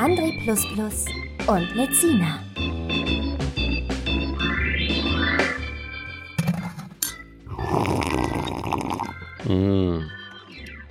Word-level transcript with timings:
André 0.00 0.32
und 1.46 1.74
Lezina. 1.74 2.42
Mmh. 9.44 10.00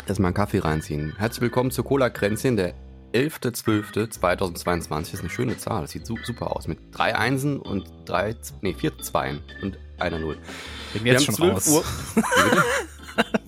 Erstmal 0.05 0.27
einen 0.27 0.35
Kaffee 0.35 0.59
reinziehen. 0.59 1.15
Herzlich 1.17 1.41
willkommen 1.41 1.71
zu 1.71 1.81
Cola 1.81 2.11
Kränzchen, 2.11 2.55
der 2.55 2.75
11.12.2022. 3.15 4.87
Das 4.89 5.13
ist 5.13 5.21
eine 5.21 5.31
schöne 5.31 5.57
Zahl. 5.57 5.81
Das 5.81 5.89
sieht 5.89 6.05
su 6.05 6.15
super 6.23 6.55
aus. 6.55 6.67
Mit 6.67 6.77
drei 6.91 7.15
Einsen 7.15 7.59
und 7.59 7.91
drei, 8.05 8.35
nee, 8.61 8.75
vier 8.75 8.95
Zweien 8.99 9.41
und 9.63 9.79
einer 9.97 10.19
Null. 10.19 10.37
Bin 10.93 11.07
jetzt 11.07 11.25
schon 11.25 11.33
raus. 11.33 11.67
Uhr. 11.67 11.83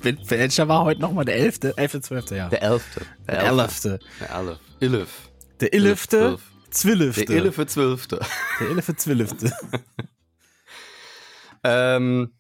Welcher 0.28 0.68
war 0.68 0.86
heute 0.86 1.02
nochmal 1.02 1.26
der 1.26 1.36
11., 1.36 1.60
11., 1.76 2.02
12., 2.02 2.32
ja. 2.32 2.50
Der 2.50 2.64
11. 2.64 2.84
Der 3.28 3.44
11. 3.44 3.82
Der 3.82 4.00
11. 4.32 4.60
Illif. 4.80 5.31
Der 5.62 5.74
Illifte, 5.74 6.40
Zwillifte. 6.72 7.26
Der 7.26 7.38
Illifte, 7.38 7.68
Zwölfte. 7.68 8.20
Der 8.60 8.70
Illifte, 8.70 8.96
Zwillifte. 8.96 9.52
ähm, 11.64 12.34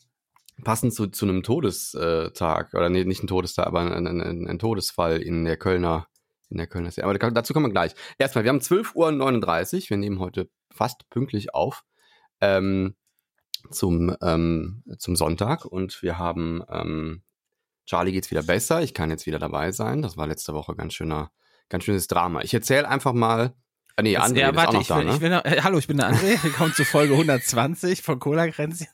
passend 0.64 0.94
zu, 0.94 1.08
zu 1.08 1.26
einem 1.26 1.44
Todestag, 1.44 2.73
oder 2.73 2.90
nee, 2.90 3.04
nicht 3.04 3.23
ein 3.23 3.28
Todestag, 3.28 3.68
aber 3.68 3.82
ein, 3.82 4.08
ein, 4.08 4.48
ein 4.48 4.60
Todesfall 4.60 5.22
in 5.22 5.45
der 5.45 5.58
Kölner, 5.58 6.08
in 6.50 6.58
der 6.58 6.68
Kölner 6.68 6.90
Serie. 6.90 7.10
Aber 7.10 7.32
dazu 7.32 7.54
kommen 7.54 7.68
wir 7.68 7.72
gleich. 7.72 7.94
Erstmal, 8.18 8.44
wir 8.44 8.50
haben 8.50 8.60
12.39 8.60 8.95
Uhr, 9.84 9.90
wir 9.92 9.98
nehmen 9.98 10.20
heute 10.20 10.50
fast 10.72 11.08
pünktlich 11.10 11.54
auf. 11.54 11.84
Ähm, 12.42 12.95
zum, 13.70 14.16
ähm, 14.23 14.84
zum 14.98 15.16
Sonntag 15.16 15.66
und 15.66 16.02
wir 16.02 16.17
haben 16.17 16.64
ähm, 16.67 17.22
Charlie 17.86 18.12
geht's 18.12 18.32
wieder 18.32 18.42
besser. 18.42 18.82
Ich 18.82 18.94
kann 18.94 19.12
jetzt 19.12 19.26
wieder 19.28 19.38
dabei 19.38 19.72
sein. 19.72 20.02
Das 20.02 20.17
war 20.17 20.26
letzte 20.26 20.54
Woche 20.54 20.76
ganz 20.76 20.94
schöner, 20.94 21.32
ganz 21.72 21.86
schönes 21.86 22.05
Drama. 22.08 22.44
Ich 22.44 22.53
erzähle 22.53 22.88
einfach 22.88 23.14
mal. 23.14 23.55
Ah, 23.95 24.03
nee, 24.03 24.17
André 24.17 24.39
ja, 24.39 24.55
warte, 24.55 24.77
ist 24.77 24.91
auch 24.91 25.03
noch 25.03 25.14
ich, 25.14 25.19
da, 25.19 25.31
ne? 25.31 25.41
ich 25.41 25.44
bin, 25.44 25.53
äh, 25.53 25.61
hallo, 25.64 25.80
ich 25.80 25.88
bin 25.88 25.97
der 25.97 26.14
André. 26.14 26.44
Willkommen 26.44 26.73
zu 26.73 26.86
Folge 26.86 27.14
120 27.14 28.03
von 28.03 28.19
Cola 28.19 28.47
Grenzchen. 28.47 28.88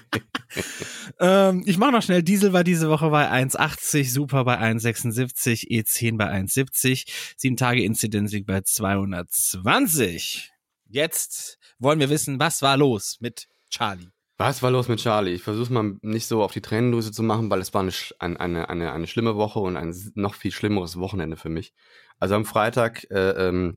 ähm, 1.20 1.62
ich 1.66 1.78
mache 1.78 1.92
noch 1.92 2.02
schnell. 2.02 2.22
Diesel 2.22 2.52
war 2.52 2.64
diese 2.64 2.88
Woche 2.88 3.10
bei 3.10 3.30
1,80, 3.30 4.10
Super 4.10 4.44
bei 4.44 4.58
1,76, 4.58 5.68
E10 5.68 6.16
bei 6.16 6.30
1,70, 6.30 7.06
7 7.36 7.56
Tage 7.56 7.82
Inzidenz 7.82 8.32
liegt 8.32 8.46
bei 8.46 8.62
220. 8.62 10.50
Jetzt 10.88 11.58
wollen 11.78 12.00
wir 12.00 12.08
wissen, 12.08 12.40
was 12.40 12.62
war 12.62 12.76
los 12.76 13.18
mit 13.20 13.48
Charlie. 13.68 14.08
Was 14.40 14.62
war 14.62 14.70
los 14.70 14.88
mit 14.88 15.00
Charlie? 15.00 15.34
Ich 15.34 15.42
versuche 15.42 15.70
mal 15.70 15.98
nicht 16.00 16.26
so 16.26 16.42
auf 16.42 16.50
die 16.50 16.62
Tränendrüse 16.62 17.12
zu 17.12 17.22
machen, 17.22 17.50
weil 17.50 17.60
es 17.60 17.74
war 17.74 17.82
eine, 17.82 18.40
eine, 18.40 18.70
eine, 18.70 18.90
eine 18.90 19.06
schlimme 19.06 19.36
Woche 19.36 19.58
und 19.58 19.76
ein 19.76 19.94
noch 20.14 20.32
viel 20.32 20.50
schlimmeres 20.50 20.98
Wochenende 20.98 21.36
für 21.36 21.50
mich. 21.50 21.74
Also 22.18 22.36
am 22.36 22.46
Freitag, 22.46 23.04
äh, 23.10 23.32
ähm, 23.32 23.76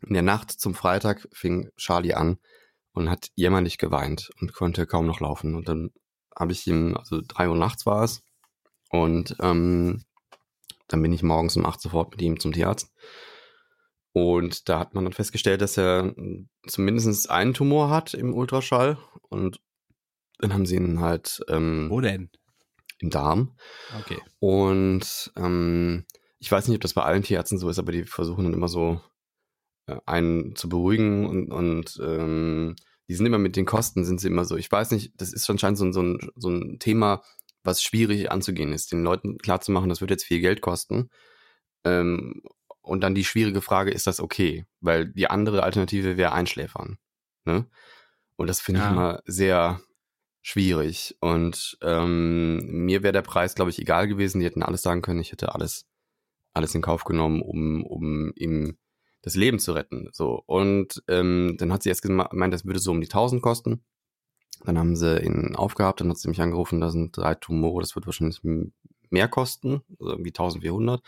in 0.00 0.14
der 0.14 0.22
Nacht 0.22 0.50
zum 0.50 0.74
Freitag 0.74 1.28
fing 1.30 1.68
Charlie 1.76 2.14
an 2.14 2.38
und 2.94 3.10
hat 3.10 3.28
jämmerlich 3.34 3.76
geweint 3.76 4.30
und 4.40 4.54
konnte 4.54 4.86
kaum 4.86 5.04
noch 5.04 5.20
laufen. 5.20 5.54
Und 5.54 5.68
dann 5.68 5.90
habe 6.34 6.52
ich 6.52 6.66
ihm, 6.66 6.96
also 6.96 7.20
drei 7.20 7.50
Uhr 7.50 7.56
nachts 7.56 7.84
war 7.84 8.02
es, 8.02 8.22
und 8.88 9.36
ähm, 9.42 10.04
dann 10.86 11.02
bin 11.02 11.12
ich 11.12 11.22
morgens 11.22 11.54
um 11.58 11.66
acht 11.66 11.82
sofort 11.82 12.12
mit 12.12 12.22
ihm 12.22 12.40
zum 12.40 12.54
Tierarzt. 12.54 12.90
Und 14.12 14.70
da 14.70 14.78
hat 14.78 14.94
man 14.94 15.04
dann 15.04 15.12
festgestellt, 15.12 15.60
dass 15.60 15.76
er 15.76 16.14
zumindest 16.66 17.28
einen 17.28 17.52
Tumor 17.52 17.90
hat 17.90 18.14
im 18.14 18.32
Ultraschall. 18.32 18.96
Und 19.28 19.60
dann 20.38 20.52
haben 20.52 20.66
sie 20.66 20.76
ihn 20.76 21.00
halt. 21.00 21.40
Ähm, 21.48 21.88
Wo 21.90 22.00
denn? 22.00 22.30
Im 23.00 23.10
Darm. 23.10 23.56
Okay. 24.00 24.18
Und 24.40 25.32
ähm, 25.36 26.04
ich 26.40 26.50
weiß 26.50 26.66
nicht, 26.66 26.76
ob 26.76 26.80
das 26.82 26.94
bei 26.94 27.02
allen 27.02 27.22
Tierärzten 27.22 27.58
so 27.58 27.68
ist, 27.68 27.78
aber 27.78 27.92
die 27.92 28.04
versuchen 28.04 28.44
dann 28.44 28.54
immer 28.54 28.68
so 28.68 29.00
äh, 29.86 29.96
einen 30.06 30.56
zu 30.56 30.68
beruhigen 30.68 31.26
und, 31.26 31.52
und 31.52 32.00
ähm, 32.02 32.76
die 33.08 33.14
sind 33.14 33.26
immer 33.26 33.38
mit 33.38 33.56
den 33.56 33.66
Kosten, 33.66 34.04
sind 34.04 34.20
sie 34.20 34.28
immer 34.28 34.44
so. 34.44 34.56
Ich 34.56 34.70
weiß 34.70 34.90
nicht, 34.90 35.12
das 35.16 35.32
ist 35.32 35.48
anscheinend 35.48 35.78
so, 35.78 35.90
so, 35.92 36.02
ein, 36.02 36.30
so 36.36 36.50
ein 36.50 36.78
Thema, 36.78 37.22
was 37.64 37.82
schwierig 37.82 38.30
anzugehen 38.30 38.72
ist, 38.72 38.92
den 38.92 39.02
Leuten 39.02 39.38
klarzumachen, 39.38 39.88
das 39.88 40.00
wird 40.00 40.10
jetzt 40.10 40.24
viel 40.24 40.40
Geld 40.40 40.60
kosten. 40.60 41.08
Ähm, 41.84 42.42
und 42.80 43.02
dann 43.02 43.14
die 43.14 43.24
schwierige 43.24 43.60
Frage, 43.60 43.90
ist 43.90 44.06
das 44.06 44.20
okay? 44.20 44.66
Weil 44.80 45.06
die 45.12 45.28
andere 45.28 45.62
Alternative 45.62 46.16
wäre 46.16 46.32
Einschläfern. 46.32 46.98
Ne? 47.44 47.66
Und 48.36 48.46
das 48.46 48.60
finde 48.60 48.80
ja. 48.80 48.86
ich 48.86 48.92
immer 48.92 49.22
sehr 49.26 49.80
schwierig. 50.48 51.14
Und 51.20 51.76
ähm, 51.82 52.58
mir 52.84 53.02
wäre 53.02 53.12
der 53.12 53.22
Preis, 53.22 53.54
glaube 53.54 53.70
ich, 53.70 53.78
egal 53.78 54.08
gewesen. 54.08 54.40
Die 54.40 54.46
hätten 54.46 54.62
alles 54.62 54.80
sagen 54.80 55.02
können. 55.02 55.20
Ich 55.20 55.30
hätte 55.30 55.54
alles, 55.54 55.86
alles 56.54 56.74
in 56.74 56.80
Kauf 56.80 57.04
genommen, 57.04 57.42
um, 57.42 57.84
um 57.84 58.32
ihm 58.34 58.78
das 59.20 59.34
Leben 59.34 59.58
zu 59.58 59.72
retten. 59.72 60.08
So. 60.12 60.42
Und 60.46 61.02
ähm, 61.06 61.56
dann 61.58 61.70
hat 61.70 61.82
sie 61.82 61.90
erst 61.90 62.02
gemeint, 62.02 62.54
das 62.54 62.64
würde 62.64 62.78
so 62.80 62.92
um 62.92 63.02
die 63.02 63.08
1000 63.08 63.42
kosten. 63.42 63.84
Dann 64.64 64.78
haben 64.78 64.96
sie 64.96 65.22
ihn 65.22 65.54
aufgehabt, 65.54 66.00
dann 66.00 66.08
hat 66.08 66.18
sie 66.18 66.28
mich 66.28 66.40
angerufen, 66.40 66.80
da 66.80 66.90
sind 66.90 67.16
drei 67.16 67.34
Tumore, 67.34 67.80
das 67.80 67.94
wird 67.94 68.06
wahrscheinlich 68.06 68.40
mehr 69.10 69.28
kosten, 69.28 69.82
also 70.00 70.12
irgendwie 70.12 70.30
1400. 70.30 71.00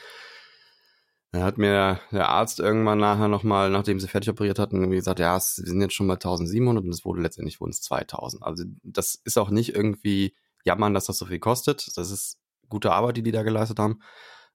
Da 1.32 1.44
hat 1.44 1.58
mir 1.58 2.00
der 2.10 2.28
Arzt 2.28 2.58
irgendwann 2.58 2.98
nachher 2.98 3.28
nochmal, 3.28 3.70
nachdem 3.70 4.00
sie 4.00 4.08
fertig 4.08 4.30
operiert 4.30 4.58
hatten, 4.58 4.76
irgendwie 4.76 4.96
gesagt, 4.96 5.20
ja, 5.20 5.34
wir 5.34 5.40
sind 5.40 5.80
jetzt 5.80 5.94
schon 5.94 6.08
bei 6.08 6.14
1700 6.14 6.82
und 6.84 6.90
es 6.90 7.04
wurde 7.04 7.22
letztendlich 7.22 7.60
wurden 7.60 7.70
es 7.70 7.82
2000. 7.82 8.42
Also 8.42 8.64
das 8.82 9.14
ist 9.24 9.38
auch 9.38 9.50
nicht 9.50 9.74
irgendwie 9.74 10.34
jammern, 10.64 10.92
dass 10.92 11.06
das 11.06 11.18
so 11.18 11.26
viel 11.26 11.38
kostet. 11.38 11.96
Das 11.96 12.10
ist 12.10 12.40
gute 12.68 12.90
Arbeit, 12.90 13.16
die 13.16 13.22
die 13.22 13.30
da 13.30 13.44
geleistet 13.44 13.78
haben. 13.78 14.00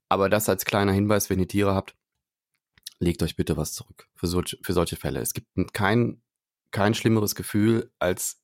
Aber 0.09 0.30
das 0.30 0.50
als 0.50 0.66
kleiner 0.66 0.91
Hinweis, 0.91 1.30
wenn 1.30 1.40
ihr 1.40 1.47
Tiere 1.47 1.74
habt, 1.74 1.96
legt 3.00 3.24
euch 3.24 3.38
bitte 3.38 3.56
was 3.56 3.74
zurück 3.74 4.09
für, 4.14 4.28
solche, 4.28 4.58
für 4.62 4.74
solche 4.74 4.97
Fälle. 4.97 5.22
Es 5.22 5.34
gibt 5.34 5.47
kein, 5.74 6.22
kein 6.72 6.94
schlimmeres 6.94 7.35
Gefühl, 7.35 7.91
als 8.00 8.41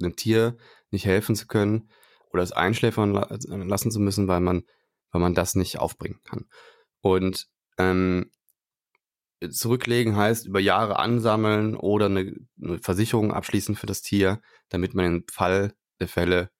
einem 0.00 0.16
Tier 0.16 0.56
nicht 0.90 1.04
helfen 1.04 1.36
zu 1.36 1.46
können 1.46 1.88
oder 2.32 2.42
es 2.42 2.52
einschläfern 2.52 3.12
lassen 3.12 3.90
zu 3.90 4.00
müssen, 4.00 4.26
weil 4.28 4.40
man, 4.40 4.64
weil 5.12 5.20
man 5.20 5.34
das 5.34 5.54
nicht 5.54 5.78
aufbringen 5.78 6.20
kann. 6.24 6.48
Und 7.00 7.48
ähm, 7.80 8.30
zurücklegen 9.48 10.16
heißt 10.16 10.46
über 10.46 10.60
Jahre 10.60 10.98
ansammeln 10.98 11.74
oder 11.74 12.06
eine, 12.06 12.34
eine, 12.62 12.78
Versicherung 12.78 13.32
abschließen 13.32 13.74
für 13.74 13.86
das 13.86 14.02
Tier, 14.02 14.40
damit 14.68 14.94
man 14.94 15.06
im 15.06 15.24
Fall 15.30 15.72
der 15.98 16.08
Fälle 16.08 16.50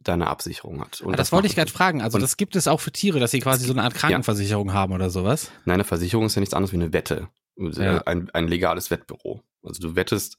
da 0.00 0.14
eine 0.14 0.28
Absicherung 0.28 0.80
hat. 0.80 1.00
Und 1.00 1.14
ah, 1.14 1.16
das, 1.16 1.28
das 1.28 1.32
wollte 1.32 1.46
ich 1.46 1.54
gerade 1.54 1.70
fragen. 1.70 2.00
Also 2.00 2.18
das 2.18 2.36
gibt 2.36 2.56
es 2.56 2.68
auch 2.68 2.80
für 2.80 2.92
Tiere, 2.92 3.20
dass 3.20 3.30
sie 3.30 3.40
quasi 3.40 3.66
so 3.66 3.72
eine 3.72 3.82
Art 3.82 3.94
Krankenversicherung 3.94 4.68
ja. 4.68 4.74
haben 4.74 4.92
oder 4.92 5.10
sowas? 5.10 5.50
Nein, 5.64 5.74
eine 5.74 5.84
Versicherung 5.84 6.26
ist 6.26 6.34
ja 6.34 6.40
nichts 6.40 6.54
anderes 6.54 6.72
wie 6.72 6.76
eine 6.76 6.92
Wette. 6.92 7.28
Ja. 7.56 7.98
Ein, 8.02 8.30
ein 8.30 8.48
legales 8.48 8.90
Wettbüro. 8.90 9.42
Also 9.62 9.82
du 9.82 9.96
wettest, 9.96 10.38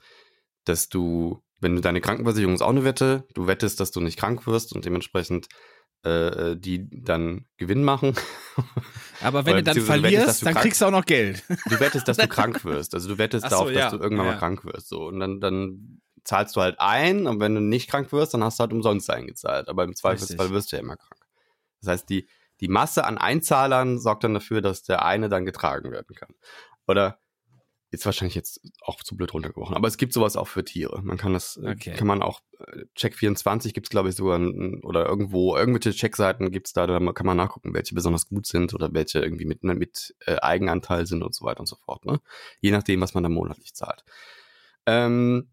dass 0.66 0.90
du, 0.90 1.44
wenn 1.59 1.75
du 1.75 1.81
deine 1.81 2.02
Krankenversicherung 2.02 2.56
ist 2.56 2.62
auch 2.62 2.69
eine 2.69 2.84
Wette, 2.84 3.28
du 3.36 3.46
wettest, 3.46 3.80
dass 3.80 3.92
du 3.92 4.02
nicht 4.02 4.18
krank 4.18 4.48
wirst 4.48 4.74
und 4.74 4.86
dementsprechend 4.86 5.48
äh, 6.03 6.51
äh, 6.51 6.56
die 6.56 6.89
dann 6.89 7.45
Gewinn 7.57 7.84
machen. 7.84 8.16
Aber 9.22 9.45
wenn 9.45 9.57
du 9.57 9.63
dann 9.63 9.79
verlierst, 9.79 10.16
du 10.16 10.22
wettest, 10.22 10.45
dann 10.45 10.53
krank, 10.53 10.63
kriegst 10.63 10.81
du 10.81 10.85
auch 10.85 10.91
noch 10.91 11.06
Geld. 11.06 11.44
Du 11.47 11.79
wettest, 11.79 12.07
dass 12.07 12.17
du 12.17 12.28
krank 12.29 12.65
wirst. 12.65 12.95
Also 12.95 13.09
du 13.09 13.18
wettest 13.19 13.44
so, 13.44 13.50
darauf, 13.50 13.71
ja. 13.71 13.81
dass 13.81 13.92
du 13.92 14.00
irgendwann 14.00 14.25
ja. 14.25 14.31
mal 14.31 14.39
krank 14.39 14.65
wirst. 14.65 14.89
So. 14.89 15.06
Und 15.06 15.19
dann, 15.19 15.39
dann 15.39 16.01
zahlst 16.24 16.56
du 16.56 16.62
halt 16.62 16.80
ein 16.80 17.27
und 17.27 17.39
wenn 17.39 17.53
du 17.53 17.62
nicht 17.62 17.88
krank 17.88 18.12
wirst, 18.12 18.33
dann 18.33 18.44
hast 18.44 18.59
du 18.59 18.62
halt 18.62 18.74
umsonst 18.74 19.12
eingezahlt. 19.12 19.69
Aber 19.69 19.83
im 19.83 19.95
Zweifelsfall 19.95 20.38
Richtig. 20.38 20.56
wirst 20.56 20.71
du 20.71 20.75
ja 20.77 20.81
immer 20.81 20.98
krank. 20.98 21.21
Das 21.81 21.92
heißt, 21.92 22.09
die, 22.09 22.27
die 22.62 22.68
Masse 22.68 23.06
an 23.06 23.19
Einzahlern 23.19 24.00
sorgt 24.00 24.24
dann 24.24 24.33
dafür, 24.33 24.62
dass 24.62 24.81
der 24.81 25.06
eine 25.06 25.30
dann 25.30 25.45
getragen 25.45 25.92
werden 25.92 26.15
kann. 26.15 26.33
Oder 26.88 27.19
ist 27.92 28.06
wahrscheinlich 28.06 28.36
jetzt 28.36 28.62
auch 28.82 29.04
zu 29.04 29.18
blöd 29.18 29.34
runtergebrochen. 29.34 29.76
Aber 29.76 29.88
es 29.88 29.98
gibt 29.98 30.14
sowas 30.14 30.38
auch 30.38 30.48
für 30.48 30.64
Tiere. 30.64 31.02
Man 31.04 31.18
kann 31.18 31.34
das, 31.34 31.58
äh, 31.58 31.72
okay. 31.72 31.94
kann 31.94 32.08
man 32.08 32.22
auch, 32.22 32.40
äh, 32.60 32.86
Check24 32.98 33.74
gibt's 33.74 33.90
glaube 33.90 34.10
ich 34.10 34.16
sogar, 34.16 34.40
oder 34.84 35.06
irgendwo, 35.06 35.58
irgendwelche 35.58 35.92
Checkseiten 35.92 36.52
gibt's 36.52 36.72
da, 36.72 36.88
da 36.88 37.00
kann 37.12 37.26
man 37.26 37.36
nachgucken, 37.36 37.74
welche 37.74 37.94
besonders 37.94 38.30
gut 38.30 38.48
sind 38.48 38.74
oder 38.74 38.94
welche 38.94 39.20
irgendwie 39.20 39.46
mit, 39.46 39.66
ne, 39.66 39.76
mit 39.76 40.16
äh, 40.26 40.38
Eigenanteil 40.38 41.06
sind 41.06 41.22
und 41.22 41.36
so 41.36 41.44
weiter 41.46 41.60
und 41.60 41.66
so 41.68 41.76
fort. 41.76 42.06
Ne? 42.06 42.22
Je 42.62 42.72
nachdem, 42.72 43.02
was 43.02 43.14
man 43.14 43.24
da 43.24 43.30
monatlich 43.30 43.74
zahlt. 43.74 44.06
Ähm, 44.86 45.52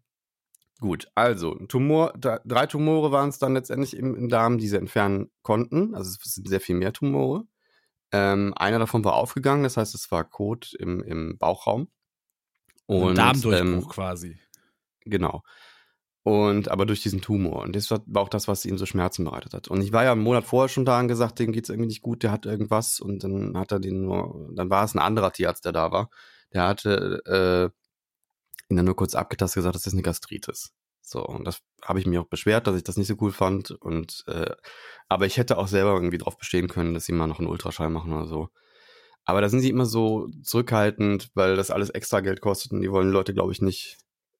gut, 0.79 1.11
also 1.15 1.55
Tumor, 1.67 2.13
drei 2.17 2.67
Tumore 2.67 3.11
waren 3.11 3.29
es 3.29 3.39
dann 3.39 3.53
letztendlich 3.53 3.97
im, 3.97 4.15
im 4.15 4.29
Darm, 4.29 4.59
die 4.59 4.69
sie 4.69 4.77
entfernen 4.77 5.29
konnten. 5.41 5.93
Also 5.93 6.09
es 6.09 6.33
sind 6.35 6.47
sehr 6.47 6.61
viel 6.61 6.75
mehr 6.75 6.93
Tumore. 6.93 7.43
Ähm, 8.13 8.53
einer 8.55 8.79
davon 8.79 9.03
war 9.03 9.15
aufgegangen, 9.15 9.63
das 9.63 9.75
heißt, 9.75 9.93
es 9.93 10.09
war 10.09 10.23
Kot 10.23 10.73
im, 10.79 11.03
im 11.03 11.37
Bauchraum. 11.37 11.89
Und, 12.89 13.19
Darmdurchbruch 13.19 13.83
ähm, 13.83 13.87
quasi. 13.87 14.39
Genau. 15.01 15.43
Und 16.23 16.69
aber 16.69 16.87
durch 16.87 17.03
diesen 17.03 17.21
Tumor. 17.21 17.61
Und 17.61 17.75
das 17.75 17.91
war 17.91 18.01
auch 18.15 18.29
das, 18.29 18.47
was 18.47 18.65
ihm 18.65 18.79
so 18.79 18.87
Schmerzen 18.87 19.25
bereitet 19.25 19.53
hat. 19.53 19.67
Und 19.67 19.83
ich 19.83 19.93
war 19.93 20.03
ja 20.03 20.11
einen 20.11 20.23
Monat 20.23 20.43
vorher 20.43 20.69
schon 20.69 20.85
da 20.85 20.99
und 20.99 21.07
gesagt, 21.07 21.37
dem 21.37 21.51
geht's 21.51 21.69
irgendwie 21.69 21.87
nicht 21.87 22.01
gut, 22.01 22.23
der 22.23 22.31
hat 22.31 22.47
irgendwas. 22.47 22.99
Und 22.99 23.23
dann 23.23 23.55
hat 23.55 23.71
er 23.71 23.79
den 23.79 24.01
nur, 24.01 24.49
dann 24.55 24.71
war 24.71 24.83
es 24.83 24.95
ein 24.95 24.99
anderer 24.99 25.31
Tierarzt, 25.31 25.65
der 25.65 25.71
da 25.71 25.91
war. 25.91 26.09
Der 26.51 26.67
hatte 26.67 27.21
äh, 27.27 28.71
ihn 28.71 28.77
dann 28.77 28.85
nur 28.85 28.95
kurz 28.95 29.13
abgetastet 29.13 29.59
gesagt, 29.59 29.75
das 29.75 29.85
ist 29.85 29.93
eine 29.93 30.01
Gastritis. 30.01 30.73
So, 31.01 31.23
und 31.23 31.45
das 31.45 31.61
habe 31.83 31.99
ich 31.99 32.07
mir 32.07 32.21
auch 32.21 32.27
beschwert, 32.27 32.65
dass 32.65 32.75
ich 32.75 32.83
das 32.83 32.97
nicht 32.97 33.07
so 33.07 33.15
cool 33.21 33.31
fand. 33.31 33.69
Und 33.69 34.23
äh, 34.25 34.55
aber 35.09 35.27
ich 35.27 35.37
hätte 35.37 35.59
auch 35.59 35.67
selber 35.67 35.93
irgendwie 35.93 36.17
drauf 36.17 36.39
bestehen 36.39 36.67
können, 36.69 36.95
dass 36.95 37.05
sie 37.05 37.13
mal 37.13 37.27
noch 37.27 37.37
einen 37.37 37.49
Ultraschall 37.49 37.91
machen 37.91 38.13
oder 38.13 38.25
so. 38.25 38.49
Aber 39.25 39.41
da 39.41 39.49
sind 39.49 39.59
sie 39.59 39.69
immer 39.69 39.85
so 39.85 40.29
zurückhaltend, 40.43 41.29
weil 41.35 41.55
das 41.55 41.71
alles 41.71 41.89
extra 41.91 42.21
Geld 42.21 42.41
kostet 42.41 42.71
und 42.71 42.81
die 42.81 42.91
wollen 42.91 43.11
Leute, 43.11 43.33
glaube 43.33 43.51
ich, 43.51 43.61
nicht 43.61 43.97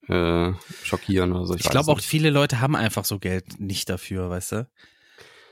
äh, 0.07 0.53
schockieren 0.83 1.33
oder 1.33 1.45
so. 1.45 1.55
Ich 1.55 1.65
weiß 1.65 1.71
glaube 1.71 1.91
auch, 1.91 1.99
viele 1.99 2.29
Leute 2.31 2.59
haben 2.61 2.75
einfach 2.75 3.05
so 3.05 3.19
Geld 3.19 3.59
nicht 3.59 3.89
dafür, 3.89 4.29
weißt 4.29 4.51
du? 4.53 4.69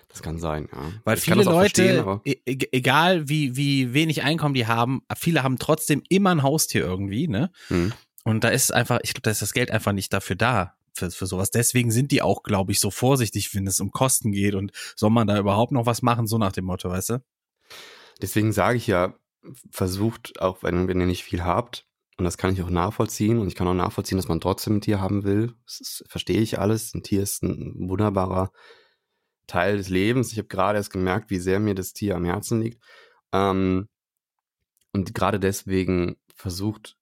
Das 0.10 0.24
kann 0.24 0.40
sein, 0.40 0.68
ja. 0.72 0.92
Weil 1.04 1.18
ich 1.18 1.24
viele 1.24 1.44
Leute, 1.44 2.22
e 2.24 2.40
e- 2.46 2.68
egal 2.72 3.30
wie, 3.30 3.56
wie 3.56 3.94
wenig 3.94 4.24
Einkommen 4.24 4.54
die 4.54 4.66
haben, 4.66 5.02
viele 5.16 5.44
haben 5.44 5.60
trotzdem 5.60 6.02
immer 6.10 6.32
ein 6.32 6.44
Haustier 6.44 6.84
irgendwie, 6.84 7.28
ne? 7.28 7.52
Hm. 7.68 7.94
Und 8.24 8.44
da 8.44 8.50
ist 8.50 8.74
einfach, 8.74 9.00
ich 9.04 9.14
glaube, 9.14 9.24
da 9.24 9.32
ist 9.32 9.42
das 9.42 9.54
Geld 9.54 9.70
einfach 9.70 9.92
nicht 9.92 10.12
dafür 10.12 10.36
da. 10.36 10.74
Für, 10.94 11.12
für 11.12 11.28
sowas. 11.28 11.52
Deswegen 11.52 11.92
sind 11.92 12.12
die 12.12 12.24
auch, 12.24 12.42
glaube 12.42 12.72
ich, 12.72 12.80
so 12.80 12.90
vorsichtig, 12.90 13.54
wenn 13.54 13.68
es 13.68 13.80
um 13.80 13.92
Kosten 13.92 14.32
geht 14.32 14.56
und 14.56 14.72
soll 14.96 15.12
man 15.12 15.28
da 15.28 15.38
überhaupt 15.38 15.72
noch 15.72 15.86
was 15.86 16.02
machen, 16.02 16.26
so 16.26 16.40
nach 16.40 16.54
dem 16.54 16.66
Motto, 16.66 16.90
weißt 16.90 17.10
du? 17.12 17.24
Deswegen 18.22 18.52
sage 18.52 18.78
ich 18.78 18.88
ja, 18.88 19.14
versucht, 19.72 20.42
auch 20.42 20.64
wenn, 20.64 20.88
wenn 20.88 21.00
ihr 21.00 21.06
nicht 21.06 21.24
viel 21.24 21.44
habt, 21.44 21.86
und 22.18 22.26
das 22.26 22.38
kann 22.38 22.52
ich 22.52 22.62
auch 22.64 22.70
nachvollziehen, 22.70 23.38
und 23.38 23.48
ich 23.48 23.56
kann 23.56 23.68
auch 23.68 23.74
nachvollziehen, 23.74 24.18
dass 24.18 24.28
man 24.28 24.42
trotzdem 24.42 24.78
ein 24.78 24.82
Tier 24.82 25.00
haben 25.00 25.24
will. 25.24 25.54
Das 25.66 25.80
ist, 25.80 26.06
verstehe 26.08 26.42
ich 26.42 26.60
alles. 26.60 26.94
Ein 26.94 27.04
Tier 27.04 27.22
ist 27.22 27.44
ein 27.44 27.90
wunderbarer 27.90 28.52
Teil 29.46 29.78
des 29.78 29.90
Lebens. 29.90 30.32
Ich 30.32 30.38
habe 30.40 30.48
gerade 30.48 30.78
erst 30.78 30.92
gemerkt, 30.92 31.30
wie 31.30 31.38
sehr 31.38 31.60
mir 31.60 31.76
das 31.76 31.94
Tier 31.94 32.16
am 32.16 32.26
Herzen 32.26 32.62
liegt. 32.62 32.84
Ähm, 33.32 33.88
und 34.94 35.14
gerade 35.14 35.40
deswegen 35.40 36.18
versucht, 36.36 36.98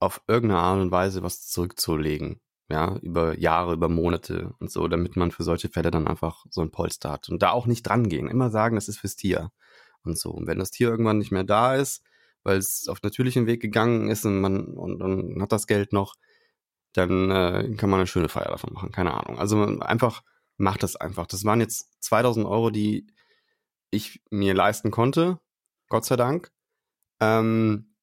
auf 0.00 0.20
irgendeine 0.26 0.60
Art 0.60 0.80
und 0.80 0.90
Weise 0.90 1.22
was 1.22 1.46
zurückzulegen. 1.48 2.40
Ja, 2.68 2.96
über 3.02 3.38
Jahre, 3.38 3.74
über 3.74 3.88
Monate 3.88 4.54
und 4.58 4.70
so, 4.70 4.88
damit 4.88 5.16
man 5.16 5.30
für 5.30 5.44
solche 5.44 5.68
Fälle 5.68 5.90
dann 5.90 6.06
einfach 6.06 6.44
so 6.50 6.60
ein 6.62 6.70
Polster 6.70 7.10
hat. 7.10 7.28
Und 7.28 7.42
da 7.42 7.50
auch 7.50 7.66
nicht 7.66 7.82
dran 7.82 8.08
gehen. 8.08 8.28
Immer 8.28 8.50
sagen, 8.50 8.76
das 8.76 8.88
ist 8.88 8.98
fürs 8.98 9.16
Tier 9.16 9.50
und 10.04 10.18
so. 10.18 10.30
Und 10.30 10.46
wenn 10.46 10.58
das 10.58 10.70
Tier 10.70 10.88
irgendwann 10.88 11.18
nicht 11.18 11.32
mehr 11.32 11.44
da 11.44 11.74
ist, 11.74 12.02
weil 12.42 12.58
es 12.58 12.88
auf 12.88 13.02
natürlichem 13.02 13.46
Weg 13.46 13.60
gegangen 13.60 14.08
ist 14.08 14.24
und 14.24 14.40
man 14.40 14.64
und 14.64 14.98
dann 14.98 15.40
hat 15.40 15.52
das 15.52 15.66
Geld 15.66 15.92
noch, 15.92 16.16
dann 16.92 17.30
äh, 17.30 17.74
kann 17.76 17.90
man 17.90 18.00
eine 18.00 18.06
schöne 18.06 18.28
Feier 18.28 18.50
davon 18.50 18.72
machen. 18.72 18.92
Keine 18.92 19.14
Ahnung. 19.14 19.38
Also 19.38 19.62
einfach 19.80 20.22
macht 20.56 20.82
das 20.82 20.96
einfach. 20.96 21.26
Das 21.26 21.44
waren 21.44 21.60
jetzt 21.60 22.02
2000 22.02 22.46
Euro, 22.46 22.70
die 22.70 23.06
ich 23.90 24.22
mir 24.30 24.54
leisten 24.54 24.90
konnte, 24.90 25.38
Gott 25.88 26.04
sei 26.04 26.16
Dank. 26.16 26.50
Ähm, 27.20 27.94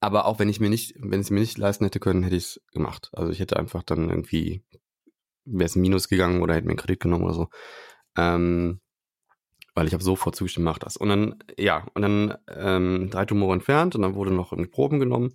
aber 0.00 0.26
auch 0.26 0.38
wenn 0.38 0.48
ich 0.48 0.60
mir 0.60 0.70
nicht, 0.70 0.94
wenn 0.98 1.20
ich 1.20 1.26
es 1.26 1.30
mir 1.30 1.40
nicht 1.40 1.58
leisten 1.58 1.84
hätte 1.84 2.00
können, 2.00 2.22
hätte 2.22 2.36
ich 2.36 2.44
es 2.44 2.60
gemacht. 2.72 3.10
Also 3.12 3.32
ich 3.32 3.40
hätte 3.40 3.56
einfach 3.56 3.82
dann 3.82 4.10
irgendwie, 4.10 4.62
wäre 5.44 5.64
es 5.66 5.76
ein 5.76 5.80
Minus 5.80 6.08
gegangen 6.08 6.42
oder 6.42 6.54
hätte 6.54 6.66
mir 6.66 6.72
einen 6.72 6.78
Kredit 6.78 7.00
genommen 7.00 7.24
oder 7.24 7.34
so. 7.34 7.48
Ähm, 8.16 8.80
weil 9.76 9.86
ich 9.86 9.92
habe 9.92 10.02
sofort 10.02 10.34
zugestimmt, 10.34 10.64
mach 10.64 10.78
das. 10.78 10.96
Und 10.96 11.10
dann, 11.10 11.34
ja, 11.58 11.86
und 11.92 12.00
dann 12.00 12.34
ähm, 12.48 13.10
drei 13.10 13.26
Tumore 13.26 13.52
entfernt 13.52 13.94
und 13.94 14.02
dann 14.02 14.14
wurde 14.14 14.32
noch 14.32 14.50
irgendwie 14.50 14.70
Proben 14.70 14.98
genommen. 14.98 15.34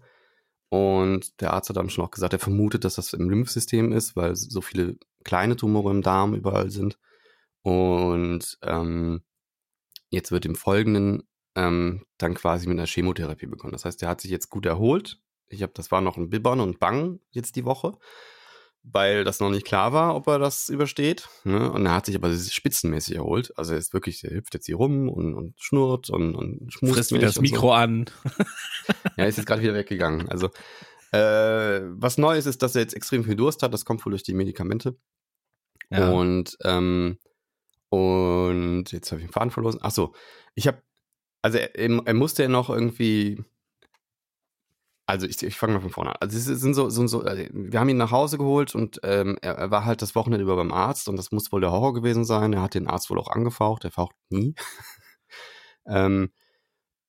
Und 0.70 1.40
der 1.42 1.54
Arzt 1.54 1.70
hat 1.70 1.78
dann 1.78 1.92
schon 1.92 2.04
auch 2.04 2.10
gesagt, 2.12 2.34
er 2.34 2.40
vermutet, 2.40 2.84
dass 2.84 2.96
das 2.96 3.14
im 3.14 3.30
Lymphsystem 3.30 3.92
ist, 3.92 4.16
weil 4.16 4.36
so 4.36 4.62
viele 4.62 4.98
kleine 5.24 5.56
Tumore 5.56 5.92
im 5.92 6.02
Darm 6.02 6.34
überall 6.34 6.72
sind. 6.72 6.98
Und 7.62 8.58
ähm, 8.64 9.22
jetzt 10.10 10.32
wird 10.32 10.48
im 10.48 10.56
Folgenden 10.56 11.22
ähm, 11.56 12.04
dann 12.18 12.34
quasi 12.34 12.68
mit 12.68 12.80
einer 12.80 12.88
Chemotherapie 12.88 13.46
begonnen. 13.46 13.74
Das 13.74 13.86
heißt, 13.86 14.02
der 14.02 14.10
hat 14.10 14.22
sich 14.22 14.32
jetzt 14.32 14.50
gut 14.50 14.66
erholt. 14.66 15.22
Ich 15.50 15.62
habe, 15.62 15.74
das 15.76 15.92
war 15.92 16.02
noch 16.02 16.18
ein 16.18 16.32
Bibbern 16.32 16.62
und 16.62 16.80
Bang 16.80 17.20
jetzt 17.30 17.58
die 17.58 17.66
Woche, 17.66 17.96
weil 18.83 19.24
das 19.24 19.39
noch 19.39 19.50
nicht 19.50 19.66
klar 19.66 19.94
war, 19.94 20.16
ob 20.16 20.28
er 20.28 20.39
das 20.39 20.69
übersteht. 20.69 21.30
Ne? 21.44 21.72
Und 21.72 21.86
er 21.86 21.94
hat 21.94 22.06
sich 22.07 22.16
aber 22.16 22.33
spitzenmäßig 22.33 23.16
erholt. 23.16 23.54
Also 23.57 23.74
er 23.74 23.80
ist 23.80 23.94
wirklich, 23.94 24.24
er 24.24 24.31
hüpft 24.31 24.54
jetzt 24.54 24.66
hier 24.66 24.75
rum 24.75 25.07
und, 25.07 25.36
und 25.36 25.60
schnurrt 25.60 26.10
und, 26.10 26.36
und 26.36 26.74
schmust 26.74 26.95
Frisst 26.95 27.12
wieder 27.12 27.28
das 27.28 27.38
und 27.38 27.48
so. 27.48 27.54
Mikro 27.54 27.74
an. 27.74 28.06
Ja, 29.18 29.25
ist 29.25 29.38
jetzt 29.38 29.45
gerade 29.45 29.62
wieder 29.62 29.74
weggegangen. 29.74 30.30
Also, 30.30 30.50
äh, 31.12 31.81
was 31.83 32.18
Neues 32.18 32.45
ist, 32.45 32.63
dass 32.63 32.75
er 32.75 32.81
jetzt 32.81 32.95
extrem 32.95 33.24
viel 33.24 33.36
Durst 33.36 33.62
hat. 33.62 33.74
Das 33.74 33.86
kommt 33.86 34.04
wohl 34.06 34.12
durch 34.12 34.24
die 34.24 34.33
Medikamente. 34.33 34.95
Ja. 35.89 36.12
Und, 36.12 36.57
ähm, 36.63 37.19
und 37.89 38.86
jetzt 38.92 39.12
habe 39.12 39.22
ich 39.22 39.27
den 39.27 39.34
Faden 39.34 39.51
verloren. 39.51 39.77
Ach 39.81 39.92
so, 39.92 40.13
ich 40.56 40.68
habe, 40.68 40.81
also 41.42 41.57
er, 41.57 41.75
er 41.75 42.13
musste 42.13 42.44
ja 42.44 42.50
noch 42.50 42.69
irgendwie, 42.69 43.44
also 45.12 45.28
ich, 45.28 45.44
ich 45.44 45.58
fange 45.58 45.74
mal 45.74 45.81
von 45.81 45.90
vorne 45.90 46.12
an. 46.12 46.18
Also 46.22 46.38
es 46.38 46.62
sind 46.62 46.74
so, 46.74 46.90
so, 46.90 47.06
so 47.06 47.25
äh, 47.25 47.50
wir 47.52 47.81
haben 47.81 47.90
ihn 47.90 47.98
nach 47.98 48.12
Hause 48.12 48.38
geholt 48.38 48.74
und 48.75 49.02
ähm, 49.04 49.38
er, 49.42 49.56
er 49.56 49.69
war 49.69 49.84
halt 49.84 50.02
das 50.02 50.16
Wochenende 50.16 50.44
über 50.44 50.56
beim 50.56 50.72
Arzt 50.72 51.10
und 51.10 51.18
das 51.18 51.34
muss 51.34 51.52
wohl 51.52 51.60
der 51.60 51.72
Horror 51.72 51.94
gewesen 51.94 52.24
sein. 52.24 52.54
Er 52.54 52.62
hat 52.62 52.75
den 52.75 52.88
Arzt 52.88 53.10
wohl 53.10 53.19
auch 53.19 53.28
angefaucht, 53.28 53.84
er 53.84 53.92
faucht 53.92 54.16
nie. 54.30 54.56
ähm, 55.86 56.31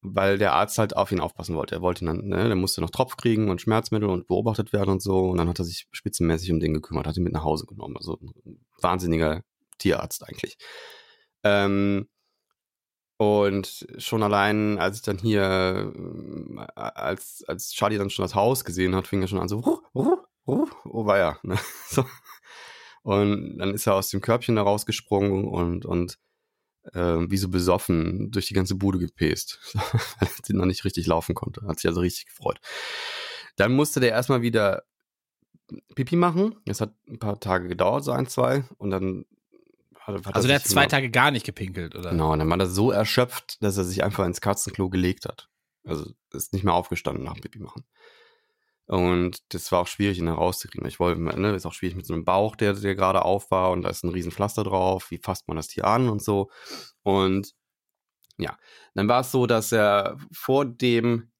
weil 0.00 0.36
der 0.36 0.52
Arzt 0.54 0.78
halt 0.78 0.96
auf 0.96 1.12
ihn 1.12 1.20
aufpassen 1.20 1.54
wollte. 1.54 1.76
Er 1.76 1.80
wollte 1.80 2.04
ihn 2.04 2.08
dann, 2.08 2.26
ne, 2.26 2.48
der 2.48 2.56
musste 2.56 2.80
noch 2.80 2.90
Tropf 2.90 3.16
kriegen 3.16 3.48
und 3.50 3.60
Schmerzmittel 3.60 4.08
und 4.08 4.26
beobachtet 4.26 4.72
werden 4.72 4.90
und 4.90 5.00
so. 5.00 5.30
Und 5.30 5.38
dann 5.38 5.48
hat 5.48 5.60
er 5.60 5.64
sich 5.64 5.86
spitzenmäßig 5.92 6.50
um 6.50 6.58
den 6.58 6.74
gekümmert, 6.74 7.06
hat 7.06 7.16
ihn 7.16 7.22
mit 7.22 7.32
nach 7.32 7.44
Hause 7.44 7.66
genommen. 7.66 7.96
Also 7.96 8.18
ein 8.20 8.58
wahnsinniger 8.80 9.42
Tierarzt 9.78 10.26
eigentlich. 10.28 10.56
Ähm, 11.44 12.08
und 13.22 13.86
schon 13.98 14.22
allein, 14.22 14.78
als 14.78 14.96
ich 14.96 15.02
dann 15.02 15.18
hier, 15.18 15.92
ähm, 15.94 16.60
als, 16.74 17.44
als 17.46 17.72
Charlie 17.72 17.98
dann 17.98 18.10
schon 18.10 18.24
das 18.24 18.34
Haus 18.34 18.64
gesehen 18.64 18.94
hat, 18.94 19.06
fing 19.06 19.22
er 19.22 19.28
schon 19.28 19.38
an 19.38 19.48
so, 19.48 19.60
ruh, 19.60 19.78
ruh, 19.94 20.16
ruh, 20.46 20.68
oh 20.84 21.06
ja. 21.14 21.38
Ne? 21.42 21.58
So. 21.88 22.04
Und 23.02 23.58
dann 23.58 23.74
ist 23.74 23.86
er 23.86 23.94
aus 23.94 24.10
dem 24.10 24.20
Körbchen 24.20 24.56
da 24.56 24.62
rausgesprungen 24.62 25.44
und, 25.44 25.84
und 25.84 26.18
ähm, 26.94 27.30
wie 27.30 27.36
so 27.36 27.48
besoffen 27.48 28.30
durch 28.30 28.46
die 28.46 28.54
ganze 28.54 28.76
Bude 28.76 28.98
gepäst, 28.98 29.58
weil 30.20 30.28
er 30.48 30.54
noch 30.54 30.66
nicht 30.66 30.84
richtig 30.84 31.06
laufen 31.06 31.34
konnte. 31.34 31.62
Hat 31.66 31.80
sich 31.80 31.88
also 31.88 32.00
richtig 32.00 32.26
gefreut. 32.26 32.60
Dann 33.56 33.74
musste 33.74 34.00
der 34.00 34.10
erstmal 34.10 34.42
wieder 34.42 34.84
Pipi 35.94 36.16
machen. 36.16 36.56
Es 36.66 36.80
hat 36.80 36.94
ein 37.08 37.18
paar 37.18 37.40
Tage 37.40 37.68
gedauert, 37.68 38.04
so 38.04 38.12
ein, 38.12 38.26
zwei. 38.26 38.64
Und 38.78 38.90
dann 38.90 39.24
hat, 40.06 40.14
hat 40.14 40.26
er 40.26 40.36
Also 40.36 40.48
der 40.48 40.56
hat 40.56 40.66
zwei 40.66 40.86
Tage 40.86 41.10
gar 41.10 41.30
nicht 41.30 41.46
gepinkelt, 41.46 41.94
oder? 41.94 42.10
Genau, 42.10 42.32
und 42.32 42.38
dann 42.38 42.50
war 42.50 42.58
er 42.58 42.66
so 42.66 42.90
erschöpft, 42.90 43.62
dass 43.62 43.76
er 43.76 43.84
sich 43.84 44.04
einfach 44.04 44.24
ins 44.24 44.40
Katzenklo 44.40 44.90
gelegt 44.90 45.26
hat. 45.26 45.48
Also 45.84 46.10
ist 46.32 46.52
nicht 46.52 46.64
mehr 46.64 46.74
aufgestanden 46.74 47.24
nach 47.24 47.34
dem 47.34 47.42
Pipi 47.42 47.58
machen. 47.58 47.84
Und 48.86 49.42
das 49.54 49.70
war 49.72 49.80
auch 49.80 49.86
schwierig, 49.86 50.18
ihn 50.18 50.26
da 50.26 50.34
rauszukriegen. 50.34 50.86
Ich 50.86 51.00
wollte, 51.00 51.20
ne, 51.20 51.54
ist 51.54 51.66
auch 51.66 51.72
schwierig 51.72 51.96
mit 51.96 52.06
so 52.06 52.14
einem 52.14 52.24
Bauch, 52.24 52.56
der, 52.56 52.74
der 52.74 52.94
gerade 52.94 53.24
auf 53.24 53.50
war 53.50 53.70
und 53.70 53.82
da 53.82 53.88
ist 53.88 54.04
ein 54.04 54.10
riesen 54.10 54.32
Pflaster 54.32 54.64
drauf. 54.64 55.10
Wie 55.10 55.18
fasst 55.18 55.48
man 55.48 55.56
das 55.56 55.68
Tier 55.68 55.86
an 55.86 56.08
und 56.08 56.22
so. 56.22 56.50
Und 57.02 57.54
ja, 58.38 58.56
dann 58.94 59.08
war 59.08 59.20
es 59.20 59.30
so, 59.30 59.46
dass 59.46 59.72
er 59.72 60.18
vor 60.32 60.64
dem 60.64 61.30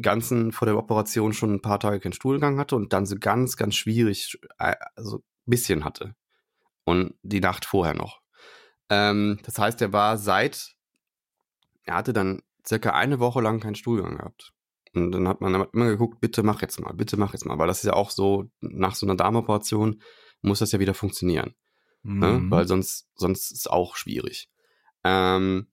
ganzen, 0.00 0.52
vor 0.52 0.66
der 0.66 0.76
Operation 0.76 1.32
schon 1.32 1.54
ein 1.54 1.62
paar 1.62 1.80
Tage 1.80 2.00
keinen 2.00 2.12
Stuhlgang 2.12 2.58
hatte 2.58 2.76
und 2.76 2.92
dann 2.92 3.06
so 3.06 3.16
ganz, 3.18 3.56
ganz 3.56 3.74
schwierig, 3.74 4.38
also 4.58 5.18
ein 5.18 5.50
bisschen 5.50 5.84
hatte. 5.84 6.14
Und 6.84 7.14
die 7.22 7.40
Nacht 7.40 7.64
vorher 7.64 7.94
noch. 7.94 8.20
Ähm, 8.90 9.38
das 9.44 9.58
heißt, 9.58 9.80
er 9.80 9.92
war 9.92 10.18
seit, 10.18 10.74
er 11.84 11.94
hatte 11.96 12.12
dann 12.12 12.42
circa 12.66 12.90
eine 12.90 13.20
Woche 13.20 13.40
lang 13.40 13.60
keinen 13.60 13.74
Stuhlgang 13.74 14.18
gehabt. 14.18 14.52
Und 14.94 15.12
dann 15.12 15.26
hat 15.26 15.40
man 15.40 15.54
immer 15.72 15.86
geguckt, 15.86 16.20
bitte 16.20 16.42
mach 16.42 16.62
jetzt 16.62 16.78
mal, 16.80 16.92
bitte 16.92 17.16
mach 17.16 17.32
jetzt 17.32 17.46
mal. 17.46 17.58
Weil 17.58 17.66
das 17.66 17.78
ist 17.78 17.86
ja 17.86 17.94
auch 17.94 18.10
so, 18.10 18.50
nach 18.60 18.94
so 18.94 19.06
einer 19.06 19.16
Darmoperation 19.16 20.00
muss 20.40 20.60
das 20.60 20.72
ja 20.72 20.78
wieder 20.78 20.94
funktionieren. 20.94 21.54
Ne? 22.02 22.38
Mhm. 22.38 22.50
Weil 22.50 22.68
sonst, 22.68 23.08
sonst 23.16 23.50
ist 23.50 23.60
es 23.60 23.66
auch 23.66 23.96
schwierig. 23.96 24.50
Ähm, 25.02 25.66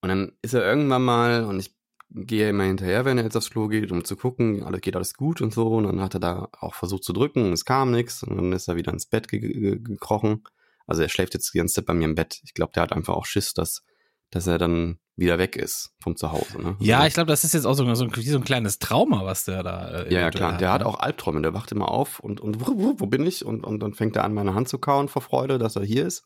und 0.00 0.08
dann 0.08 0.32
ist 0.42 0.54
er 0.54 0.64
irgendwann 0.64 1.04
mal, 1.04 1.44
und 1.44 1.58
ich 1.58 1.76
gehe 2.10 2.48
immer 2.48 2.64
hinterher, 2.64 3.04
wenn 3.04 3.18
er 3.18 3.24
jetzt 3.24 3.36
aufs 3.36 3.50
Klo 3.50 3.68
geht, 3.68 3.92
um 3.92 4.04
zu 4.04 4.16
gucken, 4.16 4.62
alles 4.62 4.80
geht 4.80 4.96
alles 4.96 5.14
gut 5.14 5.40
und 5.40 5.52
so. 5.52 5.68
Und 5.68 5.84
dann 5.84 6.00
hat 6.00 6.14
er 6.14 6.20
da 6.20 6.48
auch 6.58 6.74
versucht 6.74 7.04
zu 7.04 7.12
drücken 7.12 7.44
und 7.44 7.52
es 7.52 7.64
kam 7.64 7.90
nichts. 7.90 8.22
Und 8.22 8.36
dann 8.36 8.52
ist 8.52 8.68
er 8.68 8.76
wieder 8.76 8.92
ins 8.92 9.06
Bett 9.06 9.28
ge 9.28 9.40
ge 9.40 9.78
gekrochen. 9.78 10.42
Also 10.86 11.02
er 11.02 11.08
schläft 11.08 11.34
jetzt 11.34 11.52
die 11.52 11.58
ganze 11.58 11.74
Zeit 11.74 11.86
bei 11.86 11.94
mir 11.94 12.06
im 12.06 12.14
Bett. 12.14 12.40
Ich 12.44 12.54
glaube, 12.54 12.72
der 12.74 12.82
hat 12.82 12.92
einfach 12.92 13.14
auch 13.14 13.26
Schiss, 13.26 13.52
dass, 13.52 13.82
dass 14.30 14.46
er 14.46 14.56
dann 14.58 14.98
wieder 15.16 15.38
weg 15.38 15.56
ist 15.56 15.90
vom 16.00 16.16
Zuhause. 16.16 16.62
Ne? 16.62 16.76
Ja, 16.80 16.98
Also- 16.98 17.08
ich 17.08 17.14
glaube, 17.14 17.28
das 17.28 17.44
ist 17.44 17.52
jetzt 17.52 17.66
auch 17.66 17.74
so, 17.74 17.94
so, 17.94 18.04
ein, 18.04 18.16
wie 18.16 18.22
so 18.22 18.38
ein 18.38 18.44
kleines 18.44 18.78
Trauma, 18.78 19.24
was 19.26 19.44
der 19.44 19.62
da. 19.62 20.02
Äh, 20.04 20.14
ja, 20.14 20.20
ja, 20.20 20.30
klar. 20.30 20.56
Der 20.56 20.72
hat 20.72 20.80
ne? 20.80 20.86
auch 20.86 21.00
Albträume. 21.00 21.42
Der 21.42 21.52
wacht 21.52 21.72
immer 21.72 21.90
auf 21.90 22.20
und, 22.20 22.40
und 22.40 22.60
wo, 22.60 22.66
wo, 22.78 22.94
wo 23.00 23.06
bin 23.06 23.26
ich? 23.26 23.44
Und, 23.44 23.64
und 23.64 23.80
dann 23.80 23.92
fängt 23.92 24.16
er 24.16 24.24
an, 24.24 24.32
meine 24.32 24.54
Hand 24.54 24.68
zu 24.68 24.78
kauen 24.78 25.08
vor 25.08 25.20
Freude, 25.20 25.58
dass 25.58 25.76
er 25.76 25.82
hier 25.82 26.06
ist. 26.06 26.24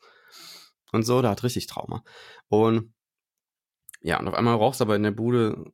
Und 0.93 1.05
so, 1.05 1.23
der 1.23 1.31
hat 1.31 1.43
richtig 1.43 1.67
Trauma. 1.67 2.05
Und 2.49 2.93
Ja, 4.03 4.19
und 4.19 4.29
auf 4.29 4.35
einmal 4.35 4.55
roch 4.55 4.75
es 4.75 4.81
aber 4.81 4.97
in 4.97 5.03
der 5.03 5.13
Bude 5.13 5.73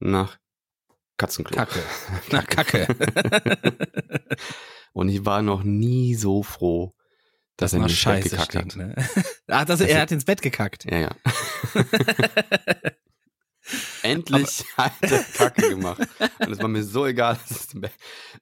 nach 0.00 0.38
Katzenklo. 1.18 1.56
Kacke. 1.56 1.82
Na, 2.30 2.42
Kacke. 2.42 2.86
und 4.92 5.08
ich 5.08 5.24
war 5.24 5.42
noch 5.42 5.62
nie 5.62 6.14
so 6.14 6.42
froh, 6.42 6.94
dass 7.56 7.72
er 7.72 7.80
mal 7.80 7.86
mir 7.86 7.92
ins 7.92 8.04
Bett 8.04 8.24
gekackt 8.24 8.52
stinkt, 8.52 8.76
hat. 8.76 8.76
Ne? 8.76 8.94
Ach, 9.48 9.64
das, 9.64 9.80
er 9.80 10.00
hat 10.00 10.12
ins 10.12 10.24
Bett 10.24 10.42
gekackt. 10.42 10.84
Ja, 10.84 10.98
ja. 10.98 11.10
Endlich 14.02 14.64
hat 14.76 14.92
er 15.00 15.22
Kacke 15.34 15.70
gemacht. 15.70 16.06
Und 16.38 16.52
es 16.52 16.58
war 16.58 16.68
mir 16.68 16.84
so 16.84 17.06
egal. 17.06 17.38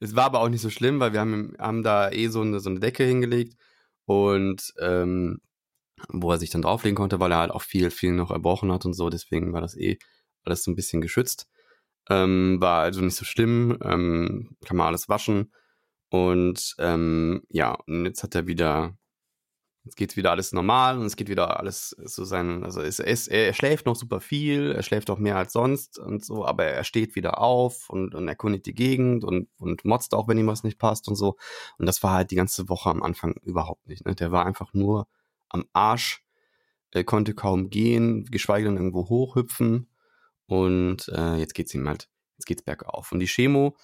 Es 0.01 0.15
war 0.17 0.25
aber 0.25 0.41
auch 0.41 0.49
nicht 0.49 0.61
so 0.61 0.71
schlimm, 0.71 1.01
weil 1.01 1.13
wir 1.13 1.21
haben, 1.21 1.55
haben 1.59 1.83
da 1.83 2.11
eh 2.11 2.29
so 2.29 2.43
eine, 2.43 2.61
so 2.61 2.71
eine 2.71 2.81
Decke 2.81 3.05
hingelegt 3.05 3.57
und 4.05 4.75
ähm, 4.81 5.41
wo 6.09 6.31
er 6.33 6.39
sich 6.39 6.51
dann 6.51 6.63
drauflegen 6.63 6.97
konnte, 6.97 7.21
weil 7.21 7.33
er 7.33 7.39
halt 7.39 7.51
auch 7.51 7.63
viel, 7.63 7.91
viel 7.91 8.13
noch 8.13 8.31
erbrochen 8.31 8.73
hat 8.73 8.85
und 8.85 8.95
so. 8.95 9.11
Deswegen 9.11 9.53
war 9.53 9.61
das 9.61 9.77
eh 9.77 9.99
alles 10.45 10.65
so 10.65 10.71
ein 10.71 10.77
bisschen 10.77 11.01
geschützt. 11.01 11.49
Ähm, 12.11 12.61
war 12.61 12.83
also 12.83 13.01
nicht 13.01 13.17
so 13.17 13.25
schlimm. 13.25 13.79
Ähm, 13.83 14.57
kann 14.65 14.77
man 14.77 14.89
alles 14.89 15.09
waschen. 15.09 15.53
Und 16.11 16.77
ähm, 16.79 17.43
ja, 17.49 17.73
und 17.87 18.05
jetzt 18.05 18.23
hat 18.23 18.35
er 18.35 18.47
wieder 18.47 18.97
Jetzt 19.85 19.97
geht's 19.97 20.17
wieder 20.17 20.31
alles 20.31 20.53
normal 20.53 20.99
und 20.99 21.05
es 21.05 21.15
geht 21.15 21.29
wieder 21.29 21.61
alles 21.61 21.91
so 21.91 22.25
sein, 22.25 22.65
also 22.65 22.81
es, 22.81 23.01
es, 23.01 23.29
er 23.29 23.53
schläft 23.53 23.85
noch 23.85 23.97
super 23.97 24.19
viel, 24.19 24.73
er 24.73 24.83
schläft 24.83 25.11
auch 25.11 25.19
mehr 25.19 25.37
als 25.37 25.53
sonst 25.53 25.99
und 25.99 26.25
so, 26.25 26.47
aber 26.47 26.65
er 26.65 26.85
steht 26.85 27.15
wieder 27.17 27.39
auf 27.39 27.91
und, 27.91 28.15
und 28.15 28.27
erkundigt 28.27 28.65
die 28.65 28.75
Gegend 28.75 29.25
und, 29.25 29.49
und 29.59 29.85
motzt 29.85 30.15
auch, 30.15 30.27
wenn 30.27 30.39
ihm 30.39 30.47
was 30.47 30.65
nicht 30.65 30.79
passt 30.79 31.07
und 31.07 31.17
so. 31.17 31.37
Und 31.77 31.85
das 31.85 32.03
war 32.03 32.13
halt 32.13 32.31
die 32.31 32.37
ganze 32.37 32.71
Woche 32.71 32.89
am 32.89 33.03
Anfang 33.03 33.35
überhaupt 33.43 33.87
nicht. 33.87 34.07
Ne? 34.07 34.15
Der 34.15 34.33
war 34.33 34.47
einfach 34.47 34.73
nur 34.73 35.07
am 35.55 35.65
Arsch, 35.73 36.23
er 36.91 37.05
konnte 37.05 37.35
kaum 37.35 37.71
gehen, 37.71 38.25
geschweige 38.27 38.67
denn 38.69 38.77
irgendwo 38.77 39.09
hochhüpfen. 39.09 39.89
Und 40.47 41.09
äh, 41.09 41.37
jetzt 41.37 41.55
geht's 41.55 41.75
ihm 41.75 41.89
halt, 41.89 42.09
jetzt 42.37 42.47
geht's 42.47 42.63
bergauf. 42.63 43.11
Und 43.13 43.21
die 43.21 43.27
Chemo 43.27 43.77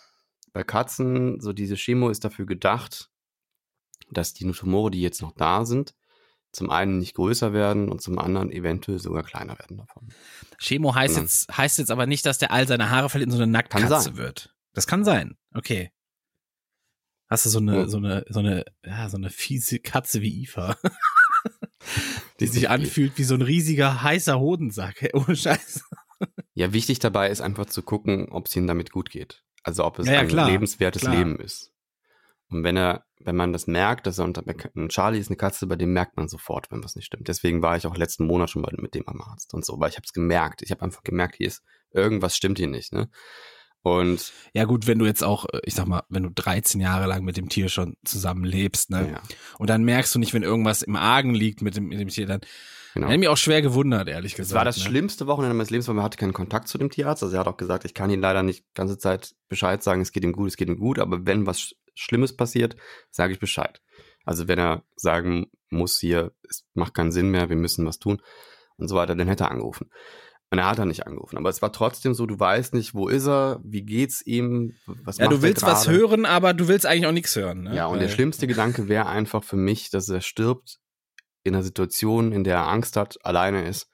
bei 0.53 0.62
Katzen, 0.62 1.41
so 1.41 1.53
diese 1.53 1.77
Chemo 1.77 2.11
ist 2.11 2.25
dafür 2.25 2.45
gedacht, 2.47 3.11
dass 4.11 4.35
die 4.35 4.50
Tumore, 4.53 4.91
die 4.91 5.00
jetzt 5.00 5.23
noch 5.23 5.33
da 5.33 5.65
sind, 5.65 5.95
zum 6.53 6.69
einen 6.71 6.99
nicht 6.99 7.15
größer 7.15 7.53
werden 7.53 7.89
und 7.89 8.03
zum 8.03 8.19
anderen 8.19 8.50
eventuell 8.50 8.99
sogar 8.99 9.23
kleiner 9.23 9.59
werden 9.59 9.77
davon. 9.77 10.09
Chemo 10.59 10.95
heißt 10.95 11.17
jetzt, 11.17 11.57
heißt 11.57 11.79
jetzt 11.79 11.91
aber 11.93 12.07
nicht, 12.07 12.27
dass 12.27 12.39
der 12.39 12.50
all 12.50 12.67
seine 12.67 12.91
Haare 12.91 13.09
verliert 13.09 13.31
und 13.31 13.37
so 13.37 13.43
eine 13.43 13.53
Nacktkatze 13.53 14.17
wird. 14.17 14.55
Das 14.75 14.87
kann 14.87 15.05
sein. 15.05 15.37
Okay. 15.55 15.93
Hast 17.29 17.47
du 17.47 17.50
so 17.50 17.61
eine, 17.61 17.81
Ja. 17.83 17.89
so 17.89 17.99
eine, 17.99 18.25
so 18.29 18.41
eine, 18.41 18.65
ja, 18.85 19.09
so 19.09 19.17
eine 19.17 19.31
fiese 19.31 19.79
Katze 19.79 20.21
wie 20.21 20.43
Iva. 20.43 20.77
die 22.40 22.46
sich 22.46 22.68
anfühlt 22.68 23.16
wie 23.16 23.25
so 23.25 23.34
ein 23.34 23.42
riesiger, 23.42 24.02
heißer 24.02 24.38
Hodensack. 24.38 25.02
Ey, 25.02 25.10
Ohne 25.14 25.37
Scheiß. 25.37 25.84
Ja, 26.54 26.72
wichtig 26.72 26.99
dabei 26.99 27.30
ist 27.30 27.40
einfach 27.40 27.66
zu 27.66 27.82
gucken, 27.82 28.28
ob 28.30 28.46
es 28.46 28.56
ihm 28.56 28.66
damit 28.66 28.90
gut 28.90 29.10
geht. 29.10 29.42
Also 29.62 29.84
ob 29.84 29.99
es 29.99 30.06
Ja, 30.06 30.14
ja, 30.14 30.20
ein 30.20 30.28
klar, 30.28 30.50
lebenswertes 30.50 31.02
klar. 31.02 31.16
Leben 31.16 31.38
ist. 31.38 31.72
Und 32.50 32.64
wenn 32.64 32.76
er, 32.76 33.04
wenn 33.20 33.37
man 33.37 33.52
das 33.52 33.66
merkt, 33.66 34.06
dass 34.06 34.18
er 34.18 34.25
unter 34.25 34.42
Charlie 34.88 35.20
ist 35.20 35.28
eine 35.28 35.37
Katze, 35.37 35.66
bei 35.66 35.76
dem 35.76 35.92
merkt 35.92 36.16
man 36.16 36.28
sofort, 36.28 36.70
wenn 36.70 36.82
was 36.82 36.96
nicht 36.96 37.06
stimmt. 37.06 37.28
Deswegen 37.28 37.62
war 37.62 37.76
ich 37.76 37.87
auch 37.87 37.96
letzten 37.96 38.26
Monat 38.26 38.50
schon 38.50 38.62
bei, 38.62 38.72
mit 38.76 38.94
dem 38.94 39.06
am 39.06 39.20
Arzt 39.20 39.54
und 39.54 39.64
so, 39.64 39.78
weil 39.78 39.90
ich 39.90 39.96
habe 39.96 40.04
es 40.04 40.12
gemerkt. 40.12 40.62
Ich 40.62 40.70
habe 40.70 40.82
einfach 40.82 41.02
gemerkt, 41.02 41.37
hier 41.37 41.46
ist 41.46 41.62
irgendwas 41.92 42.37
stimmt 42.37 42.58
hier 42.58 42.66
nicht. 42.66 42.92
Ne? 42.92 43.08
Und 43.82 44.32
Ja 44.52 44.64
gut, 44.64 44.87
wenn 44.87 44.99
du 44.99 45.06
jetzt 45.06 45.25
auch, 45.25 45.46
äh, 45.52 45.60
ich 45.64 45.75
sag 45.75 45.87
mal, 45.87 46.02
wenn 46.08 46.22
du 46.25 46.30
13 46.30 46.80
Jahre 46.80 47.06
lang 47.06 47.25
mit 47.25 47.37
dem 47.37 47.49
Tier 47.49 47.68
schon 47.68 47.96
zusammenlebst, 48.04 48.90
ne? 48.90 49.10
ja, 49.12 49.22
Und 49.58 49.70
dann 49.70 49.84
merkst 49.84 50.14
du 50.14 50.18
nicht, 50.18 50.34
wenn 50.34 50.42
irgendwas 50.42 50.82
im 50.82 50.96
Argen 50.96 51.34
liegt 51.34 51.62
mit 51.62 51.76
dem, 51.76 51.87
mit 51.87 51.99
dem 51.99 52.08
Tier, 52.08 52.26
dann 52.26 52.40
genau. 52.94 53.08
hätte 53.08 53.18
mich 53.18 53.28
auch 53.28 53.37
schwer 53.38 53.62
gewundert, 53.62 54.08
ehrlich 54.08 54.32
Es 54.32 54.37
gesagt. 54.37 54.56
war 54.58 54.64
das 54.66 54.76
ne? 54.78 54.84
schlimmste 54.84 55.26
Wochenende 55.26 55.54
meines 55.54 55.70
Lebens, 55.70 55.88
weil 55.88 55.94
man 55.94 56.04
hatte 56.04 56.18
keinen 56.18 56.34
Kontakt 56.34 56.68
zu 56.68 56.76
dem 56.76 56.90
Tierarzt. 56.90 57.22
Also 57.22 57.34
er 57.37 57.40
hat 57.40 57.49
auch 57.49 57.56
gesagt, 57.56 57.84
ich 57.87 57.94
kann 57.94 58.10
Ihnen 58.10 58.20
leider 58.22 58.42
nicht 58.42 58.60
die 58.64 58.75
ganze 58.75 58.99
Zeit 58.99 59.34
Bescheid 59.49 59.82
sagen, 59.82 60.02
es 60.02 60.12
geht 60.12 60.25
ihm 60.25 60.32
gut, 60.32 60.49
es 60.49 60.56
geht 60.58 60.68
ihm 60.68 60.78
gut, 60.78 60.99
aber 60.99 61.25
wenn 61.25 61.46
was 61.46 61.58
Sch- 61.60 61.72
Schlimmes 61.94 62.37
passiert, 62.37 62.76
sage 63.10 63.32
ich 63.32 63.38
Bescheid. 63.40 63.80
Also 64.25 64.46
wenn 64.46 64.58
er 64.58 64.84
sagen 64.96 65.46
muss 65.70 65.99
hier, 65.99 66.32
es 66.49 66.66
macht 66.75 66.92
keinen 66.94 67.12
Sinn 67.12 67.30
mehr, 67.30 67.49
wir 67.49 67.56
müssen 67.56 67.87
was 67.87 67.99
tun 67.99 68.20
und 68.76 68.88
so 68.88 68.94
weiter, 68.96 69.14
dann 69.14 69.28
hätte 69.28 69.44
er 69.44 69.50
angerufen. 69.50 69.90
Und 70.52 70.59
er 70.59 70.66
hat 70.66 70.78
er 70.80 70.85
nicht 70.85 71.07
angerufen. 71.07 71.37
Aber 71.38 71.49
es 71.49 71.62
war 71.62 71.73
trotzdem 71.73 72.12
so, 72.12 72.26
du 72.26 72.38
weißt 72.38 72.75
nicht, 72.75 72.92
wo 72.95 73.09
ist 73.09 73.26
er, 73.28 73.61
wie 73.62 73.83
geht's 73.83 74.21
ihm, 74.26 74.73
was 74.87 75.19
Ja, 75.19 75.26
macht 75.26 75.37
du 75.37 75.42
willst 75.42 75.62
was 75.62 75.87
hören, 75.87 76.26
aber 76.26 76.54
du 76.54 76.66
willst 76.66 76.87
eigentlich 76.87 77.07
auch 77.07 77.12
nichts 77.12 77.37
hören. 77.37 77.62
Ne? 77.64 77.76
Ja, 77.76 77.87
und 77.87 78.00
der 78.00 78.09
Weil- 78.09 78.14
schlimmste 78.14 78.49
Gedanke 78.49 78.88
wäre 78.88 79.07
einfach 79.07 79.45
für 79.45 79.57
mich, 79.57 79.90
dass 79.90 80.09
er 80.09 80.21
stirbt 80.21 80.78
in 81.45 81.54
einer 81.54 81.62
Situation, 81.62 82.33
in 82.33 82.42
der 82.42 82.57
er 82.57 82.66
Angst 82.69 82.97
hat, 82.97 83.25
alleine 83.25 83.66
ist. 83.69 83.88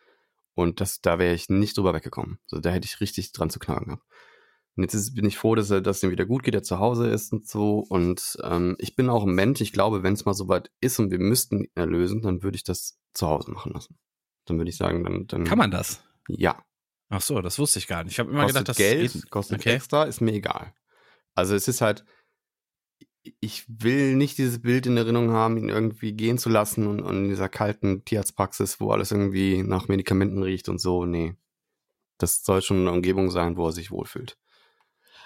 Und 0.54 0.80
das, 0.80 1.02
da 1.02 1.18
wäre 1.18 1.34
ich 1.34 1.50
nicht 1.50 1.76
drüber 1.76 1.92
weggekommen. 1.92 2.38
Also 2.50 2.62
da 2.62 2.70
hätte 2.70 2.86
ich 2.86 3.00
richtig 3.02 3.32
dran 3.32 3.50
zu 3.50 3.58
knagen 3.58 3.84
gehabt. 3.86 4.02
Und 4.76 4.82
jetzt 4.82 4.94
ist, 4.94 5.14
bin 5.14 5.26
ich 5.26 5.36
froh, 5.36 5.54
dass 5.54 5.70
er, 5.70 5.82
dass 5.82 6.02
ihm 6.02 6.10
wieder 6.10 6.24
gut 6.26 6.42
geht, 6.42 6.54
er 6.54 6.62
zu 6.62 6.78
Hause 6.78 7.08
ist 7.08 7.32
und 7.32 7.46
so. 7.46 7.84
Und 7.88 8.38
ähm, 8.42 8.76
ich 8.78 8.96
bin 8.96 9.10
auch 9.10 9.24
ein 9.24 9.34
Mensch. 9.34 9.60
Ich 9.60 9.72
glaube, 9.72 10.02
wenn 10.02 10.14
es 10.14 10.24
mal 10.24 10.34
soweit 10.34 10.70
ist 10.80 10.98
und 10.98 11.10
wir 11.10 11.18
müssten 11.18 11.60
ihn 11.64 11.70
erlösen, 11.74 12.22
dann 12.22 12.42
würde 12.42 12.56
ich 12.56 12.64
das 12.64 12.98
zu 13.12 13.26
Hause 13.26 13.50
machen 13.50 13.72
lassen. 13.72 13.98
Dann 14.46 14.56
würde 14.58 14.70
ich 14.70 14.76
sagen, 14.78 15.04
dann, 15.04 15.26
dann 15.26 15.44
Kann 15.44 15.58
man 15.58 15.70
das? 15.70 16.02
Ja. 16.28 16.62
Ach 17.08 17.20
so, 17.20 17.40
das 17.40 17.58
wusste 17.58 17.78
ich 17.78 17.86
gar 17.86 18.02
nicht. 18.04 18.14
Ich 18.14 18.18
habe 18.18 18.30
immer 18.30 18.42
kostet 18.42 18.54
gedacht, 18.54 18.68
das 18.70 18.76
Geld, 18.76 19.12
geht. 19.12 19.30
kostet 19.30 19.60
Okay. 19.60 19.74
extra, 19.74 20.04
ist 20.04 20.20
mir 20.20 20.32
egal. 20.32 20.74
Also 21.34 21.54
es 21.54 21.68
ist 21.68 21.80
halt, 21.80 22.04
ich 23.40 23.64
will 23.68 24.16
nicht 24.16 24.38
dieses 24.38 24.62
Bild 24.62 24.86
in 24.86 24.96
Erinnerung 24.96 25.30
haben, 25.30 25.56
ihn 25.56 25.68
irgendwie 25.68 26.12
gehen 26.12 26.38
zu 26.38 26.48
lassen 26.48 26.86
und, 26.86 27.00
und 27.00 27.16
in 27.24 27.28
dieser 27.28 27.48
kalten 27.48 28.04
Tierarztpraxis, 28.04 28.80
wo 28.80 28.90
alles 28.90 29.12
irgendwie 29.12 29.62
nach 29.62 29.88
Medikamenten 29.88 30.42
riecht 30.42 30.68
und 30.68 30.80
so. 30.80 31.04
Nee. 31.04 31.34
Das 32.18 32.44
soll 32.44 32.62
schon 32.62 32.80
eine 32.80 32.92
Umgebung 32.92 33.30
sein, 33.30 33.56
wo 33.56 33.66
er 33.66 33.72
sich 33.72 33.90
wohlfühlt. 33.90 34.38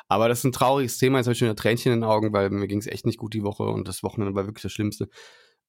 Aber 0.09 0.29
das 0.29 0.41
ist 0.41 0.45
ein 0.45 0.53
trauriges 0.53 0.99
Thema. 0.99 1.19
Jetzt 1.19 1.27
habe 1.27 1.33
ich 1.35 1.39
schon 1.39 1.47
wieder 1.47 1.57
Tränchen 1.57 1.93
in 1.93 2.01
den 2.01 2.09
Augen, 2.09 2.33
weil 2.33 2.51
mir 2.51 2.67
ging 2.67 2.79
es 2.79 2.89
echt 2.89 3.07
nicht 3.07 3.19
gut 3.19 3.33
die 3.33 3.45
Woche 3.45 3.63
und 3.63 3.87
das 3.87 4.03
Wochenende 4.03 4.35
war 4.35 4.47
wirklich 4.47 4.63
das 4.63 4.73
Schlimmste. 4.73 5.09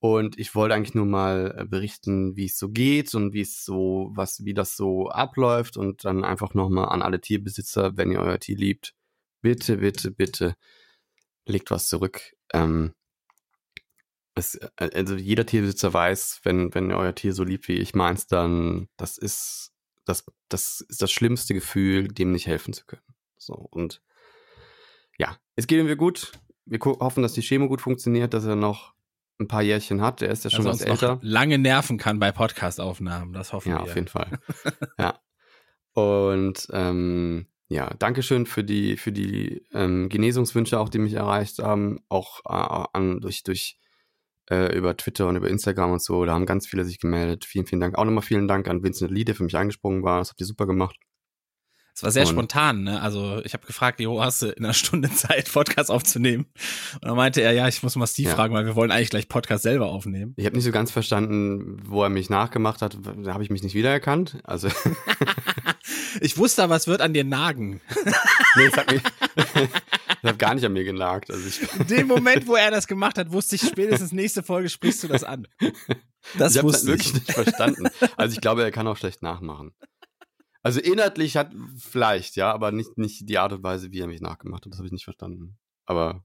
Und 0.01 0.39
ich 0.39 0.55
wollte 0.55 0.74
eigentlich 0.74 0.96
nur 0.96 1.05
mal 1.05 1.55
äh, 1.55 1.65
berichten, 1.65 2.36
wie 2.36 2.46
es 2.46 2.58
so 2.58 2.70
geht 2.70 3.13
und 3.13 3.34
wie 3.34 3.41
es 3.41 3.63
so, 3.63 4.10
was, 4.15 4.43
wie 4.43 4.55
das 4.55 4.75
so 4.75 5.10
abläuft 5.10 5.77
und 5.77 6.05
dann 6.05 6.24
einfach 6.24 6.55
nochmal 6.55 6.89
an 6.89 7.03
alle 7.03 7.22
Tierbesitzer, 7.22 7.98
wenn 7.98 8.12
ihr 8.12 8.20
euer 8.20 8.39
Tier 8.39 8.58
liebt, 8.58 8.96
bitte, 9.41 9.77
bitte, 9.77 10.10
bitte 10.10 10.55
legt 11.46 11.70
was 11.70 11.88
zurück. 11.88 12.36
Ähm, 12.51 12.96
es, 14.34 14.55
äh, 14.55 14.70
also 14.77 15.15
jeder 15.15 15.46
Tierbesitzer 15.46 15.93
weiß, 15.93 16.41
wenn, 16.46 16.74
wenn 16.74 16.89
ihr 16.89 16.98
euer 16.98 17.13
Tier 17.13 17.34
so 17.34 17.43
liebt 17.43 17.67
wie 17.67 17.74
ich 17.75 17.93
meins, 17.93 18.25
dann 18.25 18.88
das 18.98 19.20
ist 19.20 19.72
das, 20.05 20.25
das 20.50 20.81
ist 20.81 21.03
das 21.03 21.12
schlimmste 21.12 21.53
Gefühl, 21.53 22.08
dem 22.08 22.31
nicht 22.31 22.48
helfen 22.48 22.74
zu 22.74 22.88
können. 22.88 23.05
So 23.38 23.53
und 23.53 24.01
ja, 25.20 25.38
es 25.55 25.67
geht 25.67 25.79
ihm 25.79 25.96
gut. 25.96 26.31
Wir 26.65 26.79
hoffen, 26.79 27.22
dass 27.22 27.34
die 27.34 27.41
Chemo 27.43 27.67
gut 27.67 27.81
funktioniert, 27.81 28.34
dass 28.34 28.46
er 28.46 28.55
noch 28.55 28.96
ein 29.41 29.48
paar 29.48 29.62
Jährchen 29.62 30.01
hat. 30.01 30.21
Er 30.21 30.29
ist 30.29 30.43
ja 30.43 30.50
schon 30.50 30.65
er 30.65 30.71
was 30.71 30.81
älter. 30.81 31.19
lange 31.21 31.57
nerven 31.57 31.98
kann 31.98 32.19
bei 32.19 32.31
Podcast-Aufnahmen. 32.31 33.33
Das 33.33 33.51
hoffen 33.53 33.69
Ja, 33.69 33.77
wir. 33.79 33.83
auf 33.83 33.95
jeden 33.95 34.07
Fall. 34.07 34.39
ja. 35.00 35.19
Und 35.93 36.67
ähm, 36.71 37.48
ja, 37.67 37.89
Dankeschön 38.00 38.45
für 38.45 38.63
die 38.63 38.98
für 38.98 39.12
die 39.12 39.65
ähm, 39.74 40.10
Genesungswünsche, 40.10 40.79
auch 40.79 40.89
die 40.89 41.00
mich 41.00 41.13
erreicht 41.13 41.60
haben, 41.60 42.00
auch 42.10 42.39
äh, 42.45 42.86
an 42.93 43.19
durch 43.21 43.43
durch 43.43 43.77
äh, 44.50 44.75
über 44.77 44.95
Twitter 44.98 45.27
und 45.27 45.36
über 45.36 45.50
Instagram 45.50 45.91
und 45.91 46.01
so. 46.03 46.25
Da 46.25 46.33
haben 46.33 46.45
ganz 46.45 46.67
viele 46.67 46.86
sich 46.86 47.00
gemeldet. 47.00 47.45
Vielen, 47.45 47.65
vielen 47.65 47.81
Dank. 47.81 47.98
Auch 47.98 48.05
nochmal 48.05 48.24
vielen 48.24 48.48
Dank 48.48 48.67
an 48.67 48.83
Vincent 48.83 49.12
Lee, 49.12 49.24
der 49.24 49.36
für 49.36 49.43
mich 49.43 49.57
eingesprungen 49.57 50.03
war. 50.03 50.19
Das 50.19 50.29
habt 50.29 50.39
ihr 50.41 50.45
super 50.48 50.65
gemacht. 50.67 50.98
Es 51.93 52.03
war 52.03 52.12
sehr 52.12 52.24
Und- 52.24 52.29
spontan, 52.29 52.83
ne? 52.83 53.01
Also 53.01 53.41
ich 53.43 53.53
habe 53.53 53.65
gefragt, 53.67 54.00
Jo, 54.00 54.24
hast 54.24 54.41
du 54.41 54.48
in 54.48 54.63
einer 54.63 54.74
Stunde 54.74 55.10
Zeit, 55.13 55.51
Podcast 55.51 55.91
aufzunehmen? 55.91 56.45
Und 56.95 57.05
dann 57.05 57.15
meinte 57.15 57.41
er, 57.41 57.51
ja, 57.51 57.67
ich 57.67 57.83
muss 57.83 57.95
mal 57.95 58.07
Steve 58.07 58.29
Ja. 58.29 58.36
fragen, 58.36 58.53
weil 58.53 58.65
wir 58.65 58.75
wollen 58.75 58.91
eigentlich 58.91 59.10
gleich 59.10 59.27
Podcast 59.27 59.63
selber 59.63 59.88
aufnehmen. 59.88 60.33
Ich 60.38 60.45
habe 60.45 60.55
nicht 60.55 60.65
so 60.65 60.71
ganz 60.71 60.89
verstanden, 60.91 61.81
wo 61.86 62.03
er 62.03 62.10
mich 62.10 62.29
nachgemacht 62.29 62.81
hat. 62.81 62.98
Da 63.24 63.33
habe 63.33 63.43
ich 63.43 63.50
mich 63.50 63.62
nicht 63.63 63.75
wiedererkannt. 63.75 64.38
Also 64.43 64.69
Ich 66.21 66.38
wusste 66.38 66.63
aber, 66.63 66.75
es 66.75 66.88
wird 66.88 67.01
an 67.01 67.13
dir 67.13 67.24
nagen. 67.24 67.81
nee, 68.55 68.65
es 68.65 68.77
hat 68.77 68.91
mich 68.91 69.01
es 70.24 70.29
hat 70.29 70.39
gar 70.39 70.53
nicht 70.53 70.65
an 70.65 70.74
mir 70.74 70.83
genagt. 70.83 71.31
Also 71.31 71.48
ich, 71.48 71.62
In 71.79 71.88
dem 71.88 72.07
Moment, 72.07 72.48
wo 72.48 72.55
er 72.55 72.69
das 72.69 72.88
gemacht 72.88 73.17
hat, 73.17 73.31
wusste 73.31 73.55
ich 73.55 73.62
spätestens 73.62 74.12
nächste 74.12 74.43
Folge 74.43 74.69
sprichst 74.69 75.03
du 75.03 75.07
das 75.07 75.24
an. 75.24 75.48
Das 76.38 76.53
ich 76.53 76.60
habe 76.60 76.71
wirklich 76.86 77.13
nicht 77.13 77.31
verstanden. 77.31 77.88
Also 78.17 78.33
ich 78.36 78.41
glaube, 78.41 78.63
er 78.63 78.71
kann 78.71 78.88
auch 78.88 78.98
schlecht 78.98 79.21
nachmachen. 79.24 79.71
Also 80.63 80.80
inhaltlich 80.80 81.38
hat 81.38 81.53
vielleicht, 81.77 82.36
ja, 82.36 82.51
aber 82.51 82.72
nicht, 82.72 82.98
nicht 82.98 83.27
die 83.27 83.38
Art 83.38 83.53
und 83.53 83.63
Weise, 83.63 83.91
wie 83.91 84.00
er 84.00 84.08
mich 84.08 84.22
nachgemacht 84.22 84.65
hat. 84.65 84.72
Das 84.72 84.77
habe 84.77 84.88
ich 84.88 84.94
nicht 84.94 85.03
verstanden. 85.03 85.58
Aber 85.86 86.24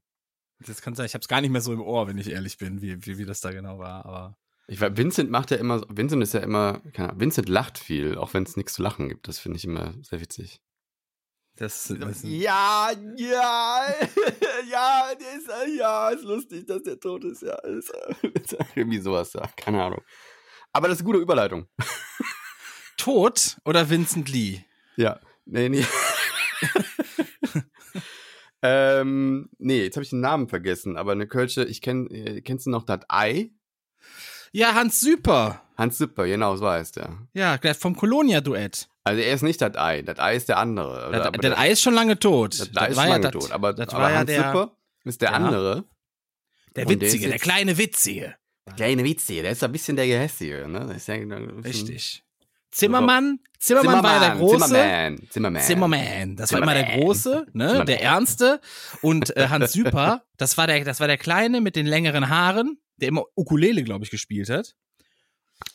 Das 0.59 0.83
kann 0.83 0.95
sein, 0.95 1.07
ich 1.07 1.15
habe 1.15 1.23
es 1.23 1.29
gar 1.29 1.41
nicht 1.41 1.51
mehr 1.51 1.63
so 1.63 1.73
im 1.73 1.81
Ohr, 1.81 2.07
wenn 2.07 2.19
ich 2.19 2.31
ehrlich 2.31 2.59
bin, 2.59 2.83
wie, 2.83 3.05
wie, 3.07 3.19
wie 3.19 3.25
das 3.25 3.41
da 3.41 3.53
genau 3.53 3.79
war. 3.79 4.05
Aber 4.05 4.37
ich 4.69 4.81
weiß, 4.81 4.97
Vincent 4.97 5.31
macht 5.31 5.51
ja 5.53 5.57
immer, 5.57 5.83
Vincent 5.89 6.23
ist 6.23 6.35
ja 6.35 6.41
immer, 6.41 6.81
keine 6.93 7.11
Ahnung, 7.11 7.21
Vincent 7.21 7.49
lacht 7.49 7.79
viel, 7.79 8.19
auch 8.19 8.35
wenn 8.35 8.43
es 8.43 8.57
nichts 8.57 8.75
zu 8.75 8.83
lachen 8.83 9.09
gibt. 9.09 9.29
Das 9.29 9.39
finde 9.39 9.57
ich 9.59 9.65
immer 9.65 9.95
sehr 10.03 10.21
witzig. 10.21 10.61
das, 11.57 11.95
das 11.99 12.23
Ja, 12.25 12.91
ja, 13.17 13.87
ja, 14.71 15.11
ist, 15.37 15.79
ja, 15.79 16.11
ist 16.11 16.25
lustig, 16.25 16.67
dass 16.67 16.83
der 16.83 16.99
tot 16.99 17.25
ist, 17.25 17.43
ja. 17.43 17.57
Ist, 17.61 17.93
irgendwie 18.75 18.99
sowas, 18.99 19.33
ja, 19.33 19.47
keine 19.57 19.83
Ahnung. 19.83 20.03
Aber 20.73 20.89
das 20.89 20.99
ist 20.99 21.05
eine 21.05 21.13
gute 21.13 21.23
Überleitung. 21.23 21.69
tot 23.07 23.57
oder 23.65 23.89
Vincent 23.89 24.29
Lee? 24.29 24.65
Ja, 24.97 25.21
nee, 25.45 25.69
nee. 25.69 25.85
ähm, 28.63 29.49
nee, 29.59 29.83
jetzt 29.85 29.97
habe 29.97 30.03
ich 30.05 30.11
den 30.11 30.21
Namen 30.21 30.49
vergessen, 30.49 30.97
aber 30.97 31.13
eine 31.13 31.27
Kölsche, 31.27 31.65
ich 31.65 31.81
kenn, 31.81 32.11
äh, 32.11 32.41
kennst 32.41 32.67
du 32.67 32.71
noch 32.71 32.85
das 32.85 33.01
Ei? 33.09 33.51
Ja, 34.53 34.75
Hans 34.75 35.01
Süper. 35.01 35.63
Hans 35.77 35.99
Süpper, 35.99 36.27
genau, 36.27 36.57
so 36.57 36.67
heißt 36.69 36.97
er. 36.97 37.19
Ja, 37.35 37.59
der 37.59 37.75
vom 37.75 37.95
Colonia-Duett. 37.97 38.89
Also 39.05 39.23
er 39.23 39.35
ist 39.35 39.43
nicht 39.43 39.61
das 39.61 39.77
Ei, 39.77 40.03
das 40.03 40.19
Ei 40.19 40.35
ist 40.37 40.49
der 40.49 40.59
andere. 40.59 41.11
Der, 41.13 41.31
der 41.31 41.59
Ei 41.59 41.71
ist 41.71 41.83
schon 41.83 41.95
lange 41.95 42.19
tot. 42.19 42.59
das 42.59 42.71
Ei 42.77 42.87
ist 42.89 42.97
war 42.97 43.05
schon 43.05 43.05
ja 43.05 43.09
lange 43.19 43.21
das- 43.31 43.33
tot, 43.33 43.53
aber, 43.53 43.73
das 43.75 43.89
aber 43.91 44.03
war 44.05 44.11
ja 44.11 44.17
Hans 44.19 44.27
der, 44.27 44.43
Süpper 44.45 44.77
ist 45.05 45.21
der 45.21 45.31
Ja. 45.31 45.37
andere. 45.37 45.85
der 46.75 46.87
der 46.87 47.01
Witzige, 47.01 47.25
der 47.27 47.35
jetzt- 47.37 47.43
kleine 47.43 47.79
Witzige. 47.79 48.35
Kleine 48.75 49.05
Witze, 49.05 49.43
der 49.43 49.53
ist 49.53 49.63
ein 49.63 49.71
bisschen 49.71 49.95
der 49.95 50.07
Gehässige, 50.09 50.67
ne? 50.67 50.87
Der 51.07 51.17
ja, 51.17 51.37
Richtig. 51.65 52.25
Zimmermann, 52.71 53.41
Zimmermann, 53.59 54.03
war 54.03 54.15
ja 54.15 54.21
der 54.21 54.37
große. 54.37 54.67
Zimmerman, 54.67 55.19
Zimmerman. 55.31 55.63
Zimmerman, 55.63 56.37
das 56.37 56.53
war 56.53 56.63
immer 56.63 56.75
der 56.75 56.99
große, 56.99 57.47
ne, 57.53 57.85
der 57.85 58.03
ernste 58.03 58.61
und 59.03 59.37
äh, 59.37 59.49
Hans 59.49 59.73
Süper, 59.73 60.25
das 60.37 60.59
war 60.59 60.67
der 60.67 60.85
das 60.85 61.01
war 61.01 61.07
der 61.07 61.19
kleine 61.19 61.61
mit 61.61 61.77
den 61.77 61.87
längeren 61.87 62.29
Haaren, 62.29 62.79
der 62.97 63.09
immer 63.09 63.25
Ukulele, 63.35 63.83
glaube 63.83 64.05
ich, 64.05 64.11
gespielt 64.11 64.51
hat. 64.51 64.75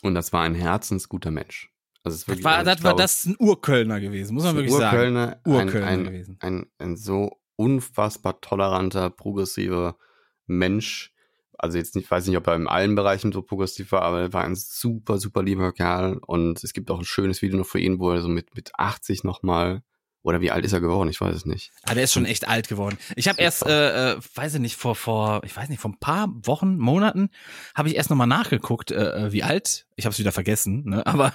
Und 0.01 0.15
das 0.15 0.31
war 0.31 0.43
ein 0.43 0.55
herzensguter 0.55 1.31
Mensch. 1.31 1.71
Also 2.03 2.15
es 2.15 2.21
ist 2.21 2.29
Das 2.29 2.43
war 2.43 2.57
also 2.57 2.65
das 2.65 2.77
ich 2.79 2.83
war 2.83 2.91
glaube, 2.91 3.01
das 3.01 3.13
ist 3.13 3.25
ein 3.27 3.35
Urkölner 3.39 3.99
gewesen, 3.99 4.33
muss 4.33 4.43
man 4.43 4.55
wirklich 4.55 4.73
sagen. 4.73 4.95
Urkölner, 4.97 5.41
Urkölner 5.45 5.87
ein, 5.87 5.99
ein, 5.99 6.05
gewesen. 6.05 6.37
Ein, 6.39 6.65
ein 6.77 6.97
so 6.97 7.39
unfassbar 7.55 8.41
toleranter, 8.41 9.09
progressiver 9.09 9.97
Mensch. 10.45 11.13
Also 11.61 11.77
jetzt 11.77 11.95
nicht, 11.95 12.09
weiß 12.09 12.25
nicht, 12.25 12.37
ob 12.37 12.47
er 12.47 12.55
in 12.55 12.67
allen 12.67 12.95
Bereichen 12.95 13.31
so 13.31 13.43
progressiv 13.43 13.91
war, 13.91 14.01
aber 14.01 14.19
er 14.19 14.33
war 14.33 14.43
ein 14.43 14.55
super, 14.55 15.19
super 15.19 15.43
lieber 15.43 15.71
Kerl. 15.71 16.17
Und 16.25 16.63
es 16.63 16.73
gibt 16.73 16.89
auch 16.89 16.97
ein 16.97 17.05
schönes 17.05 17.43
Video 17.43 17.59
noch 17.59 17.67
für 17.67 17.79
ihn, 17.79 17.99
wo 17.99 18.09
er 18.09 18.21
so 18.21 18.29
mit, 18.29 18.55
mit 18.55 18.71
80 18.73 19.23
nochmal, 19.23 19.83
oder 20.23 20.41
wie 20.41 20.49
alt 20.49 20.65
ist 20.65 20.73
er 20.73 20.81
geworden? 20.81 21.07
Ich 21.09 21.21
weiß 21.21 21.35
es 21.35 21.45
nicht. 21.45 21.71
Ah, 21.83 21.93
der 21.93 22.05
ist 22.05 22.13
schon 22.13 22.25
echt 22.25 22.47
alt 22.47 22.67
geworden. 22.67 22.97
Ich 23.15 23.27
habe 23.27 23.39
erst, 23.39 23.63
äh, 23.67 24.13
äh, 24.13 24.19
weiß 24.33 24.55
ich 24.55 24.59
nicht, 24.59 24.75
vor, 24.75 24.95
vor, 24.95 25.41
ich 25.43 25.55
weiß 25.55 25.69
nicht, 25.69 25.79
vor 25.79 25.91
ein 25.91 25.99
paar 25.99 26.29
Wochen, 26.45 26.77
Monaten, 26.77 27.29
habe 27.75 27.89
ich 27.89 27.95
erst 27.95 28.09
nochmal 28.09 28.25
nachgeguckt, 28.25 28.89
äh, 28.89 29.27
äh, 29.27 29.31
wie 29.31 29.43
alt. 29.43 29.85
Ich 29.97 30.05
habe 30.05 30.13
es 30.13 30.19
wieder 30.19 30.31
vergessen, 30.31 30.83
ne? 30.85 31.05
Aber 31.05 31.33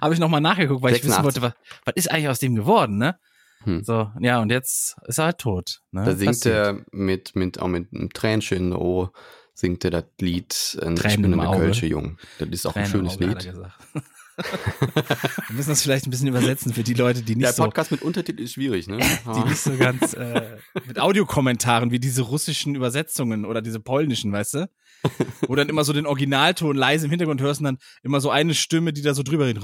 habe 0.00 0.14
ich 0.14 0.20
nochmal 0.20 0.40
nachgeguckt, 0.40 0.82
weil 0.82 0.94
ich 0.94 1.04
wissen 1.04 1.22
86. 1.22 1.42
wollte, 1.42 1.54
was, 1.54 1.84
was 1.84 1.94
ist 1.96 2.10
eigentlich 2.10 2.28
aus 2.28 2.38
dem 2.38 2.54
geworden, 2.54 2.96
ne? 2.96 3.18
Hm. 3.64 3.84
So, 3.84 4.10
ja, 4.20 4.40
und 4.40 4.50
jetzt 4.50 4.96
ist 5.06 5.18
er 5.18 5.26
halt 5.26 5.38
tot. 5.38 5.82
Ne? 5.90 6.04
Da 6.04 6.14
singt 6.14 6.30
Passiert. 6.30 6.54
er 6.54 6.84
mit, 6.92 7.36
mit, 7.36 7.60
auch 7.60 7.68
mit 7.68 7.92
einem 7.92 8.10
Tränchen 8.10 8.56
in 8.56 8.70
der 8.70 8.80
Ohr, 8.80 9.12
singt 9.60 9.84
er 9.84 9.90
das 9.90 10.04
Lied 10.20 10.78
äh, 10.80 10.92
Ich 10.92 11.20
bin 11.20 11.38
eine. 11.38 11.56
Kölsche 11.56 11.86
Jung. 11.86 12.18
Das 12.38 12.48
ist 12.48 12.66
auch 12.66 12.74
ein 12.74 12.84
Tränen 12.90 13.06
im 13.06 13.10
schönes 13.10 13.44
Auge, 13.44 13.52
Lied. 13.52 14.02
Wir 15.48 15.56
müssen 15.56 15.68
das 15.68 15.82
vielleicht 15.82 16.06
ein 16.06 16.10
bisschen 16.10 16.28
übersetzen 16.28 16.72
für 16.72 16.82
die 16.82 16.94
Leute, 16.94 17.20
die 17.20 17.34
nicht 17.34 17.44
Der 17.44 17.52
so 17.52 17.64
Podcast 17.64 17.90
mit 17.90 18.00
Untertitel 18.00 18.42
ist 18.42 18.54
schwierig, 18.54 18.88
ne? 18.88 18.96
die 19.34 19.48
nicht 19.48 19.58
so 19.58 19.76
ganz 19.76 20.14
äh, 20.14 20.56
mit 20.86 20.98
Audiokommentaren 20.98 21.90
wie 21.90 21.98
diese 21.98 22.22
russischen 22.22 22.74
Übersetzungen 22.74 23.44
oder 23.44 23.60
diese 23.60 23.80
polnischen, 23.80 24.32
weißt 24.32 24.54
du? 24.54 24.70
Wo 25.48 25.54
dann 25.54 25.68
immer 25.68 25.84
so 25.84 25.92
den 25.92 26.06
Originalton 26.06 26.76
leise 26.76 27.06
im 27.06 27.10
Hintergrund 27.10 27.40
hörst 27.40 27.60
und 27.60 27.64
dann 27.64 27.78
immer 28.02 28.20
so 28.20 28.30
eine 28.30 28.54
Stimme, 28.54 28.92
die 28.92 29.02
da 29.02 29.14
so 29.14 29.22
drüber 29.22 29.46
redet. 29.46 29.62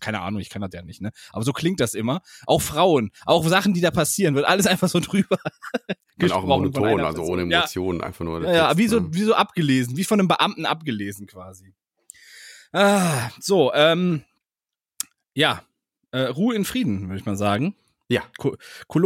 Keine 0.00 0.20
Ahnung, 0.20 0.40
ich 0.40 0.50
kann 0.50 0.62
das 0.62 0.70
ja 0.72 0.82
nicht, 0.82 1.00
ne? 1.00 1.10
Aber 1.32 1.44
so 1.44 1.52
klingt 1.52 1.80
das 1.80 1.94
immer. 1.94 2.22
Auch 2.46 2.60
Frauen, 2.60 3.10
auch 3.24 3.46
Sachen, 3.46 3.74
die 3.74 3.80
da 3.80 3.90
passieren, 3.90 4.34
wird 4.34 4.46
alles 4.46 4.66
einfach 4.66 4.88
so 4.88 5.00
drüber 5.00 5.38
Und 6.20 6.32
auch 6.32 6.44
monoton, 6.44 7.00
also 7.00 7.22
ohne 7.22 7.42
Ja. 7.50 7.60
Emotionen, 7.60 8.00
einfach 8.00 8.24
nur 8.24 8.42
Ja, 8.44 8.52
ja, 8.52 8.66
Text, 8.68 8.78
wie 8.78 8.88
so, 8.88 9.00
ne? 9.00 9.08
wie 9.12 9.22
so 9.22 9.34
abgelesen, 9.34 9.96
wie 9.96 10.04
von 10.04 10.20
einem 10.20 10.28
Beamten 10.28 10.66
abgelesen 10.66 11.26
quasi. 11.26 11.74
Ah, 12.72 13.30
so, 13.40 13.72
ähm, 13.74 14.22
ja, 15.34 15.62
äh, 16.10 16.22
Ruhe 16.22 16.54
in 16.54 16.64
Frieden, 16.64 17.08
würde 17.08 17.18
ich 17.18 17.26
mal 17.26 17.36
sagen. 17.36 17.74
Ja. 18.12 18.22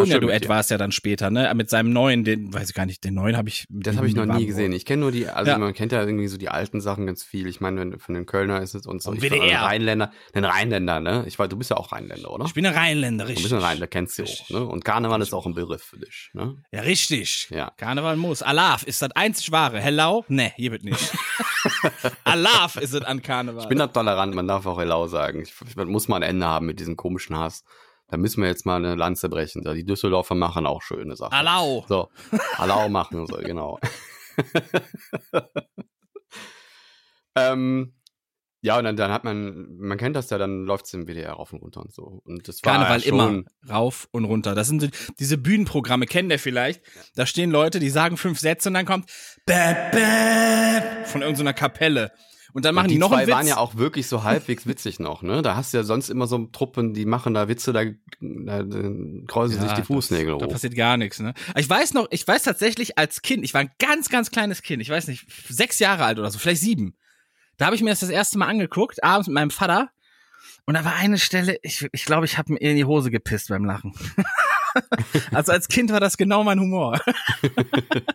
Stimmt, 0.06 0.44
ja. 0.44 0.48
war 0.48 0.60
es 0.60 0.68
ja 0.68 0.78
dann 0.78 0.90
später, 0.90 1.30
ne? 1.30 1.52
Mit 1.54 1.70
seinem 1.70 1.92
neuen, 1.92 2.24
den, 2.24 2.52
weiß 2.52 2.70
ich 2.70 2.74
gar 2.74 2.86
nicht, 2.86 3.04
den 3.04 3.14
neuen 3.14 3.36
habe 3.36 3.48
ich. 3.48 3.66
Das 3.68 3.96
habe 3.96 4.08
ich 4.08 4.14
noch 4.16 4.26
nie 4.26 4.46
gesehen. 4.46 4.72
Ich 4.72 4.84
kenne 4.84 5.00
nur 5.02 5.12
die, 5.12 5.28
also 5.28 5.50
Ja. 5.50 5.58
man 5.58 5.72
kennt 5.74 5.92
ja 5.92 6.00
irgendwie 6.02 6.26
so 6.26 6.36
die 6.38 6.48
alten 6.48 6.80
Sachen 6.80 7.06
ganz 7.06 7.22
viel. 7.22 7.46
Ich 7.46 7.60
meine, 7.60 7.80
wenn- 7.80 7.98
von 8.00 8.14
den 8.14 8.26
Kölner 8.26 8.60
ist 8.62 8.74
es 8.74 8.84
und 8.86 9.00
so. 9.02 9.10
Und 9.10 9.18
Ich 9.18 9.22
WDR. 9.22 9.42
ein 9.60 9.64
Rheinländer, 9.64 10.10
den 10.34 10.44
Rheinländer, 10.44 11.00
ne? 11.00 11.24
Ich 11.28 11.38
war, 11.38 11.46
du 11.48 11.56
bist 11.56 11.70
ja 11.70 11.76
auch 11.76 11.92
Rheinländer, 11.92 12.30
oder? 12.32 12.44
Ich 12.46 12.54
bin 12.54 12.66
ein 12.66 12.74
Rheinländer, 12.74 13.24
Du 13.24 13.28
richtig. 13.30 13.44
bist 13.44 13.54
ein 13.54 13.60
Rheinländer, 13.60 13.86
kennst 13.86 14.18
du 14.18 14.24
auch, 14.24 14.50
ne? 14.50 14.64
Und 14.64 14.84
Karneval 14.84 15.22
ist 15.22 15.32
auch 15.32 15.46
ein 15.46 15.54
Begriff 15.54 15.82
für 15.82 15.98
dich, 15.98 16.30
ne? 16.32 16.56
Ja, 16.72 16.80
richtig. 16.80 17.48
Ja. 17.50 17.70
Karneval 17.76 18.16
muss. 18.16 18.42
Alaf 18.42 18.82
ist 18.82 19.02
das 19.02 19.12
einzig 19.12 19.52
wahre. 19.52 19.78
Hello? 19.80 20.24
Ne, 20.28 20.52
hier 20.56 20.72
wird 20.72 20.82
nicht. 20.84 20.98
Alaf 22.24 22.76
ist 22.76 22.94
es 22.94 23.02
an 23.02 23.22
Karneval. 23.22 23.62
Ich 23.62 23.68
bin 23.68 23.78
da 23.78 23.86
tolerant, 23.86 24.34
man 24.34 24.48
darf 24.48 24.66
auch 24.66 24.78
Hello 24.78 25.06
sagen. 25.06 25.42
Ich, 25.42 25.52
ich 25.66 25.76
man 25.76 25.88
muss 25.88 26.08
mal 26.08 26.16
ein 26.16 26.22
Ende 26.22 26.46
haben 26.46 26.66
mit 26.66 26.80
diesem 26.80 26.96
komischen 26.96 27.36
Hass. 27.36 27.64
Da 28.08 28.16
müssen 28.16 28.40
wir 28.40 28.48
jetzt 28.48 28.66
mal 28.66 28.76
eine 28.76 28.94
Lanze 28.94 29.28
brechen. 29.28 29.62
Die 29.74 29.84
Düsseldorfer 29.84 30.34
machen 30.34 30.66
auch 30.66 30.82
schöne 30.82 31.16
Sachen. 31.16 31.32
Alau. 31.32 31.84
So, 31.88 32.08
Hallau 32.56 32.88
machen 32.88 33.26
so, 33.26 33.36
genau. 33.38 33.80
ähm, 37.36 37.94
ja, 38.62 38.78
und 38.78 38.84
dann, 38.84 38.96
dann 38.96 39.12
hat 39.12 39.24
man, 39.24 39.76
man 39.76 39.98
kennt 39.98 40.16
das 40.16 40.30
ja, 40.30 40.38
dann 40.38 40.64
läuft 40.64 40.86
es 40.86 40.94
im 40.94 41.06
WDR 41.06 41.34
rauf 41.34 41.52
und 41.52 41.62
runter 41.62 41.80
und 41.82 41.92
so. 41.92 42.20
Und 42.24 42.48
das 42.48 42.64
war 42.64 42.72
Karneval 42.72 43.00
schon, 43.00 43.12
immer 43.12 43.44
rauf 43.68 44.08
und 44.10 44.24
runter. 44.24 44.54
Das 44.54 44.68
sind 44.68 44.90
diese 45.18 45.38
Bühnenprogramme, 45.38 46.06
kennt 46.06 46.32
ihr 46.32 46.38
vielleicht? 46.38 46.82
Da 47.14 47.26
stehen 47.26 47.50
Leute, 47.50 47.78
die 47.78 47.90
sagen 47.90 48.16
fünf 48.16 48.40
Sätze 48.40 48.68
und 48.68 48.74
dann 48.74 48.86
kommt 48.86 49.10
bäh, 49.46 49.74
bäh, 49.92 51.04
von 51.04 51.22
irgendeiner 51.22 51.52
Kapelle. 51.52 52.12
Und 52.56 52.64
dann 52.64 52.74
machen 52.74 52.84
und 52.84 52.88
die, 52.88 52.94
die 52.94 53.00
noch 53.00 53.10
zwei 53.10 53.16
einen 53.16 53.26
Witz. 53.26 53.34
waren 53.34 53.46
ja 53.46 53.56
auch 53.58 53.74
wirklich 53.74 54.06
so 54.06 54.24
halbwegs 54.24 54.66
witzig 54.66 54.98
noch, 54.98 55.20
ne? 55.20 55.42
Da 55.42 55.56
hast 55.56 55.74
du 55.74 55.76
ja 55.76 55.84
sonst 55.84 56.08
immer 56.08 56.26
so 56.26 56.38
Truppen, 56.46 56.94
die 56.94 57.04
machen 57.04 57.34
da 57.34 57.48
Witze, 57.48 57.74
da, 57.74 57.84
da, 58.18 58.62
da 58.62 58.90
kreuzen 59.26 59.60
sich 59.60 59.72
die 59.72 59.82
Fußnägel 59.82 60.32
das, 60.32 60.38
Da 60.40 60.46
hoch. 60.46 60.52
passiert 60.52 60.74
gar 60.74 60.96
nichts, 60.96 61.20
ne? 61.20 61.34
Ich 61.54 61.68
weiß 61.68 61.92
noch, 61.92 62.06
ich 62.08 62.26
weiß 62.26 62.44
tatsächlich 62.44 62.96
als 62.96 63.20
Kind, 63.20 63.44
ich 63.44 63.52
war 63.52 63.60
ein 63.60 63.70
ganz, 63.78 64.08
ganz 64.08 64.30
kleines 64.30 64.62
Kind, 64.62 64.80
ich 64.80 64.88
weiß 64.88 65.06
nicht, 65.08 65.26
sechs 65.50 65.78
Jahre 65.80 66.06
alt 66.06 66.18
oder 66.18 66.30
so, 66.30 66.38
vielleicht 66.38 66.62
sieben. 66.62 66.96
Da 67.58 67.66
habe 67.66 67.76
ich 67.76 67.82
mir 67.82 67.90
das 67.90 68.00
das 68.00 68.08
erste 68.08 68.38
Mal 68.38 68.46
angeguckt, 68.46 69.04
abends 69.04 69.28
mit 69.28 69.34
meinem 69.34 69.50
Vater. 69.50 69.90
Und 70.64 70.72
da 70.72 70.84
war 70.86 70.94
eine 70.94 71.18
Stelle, 71.18 71.58
ich, 71.60 71.86
ich 71.92 72.06
glaube, 72.06 72.24
ich 72.24 72.38
habe 72.38 72.54
mir 72.54 72.58
in 72.58 72.76
die 72.76 72.86
Hose 72.86 73.10
gepisst 73.10 73.50
beim 73.50 73.66
Lachen. 73.66 73.92
also 75.30 75.52
als 75.52 75.68
Kind 75.68 75.92
war 75.92 76.00
das 76.00 76.16
genau 76.16 76.42
mein 76.42 76.58
Humor. 76.58 76.98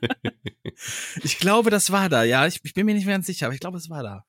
ich 1.24 1.38
glaube, 1.38 1.70
das 1.70 1.92
war 1.92 2.10
da, 2.10 2.24
ja. 2.24 2.48
Ich, 2.48 2.60
ich 2.64 2.74
bin 2.74 2.88
mir 2.88 2.96
nicht 2.96 3.06
mehr 3.06 3.16
ganz 3.16 3.28
sicher, 3.28 3.46
aber 3.46 3.54
ich 3.54 3.60
glaube, 3.60 3.78
es 3.78 3.90
war 3.92 4.02
da. 4.02 4.26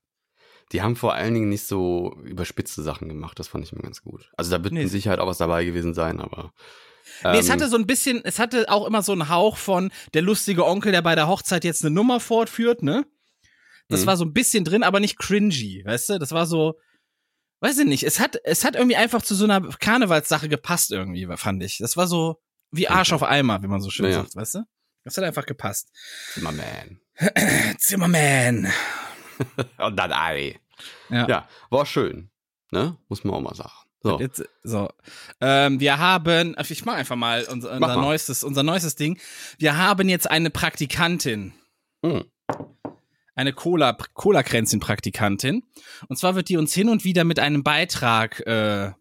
Die 0.72 0.82
haben 0.82 0.96
vor 0.96 1.14
allen 1.14 1.34
Dingen 1.34 1.48
nicht 1.50 1.66
so 1.66 2.16
überspitzte 2.24 2.82
Sachen 2.82 3.08
gemacht, 3.08 3.38
das 3.38 3.48
fand 3.48 3.64
ich 3.64 3.72
immer 3.72 3.82
ganz 3.82 4.02
gut. 4.02 4.30
Also 4.36 4.50
da 4.50 4.62
wird 4.64 4.72
Nee. 4.72 4.82
mit 4.84 4.90
Sicherheit 4.90 5.18
auch 5.18 5.26
was 5.26 5.38
dabei 5.38 5.64
gewesen 5.64 5.92
sein, 5.94 6.20
aber. 6.20 6.52
Nee, 7.24 7.38
es 7.38 7.46
ähm, 7.46 7.52
hatte 7.52 7.68
so 7.68 7.76
ein 7.76 7.86
bisschen, 7.86 8.22
es 8.24 8.38
hatte 8.38 8.68
auch 8.68 8.86
immer 8.86 9.02
so 9.02 9.12
einen 9.12 9.28
Hauch 9.28 9.56
von 9.56 9.92
der 10.14 10.22
lustige 10.22 10.64
Onkel, 10.66 10.92
der 10.92 11.02
bei 11.02 11.14
der 11.14 11.28
Hochzeit 11.28 11.64
jetzt 11.64 11.84
eine 11.84 11.94
Nummer 11.94 12.20
fortführt, 12.20 12.82
ne? 12.82 13.04
Das 13.88 14.02
Mhm. 14.02 14.06
war 14.06 14.16
so 14.16 14.24
ein 14.24 14.32
bisschen 14.32 14.64
drin, 14.64 14.82
aber 14.82 14.98
nicht 15.00 15.18
cringy, 15.18 15.82
weißt 15.84 16.08
du? 16.10 16.18
Das 16.18 16.32
war 16.32 16.46
so, 16.46 16.74
weiß 17.60 17.78
ich 17.78 17.86
nicht, 17.86 18.04
es 18.04 18.18
hat, 18.18 18.38
es 18.44 18.64
hat 18.64 18.74
irgendwie 18.74 18.96
einfach 18.96 19.20
zu 19.22 19.34
so 19.34 19.44
einer 19.44 19.60
Karnevalssache 19.60 20.48
gepasst 20.48 20.90
irgendwie, 20.90 21.28
fand 21.36 21.62
ich. 21.62 21.78
Das 21.78 21.96
war 21.96 22.06
so 22.06 22.40
wie 22.70 22.88
Arsch 22.88 23.12
auf 23.12 23.22
Eimer, 23.22 23.62
wie 23.62 23.66
man 23.68 23.82
so 23.82 23.90
schön 23.90 24.06
Ja, 24.06 24.12
ja. 24.12 24.18
sagt, 24.22 24.34
weißt 24.36 24.54
du? 24.54 24.64
Das 25.04 25.16
hat 25.16 25.24
einfach 25.24 25.44
gepasst. 25.46 25.90
Zimmerman. 26.32 27.00
Zimmerman. 27.78 28.72
Und 29.78 29.96
dann 29.96 30.12
Ei. 30.12 30.58
Ja. 31.10 31.28
Ja, 31.28 31.48
war 31.70 31.86
schön. 31.86 32.30
Ne? 32.70 32.96
Muss 33.08 33.24
man 33.24 33.34
auch 33.34 33.40
mal 33.40 33.54
sagen. 33.54 33.72
So. 34.02 34.18
Jetzt, 34.18 34.42
so. 34.64 34.88
Ähm, 35.40 35.78
wir 35.78 35.98
haben, 35.98 36.56
ich 36.68 36.84
mach 36.84 36.94
einfach 36.94 37.14
mal 37.14 37.44
unser, 37.44 37.72
unser 37.72 37.78
mal. 37.78 37.96
neuestes, 37.96 38.42
unser 38.42 38.62
neuestes 38.64 38.96
Ding. 38.96 39.18
Wir 39.58 39.76
haben 39.76 40.08
jetzt 40.08 40.28
eine 40.28 40.50
Praktikantin. 40.50 41.52
Hm. 42.04 42.24
Eine 43.34 43.52
Cola, 43.52 43.96
Cola-Kränzchen-Praktikantin. 44.14 45.62
Und 46.08 46.18
zwar 46.18 46.34
wird 46.34 46.48
die 46.48 46.56
uns 46.56 46.74
hin 46.74 46.88
und 46.88 47.04
wieder 47.04 47.24
mit 47.24 47.38
einem 47.38 47.62
Beitrag, 47.62 48.40
äh, 48.40 48.92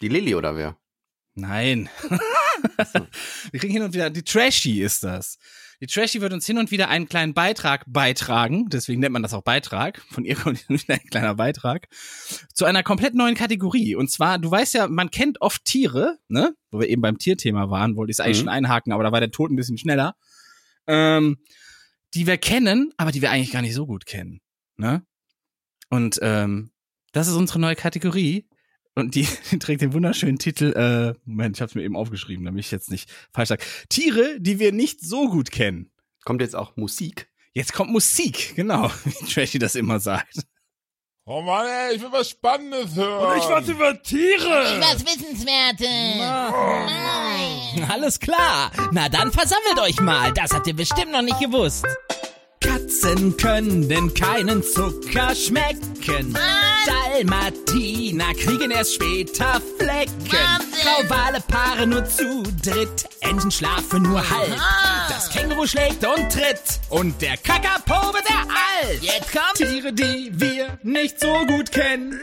Die 0.00 0.08
Lilly 0.08 0.34
oder 0.34 0.56
wer? 0.56 0.76
nein. 1.34 1.88
Wir 3.52 3.60
kriegen 3.60 3.72
hin 3.72 3.82
und 3.82 3.94
wieder, 3.94 4.10
die 4.10 4.24
Trashy 4.24 4.82
ist 4.82 5.04
das. 5.04 5.38
Die 5.80 5.86
Trashy 5.86 6.20
wird 6.20 6.32
uns 6.32 6.44
hin 6.44 6.58
und 6.58 6.70
wieder 6.72 6.88
einen 6.88 7.08
kleinen 7.08 7.34
Beitrag 7.34 7.84
beitragen, 7.86 8.68
deswegen 8.68 9.00
nennt 9.00 9.12
man 9.12 9.22
das 9.22 9.32
auch 9.32 9.42
Beitrag. 9.42 10.02
Von 10.10 10.24
ihr 10.24 10.34
kommt 10.34 10.58
hin 10.58 10.66
und 10.70 10.82
wieder 10.82 10.94
ein 10.94 11.08
kleiner 11.10 11.34
Beitrag 11.36 11.86
zu 12.52 12.64
einer 12.64 12.82
komplett 12.82 13.14
neuen 13.14 13.36
Kategorie. 13.36 13.94
Und 13.94 14.10
zwar, 14.10 14.38
du 14.38 14.50
weißt 14.50 14.74
ja, 14.74 14.88
man 14.88 15.10
kennt 15.10 15.40
oft 15.40 15.64
Tiere, 15.64 16.18
ne? 16.28 16.54
Wo 16.70 16.80
wir 16.80 16.88
eben 16.88 17.00
beim 17.02 17.18
Tierthema 17.18 17.70
waren, 17.70 17.94
wollte 17.96 18.10
ich 18.10 18.16
es 18.16 18.20
eigentlich 18.20 18.38
Mhm. 18.38 18.40
schon 18.40 18.48
einhaken, 18.48 18.92
aber 18.92 19.04
da 19.04 19.12
war 19.12 19.20
der 19.20 19.30
Tod 19.30 19.50
ein 19.52 19.56
bisschen 19.56 19.78
schneller. 19.78 20.16
Ähm, 20.88 21.38
die 22.14 22.26
wir 22.26 22.38
kennen, 22.38 22.92
aber 22.96 23.12
die 23.12 23.22
wir 23.22 23.30
eigentlich 23.30 23.52
gar 23.52 23.62
nicht 23.62 23.74
so 23.74 23.86
gut 23.86 24.06
kennen. 24.06 24.40
Ne? 24.76 25.04
Und 25.90 26.18
ähm, 26.22 26.70
das 27.12 27.28
ist 27.28 27.34
unsere 27.34 27.58
neue 27.60 27.76
Kategorie. 27.76 28.48
Und 28.98 29.14
die, 29.14 29.28
die 29.52 29.58
trägt 29.60 29.80
den 29.80 29.92
wunderschönen 29.92 30.40
Titel, 30.40 30.72
äh, 30.72 31.14
Moment, 31.24 31.56
ich 31.56 31.62
hab's 31.62 31.76
mir 31.76 31.82
eben 31.82 31.96
aufgeschrieben, 31.96 32.44
damit 32.44 32.64
ich 32.64 32.72
jetzt 32.72 32.90
nicht 32.90 33.08
falsch 33.32 33.48
sage. 33.48 33.64
Tiere, 33.88 34.40
die 34.40 34.58
wir 34.58 34.72
nicht 34.72 35.00
so 35.00 35.28
gut 35.28 35.52
kennen. 35.52 35.92
Kommt 36.24 36.40
jetzt 36.40 36.56
auch 36.56 36.76
Musik? 36.76 37.28
Jetzt 37.52 37.72
kommt 37.72 37.92
Musik, 37.92 38.54
genau, 38.56 38.90
wie 39.04 39.26
Trashy 39.26 39.60
das 39.60 39.76
immer 39.76 40.00
sagt. 40.00 40.40
Oh 41.26 41.42
Mann, 41.42 41.66
ey, 41.66 41.94
ich 41.94 42.02
will 42.02 42.10
was 42.10 42.30
Spannendes 42.30 42.96
hören. 42.96 43.32
Und 43.32 43.38
ich 43.38 43.48
was 43.48 43.68
über 43.68 44.02
Tiere. 44.02 44.80
Was 44.80 45.04
Wissenswertes. 45.04 46.16
Nein. 46.16 47.90
Alles 47.90 48.18
klar. 48.18 48.72
Na 48.92 49.08
dann 49.10 49.30
versammelt 49.30 49.78
euch 49.78 50.00
mal. 50.00 50.32
Das 50.32 50.52
habt 50.52 50.66
ihr 50.66 50.74
bestimmt 50.74 51.12
noch 51.12 51.22
nicht 51.22 51.38
gewusst. 51.38 51.84
Katzen 52.60 53.36
können 53.36 54.12
keinen 54.14 54.62
Zucker 54.62 55.34
schmecken. 55.34 56.36
Dalmatiner 56.86 58.34
kriegen 58.34 58.70
erst 58.70 58.94
später 58.94 59.60
Flecken. 59.78 60.32
Wahnsinn. 60.32 61.08
Grauwale 61.08 61.40
Paare 61.46 61.86
nur 61.86 62.04
zu 62.04 62.42
dritt. 62.62 63.08
Enten 63.20 63.50
schlafen 63.50 64.02
nur 64.02 64.28
halb. 64.28 64.56
Ah. 64.58 65.08
Das 65.08 65.30
Känguru 65.30 65.66
schlägt 65.66 66.04
und 66.06 66.32
tritt. 66.32 66.80
Und 66.90 67.20
der 67.20 67.36
Kakapo 67.36 68.14
wird 68.14 68.28
der 68.28 68.40
alt. 68.40 69.02
Jetzt 69.02 69.32
kommt 69.32 69.56
Tiere, 69.56 69.92
die 69.92 70.30
wir 70.32 70.78
nicht 70.82 71.20
so 71.20 71.32
gut 71.46 71.72
kennen. 71.72 72.18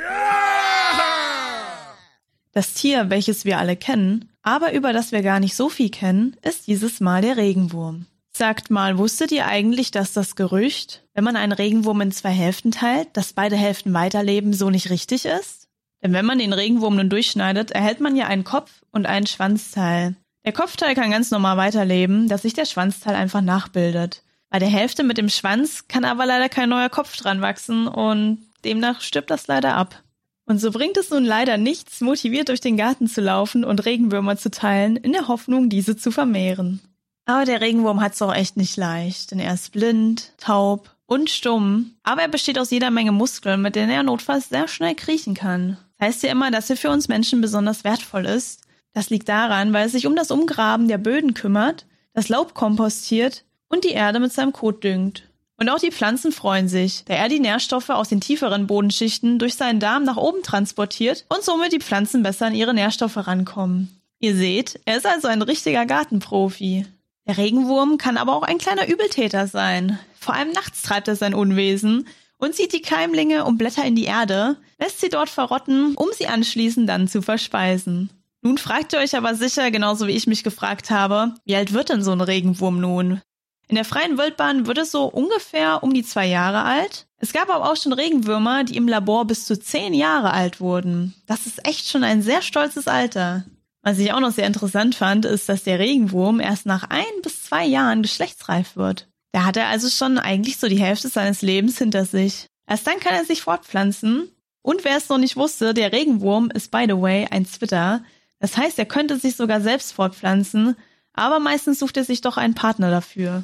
Das 2.53 2.73
Tier, 2.73 3.09
welches 3.09 3.43
wir 3.43 3.57
alle 3.57 3.75
kennen, 3.75 4.31
aber 4.41 4.71
über 4.73 4.93
das 4.93 5.11
wir 5.11 5.21
gar 5.21 5.39
nicht 5.39 5.55
so 5.55 5.69
viel 5.69 5.89
kennen, 5.89 6.37
ist 6.41 6.67
dieses 6.67 7.01
Mal 7.01 7.21
der 7.21 7.35
Regenwurm. 7.35 8.05
Sagt 8.37 8.69
mal, 8.69 8.97
wusstet 8.97 9.31
ihr 9.31 9.47
eigentlich, 9.47 9.91
dass 9.91 10.11
das 10.11 10.35
Gerücht, 10.35 11.05
wenn 11.13 11.23
man 11.23 11.37
einen 11.37 11.53
Regenwurm 11.53 12.01
in 12.01 12.11
zwei 12.11 12.31
Hälften 12.31 12.71
teilt, 12.71 13.07
dass 13.13 13.31
beide 13.31 13.55
Hälften 13.55 13.93
weiterleben, 13.93 14.51
so 14.51 14.69
nicht 14.69 14.89
richtig 14.89 15.23
ist? 15.23 15.69
Denn 16.03 16.11
wenn 16.11 16.25
man 16.25 16.39
den 16.39 16.51
Regenwurm 16.51 16.97
nun 16.97 17.09
durchschneidet, 17.09 17.71
erhält 17.71 18.01
man 18.01 18.17
ja 18.17 18.27
einen 18.27 18.43
Kopf 18.43 18.83
und 18.91 19.05
einen 19.05 19.25
Schwanzteil. 19.25 20.17
Der 20.43 20.51
Kopfteil 20.51 20.95
kann 20.95 21.11
ganz 21.11 21.31
normal 21.31 21.55
weiterleben, 21.55 22.27
dass 22.27 22.41
sich 22.41 22.53
der 22.53 22.65
Schwanzteil 22.65 23.15
einfach 23.15 23.39
nachbildet. 23.39 24.21
Bei 24.49 24.59
der 24.59 24.67
Hälfte 24.67 25.05
mit 25.05 25.17
dem 25.17 25.29
Schwanz 25.29 25.87
kann 25.87 26.03
aber 26.03 26.25
leider 26.25 26.49
kein 26.49 26.67
neuer 26.67 26.89
Kopf 26.89 27.15
dran 27.15 27.39
wachsen 27.39 27.87
und 27.87 28.39
demnach 28.65 28.99
stirbt 28.99 29.31
das 29.31 29.47
leider 29.47 29.75
ab. 29.75 30.03
Und 30.43 30.59
so 30.59 30.71
bringt 30.71 30.97
es 30.97 31.09
nun 31.09 31.23
leider 31.23 31.55
nichts, 31.55 32.01
motiviert 32.01 32.49
durch 32.49 32.59
den 32.59 32.75
Garten 32.75 33.07
zu 33.07 33.21
laufen 33.21 33.63
und 33.63 33.85
Regenwürmer 33.85 34.35
zu 34.35 34.51
teilen, 34.51 34.97
in 34.97 35.13
der 35.13 35.29
Hoffnung, 35.29 35.69
diese 35.69 35.95
zu 35.95 36.11
vermehren. 36.11 36.81
Aber 37.25 37.45
der 37.45 37.61
Regenwurm 37.61 38.01
hat's 38.01 38.21
auch 38.21 38.33
echt 38.33 38.57
nicht 38.57 38.77
leicht, 38.77 39.31
denn 39.31 39.39
er 39.39 39.53
ist 39.53 39.71
blind, 39.71 40.31
taub 40.37 40.91
und 41.07 41.29
stumm. 41.29 41.95
Aber 42.03 42.21
er 42.21 42.27
besteht 42.27 42.59
aus 42.59 42.71
jeder 42.71 42.91
Menge 42.91 43.11
Muskeln, 43.11 43.61
mit 43.61 43.75
denen 43.75 43.89
er 43.89 44.03
notfalls 44.03 44.49
sehr 44.49 44.67
schnell 44.67 44.95
kriechen 44.95 45.33
kann. 45.33 45.77
Das 45.97 46.07
heißt 46.07 46.23
ja 46.23 46.31
immer, 46.31 46.51
dass 46.51 46.69
er 46.69 46.77
für 46.77 46.91
uns 46.91 47.07
Menschen 47.07 47.41
besonders 47.41 47.83
wertvoll 47.83 48.25
ist. 48.25 48.61
Das 48.93 49.09
liegt 49.09 49.27
daran, 49.27 49.73
weil 49.73 49.83
er 49.83 49.89
sich 49.89 50.07
um 50.07 50.15
das 50.15 50.31
Umgraben 50.31 50.87
der 50.87 50.97
Böden 50.97 51.33
kümmert, 51.33 51.85
das 52.13 52.29
Laub 52.29 52.53
kompostiert 52.53 53.43
und 53.67 53.83
die 53.83 53.91
Erde 53.91 54.19
mit 54.19 54.31
seinem 54.31 54.53
Kot 54.53 54.83
düngt. 54.83 55.23
Und 55.57 55.69
auch 55.69 55.79
die 55.79 55.91
Pflanzen 55.91 56.31
freuen 56.31 56.67
sich, 56.67 57.03
da 57.05 57.13
er 57.13 57.29
die 57.29 57.39
Nährstoffe 57.39 57.89
aus 57.89 58.09
den 58.09 58.21
tieferen 58.21 58.67
Bodenschichten 58.67 59.39
durch 59.39 59.55
seinen 59.55 59.79
Darm 59.79 60.03
nach 60.03 60.17
oben 60.17 60.43
transportiert 60.43 61.25
und 61.29 61.43
somit 61.43 61.71
die 61.71 61.79
Pflanzen 61.79 62.23
besser 62.23 62.47
an 62.47 62.55
ihre 62.55 62.73
Nährstoffe 62.73 63.15
rankommen. 63.15 63.89
Ihr 64.19 64.35
seht, 64.35 64.79
er 64.85 64.97
ist 64.97 65.05
also 65.05 65.27
ein 65.27 65.41
richtiger 65.41 65.85
Gartenprofi. 65.85 66.85
Der 67.27 67.37
Regenwurm 67.37 67.97
kann 67.97 68.17
aber 68.17 68.35
auch 68.35 68.43
ein 68.43 68.57
kleiner 68.57 68.87
Übeltäter 68.87 69.47
sein. 69.47 69.99
Vor 70.19 70.35
allem 70.35 70.51
nachts 70.51 70.83
treibt 70.83 71.07
er 71.07 71.15
sein 71.15 71.33
Unwesen 71.33 72.07
und 72.37 72.53
zieht 72.53 72.73
die 72.73 72.81
Keimlinge 72.81 73.45
und 73.45 73.57
Blätter 73.57 73.83
in 73.83 73.95
die 73.95 74.05
Erde, 74.05 74.57
lässt 74.79 75.01
sie 75.01 75.09
dort 75.09 75.29
verrotten, 75.29 75.95
um 75.95 76.09
sie 76.15 76.27
anschließend 76.27 76.87
dann 76.87 77.07
zu 77.07 77.21
verspeisen. 77.21 78.09
Nun 78.41 78.57
fragt 78.59 78.93
ihr 78.93 78.99
euch 78.99 79.17
aber 79.17 79.33
sicher, 79.33 79.71
genauso 79.71 80.05
wie 80.07 80.11
ich 80.11 80.27
mich 80.27 80.43
gefragt 80.43 80.91
habe, 80.91 81.33
wie 81.45 81.55
alt 81.55 81.73
wird 81.73 81.89
denn 81.89 82.03
so 82.03 82.11
ein 82.11 82.21
Regenwurm 82.21 82.79
nun? 82.79 83.21
In 83.67 83.75
der 83.75 83.85
freien 83.85 84.19
Wildbahn 84.19 84.67
wird 84.67 84.77
es 84.77 84.91
so 84.91 85.05
ungefähr 85.05 85.81
um 85.81 85.93
die 85.93 86.03
zwei 86.03 86.27
Jahre 86.27 86.63
alt. 86.63 87.07
Es 87.17 87.33
gab 87.33 87.49
aber 87.49 87.71
auch 87.71 87.75
schon 87.75 87.93
Regenwürmer, 87.93 88.63
die 88.63 88.77
im 88.77 88.87
Labor 88.87 89.25
bis 89.25 89.45
zu 89.45 89.59
zehn 89.59 89.95
Jahre 89.95 90.31
alt 90.31 90.59
wurden. 90.59 91.15
Das 91.25 91.47
ist 91.47 91.67
echt 91.67 91.89
schon 91.89 92.03
ein 92.03 92.21
sehr 92.21 92.43
stolzes 92.43 92.87
Alter. 92.87 93.45
Was 93.85 93.99
ich 93.99 94.11
auch 94.11 94.19
noch 94.19 94.31
sehr 94.31 94.47
interessant 94.47 94.95
fand, 94.95 95.25
ist, 95.25 95.47
dass 95.47 95.63
der 95.63 95.77
Regenwurm 95.77 96.39
erst 96.39 96.65
nach 96.65 96.89
ein 96.89 97.03
bis 97.21 97.43
zwei 97.43 97.67
Jahren 97.67 98.01
geschlechtsreif 98.01 98.75
wird. 98.75 99.07
Da 99.31 99.45
hat 99.45 99.57
er 99.57 99.67
also 99.67 99.89
schon 99.89 100.17
eigentlich 100.17 100.57
so 100.57 100.67
die 100.67 100.79
Hälfte 100.79 101.07
seines 101.07 101.43
Lebens 101.43 101.77
hinter 101.77 102.03
sich. 102.03 102.47
Erst 102.67 102.87
dann 102.87 102.99
kann 102.99 103.13
er 103.13 103.25
sich 103.25 103.43
fortpflanzen. 103.43 104.31
Und 104.63 104.83
wer 104.85 104.97
es 104.97 105.07
noch 105.07 105.19
nicht 105.19 105.37
wusste, 105.37 105.75
der 105.75 105.91
Regenwurm 105.91 106.49
ist 106.49 106.71
by 106.71 106.85
the 106.87 106.99
way 106.99 107.27
ein 107.29 107.45
Zwitter. 107.45 108.03
Das 108.39 108.57
heißt, 108.57 108.79
er 108.79 108.87
könnte 108.87 109.19
sich 109.19 109.35
sogar 109.35 109.61
selbst 109.61 109.93
fortpflanzen, 109.93 110.75
aber 111.13 111.39
meistens 111.39 111.77
sucht 111.77 111.97
er 111.97 112.05
sich 112.05 112.21
doch 112.21 112.37
einen 112.37 112.55
Partner 112.55 112.89
dafür. 112.89 113.43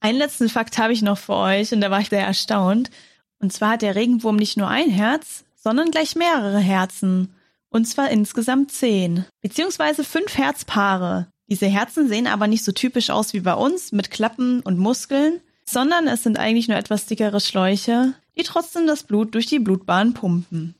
Einen 0.00 0.18
letzten 0.18 0.48
Fakt 0.48 0.78
habe 0.78 0.94
ich 0.94 1.02
noch 1.02 1.18
für 1.18 1.34
euch 1.34 1.72
und 1.72 1.80
da 1.80 1.92
war 1.92 2.00
ich 2.00 2.08
sehr 2.08 2.26
erstaunt. 2.26 2.90
Und 3.38 3.52
zwar 3.52 3.70
hat 3.70 3.82
der 3.82 3.94
Regenwurm 3.94 4.34
nicht 4.34 4.56
nur 4.56 4.66
ein 4.66 4.90
Herz, 4.90 5.44
sondern 5.54 5.92
gleich 5.92 6.16
mehrere 6.16 6.58
Herzen. 6.58 7.35
Und 7.76 7.84
zwar 7.84 8.08
insgesamt 8.08 8.72
zehn, 8.72 9.26
beziehungsweise 9.42 10.02
fünf 10.02 10.38
Herzpaare. 10.38 11.26
Diese 11.50 11.66
Herzen 11.66 12.08
sehen 12.08 12.26
aber 12.26 12.46
nicht 12.46 12.64
so 12.64 12.72
typisch 12.72 13.10
aus 13.10 13.34
wie 13.34 13.40
bei 13.40 13.52
uns 13.52 13.92
mit 13.92 14.10
Klappen 14.10 14.62
und 14.62 14.78
Muskeln, 14.78 15.42
sondern 15.68 16.08
es 16.08 16.22
sind 16.22 16.38
eigentlich 16.38 16.68
nur 16.68 16.78
etwas 16.78 17.04
dickere 17.04 17.38
Schläuche, 17.38 18.14
die 18.34 18.44
trotzdem 18.44 18.86
das 18.86 19.02
Blut 19.02 19.34
durch 19.34 19.44
die 19.44 19.58
Blutbahn 19.58 20.14
pumpen. 20.14 20.74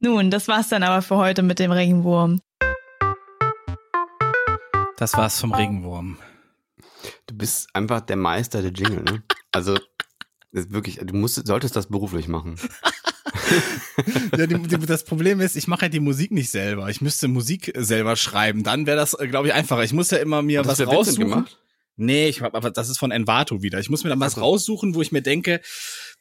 Nun, 0.00 0.32
das 0.32 0.48
war's 0.48 0.68
dann 0.68 0.82
aber 0.82 1.02
für 1.02 1.18
heute 1.18 1.44
mit 1.44 1.60
dem 1.60 1.70
Regenwurm. 1.70 2.40
Das 4.96 5.12
war's 5.16 5.38
vom 5.38 5.54
Regenwurm. 5.54 6.18
Du 7.28 7.36
bist 7.36 7.68
einfach 7.74 8.00
der 8.00 8.16
Meister 8.16 8.60
der 8.60 8.72
Jingle, 8.72 9.04
ne? 9.04 9.22
Also, 9.52 9.78
wirklich, 10.52 10.98
du 11.02 11.14
musst, 11.14 11.46
solltest 11.46 11.76
das 11.76 11.88
beruflich 11.88 12.28
machen. 12.28 12.56
Ja, 14.36 14.46
die, 14.46 14.58
die, 14.58 14.78
das 14.86 15.04
Problem 15.04 15.40
ist, 15.40 15.56
ich 15.56 15.66
mache 15.66 15.82
halt 15.82 15.94
die 15.94 16.00
Musik 16.00 16.30
nicht 16.30 16.50
selber. 16.50 16.88
Ich 16.88 17.00
müsste 17.00 17.28
Musik 17.28 17.72
selber 17.76 18.14
schreiben. 18.16 18.62
Dann 18.62 18.86
wäre 18.86 18.96
das, 18.96 19.16
glaube 19.30 19.48
ich, 19.48 19.54
einfacher. 19.54 19.82
Ich 19.82 19.92
muss 19.92 20.10
ja 20.10 20.18
immer 20.18 20.42
mir 20.42 20.62
das 20.62 20.78
was 20.78 20.86
raussuchen. 20.86 21.30
gemacht? 21.30 21.58
Nee, 21.96 22.28
ich 22.28 22.42
hab, 22.42 22.54
aber 22.54 22.70
das 22.70 22.88
ist 22.88 22.98
von 22.98 23.10
Envato 23.10 23.62
wieder. 23.62 23.80
Ich 23.80 23.90
muss 23.90 24.04
mir 24.04 24.10
dann 24.10 24.20
was 24.20 24.40
raussuchen, 24.40 24.94
wo 24.94 25.02
ich 25.02 25.10
mir 25.12 25.22
denke, 25.22 25.60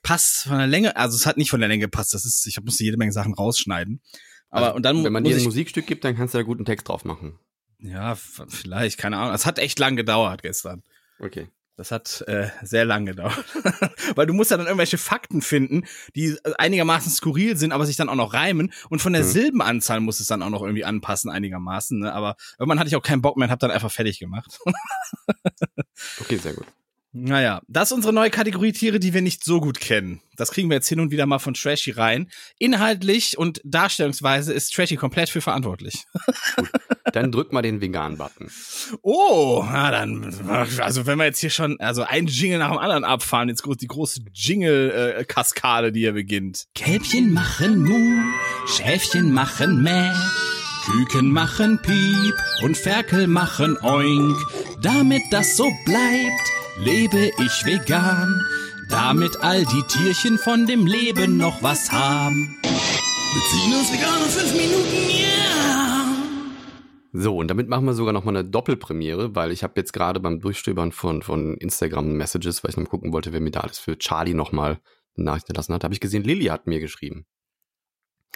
passt 0.01 0.43
von 0.43 0.57
der 0.57 0.67
Länge, 0.67 0.95
also 0.95 1.15
es 1.15 1.25
hat 1.25 1.37
nicht 1.37 1.51
von 1.51 1.59
der 1.59 1.69
Länge 1.69 1.81
gepasst. 1.81 2.13
Das 2.13 2.25
ist, 2.25 2.47
ich 2.47 2.59
musste 2.63 2.83
jede 2.83 2.97
Menge 2.97 3.11
Sachen 3.11 3.33
rausschneiden. 3.33 4.01
Aber 4.49 4.67
Also, 4.67 4.75
und 4.77 4.83
dann 4.83 5.03
wenn 5.03 5.13
man 5.13 5.23
dir 5.23 5.35
ein 5.35 5.43
Musikstück 5.43 5.85
gibt, 5.85 6.03
dann 6.03 6.15
kannst 6.15 6.33
du 6.33 6.39
da 6.39 6.43
guten 6.43 6.65
Text 6.65 6.87
drauf 6.87 7.05
machen. 7.05 7.37
ja, 7.79 8.15
vielleicht, 8.15 8.97
keine 8.97 9.17
Ahnung. 9.17 9.35
Es 9.35 9.45
hat 9.45 9.59
echt 9.59 9.77
lang 9.77 9.95
gedauert 9.95 10.41
gestern. 10.41 10.81
Okay. 11.19 11.47
Das 11.77 11.91
hat 11.91 12.23
äh, 12.27 12.49
sehr 12.63 12.85
lang 12.85 13.05
gedauert. 13.05 13.45
Weil 14.15 14.25
du 14.25 14.33
musst 14.33 14.49
ja 14.49 14.57
dann 14.57 14.65
irgendwelche 14.65 14.97
Fakten 14.97 15.41
finden, 15.43 15.85
die 16.15 16.35
einigermaßen 16.57 17.11
skurril 17.11 17.55
sind, 17.55 17.71
aber 17.71 17.85
sich 17.85 17.95
dann 17.95 18.09
auch 18.09 18.15
noch 18.15 18.33
reimen. 18.33 18.73
Und 18.89 18.99
von 18.99 19.13
der 19.13 19.21
Mhm. 19.23 19.27
Silbenanzahl 19.27 19.99
muss 19.99 20.19
es 20.19 20.25
dann 20.27 20.41
auch 20.41 20.49
noch 20.49 20.63
irgendwie 20.63 20.85
anpassen, 20.85 21.29
einigermaßen. 21.29 21.99
Ne? 21.99 22.11
Aber 22.13 22.35
irgendwann 22.57 22.79
hatte 22.79 22.87
ich 22.87 22.95
auch 22.95 23.03
keinen 23.03 23.21
Bock 23.21 23.37
mehr 23.37 23.45
und 23.47 23.51
hab 23.51 23.59
dann 23.59 23.71
einfach 23.71 23.91
fertig 23.91 24.19
gemacht. 24.19 24.59
Okay, 26.19 26.37
sehr 26.37 26.53
gut. 26.53 26.65
Naja, 27.19 27.61
das 27.67 27.89
ist 27.89 27.95
unsere 27.95 28.13
neue 28.13 28.29
Kategorie 28.29 28.73
Tiere, 28.73 28.99
die 28.99 29.13
wir 29.13 29.21
nicht 29.21 29.43
so 29.43 29.59
gut 29.59 29.79
kennen. 29.79 30.21
Das 30.35 30.51
kriegen 30.51 30.69
wir 30.69 30.75
jetzt 30.75 30.87
hin 30.87 30.99
und 30.99 31.09
wieder 31.09 31.25
mal 31.25 31.39
von 31.39 31.55
Trashy 31.55 31.91
rein. 31.91 32.29
Inhaltlich 32.59 33.39
und 33.39 33.59
darstellungsweise 33.63 34.53
ist 34.53 34.75
Trashy 34.75 34.97
komplett 34.97 35.29
für 35.29 35.41
verantwortlich. 35.41 36.05
Dann 37.11 37.31
drück 37.31 37.51
mal 37.53 37.63
den 37.63 37.81
Vegan-Button. 37.81 38.51
Oh, 39.01 39.65
na 39.65 39.89
dann, 39.89 40.31
also 40.79 41.07
wenn 41.07 41.17
wir 41.17 41.25
jetzt 41.25 41.39
hier 41.39 41.49
schon, 41.49 41.79
also 41.79 42.03
ein 42.03 42.27
Jingle 42.27 42.59
nach 42.59 42.69
dem 42.69 42.77
anderen 42.77 43.03
abfahren, 43.03 43.49
jetzt 43.49 43.63
die 43.65 43.87
große 43.87 44.21
Jingle-Kaskade, 44.31 45.91
die 45.91 46.01
hier 46.01 46.13
beginnt. 46.13 46.65
Kälbchen 46.75 47.33
machen 47.33 47.83
Mu, 47.83 48.21
Schäfchen 48.67 49.31
machen 49.33 49.81
Mäh, 49.81 50.11
Küken 50.85 51.31
machen 51.31 51.79
Piep 51.81 52.35
und 52.61 52.77
Ferkel 52.77 53.25
machen 53.25 53.75
Oink. 53.81 54.37
Damit 54.81 55.23
das 55.31 55.57
so 55.57 55.63
bleibt, 55.85 56.66
lebe 56.79 57.31
ich 57.39 57.65
vegan, 57.65 58.41
damit 58.89 59.37
all 59.41 59.65
die 59.65 59.83
Tierchen 59.87 60.37
von 60.37 60.65
dem 60.65 60.85
Leben 60.85 61.37
noch 61.37 61.61
was 61.63 61.91
haben. 61.91 62.57
Beziehen 62.61 63.73
uns 63.73 63.91
vegan 63.91 64.23
in 64.23 64.29
fünf 64.29 64.51
Minuten, 64.53 65.09
yeah! 65.09 66.05
So, 67.13 67.37
und 67.37 67.47
damit 67.47 67.67
machen 67.67 67.85
wir 67.85 67.93
sogar 67.93 68.13
noch 68.13 68.23
mal 68.23 68.35
eine 68.35 68.47
Doppelpremiere, 68.47 69.35
weil 69.35 69.51
ich 69.51 69.63
habe 69.63 69.73
jetzt 69.77 69.91
gerade 69.91 70.19
beim 70.19 70.39
Durchstöbern 70.39 70.91
von, 70.91 71.21
von 71.21 71.55
Instagram-Messages, 71.55 72.63
weil 72.63 72.71
ich 72.71 72.77
noch 72.77 72.83
mal 72.83 72.89
gucken 72.89 73.11
wollte, 73.11 73.33
wer 73.33 73.39
mir 73.39 73.51
da 73.51 73.61
alles 73.61 73.79
für 73.79 73.97
Charlie 73.97 74.33
noch 74.33 74.51
mal 74.51 74.79
eine 75.15 75.25
Nachricht 75.25 75.47
hinterlassen 75.47 75.73
hat, 75.73 75.83
habe 75.83 75.93
ich 75.93 75.99
gesehen, 75.99 76.23
Lilly 76.23 76.45
hat 76.45 76.67
mir 76.67 76.79
geschrieben. 76.79 77.25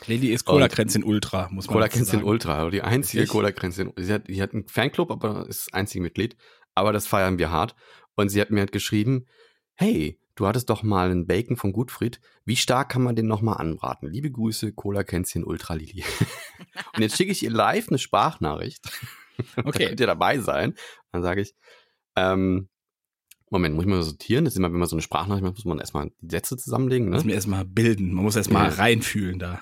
Lady 0.08 0.34
ist 0.34 0.46
Cola-Kränzchen 0.46 1.04
Ultra, 1.04 1.50
muss 1.52 1.68
man 1.68 1.74
Cola 1.74 1.88
Kränzchen 1.88 2.20
sagen. 2.20 2.24
Ultra, 2.24 2.70
die 2.72 2.82
einzige? 2.82 3.28
Cola 3.28 3.52
Kränzchen. 3.52 3.92
Sie 3.98 4.12
hat, 4.12 4.28
die 4.28 4.42
hat 4.42 4.54
einen 4.54 4.68
Fanclub, 4.68 5.12
aber 5.12 5.48
ist 5.48 5.68
das 5.68 5.74
einzige 5.74 6.02
Mitglied. 6.02 6.36
Aber 6.74 6.94
das 6.94 7.06
feiern 7.06 7.38
wir 7.38 7.52
hart. 7.52 7.76
Und 8.16 8.30
sie 8.30 8.42
hat 8.42 8.52
mir 8.52 8.60
halt 8.60 8.72
geschrieben, 8.72 9.26
hey, 9.74 10.20
du 10.36 10.48
hattest 10.48 10.70
doch 10.70 10.84
mal 10.84 11.10
einen 11.10 11.28
Bacon 11.28 11.56
von 11.58 11.72
Gutfried. 11.74 12.20
Wie 12.46 12.56
stark 12.56 12.90
kann 12.90 13.02
man 13.04 13.16
den 13.16 13.28
noch 13.28 13.42
mal 13.42 13.54
anbraten? 13.54 14.10
Liebe 14.10 14.32
Grüße, 14.32 14.74
Cola 14.74 15.04
Kränzchen 15.04 15.44
Ultra 15.44 15.74
Lili. 15.76 16.04
Und 16.96 17.02
jetzt 17.02 17.18
schicke 17.18 17.32
ich 17.32 17.44
ihr 17.44 17.52
live 17.52 17.88
eine 17.90 17.98
Sprachnachricht. 17.98 18.84
da 19.56 19.64
Okay. 19.66 19.88
könnt 19.88 20.00
ihr 20.00 20.08
dabei 20.08 20.40
sein. 20.40 20.76
Dann 21.12 21.24
sage 21.24 21.42
ich, 21.42 21.56
ähm, 22.16 22.68
Moment, 23.50 23.76
muss 23.76 23.84
ich 23.84 23.90
mal 23.90 24.02
sortieren? 24.04 24.46
Das 24.46 24.54
ist 24.54 24.58
immer, 24.60 24.72
wenn 24.72 24.80
man 24.80 24.88
so 24.88 24.96
eine 24.96 25.02
Sprachnachricht 25.02 25.44
macht, 25.44 25.56
muss 25.56 25.66
man 25.66 25.80
erstmal 25.80 26.12
die 26.22 26.30
Sätze 26.32 26.56
zusammenlegen, 26.58 27.10
Muss 27.10 27.24
ne? 27.24 27.28
mir 27.32 27.34
erstmal 27.36 27.66
bilden. 27.66 28.14
Man 28.14 28.24
muss 28.24 28.36
erstmal 28.38 28.70
Ja. 28.70 28.76
reinfühlen 28.76 29.40
da. 29.40 29.62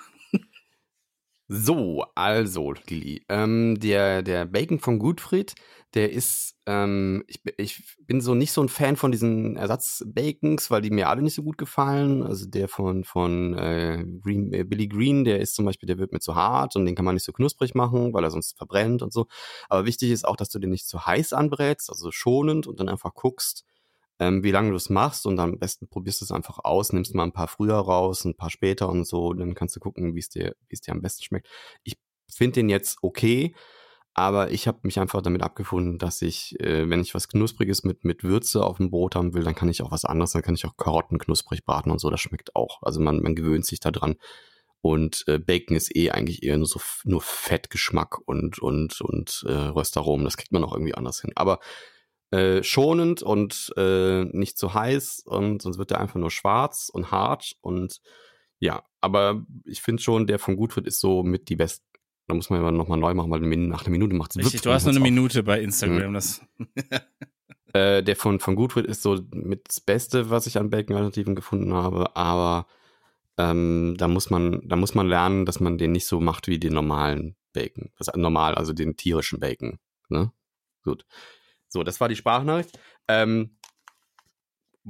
So, 1.52 2.04
also, 2.14 2.74
Lili, 2.88 3.24
ähm, 3.28 3.76
der, 3.80 4.22
der 4.22 4.44
Bacon 4.46 4.78
von 4.78 5.00
Gutfried, 5.00 5.54
der 5.94 6.12
ist, 6.12 6.54
ähm, 6.66 7.24
ich, 7.26 7.40
ich 7.56 7.96
bin 8.06 8.20
so 8.20 8.34
nicht 8.34 8.52
so 8.52 8.62
ein 8.62 8.68
Fan 8.68 8.96
von 8.96 9.10
diesen 9.10 9.56
Ersatz-Bacons, 9.56 10.70
weil 10.70 10.82
die 10.82 10.90
mir 10.90 11.08
alle 11.08 11.22
nicht 11.22 11.34
so 11.34 11.42
gut 11.42 11.58
gefallen. 11.58 12.22
Also 12.22 12.46
der 12.46 12.68
von, 12.68 13.02
von 13.02 13.54
äh, 13.58 14.04
Green, 14.22 14.52
äh, 14.52 14.64
Billy 14.64 14.86
Green, 14.86 15.24
der 15.24 15.40
ist 15.40 15.54
zum 15.54 15.64
Beispiel, 15.64 15.88
der 15.88 15.98
wird 15.98 16.12
mir 16.12 16.20
zu 16.20 16.36
hart 16.36 16.76
und 16.76 16.86
den 16.86 16.94
kann 16.94 17.04
man 17.04 17.14
nicht 17.14 17.24
so 17.24 17.32
knusprig 17.32 17.74
machen, 17.74 18.14
weil 18.14 18.22
er 18.22 18.30
sonst 18.30 18.56
verbrennt 18.56 19.02
und 19.02 19.12
so. 19.12 19.26
Aber 19.68 19.84
wichtig 19.84 20.10
ist 20.10 20.26
auch, 20.26 20.36
dass 20.36 20.50
du 20.50 20.60
den 20.60 20.70
nicht 20.70 20.86
zu 20.86 21.06
heiß 21.06 21.32
anbrätst, 21.32 21.90
also 21.90 22.12
schonend 22.12 22.68
und 22.68 22.78
dann 22.78 22.88
einfach 22.88 23.14
guckst, 23.14 23.64
ähm, 24.20 24.44
wie 24.44 24.52
lange 24.52 24.70
du 24.70 24.76
es 24.76 24.90
machst 24.90 25.26
und 25.26 25.40
am 25.40 25.58
besten 25.58 25.88
probierst 25.88 26.20
du 26.20 26.26
es 26.26 26.30
einfach 26.30 26.60
aus, 26.62 26.92
nimmst 26.92 27.14
mal 27.14 27.24
ein 27.24 27.32
paar 27.32 27.48
früher 27.48 27.76
raus, 27.76 28.24
ein 28.24 28.36
paar 28.36 28.50
später 28.50 28.88
und 28.88 29.06
so, 29.06 29.32
dann 29.32 29.54
kannst 29.54 29.74
du 29.74 29.80
gucken, 29.80 30.14
wie 30.14 30.20
es 30.20 30.28
dir, 30.28 30.54
wie 30.68 30.74
es 30.74 30.82
dir 30.82 30.92
am 30.92 31.02
besten 31.02 31.24
schmeckt. 31.24 31.48
Ich 31.82 31.96
finde 32.32 32.54
den 32.54 32.68
jetzt 32.68 32.98
okay, 33.02 33.54
aber 34.14 34.50
ich 34.50 34.66
habe 34.66 34.80
mich 34.82 34.98
einfach 34.98 35.22
damit 35.22 35.42
abgefunden, 35.42 35.98
dass 35.98 36.22
ich, 36.22 36.58
äh, 36.60 36.88
wenn 36.90 37.00
ich 37.00 37.14
was 37.14 37.28
Knuspriges 37.28 37.84
mit, 37.84 38.04
mit 38.04 38.24
Würze 38.24 38.64
auf 38.64 38.78
dem 38.78 38.90
Brot 38.90 39.14
haben 39.14 39.34
will, 39.34 39.44
dann 39.44 39.54
kann 39.54 39.68
ich 39.68 39.82
auch 39.82 39.92
was 39.92 40.04
anderes, 40.04 40.32
dann 40.32 40.42
kann 40.42 40.54
ich 40.54 40.66
auch 40.66 40.76
Karotten 40.76 41.18
knusprig 41.18 41.64
braten 41.64 41.90
und 41.92 42.00
so, 42.00 42.10
das 42.10 42.20
schmeckt 42.20 42.56
auch. 42.56 42.82
Also 42.82 43.00
man, 43.00 43.20
man 43.20 43.34
gewöhnt 43.34 43.66
sich 43.66 43.80
da 43.80 43.90
dran. 43.90 44.16
Und 44.82 45.24
äh, 45.26 45.38
Bacon 45.38 45.76
ist 45.76 45.94
eh 45.94 46.10
eigentlich 46.10 46.42
eher 46.42 46.56
nur 46.56 46.66
so 46.66 46.80
nur 47.04 47.20
Fettgeschmack 47.20 48.18
und 48.26 48.58
und 48.60 49.00
und 49.02 49.44
äh, 49.46 49.52
Röstaromen. 49.52 50.24
Das 50.24 50.38
kriegt 50.38 50.52
man 50.52 50.64
auch 50.64 50.72
irgendwie 50.72 50.94
anders 50.94 51.20
hin. 51.20 51.32
Aber 51.34 51.60
äh, 52.30 52.62
schonend 52.62 53.22
und 53.22 53.72
äh, 53.76 54.24
nicht 54.24 54.56
zu 54.56 54.72
heiß 54.72 55.22
und 55.26 55.62
sonst 55.62 55.78
wird 55.78 55.90
der 55.90 56.00
einfach 56.00 56.18
nur 56.18 56.30
schwarz 56.30 56.88
und 56.92 57.10
hart 57.10 57.56
und 57.60 58.00
ja, 58.58 58.84
aber 59.00 59.44
ich 59.64 59.80
finde 59.82 60.02
schon, 60.02 60.26
der 60.26 60.38
von 60.38 60.56
Gutfried 60.56 60.86
ist 60.86 61.00
so 61.00 61.22
mit 61.22 61.48
die 61.48 61.56
besten. 61.56 61.84
Da 62.30 62.34
muss 62.34 62.48
man 62.48 62.62
ja 62.62 62.70
nochmal 62.70 62.98
neu 62.98 63.12
machen, 63.12 63.30
weil 63.30 63.40
nach 63.40 63.82
einer 63.82 63.90
Minute 63.90 64.14
macht 64.14 64.30
es 64.30 64.44
Richtig, 64.44 64.62
du 64.62 64.72
hast 64.72 64.84
nur 64.84 64.92
eine 64.92 65.00
Minute 65.00 65.42
bei 65.42 65.60
Instagram. 65.60 66.14
Das, 66.14 66.40
Äh, 67.72 68.02
der 68.02 68.16
von, 68.16 68.40
von 68.40 68.56
Gutfried 68.56 68.86
ist 68.86 69.02
so 69.02 69.20
mit 69.32 69.68
das 69.68 69.80
Beste, 69.80 70.30
was 70.30 70.46
ich 70.46 70.58
an 70.58 70.70
Bacon-Alternativen 70.70 71.36
gefunden 71.36 71.72
habe, 71.72 72.16
aber 72.16 72.66
ähm, 73.38 73.94
da 73.96 74.08
muss 74.08 74.28
man, 74.28 74.60
da 74.66 74.74
muss 74.74 74.94
man 74.94 75.06
lernen, 75.06 75.46
dass 75.46 75.60
man 75.60 75.78
den 75.78 75.92
nicht 75.92 76.06
so 76.06 76.20
macht 76.20 76.48
wie 76.48 76.58
den 76.58 76.72
normalen 76.72 77.36
Bacon. 77.52 77.90
Das 77.96 78.08
normal, 78.16 78.56
also 78.56 78.72
den 78.72 78.96
tierischen 78.96 79.38
Bacon. 79.38 79.78
Ne? 80.08 80.32
Gut. 80.82 81.06
So, 81.68 81.84
das 81.84 82.00
war 82.00 82.08
die 82.08 82.16
Sprachnachricht. 82.16 82.76
Ähm, 83.06 83.56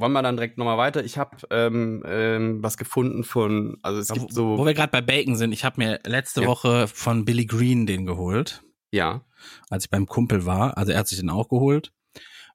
wollen 0.01 0.13
wir 0.13 0.23
dann 0.23 0.37
direkt 0.37 0.59
nochmal 0.59 0.79
weiter? 0.79 1.05
Ich 1.05 1.19
habe 1.19 1.37
ähm, 1.51 2.03
ähm, 2.07 2.63
was 2.63 2.77
gefunden 2.77 3.25
von, 3.25 3.79
also 3.83 4.01
es 4.01 4.11
wo, 4.11 4.15
gibt 4.15 4.33
so, 4.33 4.59
wo 4.59 4.67
wir 4.67 4.75
gerade 4.75 4.91
bei 4.91 5.01
Bacon 5.01 5.37
sind, 5.37 5.53
ich 5.53 5.65
habe 5.65 5.81
mir 5.81 6.01
letzte 6.05 6.43
Ja. 6.43 6.49
Woche 6.49 6.87
von 6.89 7.25
Billy 7.25 7.47
Green 7.47 7.87
den 7.87 8.07
geholt, 8.07 8.63
ja, 8.91 9.23
als 9.69 9.85
ich 9.85 9.91
beim 9.91 10.07
Kumpel 10.07 10.47
war. 10.47 10.77
Also 10.77 10.93
er 10.93 10.99
hat 10.99 11.09
sich 11.09 11.19
den 11.19 11.31
auch 11.31 11.49
geholt. 11.49 11.93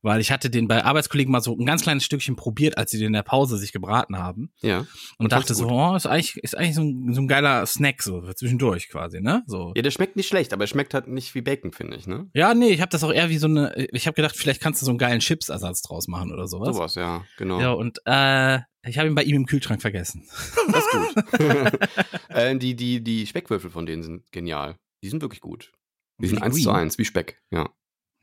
Weil 0.06 0.22
ich 0.22 0.32
hatte 0.32 0.52
den 0.52 0.68
bei 0.68 0.86
Arbeitskollegen 0.86 1.32
mal 1.32 1.42
so 1.42 1.58
ein 1.58 1.66
ganz 1.66 1.82
kleines 1.82 2.06
Stückchen 2.06 2.36
probiert, 2.36 2.78
als 2.78 2.92
sie 2.92 3.00
den 3.00 3.08
in 3.08 3.14
der 3.14 3.24
Pause 3.24 3.58
sich 3.58 3.72
gebraten 3.72 4.20
haben. 4.20 4.52
ja. 4.62 4.82
Und, 4.82 4.88
Und 5.18 5.32
dachte 5.32 5.56
so, 5.56 5.68
oh, 5.68 5.96
ist 5.96 6.06
eigentlich, 6.06 6.38
ist 6.38 6.56
eigentlich 6.56 6.76
so 6.76 6.84
ein, 6.84 7.12
so 7.12 7.22
ein 7.22 7.28
geiler 7.28 7.66
Snack, 7.66 8.04
so 8.04 8.22
zwischendurch 8.34 8.88
quasi, 8.90 9.20
ne? 9.20 9.44
So. 9.48 9.74
Ja, 9.76 9.82
der 9.82 9.90
schmeckt 9.90 10.16
nicht 10.16 10.28
schlecht, 10.28 10.54
aber 10.54 10.66
er 10.66 10.68
schmeckt 10.68 10.94
halt 10.94 11.08
nicht 11.08 11.34
wie 11.34 11.42
Bacon, 11.42 11.72
finde 11.72 11.98
ich, 11.98 12.06
ne? 12.06 12.30
Ja, 12.36 12.54
nee, 12.54 12.68
ich 12.68 12.82
habe 12.82 12.92
das 12.92 13.04
auch 13.04 13.12
eher 13.12 13.32
wie 13.32 13.40
so 13.40 13.48
eine, 13.48 13.74
ich 13.94 14.06
habe 14.06 14.14
gedacht, 14.14 14.36
vielleicht 14.38 14.62
kannst 14.62 14.80
du 14.80 14.86
so 14.86 14.92
einen 14.92 15.00
geilen 15.00 15.22
Chips-Ersatz 15.22 15.82
draus 15.82 16.08
machen 16.08 16.32
oder 16.32 16.48
sowas. 16.48 16.76
Sowas, 16.76 16.94
ja, 16.94 17.26
genau. 17.40 17.60
Ja, 17.60 17.72
und 17.72 17.98
äh, 18.06 18.60
ich 18.88 19.00
habe 19.00 19.08
ihn 19.08 19.16
bei 19.16 19.24
ihm 19.24 19.38
im 19.38 19.46
Kühlschrank 19.48 19.82
vergessen. 19.82 20.28
Das 20.72 20.84
ist 20.84 20.92
gut. 20.92 21.90
äh, 22.30 22.56
die, 22.60 22.76
die, 22.76 23.04
die 23.04 23.26
Speckwürfel 23.26 23.72
von 23.72 23.88
denen 23.88 24.04
sind 24.04 24.32
genial. 24.32 24.78
Die 25.02 25.10
sind 25.10 25.24
wirklich 25.24 25.42
gut. 25.42 25.72
Die 26.20 26.28
sind 26.28 26.44
eins 26.44 26.62
zu 26.62 26.70
eins, 26.70 27.00
wie 27.00 27.06
Speck, 27.06 27.42
ja. 27.50 27.68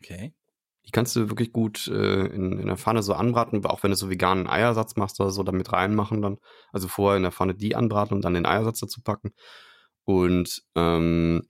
Okay. 0.01 0.33
Die 0.85 0.90
kannst 0.90 1.14
du 1.14 1.29
wirklich 1.29 1.53
gut 1.53 1.87
äh, 1.88 2.27
in, 2.27 2.59
in 2.59 2.66
der 2.66 2.77
Pfanne 2.77 3.03
so 3.03 3.14
anbraten, 3.14 3.64
auch 3.66 3.83
wenn 3.83 3.92
du 3.92 3.97
so 3.97 4.11
veganen 4.11 4.49
Eiersatz 4.49 4.97
machst 4.97 5.21
oder 5.21 5.31
so, 5.31 5.42
damit 5.42 5.73
reinmachen 5.73 6.23
dann. 6.23 6.38
Also 6.73 6.88
vorher 6.88 7.16
in 7.16 7.23
der 7.23 7.33
Pfanne 7.33 7.55
die 7.55 7.77
anbraten 7.77 8.16
und 8.16 8.25
dann 8.25 8.35
den 8.35 8.47
Eiersatz 8.47 8.81
dazu 8.81 9.01
packen. 9.03 9.33
Und 10.05 10.62
ähm, 10.75 11.42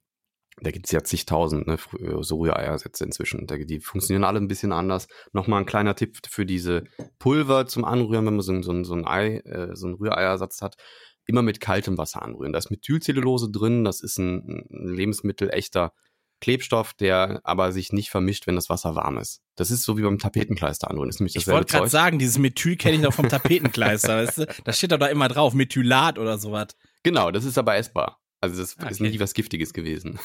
da 0.60 0.70
gibt's 0.70 0.92
ja 0.92 1.02
zigtausend, 1.02 1.66
ne, 1.66 1.76
frü- 1.76 2.22
so 2.22 2.36
Rühreiersätze 2.36 3.04
inzwischen. 3.04 3.46
Die 3.46 3.80
funktionieren 3.80 4.24
alle 4.24 4.38
ein 4.38 4.48
bisschen 4.48 4.72
anders. 4.72 5.08
Nochmal 5.32 5.60
ein 5.60 5.66
kleiner 5.66 5.96
Tipp 5.96 6.18
für 6.28 6.44
diese 6.44 6.84
Pulver 7.18 7.66
zum 7.66 7.86
Anrühren, 7.86 8.26
wenn 8.26 8.36
man 8.36 8.42
so, 8.42 8.60
so, 8.60 8.84
so 8.84 8.94
ein 8.94 9.06
Ei, 9.06 9.38
äh, 9.38 9.74
so 9.74 9.86
einen 9.86 9.96
Rühreiersatz 9.96 10.60
hat. 10.60 10.76
Immer 11.24 11.42
mit 11.42 11.60
kaltem 11.60 11.96
Wasser 11.96 12.20
anrühren. 12.20 12.52
Da 12.52 12.58
ist 12.58 12.70
Methylcellulose 12.70 13.50
drin, 13.50 13.84
das 13.84 14.02
ist 14.02 14.18
ein, 14.18 14.66
ein 14.70 14.94
Lebensmittel 14.94 15.48
echter 15.50 15.94
Klebstoff, 16.42 16.92
der 16.92 17.40
aber 17.44 17.72
sich 17.72 17.92
nicht 17.92 18.10
vermischt, 18.10 18.46
wenn 18.46 18.56
das 18.56 18.68
Wasser 18.68 18.94
warm 18.94 19.16
ist. 19.16 19.40
Das 19.56 19.70
ist 19.70 19.84
so 19.84 19.96
wie 19.96 20.02
beim 20.02 20.18
Tapetenkleister 20.18 20.90
anrühren. 20.90 21.08
Das 21.08 21.16
ist 21.16 21.20
nämlich 21.20 21.36
Ich 21.36 21.46
wollte 21.46 21.72
gerade 21.72 21.88
sagen, 21.88 22.18
dieses 22.18 22.38
Methyl 22.38 22.76
kenne 22.76 22.96
ich 22.96 23.02
noch 23.02 23.14
vom 23.14 23.28
Tapetenkleister, 23.28 24.16
weißt 24.26 24.38
du? 24.38 24.46
Da 24.64 24.72
steht 24.72 24.92
doch 24.92 24.98
da 24.98 25.06
immer 25.06 25.28
drauf, 25.28 25.54
Methylat 25.54 26.18
oder 26.18 26.36
sowas. 26.38 26.68
Genau, 27.02 27.30
das 27.30 27.44
ist 27.44 27.56
aber 27.56 27.76
essbar. 27.76 28.18
Also 28.40 28.60
das 28.60 28.72
ist 28.72 28.82
Okay. 28.82 29.08
nie 29.08 29.20
was 29.20 29.34
Giftiges 29.34 29.72
gewesen. 29.72 30.18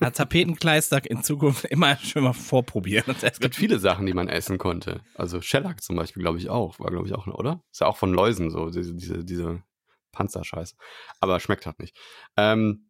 Ja, 0.00 0.10
Tapetenkleister 0.10 1.08
in 1.08 1.22
Zukunft 1.22 1.64
immer 1.66 1.96
schön 1.98 2.24
mal 2.24 2.32
vorprobieren. 2.32 3.14
Es 3.22 3.38
gibt 3.38 3.54
viele 3.54 3.78
Sachen, 3.78 4.04
die 4.04 4.14
man 4.14 4.28
essen 4.28 4.58
konnte. 4.58 5.00
Also 5.14 5.40
Shellac 5.40 5.80
zum 5.80 5.94
Beispiel, 5.94 6.22
glaube 6.22 6.38
ich 6.38 6.50
auch. 6.50 6.80
War, 6.80 6.90
glaube 6.90 7.06
ich, 7.06 7.14
auch, 7.14 7.28
oder? 7.28 7.62
Ist 7.70 7.80
ja 7.82 7.86
auch 7.86 7.96
von 7.98 8.12
Läusen 8.12 8.50
so, 8.50 8.68
diese, 8.70 8.94
diese, 8.94 9.24
diese 9.24 9.62
Panzerscheiße. 10.10 10.74
Aber 11.20 11.38
schmeckt 11.38 11.66
halt 11.66 11.78
nicht. 11.78 11.96
Ähm, 12.36 12.88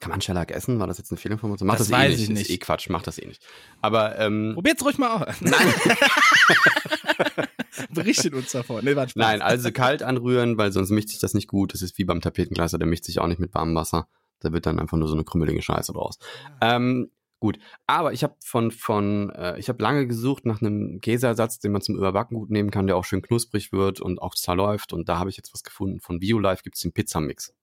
kann 0.00 0.10
man 0.10 0.20
Shellac 0.20 0.50
essen? 0.50 0.78
War 0.80 0.86
das 0.86 0.98
jetzt 0.98 1.10
eine 1.12 1.18
Fehlinformation? 1.18 1.66
Mach 1.66 1.76
Das 1.76 1.88
das, 1.88 1.96
eh 1.96 2.02
weiß 2.02 2.10
nicht. 2.12 2.20
ich 2.22 2.30
Ist 2.30 2.38
nicht. 2.38 2.50
eh 2.50 2.58
Quatsch, 2.58 2.88
mach 2.88 3.02
das 3.02 3.18
eh 3.18 3.26
nicht. 3.26 3.42
Aber 3.80 4.18
ähm, 4.18 4.52
Probiert's 4.54 4.84
ruhig 4.84 4.98
mal 4.98 5.22
aus. 5.24 5.40
Nein. 5.40 5.54
Berichtet 7.94 8.34
uns 8.34 8.52
davon. 8.52 8.84
Nee. 8.84 8.94
Nein, 9.14 9.42
also 9.42 9.70
kalt 9.72 10.02
anrühren, 10.02 10.58
weil 10.58 10.72
sonst 10.72 10.90
mischt 10.90 11.08
sich 11.10 11.18
das 11.20 11.34
nicht 11.34 11.48
gut. 11.48 11.72
Das 11.74 11.82
ist 11.82 11.98
wie 11.98 12.04
beim 12.04 12.20
Tapetenkleister, 12.20 12.78
der 12.78 12.88
mischt 12.88 13.04
sich 13.04 13.18
auch 13.20 13.26
nicht 13.26 13.40
mit 13.40 13.54
warmem 13.54 13.74
Wasser. 13.74 14.08
Da 14.40 14.52
wird 14.52 14.66
dann 14.66 14.78
einfach 14.78 14.96
nur 14.96 15.08
so 15.08 15.14
eine 15.14 15.24
krümmelige 15.24 15.62
Scheiße 15.62 15.92
draus. 15.92 16.18
Ähm, 16.60 17.10
gut, 17.38 17.58
aber 17.86 18.12
ich 18.12 18.22
habe 18.24 18.34
von 18.42 18.70
von 18.70 19.30
äh, 19.30 19.58
ich 19.58 19.68
habe 19.68 19.82
lange 19.82 20.06
gesucht 20.06 20.46
nach 20.46 20.60
einem 20.62 21.00
Käseersatz, 21.00 21.58
den 21.58 21.72
man 21.72 21.82
zum 21.82 21.96
Überbacken 21.96 22.36
gut 22.36 22.50
nehmen 22.50 22.70
kann, 22.70 22.86
der 22.86 22.96
auch 22.96 23.04
schön 23.04 23.22
knusprig 23.22 23.72
wird 23.72 24.00
und 24.00 24.20
auch 24.20 24.34
zerläuft. 24.34 24.92
Und 24.92 25.08
da 25.08 25.18
habe 25.18 25.30
ich 25.30 25.36
jetzt 25.36 25.52
was 25.52 25.62
gefunden. 25.62 26.00
Von 26.00 26.18
BioLife 26.20 26.62
gibt's 26.62 26.80
den 26.80 26.92
Pizzamix. 26.92 27.54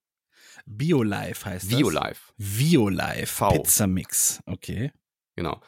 Biolife 0.65 1.45
heißt 1.45 1.71
das. 1.71 1.77
BioLife, 1.77 2.33
Violife. 2.37 3.27
V. 3.27 3.49
Pizzamix. 3.51 4.39
Okay. 4.45 4.91
genau. 5.35 5.61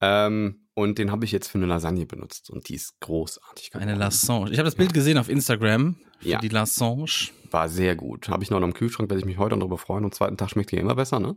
Ähm, 0.00 0.68
und 0.74 0.98
den 0.98 1.10
habe 1.10 1.24
ich 1.24 1.32
jetzt 1.32 1.48
für 1.48 1.58
eine 1.58 1.66
Lasagne 1.66 2.06
benutzt 2.06 2.50
und 2.50 2.68
die 2.68 2.76
ist 2.76 3.00
großartig. 3.00 3.74
Eine. 3.74 3.96
Lassange. 3.96 4.50
Ich 4.52 4.58
habe 4.58 4.66
das 4.66 4.76
Bild 4.76 4.94
gesehen 4.94 5.18
auf 5.18 5.28
Instagram. 5.28 5.96
Für 6.20 6.28
Ja. 6.28 6.38
Die 6.38 6.48
Lassange. 6.48 7.30
War 7.50 7.68
sehr 7.68 7.96
gut. 7.96 8.28
Habe 8.28 8.44
ich 8.44 8.50
noch 8.50 8.60
im 8.62 8.74
Kühlschrank, 8.74 9.10
werde 9.10 9.18
ich 9.18 9.24
mich 9.26 9.38
heute 9.38 9.58
darüber 9.58 9.78
freuen. 9.78 10.04
Am 10.04 10.12
zweiten 10.12 10.36
Tag 10.36 10.50
schmeckt 10.50 10.70
die 10.70 10.76
immer 10.76 10.94
besser, 10.94 11.18
ne? 11.18 11.36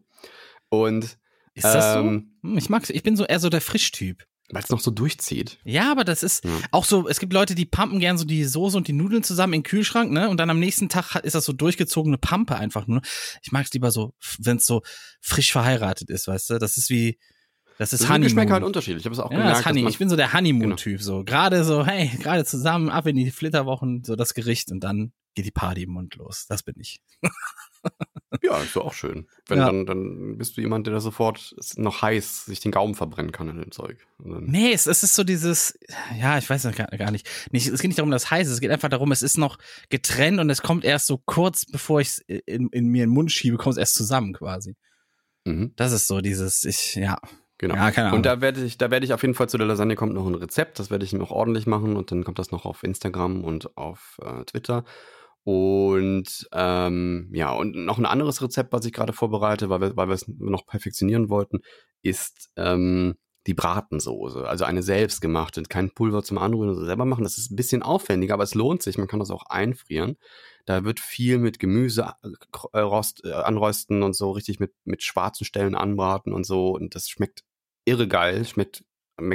Und 0.70 1.18
Ist 1.54 1.66
das 1.66 1.98
Ähm, 1.98 2.34
so? 2.44 2.50
Hm, 2.50 2.58
Ich 2.58 2.70
mag's. 2.70 2.90
Ich 2.92 3.02
bin 3.04 3.16
so 3.18 3.26
eher 3.26 3.40
so 3.40 3.50
der 3.50 3.62
Frischtyp. 3.62 4.26
Weil 4.52 4.64
es 4.64 4.70
noch 4.70 4.80
so 4.80 4.92
durchzieht. 4.92 5.60
Ja, 5.64 5.92
aber 5.92 6.04
das 6.04 6.24
ist 6.24 6.44
Ja. 6.46 6.52
auch 6.72 6.86
so, 6.86 7.08
es 7.08 7.20
gibt 7.20 7.34
Leute, 7.34 7.56
die 7.56 7.66
pumpen 7.66 8.00
gern 8.00 8.18
so 8.18 8.26
die 8.26 8.44
Soße 8.44 8.76
und 8.78 8.88
die 8.88 8.94
Nudeln 8.94 9.24
zusammen 9.24 9.54
in 9.54 9.60
den 9.62 9.64
Kühlschrank, 9.70 10.12
ne? 10.12 10.30
Und 10.30 10.38
dann 10.38 10.50
am 10.50 10.60
nächsten 10.60 10.90
Tag 10.90 11.16
ist 11.24 11.36
das 11.36 11.46
so 11.46 11.54
durchgezogene 11.54 12.18
Pampe 12.18 12.56
einfach 12.56 12.88
nur. 12.88 13.02
Ich 13.44 13.52
mag's 13.52 13.72
lieber 13.74 13.92
so, 13.92 14.14
wenn 14.40 14.58
es 14.58 14.66
so 14.66 14.82
frisch 15.22 15.52
verheiratet 15.52 16.10
ist, 16.10 16.28
weißt 16.28 16.50
du? 16.52 16.58
Das 16.60 16.78
ist 16.78 16.90
wie, 16.90 17.18
das 17.78 17.94
ist 17.94 18.02
Das 18.04 18.10
Honeymoon. 18.10 18.24
Geschmäcker 18.28 18.54
halt 18.54 18.64
unterschiedlich. 18.64 19.02
Ich 19.02 19.06
habe 19.06 19.14
es 19.14 19.20
auch 19.20 19.32
ja, 19.32 19.38
gemerkt. 19.38 19.60
das 19.60 19.66
Honey. 19.66 19.88
Ich 19.88 19.98
bin 19.98 20.10
so 20.10 20.16
der 20.16 20.34
Honeymoon-Typ, 20.34 21.02
so. 21.02 21.24
Gerade 21.24 21.64
so, 21.64 21.86
hey, 21.86 22.10
gerade 22.20 22.46
zusammen, 22.46 22.90
ab 22.90 23.08
in 23.08 23.16
die 23.16 23.32
Flitterwochen, 23.32 24.04
so 24.04 24.16
das 24.16 24.34
Gericht 24.34 24.72
und 24.72 24.82
dann 24.82 25.14
geht 25.34 25.46
die 25.46 25.52
Party 25.52 25.84
im 25.84 25.92
Mund 25.92 26.16
los. 26.16 26.46
Das 26.48 26.62
bin 26.64 26.76
ich. 26.78 27.00
ja, 28.44 28.58
ist 28.60 28.76
doch 28.76 28.86
auch 28.86 28.94
schön. 28.94 29.28
Wenn 29.48 29.60
Ja. 29.60 29.66
dann, 29.66 29.86
dann 29.86 30.38
bist 30.38 30.56
du 30.58 30.62
jemand, 30.62 30.88
der 30.88 30.94
da 30.94 31.00
sofort 31.00 31.54
noch 31.76 32.02
heiß 32.02 32.46
sich 32.46 32.60
den 32.62 32.72
Gaumen 32.72 32.96
verbrennen 32.96 33.32
kann 33.32 33.50
in 33.50 33.58
dem 33.58 33.72
Zeug. 33.72 34.06
Nee, 34.20 34.72
es, 34.74 34.88
es 34.88 35.04
ist 35.04 35.16
so 35.16 35.24
dieses, 35.24 35.78
ja, 36.20 36.38
ich 36.38 36.50
weiß 36.50 36.64
gar, 36.76 36.88
gar 36.88 37.12
nicht. 37.12 37.28
nicht. 37.52 37.68
Es 37.68 37.82
geht 37.82 37.90
nicht 37.90 38.00
darum, 38.00 38.12
dass 38.12 38.24
es 38.24 38.32
heiß 38.32 38.48
ist, 38.48 38.54
es 38.54 38.62
geht 38.62 38.72
einfach 38.72 38.90
darum, 38.90 39.12
es 39.12 39.22
ist 39.22 39.38
noch 39.38 39.58
getrennt 39.90 40.40
und 40.40 40.50
es 40.50 40.62
kommt 40.62 40.86
erst 40.86 41.08
so 41.08 41.18
kurz, 41.18 41.66
bevor 41.66 42.00
ich 42.02 42.08
es 42.10 42.18
in, 42.20 42.70
in 42.70 42.88
mir 42.88 43.04
in 43.04 43.10
den 43.10 43.14
Mund 43.14 43.32
schiebe, 43.32 43.58
kommt 43.58 43.74
es 43.74 43.80
erst 43.80 43.96
zusammen 43.96 44.34
quasi. 44.34 44.76
Mhm, 45.46 45.74
Das 45.76 45.92
ist 45.92 46.08
so 46.08 46.22
dieses, 46.22 46.64
ich, 46.66 46.96
ja. 46.96 47.18
genau. 47.58 47.76
Ja, 47.76 47.92
keine 47.92 48.08
Ahnung. 48.08 48.20
Und 48.20 48.26
da 48.26 48.42
werde 48.42 48.64
ich, 48.64 48.78
da 48.78 48.92
werde 48.92 49.06
ich 49.06 49.14
auf 49.14 49.24
jeden 49.24 49.34
Fall 49.34 49.50
zu 49.50 49.58
der 49.58 49.68
Lasagne 49.68 49.96
kommt 49.96 50.14
noch 50.14 50.28
ein 50.28 50.36
Rezept. 50.36 50.80
Das 50.80 50.90
werde 50.92 51.04
ich 51.04 51.14
noch 51.14 51.32
ordentlich 51.32 51.66
machen 51.68 51.96
und 51.96 52.12
dann 52.12 52.24
kommt 52.24 52.40
das 52.40 52.52
noch 52.52 52.66
auf 52.66 52.84
Instagram 52.84 53.44
und 53.44 53.76
auf 53.78 54.20
äh, 54.24 54.46
Twitter. 54.46 54.84
Und 55.44 56.48
ähm, 56.54 57.30
ja, 57.34 57.52
und 57.52 57.76
noch 57.76 57.98
ein 57.98 58.06
anderes 58.06 58.42
Rezept, 58.42 58.74
was 58.74 58.86
ich 58.86 58.94
gerade 58.94 59.14
vorbereite, 59.14 59.70
weil 59.70 59.82
wir, 59.82 59.98
weil 59.98 60.12
es 60.12 60.28
noch 60.28 60.68
perfektionieren 60.68 61.30
wollten, 61.30 61.60
ist 62.04 62.52
ähm, 62.58 63.16
die 63.48 63.56
Bratensoße, 63.56 64.48
also 64.48 64.66
eine 64.66 64.84
selbstgemachte, 64.84 65.64
kein 65.64 65.90
Pulver 65.90 66.22
zum 66.24 66.38
Anrühren 66.38 66.70
oder 66.70 66.86
selber 66.86 67.06
machen. 67.06 67.24
Das 67.24 67.40
ist 67.40 67.52
ein 67.52 67.56
bisschen 67.56 67.82
aufwendiger, 67.82 68.36
aber 68.36 68.44
es 68.44 68.54
lohnt 68.54 68.84
sich. 68.84 69.00
Man 69.00 69.08
kann 69.08 69.20
das 69.20 69.32
auch 69.32 69.46
einfrieren. 69.48 70.18
Da 70.66 70.84
wird 70.84 71.00
viel 71.00 71.40
mit 71.40 71.58
Gemüse 71.58 72.14
äh, 72.74 72.80
rost, 72.80 73.26
äh, 73.26 73.32
anrösten 73.32 74.04
und 74.04 74.16
so, 74.16 74.32
richtig 74.32 74.60
mit, 74.60 74.74
mit 74.86 75.02
schwarzen 75.02 75.46
Stellen 75.46 75.74
anbraten 75.74 76.34
und 76.34 76.46
so. 76.46 76.70
Und 76.70 76.94
das 76.94 77.10
schmeckt 77.10 77.44
irre 77.84 78.08
geil. 78.08 78.46
Schmeckt, 78.46 78.84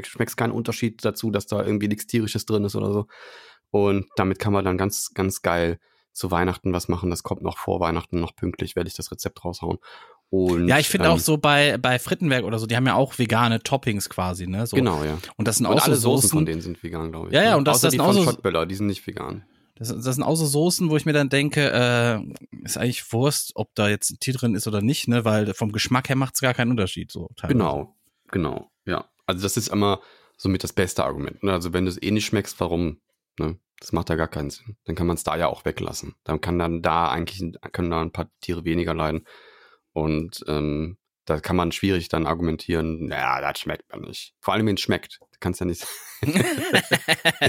schmeckt 0.04 0.36
keinen 0.36 0.52
Unterschied 0.52 1.04
dazu, 1.04 1.32
dass 1.32 1.46
da 1.46 1.64
irgendwie 1.64 1.88
nichts 1.88 2.06
Tierisches 2.06 2.46
drin 2.46 2.64
ist 2.64 2.76
oder 2.76 2.92
so. 2.92 3.06
Und 3.70 4.06
damit 4.14 4.38
kann 4.38 4.52
man 4.52 4.64
dann 4.64 4.78
ganz, 4.78 5.10
ganz 5.14 5.42
geil 5.42 5.80
zu 6.16 6.30
Weihnachten 6.30 6.72
was 6.72 6.88
machen. 6.88 7.10
Das 7.10 7.22
kommt 7.22 7.42
noch 7.42 7.58
vor 7.58 7.78
Weihnachten 7.80 8.20
noch 8.20 8.34
pünktlich, 8.34 8.74
werde 8.74 8.88
ich 8.88 8.94
das 8.94 9.10
Rezept 9.12 9.44
raushauen. 9.44 9.78
Und, 10.30 10.66
ja, 10.66 10.78
ich 10.78 10.88
finde 10.88 11.06
ähm, 11.06 11.12
auch 11.12 11.18
so 11.20 11.36
bei, 11.36 11.78
bei 11.78 11.98
Frittenwerk 11.98 12.44
oder 12.44 12.58
so, 12.58 12.66
die 12.66 12.74
haben 12.74 12.86
ja 12.86 12.94
auch 12.94 13.18
vegane 13.18 13.60
Toppings 13.62 14.08
quasi, 14.08 14.46
ne? 14.48 14.66
So. 14.66 14.76
Genau, 14.76 15.04
ja. 15.04 15.18
Und 15.36 15.46
das 15.46 15.58
sind 15.58 15.66
Und 15.66 15.78
auch 15.78 15.84
alle 15.84 15.94
so 15.96 16.12
Soßen 16.16 16.30
von 16.30 16.38
Soßen. 16.40 16.46
denen 16.46 16.60
sind 16.62 16.82
vegan, 16.82 17.12
glaube 17.12 17.28
ich. 17.28 17.34
Ja, 17.34 17.42
ja, 17.42 17.50
ne? 17.50 17.56
und 17.58 17.64
das- 17.68 17.76
Außer 17.76 17.86
das 17.88 17.92
die 17.92 17.96
sind 17.98 18.06
von 18.06 18.16
auch 18.16 18.18
so- 18.18 18.24
Schottböller, 18.24 18.66
die 18.66 18.74
sind 18.74 18.86
nicht 18.86 19.06
vegan. 19.06 19.44
Das, 19.76 19.88
das 19.88 20.14
sind 20.16 20.24
auch 20.24 20.34
so 20.34 20.46
Soßen, 20.46 20.88
wo 20.90 20.96
ich 20.96 21.04
mir 21.04 21.12
dann 21.12 21.28
denke, 21.28 21.70
äh, 21.70 22.18
ist 22.64 22.78
eigentlich 22.78 23.12
Wurst, 23.12 23.52
ob 23.54 23.74
da 23.74 23.88
jetzt 23.88 24.10
ein 24.10 24.18
Tier 24.18 24.32
drin 24.34 24.54
ist 24.54 24.66
oder 24.66 24.80
nicht, 24.80 25.06
ne? 25.06 25.24
Weil 25.26 25.52
vom 25.54 25.70
Geschmack 25.70 26.08
her 26.08 26.16
macht's 26.16 26.40
gar 26.40 26.54
keinen 26.54 26.70
Unterschied. 26.70 27.12
So 27.12 27.28
teilweise. 27.36 27.58
Genau, 27.58 27.94
genau, 28.32 28.70
ja. 28.86 29.04
Also 29.26 29.42
das 29.42 29.56
ist 29.58 29.68
immer 29.68 30.00
somit 30.38 30.64
das 30.64 30.72
beste 30.72 31.04
Argument. 31.04 31.42
Ne? 31.44 31.52
Also 31.52 31.72
wenn 31.72 31.84
du 31.84 31.90
es 31.90 32.02
eh 32.02 32.10
nicht 32.10 32.24
schmeckst, 32.26 32.58
warum? 32.58 33.00
Ne? 33.38 33.58
Das 33.80 33.92
macht 33.92 34.08
ja 34.08 34.16
gar 34.16 34.28
keinen 34.28 34.50
Sinn. 34.50 34.76
Dann 34.84 34.94
kann 34.94 35.06
man 35.06 35.16
es 35.16 35.24
da 35.24 35.36
ja 35.36 35.48
auch 35.48 35.64
weglassen. 35.64 36.14
Dann 36.24 36.40
kann 36.40 36.58
dann 36.58 36.82
da 36.82 37.10
eigentlich 37.10 37.42
können 37.72 37.90
da 37.90 38.00
ein 38.00 38.12
paar 38.12 38.30
Tiere 38.40 38.64
weniger 38.64 38.94
leiden. 38.94 39.26
Und 39.92 40.44
ähm, 40.48 40.96
da 41.26 41.40
kann 41.40 41.56
man 41.56 41.72
schwierig 41.72 42.08
dann 42.08 42.26
argumentieren, 42.26 43.06
naja, 43.06 43.40
das 43.40 43.60
schmeckt 43.60 43.92
mir 43.92 44.00
nicht. 44.00 44.32
Vor 44.40 44.54
allem, 44.54 44.66
wenn 44.66 44.76
es 44.76 44.80
schmeckt. 44.80 45.18
Du 45.20 45.38
kannst 45.40 45.60
ja 45.60 45.66
nicht. 45.66 45.86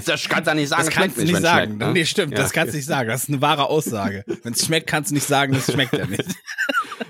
das 0.05 0.27
kannst 0.27 0.47
ja 0.47 0.53
nicht 0.53 0.69
sagen, 0.69 0.85
Das 0.85 0.93
kannst 0.93 1.17
du 1.17 1.21
nicht 1.21 1.33
wenn's 1.33 1.43
sagen. 1.43 1.65
schmeckt, 1.73 1.79
ne? 1.79 1.93
Nee, 1.93 2.05
stimmt, 2.05 2.31
Ja. 2.33 2.39
das 2.39 2.51
kannst 2.51 2.73
du 2.73 2.77
nicht 2.77 2.85
sagen. 2.87 3.07
Das 3.09 3.23
ist 3.23 3.29
eine 3.29 3.41
wahre 3.41 3.67
Aussage. 3.69 4.23
Wenn 4.43 4.53
es 4.53 4.65
schmeckt, 4.65 4.87
kannst 4.87 5.11
du 5.11 5.15
nicht 5.15 5.27
sagen, 5.27 5.53
es 5.53 5.71
schmeckt 5.71 5.93
ja 5.93 6.05
nicht. 6.05 6.25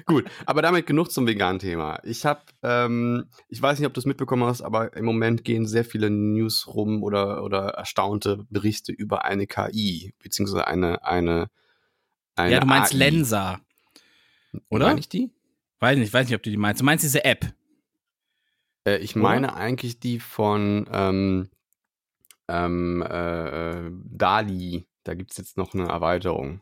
Gut, 0.07 0.25
aber 0.45 0.61
damit 0.61 0.87
genug 0.87 1.11
zum 1.11 1.27
veganen 1.27 1.59
Thema. 1.59 1.99
Ich 2.03 2.25
habe, 2.25 2.41
ähm, 2.63 3.25
ich 3.49 3.61
weiß 3.61 3.77
nicht, 3.77 3.87
ob 3.87 3.93
du 3.93 3.99
es 3.99 4.05
mitbekommen 4.05 4.45
hast, 4.45 4.61
aber 4.61 4.95
im 4.95 5.03
Moment 5.03 5.43
gehen 5.43 5.67
sehr 5.67 5.83
viele 5.83 6.09
News 6.09 6.65
rum 6.67 7.03
oder, 7.03 7.43
oder 7.43 7.71
erstaunte 7.71 8.45
Berichte 8.49 8.93
über 8.93 9.25
eine 9.25 9.47
KI, 9.47 10.13
beziehungsweise 10.23 10.65
eine, 10.65 11.03
eine, 11.03 11.49
eine 12.37 12.53
ja, 12.53 12.59
du 12.61 12.67
meinst 12.67 12.93
AI. 12.93 12.97
Lensa. 12.97 13.59
Oder? 14.69 14.87
Meine 14.87 15.01
ich 15.01 15.09
die? 15.09 15.29
Weiß 15.79 15.97
nicht, 15.97 16.13
weiß 16.13 16.27
nicht, 16.27 16.35
ob 16.35 16.43
du 16.43 16.51
die 16.51 16.57
meinst. 16.57 16.79
Du 16.79 16.85
meinst 16.85 17.03
diese 17.03 17.25
App. 17.25 17.53
Äh, 18.87 18.99
ich 18.99 19.13
Oder? 19.15 19.23
meine 19.23 19.55
eigentlich 19.55 19.99
die 19.99 20.19
von 20.19 20.87
ähm, 20.91 21.49
ähm, 22.47 23.01
äh, 23.01 23.87
äh, 23.87 23.91
Dali. 24.05 24.87
Da 25.03 25.15
gibt's 25.15 25.37
jetzt 25.37 25.57
noch 25.57 25.73
eine 25.73 25.87
Erweiterung. 25.87 26.61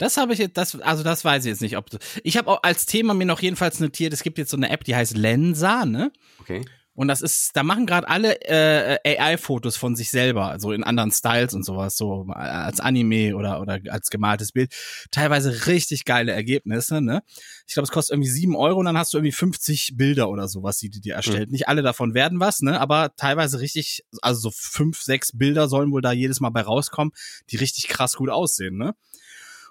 Das 0.00 0.16
habe 0.16 0.32
ich 0.32 0.38
jetzt, 0.38 0.56
das, 0.56 0.80
also 0.80 1.02
das 1.02 1.24
weiß 1.26 1.44
ich 1.44 1.50
jetzt 1.50 1.60
nicht, 1.60 1.76
ob 1.76 1.90
du, 1.90 1.98
ich 2.24 2.38
habe 2.38 2.48
auch 2.48 2.62
als 2.62 2.86
Thema 2.86 3.12
mir 3.12 3.26
noch 3.26 3.42
jedenfalls 3.42 3.80
notiert, 3.80 4.14
es 4.14 4.22
gibt 4.22 4.38
jetzt 4.38 4.50
so 4.50 4.56
eine 4.56 4.70
App, 4.70 4.82
die 4.82 4.96
heißt 4.96 5.14
Lensa, 5.14 5.84
ne? 5.84 6.10
Okay. 6.40 6.64
Und 6.94 7.08
das 7.08 7.20
ist, 7.20 7.54
da 7.54 7.62
machen 7.62 7.86
gerade 7.86 8.08
alle 8.08 8.40
äh, 8.42 9.18
AI-Fotos 9.18 9.76
von 9.76 9.96
sich 9.96 10.10
selber, 10.10 10.46
also 10.46 10.72
in 10.72 10.84
anderen 10.84 11.12
Styles 11.12 11.54
und 11.54 11.64
sowas, 11.64 11.96
so 11.96 12.26
als 12.30 12.80
Anime 12.80 13.36
oder, 13.36 13.60
oder 13.60 13.78
als 13.88 14.10
gemaltes 14.10 14.52
Bild. 14.52 14.74
Teilweise 15.10 15.66
richtig 15.66 16.04
geile 16.04 16.32
Ergebnisse, 16.32 17.00
ne? 17.00 17.22
Ich 17.66 17.74
glaube, 17.74 17.84
es 17.84 17.92
kostet 17.92 18.14
irgendwie 18.14 18.30
sieben 18.30 18.56
Euro 18.56 18.80
und 18.80 18.86
dann 18.86 18.98
hast 18.98 19.12
du 19.12 19.18
irgendwie 19.18 19.32
50 19.32 19.96
Bilder 19.96 20.28
oder 20.30 20.48
sowas, 20.48 20.78
die 20.78 20.90
die 20.90 21.00
dir 21.00 21.14
erstellt. 21.14 21.50
Nicht 21.50 21.68
alle 21.68 21.82
davon 21.82 22.14
werden 22.14 22.40
was, 22.40 22.60
ne? 22.60 22.80
Aber 22.80 23.14
teilweise 23.16 23.60
richtig, 23.60 24.04
also 24.20 24.40
so 24.40 24.50
fünf, 24.50 25.00
sechs 25.00 25.36
Bilder 25.36 25.68
sollen 25.68 25.92
wohl 25.92 26.02
da 26.02 26.12
jedes 26.12 26.40
Mal 26.40 26.50
bei 26.50 26.62
rauskommen, 26.62 27.12
die 27.50 27.56
richtig 27.56 27.88
krass 27.88 28.14
gut 28.14 28.30
aussehen, 28.30 28.76
ne? 28.76 28.94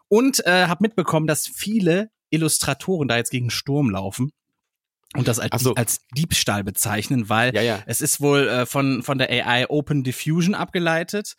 Und 0.10 0.46
äh, 0.46 0.66
habe 0.68 0.84
mitbekommen, 0.84 1.28
dass 1.28 1.48
viele 1.48 2.10
Illustratoren 2.30 3.08
da 3.08 3.18
jetzt 3.18 3.32
gegen 3.32 3.50
Sturm 3.50 3.90
laufen 3.90 4.32
und 5.16 5.28
das 5.28 5.40
als, 5.40 5.64
so. 5.64 5.74
als 5.74 6.06
Diebstahl 6.16 6.64
bezeichnen, 6.64 7.30
weil 7.30 7.56
Ja, 7.56 7.62
ja. 7.62 7.84
es 7.88 8.02
ist 8.02 8.22
wohl 8.22 8.48
äh, 8.48 8.66
von, 8.66 9.02
von 9.02 9.18
der 9.18 9.30
AI 9.30 9.70
Open 9.70 10.04
Diffusion 10.04 10.54
abgeleitet 10.54 11.36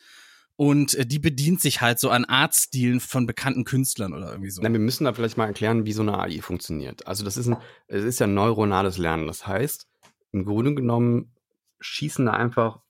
und 0.57 0.95
äh, 0.95 1.07
die 1.07 1.21
bedient 1.21 1.61
sich 1.61 1.81
halt 1.81 2.01
so 2.01 2.11
an 2.11 2.25
Artstilen 2.25 3.01
von 3.01 3.27
bekannten 3.27 3.65
Künstlern 3.65 4.13
oder 4.13 4.33
irgendwie 4.33 4.51
so. 4.51 4.61
Na, 4.63 4.73
wir 4.73 4.81
müssen 4.81 5.05
da 5.05 5.13
vielleicht 5.13 5.37
mal 5.37 5.47
erklären, 5.47 5.87
wie 5.87 5.93
so 5.93 6.03
eine 6.03 6.19
AI 6.19 6.43
funktioniert. 6.43 7.07
Also 7.07 7.25
das 7.25 7.37
ist 7.37 7.47
ein, 7.47 7.57
es 7.87 8.05
ist 8.05 8.19
ja 8.19 8.27
neuronales 8.27 8.99
Lernen. 8.99 9.27
Das 9.27 9.47
heißt, 9.47 9.87
im 10.33 10.45
Grunde 10.45 10.75
genommen 10.75 11.33
schießen 11.81 12.27
da 12.27 12.33
einfach, 12.33 12.81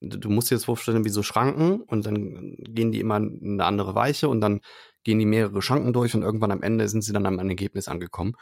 du 0.00 0.30
musst 0.30 0.50
dir 0.50 0.54
das 0.54 0.64
vorstellen 0.66 1.04
wie 1.04 1.10
so 1.10 1.22
Schranken 1.22 1.80
und 1.82 2.06
dann 2.06 2.56
gehen 2.60 2.92
die 2.92 3.00
immer 3.00 3.16
in 3.16 3.54
eine 3.54 3.64
andere 3.64 3.94
Weiche 3.94 4.28
und 4.28 4.40
dann 4.40 4.60
gehen 5.08 5.18
die 5.18 5.24
mehrere 5.24 5.62
Schranken 5.62 5.94
durch 5.94 6.14
und 6.14 6.20
irgendwann 6.22 6.52
am 6.52 6.62
Ende 6.62 6.86
sind 6.86 7.00
sie 7.00 7.14
dann 7.14 7.24
am 7.24 7.38
Ergebnis 7.38 7.88
angekommen. 7.88 8.34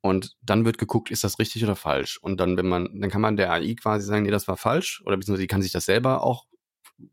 Und 0.00 0.34
dann 0.40 0.64
wird 0.64 0.78
geguckt, 0.78 1.10
ist 1.10 1.24
das 1.24 1.38
richtig 1.38 1.62
oder 1.62 1.76
falsch? 1.76 2.16
Und 2.22 2.40
dann, 2.40 2.56
wenn 2.56 2.66
man, 2.66 2.88
dann 3.02 3.10
kann 3.10 3.20
man 3.20 3.36
der 3.36 3.52
AI 3.52 3.74
quasi 3.74 4.06
sagen, 4.06 4.22
nee, 4.22 4.30
das 4.30 4.48
war 4.48 4.56
falsch, 4.56 5.02
oder 5.04 5.18
beziehungsweise 5.18 5.42
die 5.42 5.46
kann 5.46 5.60
sich 5.60 5.72
das 5.72 5.84
selber 5.84 6.22
auch 6.22 6.46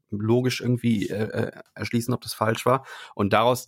logisch 0.10 0.62
irgendwie 0.62 1.10
äh, 1.10 1.48
äh, 1.48 1.52
erschließen, 1.76 2.14
ob 2.14 2.22
das 2.22 2.34
falsch 2.34 2.66
war. 2.66 2.86
Und 3.14 3.34
daraus 3.34 3.68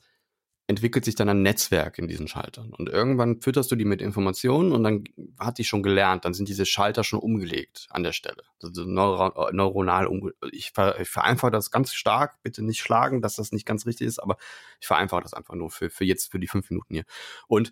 entwickelt 0.68 1.06
sich 1.06 1.14
dann 1.14 1.30
ein 1.30 1.44
Netzwerk 1.44 2.00
in 2.00 2.08
diesen 2.08 2.28
Schaltern. 2.28 2.74
Und 2.74 2.90
irgendwann 2.90 3.40
fütterst 3.40 3.72
du 3.72 3.76
die 3.76 3.86
mit 3.86 4.02
Informationen 4.02 4.72
und 4.72 4.84
dann 4.84 5.04
hat 5.38 5.60
die 5.60 5.64
schon 5.64 5.84
gelernt, 5.84 6.26
dann 6.26 6.34
sind 6.34 6.50
diese 6.50 6.66
Schalter 6.66 7.04
schon 7.04 7.20
umgelegt 7.20 7.88
an 7.92 8.02
der 8.04 8.14
Stelle. 8.14 8.44
Also 8.64 8.84
neuro 8.84 9.52
neuronal 9.52 10.08
umgelegt. 10.08 10.40
Ich, 10.52 10.72
ver 10.72 11.00
ich 11.00 11.10
vereinfache 11.10 11.52
das 11.52 11.70
ganz 11.70 11.94
stark, 11.94 12.42
bitte 12.42 12.64
nicht 12.64 12.80
schlagen, 12.80 13.22
dass 13.22 13.36
das 13.36 13.52
nicht 13.52 13.68
ganz 13.68 13.86
richtig 13.86 14.08
ist, 14.08 14.20
aber 14.20 14.38
ich 14.80 14.88
vereinfache 14.88 15.22
das 15.22 15.36
einfach 15.36 15.54
nur 15.54 15.70
für, 15.70 15.92
für 15.92 16.04
jetzt, 16.04 16.32
für 16.32 16.40
die 16.40 16.48
fünf 16.48 16.70
Minuten 16.72 16.96
hier. 16.96 17.06
Und 17.48 17.72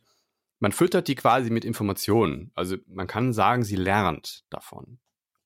man 0.59 0.71
füttert 0.71 1.07
die 1.07 1.15
quasi 1.15 1.49
mit 1.49 1.65
Informationen. 1.65 2.51
Also 2.53 2.77
man 2.85 3.07
kann 3.07 3.33
sagen, 3.33 3.63
sie 3.63 3.75
lernt 3.75 4.45
davon. 4.51 4.99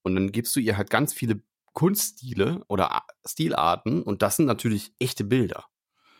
Und 0.03 0.15
dann 0.15 0.31
gibst 0.31 0.55
du 0.55 0.59
ihr 0.59 0.75
halt 0.75 0.89
ganz 0.89 1.13
viele 1.13 1.41
Kunststile 1.71 2.65
oder 2.67 3.03
Stilarten 3.25 4.03
und 4.03 4.21
das 4.21 4.35
sind 4.35 4.47
natürlich 4.47 4.91
echte 4.99 5.23
Bilder 5.23 5.65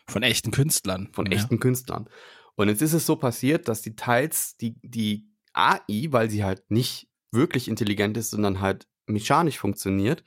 Von 0.08 0.22
echten 0.22 0.50
Künstlern. 0.50 1.10
von 1.12 1.26
ja. 1.26 1.32
echten 1.32 1.60
Künstlern. 1.60 2.08
Und 2.56 2.68
jetzt 2.68 2.82
ist 2.82 2.92
es 2.94 3.06
so 3.06 3.16
passiert, 3.16 3.68
dass 3.68 3.82
die 3.82 3.94
teils 3.94 4.56
die, 4.56 4.74
die 4.82 5.28
AI, 5.52 6.08
weil 6.10 6.30
sie 6.30 6.44
halt 6.44 6.70
nicht 6.70 7.08
wirklich 7.30 7.68
intelligent 7.68 8.16
ist, 8.16 8.30
sondern 8.30 8.60
halt 8.60 8.88
mechanisch 9.06 9.58
funktioniert 9.58 10.24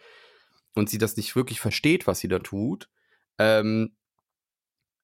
und 0.76 0.89
sie 0.89 0.98
das 0.98 1.17
nicht 1.17 1.36
wirklich 1.36 1.60
versteht, 1.60 2.08
was 2.08 2.20
sie 2.20 2.28
da 2.28 2.39
tut, 2.39 2.89
ähm, 3.38 3.96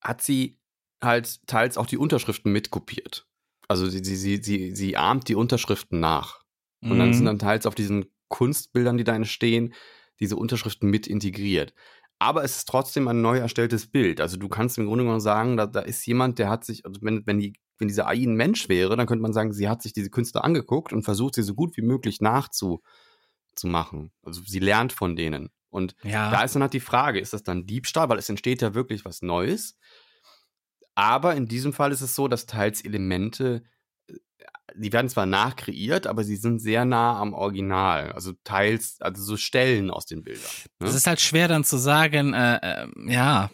hat 0.01 0.21
sie 0.21 0.59
halt 1.01 1.45
teils 1.47 1.77
auch 1.77 1.85
die 1.85 1.97
Unterschriften 1.97 2.51
mitkopiert. 2.51 3.27
Also 3.67 3.87
sie, 3.87 4.03
sie, 4.03 4.15
sie, 4.15 4.41
sie, 4.41 4.75
sie 4.75 4.95
ahmt 4.97 5.27
die 5.27 5.35
Unterschriften 5.35 5.99
nach. 5.99 6.41
Und 6.81 6.99
dann 6.99 7.09
Mhm. 7.09 7.13
sind 7.13 7.25
dann 7.25 7.39
teils 7.39 7.65
auf 7.65 7.75
diesen 7.75 8.05
Kunstbildern, 8.29 8.97
die 8.97 9.03
da 9.03 9.15
entstehen, 9.15 9.73
diese 10.19 10.35
Unterschriften 10.35 10.89
mit 10.89 11.07
integriert. 11.07 11.73
Aber 12.19 12.43
es 12.43 12.57
ist 12.57 12.67
trotzdem 12.67 13.07
ein 13.07 13.21
neu 13.21 13.37
erstelltes 13.37 13.87
Bild. 13.87 14.21
Also 14.21 14.37
du 14.37 14.49
kannst 14.49 14.77
im 14.77 14.85
Grunde 14.87 15.03
genommen 15.03 15.19
sagen, 15.19 15.55
da, 15.55 15.67
da 15.67 15.81
ist 15.81 16.05
jemand, 16.07 16.39
der 16.39 16.49
hat 16.49 16.65
sich, 16.65 16.85
also 16.85 16.99
wenn, 17.01 17.25
wenn, 17.27 17.37
die, 17.39 17.53
wenn 17.77 17.87
diese 17.87 18.07
AI 18.07 18.23
ein 18.23 18.35
Mensch 18.35 18.69
wäre, 18.69 18.95
dann 18.95 19.05
könnte 19.05 19.21
man 19.21 19.33
sagen, 19.33 19.53
sie 19.53 19.69
hat 19.69 19.83
sich 19.83 19.93
diese 19.93 20.09
Künstler 20.09 20.43
angeguckt 20.43 20.93
und 20.93 21.03
versucht, 21.03 21.35
sie 21.35 21.43
so 21.43 21.53
gut 21.53 21.77
wie 21.77 21.83
möglich 21.83 22.19
nachzumachen. 22.19 24.11
Also 24.23 24.41
sie 24.45 24.59
lernt 24.59 24.93
von 24.93 25.15
denen. 25.15 25.49
Und 25.69 25.95
Ja. 26.03 26.31
da 26.31 26.43
ist 26.43 26.55
dann 26.55 26.63
halt 26.63 26.73
die 26.73 26.79
Frage, 26.79 27.19
ist 27.19 27.33
das 27.33 27.43
dann 27.43 27.67
Diebstahl? 27.67 28.09
Weil 28.09 28.17
es 28.17 28.29
entsteht 28.29 28.61
ja 28.61 28.73
wirklich 28.73 29.05
was 29.05 29.21
Neues. 29.21 29.77
Aber 30.95 31.35
in 31.35 31.47
diesem 31.47 31.73
Fall 31.73 31.91
ist 31.91 32.01
es 32.01 32.15
so, 32.15 32.27
dass 32.27 32.47
teils 32.47 32.83
Elemente, 32.83 33.63
die 34.75 34.93
werden 34.93 35.09
zwar 35.09 35.25
nachkreiert, 35.25 36.07
aber 36.07 36.23
sie 36.23 36.35
sind 36.35 36.59
sehr 36.59 36.85
nah 36.85 37.19
am 37.19 37.33
Original. 37.33 38.11
Also 38.11 38.33
teils, 38.43 38.97
also 38.99 39.23
so 39.23 39.37
Stellen 39.37 39.89
aus 39.89 40.05
den 40.05 40.23
Bildern. 40.23 40.43
Ne? 40.79 40.87
Es 40.87 40.95
ist 40.95 41.07
halt 41.07 41.21
schwer 41.21 41.47
dann 41.47 41.63
zu 41.63 41.77
sagen, 41.77 42.33
äh, 42.33 42.57
äh, 42.83 42.87
ja, 43.07 43.49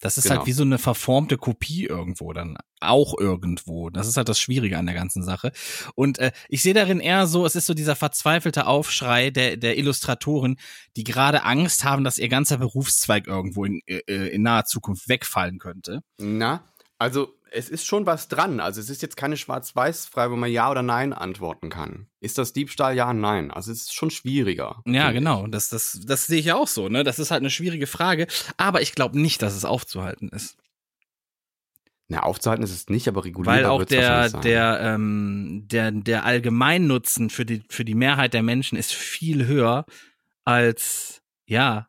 das 0.00 0.18
ist 0.18 0.24
Genau. 0.24 0.36
halt 0.36 0.46
wie 0.46 0.52
so 0.52 0.62
eine 0.62 0.78
verformte 0.78 1.38
Kopie 1.38 1.86
irgendwo 1.86 2.32
dann. 2.34 2.58
Auch 2.80 3.18
irgendwo. 3.18 3.88
Das 3.88 4.06
ist 4.06 4.18
halt 4.18 4.28
das 4.28 4.38
Schwierige 4.38 4.76
an 4.76 4.84
der 4.84 4.94
ganzen 4.94 5.22
Sache. 5.22 5.52
Und 5.94 6.18
äh, 6.18 6.32
ich 6.50 6.62
sehe 6.62 6.74
darin 6.74 7.00
eher 7.00 7.26
so, 7.26 7.46
es 7.46 7.56
ist 7.56 7.64
so 7.66 7.72
dieser 7.72 7.96
verzweifelte 7.96 8.66
Aufschrei 8.66 9.30
der, 9.30 9.56
der 9.56 9.78
Illustratoren, 9.78 10.58
die 10.96 11.04
gerade 11.04 11.44
Angst 11.44 11.84
haben, 11.84 12.04
dass 12.04 12.18
ihr 12.18 12.28
ganzer 12.28 12.58
Berufszweig 12.58 13.26
irgendwo 13.26 13.64
in, 13.64 13.80
äh, 13.86 14.28
in 14.28 14.42
naher 14.42 14.66
Zukunft 14.66 15.08
wegfallen 15.08 15.58
könnte. 15.58 16.02
Na, 16.18 16.62
also 16.98 17.32
es 17.56 17.70
ist 17.70 17.86
schon 17.86 18.06
was 18.06 18.28
dran. 18.28 18.60
Also 18.60 18.80
es 18.80 18.90
ist 18.90 19.02
jetzt 19.02 19.16
keine 19.16 19.36
Schwarz-Weiß-Frage, 19.36 20.32
wo 20.32 20.36
man 20.36 20.50
Ja 20.50 20.70
oder 20.70 20.82
Nein 20.82 21.12
antworten 21.12 21.70
kann. 21.70 22.06
Ist 22.20 22.38
das 22.38 22.52
Diebstahl? 22.52 22.94
Ja, 22.94 23.12
nein. 23.12 23.50
Also 23.50 23.72
es 23.72 23.82
ist 23.82 23.94
schon 23.94 24.10
schwieriger. 24.10 24.82
Ja, 24.86 25.10
genau. 25.12 25.46
Das, 25.46 25.68
das, 25.68 26.00
das 26.04 26.26
sehe 26.26 26.38
ich 26.38 26.46
ja 26.46 26.56
auch 26.56 26.68
so, 26.68 26.88
ne? 26.88 27.02
Das 27.02 27.18
ist 27.18 27.30
halt 27.30 27.40
eine 27.40 27.50
schwierige 27.50 27.86
Frage. 27.86 28.26
Aber 28.58 28.82
ich 28.82 28.92
glaube 28.92 29.18
nicht, 29.18 29.40
dass 29.42 29.54
es 29.54 29.64
aufzuhalten 29.64 30.28
ist. 30.28 30.56
Na, 32.08 32.22
aufzuhalten 32.22 32.62
ist 32.62 32.72
es 32.72 32.88
nicht, 32.88 33.08
aber 33.08 33.24
regulierbar 33.24 33.56
Weil 33.56 33.64
auch 33.64 33.84
der, 33.84 34.28
der, 34.28 34.80
ähm, 34.80 35.64
der, 35.66 35.90
der 35.90 36.24
Allgemeinnutzen 36.24 37.30
für 37.30 37.44
die, 37.44 37.64
für 37.68 37.84
die 37.84 37.96
Mehrheit 37.96 38.34
der 38.34 38.42
Menschen 38.42 38.78
ist 38.78 38.92
viel 38.92 39.46
höher 39.46 39.86
als, 40.44 41.22
ja, 41.46 41.88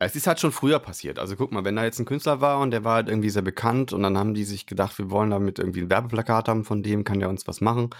Es 0.00 0.14
ist 0.14 0.26
halt 0.28 0.38
schon 0.38 0.52
früher 0.52 0.78
passiert. 0.78 1.18
Also 1.18 1.34
guck 1.34 1.50
mal, 1.50 1.64
wenn 1.64 1.74
da 1.76 1.84
jetzt 1.84 1.98
ein 1.98 2.04
Künstler 2.04 2.40
war 2.40 2.60
und 2.60 2.70
der 2.70 2.84
war 2.84 2.94
halt 2.96 3.08
irgendwie 3.08 3.30
sehr 3.30 3.42
bekannt 3.42 3.92
und 3.92 4.02
dann 4.04 4.16
haben 4.16 4.32
die 4.34 4.44
sich 4.44 4.66
gedacht, 4.66 4.96
wir 4.98 5.10
wollen 5.10 5.30
damit 5.30 5.58
irgendwie 5.58 5.80
ein 5.82 5.90
Werbeplakat 5.90 6.48
haben 6.48 6.64
von 6.64 6.82
dem, 6.84 7.02
kann 7.04 7.18
der 7.18 7.28
uns 7.28 7.46
was 7.48 7.60
machen. 7.60 7.90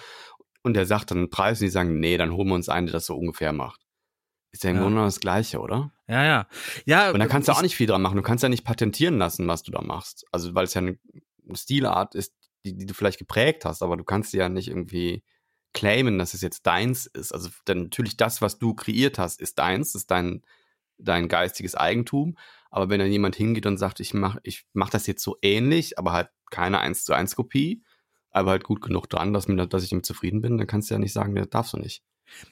Und 0.62 0.74
der 0.74 0.86
sagt 0.86 1.10
dann 1.10 1.18
einen 1.18 1.30
Preis 1.30 1.60
und 1.60 1.64
die 1.66 1.70
sagen, 1.70 1.98
nee, 1.98 2.16
dann 2.16 2.32
holen 2.32 2.48
wir 2.48 2.54
uns 2.54 2.68
einen, 2.68 2.86
der 2.86 2.92
das 2.92 3.06
so 3.06 3.16
ungefähr 3.16 3.52
macht. 3.52 3.80
Ist 4.52 4.64
ja 4.64 4.70
im 4.70 4.76
Ja. 4.76 4.82
Grunde 4.82 5.02
das 5.02 5.20
Gleiche, 5.20 5.58
oder? 5.60 5.92
ja, 6.06 6.24
ja. 6.24 6.46
Ja, 6.86 7.10
Und 7.10 7.18
da 7.18 7.26
kannst 7.26 7.48
du 7.48 7.52
auch 7.52 7.56
ich- 7.58 7.62
nicht 7.64 7.76
viel 7.76 7.86
dran 7.86 8.00
machen. 8.02 8.16
Du 8.16 8.22
kannst 8.22 8.42
ja 8.42 8.48
nicht 8.48 8.64
patentieren 8.64 9.18
lassen, 9.18 9.46
was 9.48 9.62
du 9.62 9.72
da 9.72 9.82
machst. 9.82 10.24
Also, 10.32 10.54
weil 10.54 10.64
es 10.64 10.74
ja 10.74 10.80
eine 10.80 10.98
Stilart 11.54 12.14
ist, 12.14 12.34
die, 12.64 12.76
die 12.76 12.86
du 12.86 12.94
vielleicht 12.94 13.18
geprägt 13.18 13.64
hast, 13.64 13.82
aber 13.82 13.96
du 13.96 14.04
kannst 14.04 14.32
ja 14.34 14.48
nicht 14.48 14.68
irgendwie 14.68 15.22
claimen, 15.74 16.18
dass 16.18 16.34
es 16.34 16.40
jetzt 16.42 16.62
deins 16.66 17.06
ist. 17.06 17.32
Also, 17.32 17.50
denn 17.66 17.84
natürlich 17.84 18.16
das, 18.16 18.40
was 18.40 18.58
du 18.58 18.74
kreiert 18.74 19.18
hast, 19.18 19.40
ist 19.40 19.58
deins, 19.58 19.94
ist 19.94 20.10
dein, 20.10 20.42
dein 20.98 21.28
geistiges 21.28 21.74
Eigentum. 21.74 22.36
Aber 22.70 22.90
wenn 22.90 23.00
dann 23.00 23.10
jemand 23.10 23.36
hingeht 23.36 23.66
und 23.66 23.78
sagt, 23.78 24.00
ich 24.00 24.14
mach, 24.14 24.36
ich 24.42 24.66
mach 24.72 24.90
das 24.90 25.06
jetzt 25.06 25.22
so 25.22 25.36
ähnlich, 25.42 25.98
aber 25.98 26.12
halt 26.12 26.28
keine 26.50 26.80
1 26.80 27.04
zu 27.04 27.14
1 27.14 27.36
Kopie, 27.36 27.82
aber 28.30 28.50
halt 28.50 28.64
gut 28.64 28.82
genug 28.82 29.08
dran, 29.08 29.32
dass, 29.32 29.48
mir, 29.48 29.66
dass 29.66 29.82
ich 29.82 29.90
damit 29.90 30.06
zufrieden 30.06 30.42
bin, 30.42 30.58
dann 30.58 30.66
kannst 30.66 30.90
du 30.90 30.94
ja 30.94 30.98
nicht 30.98 31.12
sagen, 31.12 31.34
das 31.34 31.48
darfst 31.48 31.72
du 31.72 31.78
nicht. 31.78 32.02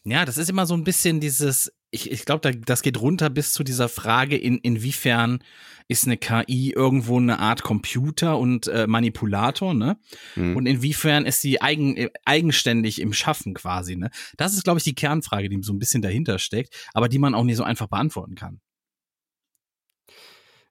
Ja, 0.05 0.25
das 0.25 0.39
ist 0.39 0.49
immer 0.49 0.67
so 0.67 0.75
ein 0.75 0.85
bisschen 0.85 1.21
dieses, 1.21 1.73
ich, 1.91 2.11
ich 2.11 2.25
glaube, 2.25 2.41
da, 2.41 2.51
das 2.51 2.83
geht 2.83 3.01
runter 3.01 3.31
bis 3.31 3.53
zu 3.53 3.65
dieser 3.65 3.89
Frage, 3.89 4.37
in, 4.37 4.59
inwiefern 4.59 5.43
ist 5.89 6.07
eine 6.07 6.17
KI 6.17 6.73
irgendwo 6.73 7.17
eine 7.19 7.39
Art 7.39 7.63
Computer 7.63 8.39
und 8.39 8.67
äh, 8.67 8.87
Manipulator, 8.87 9.73
ne? 9.73 9.99
Hm. 10.35 10.57
Und 10.57 10.67
inwiefern 10.67 11.27
ist 11.27 11.41
sie 11.41 11.61
eigen, 11.61 11.97
äh, 11.97 12.11
eigenständig 12.25 13.01
im 13.01 13.13
Schaffen 13.13 13.55
quasi, 13.55 13.97
ne? 13.97 14.11
Das 14.37 14.55
ist, 14.55 14.65
glaube 14.65 14.79
ich, 14.79 14.85
die 14.85 14.97
Kernfrage, 14.97 15.49
die 15.49 15.63
so 15.63 15.73
ein 15.73 15.79
bisschen 15.79 16.03
dahinter 16.03 16.39
steckt, 16.39 16.75
aber 16.93 17.09
die 17.09 17.19
man 17.19 17.35
auch 17.35 17.45
nicht 17.45 17.57
so 17.57 17.63
einfach 17.65 17.87
beantworten 17.87 18.35
kann. 18.35 18.61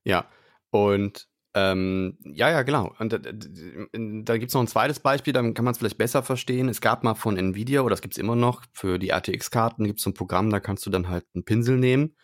Ja, 0.04 0.30
und 0.70 1.28
ähm, 1.58 2.18
ja, 2.26 2.52
ja, 2.52 2.64
genau. 2.64 2.94
Und 3.00 3.14
da, 3.14 3.18
da 3.18 4.38
gibt 4.38 4.50
es 4.50 4.54
noch 4.54 4.62
ein 4.62 4.68
zweites 4.68 5.00
Beispiel, 5.00 5.32
dann 5.32 5.54
kann 5.54 5.64
man 5.64 5.72
es 5.72 5.78
vielleicht 5.78 5.98
besser 5.98 6.22
verstehen. 6.22 6.68
Es 6.68 6.82
gab 6.82 7.06
mal 7.06 7.16
von 7.16 7.38
Nvidia, 7.38 7.80
oder 7.80 7.92
das 7.92 8.02
gibt 8.02 8.16
es 8.16 8.18
immer 8.18 8.36
noch, 8.36 8.64
für 8.74 9.00
die 9.00 9.10
RTX-Karten 9.10 9.86
gibt 9.86 10.00
es 10.00 10.04
so 10.04 10.10
ein 10.10 10.16
Programm, 10.16 10.50
da 10.50 10.60
kannst 10.60 10.86
du 10.86 10.90
dann 10.90 11.08
halt 11.08 11.26
einen 11.34 11.46
Pinsel 11.46 11.78
nehmen 11.78 12.18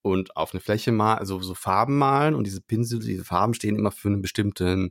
und 0.00 0.38
auf 0.38 0.54
eine 0.54 0.60
Fläche 0.60 0.90
mal, 0.90 1.16
also 1.16 1.38
so 1.40 1.52
Farben 1.52 1.98
malen 1.98 2.34
und 2.34 2.44
diese 2.44 2.62
Pinsel, 2.62 3.00
diese 3.00 3.24
Farben 3.24 3.52
stehen 3.52 3.76
immer 3.76 3.90
für 3.90 4.08
eine 4.08 4.18
bestimmte, 4.18 4.90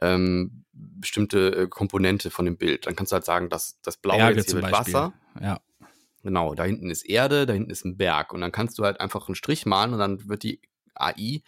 ähm, 0.00 0.64
bestimmte 0.72 1.62
äh, 1.62 1.66
Komponente 1.66 2.30
von 2.30 2.44
dem 2.44 2.56
Bild. 2.56 2.86
Dann 2.86 2.94
kannst 2.94 3.10
du 3.10 3.14
halt 3.14 3.24
sagen, 3.24 3.48
dass 3.48 3.80
das 3.82 3.96
Blaue 3.96 4.18
Berge 4.18 4.38
jetzt 4.38 4.52
hier 4.52 4.60
Beispiel. 4.60 4.94
Wasser. 4.94 5.14
Ja. 5.40 5.60
Genau, 6.22 6.54
da 6.54 6.62
hinten 6.62 6.90
ist 6.90 7.02
Erde, 7.02 7.44
da 7.44 7.54
hinten 7.54 7.70
ist 7.70 7.84
ein 7.84 7.96
Berg. 7.96 8.32
Und 8.32 8.40
dann 8.40 8.52
kannst 8.52 8.78
du 8.78 8.84
halt 8.84 9.00
einfach 9.00 9.26
einen 9.26 9.34
Strich 9.34 9.66
malen 9.66 9.94
und 9.94 9.98
dann 9.98 10.28
wird 10.28 10.44
die 10.44 10.60
AI 10.94 11.42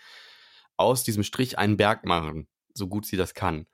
aus 0.78 1.04
diesem 1.04 1.22
Strich 1.22 1.58
einen 1.58 1.76
Berg 1.76 2.06
machen, 2.06 2.48
so 2.72 2.88
gut 2.88 3.04
sie 3.04 3.16
das 3.16 3.34
kann. 3.34 3.66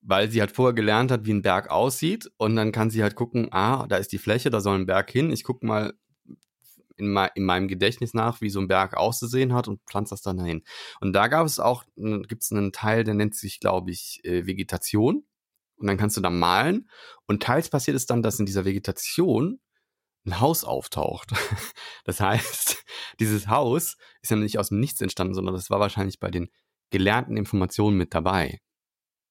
Weil 0.00 0.30
sie 0.30 0.40
halt 0.40 0.52
vorher 0.52 0.74
gelernt 0.74 1.10
hat, 1.10 1.26
wie 1.26 1.32
ein 1.32 1.42
Berg 1.42 1.70
aussieht. 1.70 2.30
Und 2.36 2.56
dann 2.56 2.70
kann 2.70 2.90
sie 2.90 3.02
halt 3.02 3.16
gucken, 3.16 3.48
ah, 3.52 3.86
da 3.88 3.96
ist 3.96 4.12
die 4.12 4.18
Fläche, 4.18 4.50
da 4.50 4.60
soll 4.60 4.78
ein 4.78 4.86
Berg 4.86 5.10
hin. 5.10 5.32
Ich 5.32 5.42
gucke 5.42 5.66
mal 5.66 5.94
in, 6.96 7.08
mei- 7.12 7.30
in 7.34 7.44
meinem 7.44 7.66
Gedächtnis 7.66 8.14
nach, 8.14 8.40
wie 8.40 8.50
so 8.50 8.60
ein 8.60 8.68
Berg 8.68 8.96
auszusehen 8.96 9.52
hat 9.52 9.68
und 9.68 9.80
pflanze 9.88 10.10
das 10.10 10.22
dann 10.22 10.36
dahin. 10.38 10.62
Und 11.00 11.12
da 11.12 11.26
gab 11.28 11.46
es 11.46 11.58
auch, 11.58 11.84
gibt 11.96 12.42
es 12.42 12.52
einen 12.52 12.72
Teil, 12.72 13.04
der 13.04 13.14
nennt 13.14 13.34
sich, 13.34 13.58
glaube 13.58 13.90
ich, 13.90 14.20
äh, 14.24 14.46
Vegetation. 14.46 15.24
Und 15.76 15.88
dann 15.88 15.98
kannst 15.98 16.16
du 16.16 16.20
da 16.20 16.30
malen. 16.30 16.88
Und 17.26 17.42
teils 17.42 17.68
passiert 17.68 17.96
es 17.96 18.06
dann, 18.06 18.22
dass 18.22 18.38
in 18.38 18.46
dieser 18.46 18.64
Vegetation 18.64 19.60
ein 20.26 20.40
Haus 20.40 20.64
auftaucht. 20.64 21.32
Das 22.04 22.20
heißt, 22.20 22.84
dieses 23.20 23.48
Haus 23.48 23.96
ist 24.22 24.30
ja 24.30 24.36
nicht 24.36 24.60
aus 24.60 24.68
dem 24.68 24.78
Nichts 24.78 25.00
entstanden, 25.00 25.34
sondern 25.34 25.56
das 25.56 25.70
war 25.70 25.80
wahrscheinlich 25.80 26.20
bei 26.20 26.30
den 26.30 26.48
gelernten 26.90 27.36
Informationen 27.36 27.96
mit 27.96 28.14
dabei. 28.14 28.60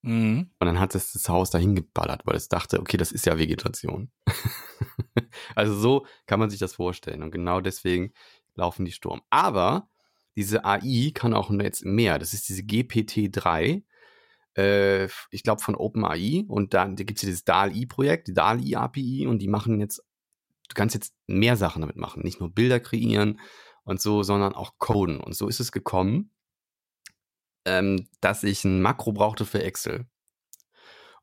Mhm. 0.01 0.51
Und 0.59 0.65
dann 0.67 0.79
hat 0.79 0.93
es 0.93 1.13
das 1.13 1.29
Haus 1.29 1.49
dahin 1.49 1.73
geballert, 1.73 2.21
weil 2.25 2.35
es 2.35 2.47
dachte, 2.47 2.79
okay, 2.79 2.97
das 2.97 3.11
ist 3.11 3.25
ja 3.25 3.37
Vegetation. 3.37 4.11
also 5.55 5.73
so 5.73 6.05
kann 6.27 6.39
man 6.39 6.49
sich 6.49 6.59
das 6.59 6.75
vorstellen. 6.75 7.23
Und 7.23 7.31
genau 7.31 7.61
deswegen 7.61 8.13
laufen 8.53 8.85
die 8.85 8.91
Sturm. 8.91 9.21
Aber 9.29 9.89
diese 10.35 10.65
AI 10.65 11.11
kann 11.13 11.33
auch 11.33 11.49
jetzt 11.49 11.85
mehr. 11.85 12.19
Das 12.19 12.33
ist 12.33 12.49
diese 12.49 12.61
GPT-3. 12.61 13.83
Äh, 14.57 15.07
ich 15.31 15.43
glaube 15.43 15.61
von 15.61 15.75
OpenAI. 15.75 16.45
Und 16.47 16.73
dann 16.73 16.95
gibt 16.95 17.17
es 17.17 17.21
dieses 17.21 17.43
DAL-I-Projekt, 17.43 18.27
die 18.27 18.33
DAL-I-API. 18.33 19.27
Und 19.27 19.39
die 19.39 19.47
machen 19.47 19.79
jetzt, 19.79 20.03
du 20.67 20.73
kannst 20.73 20.95
jetzt 20.95 21.13
mehr 21.27 21.57
Sachen 21.57 21.81
damit 21.81 21.97
machen. 21.97 22.23
Nicht 22.23 22.39
nur 22.39 22.51
Bilder 22.51 22.79
kreieren 22.79 23.39
und 23.83 24.01
so, 24.01 24.23
sondern 24.23 24.53
auch 24.53 24.73
coden. 24.77 25.19
Und 25.19 25.35
so 25.35 25.47
ist 25.47 25.59
es 25.59 25.71
gekommen, 25.71 26.31
ähm, 27.65 28.07
dass 28.21 28.43
ich 28.43 28.63
ein 28.63 28.81
Makro 28.81 29.11
brauchte 29.11 29.45
für 29.45 29.63
Excel. 29.63 30.05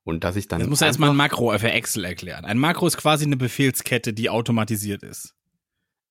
Und 0.05 0.24
dass 0.24 0.34
ich 0.34 0.49
dann. 0.49 0.61
Jetzt 0.61 0.70
muss 0.70 0.80
er 0.80 0.88
erstmal 0.88 1.11
ein 1.11 1.16
Makro 1.16 1.57
für 1.59 1.70
Excel 1.70 2.05
erklären. 2.05 2.45
Ein 2.45 2.59
Makro 2.59 2.86
ist 2.86 2.97
quasi 2.97 3.24
eine 3.24 3.36
Befehlskette, 3.36 4.12
die 4.12 4.30
automatisiert 4.30 5.05
ist. 5.05 5.36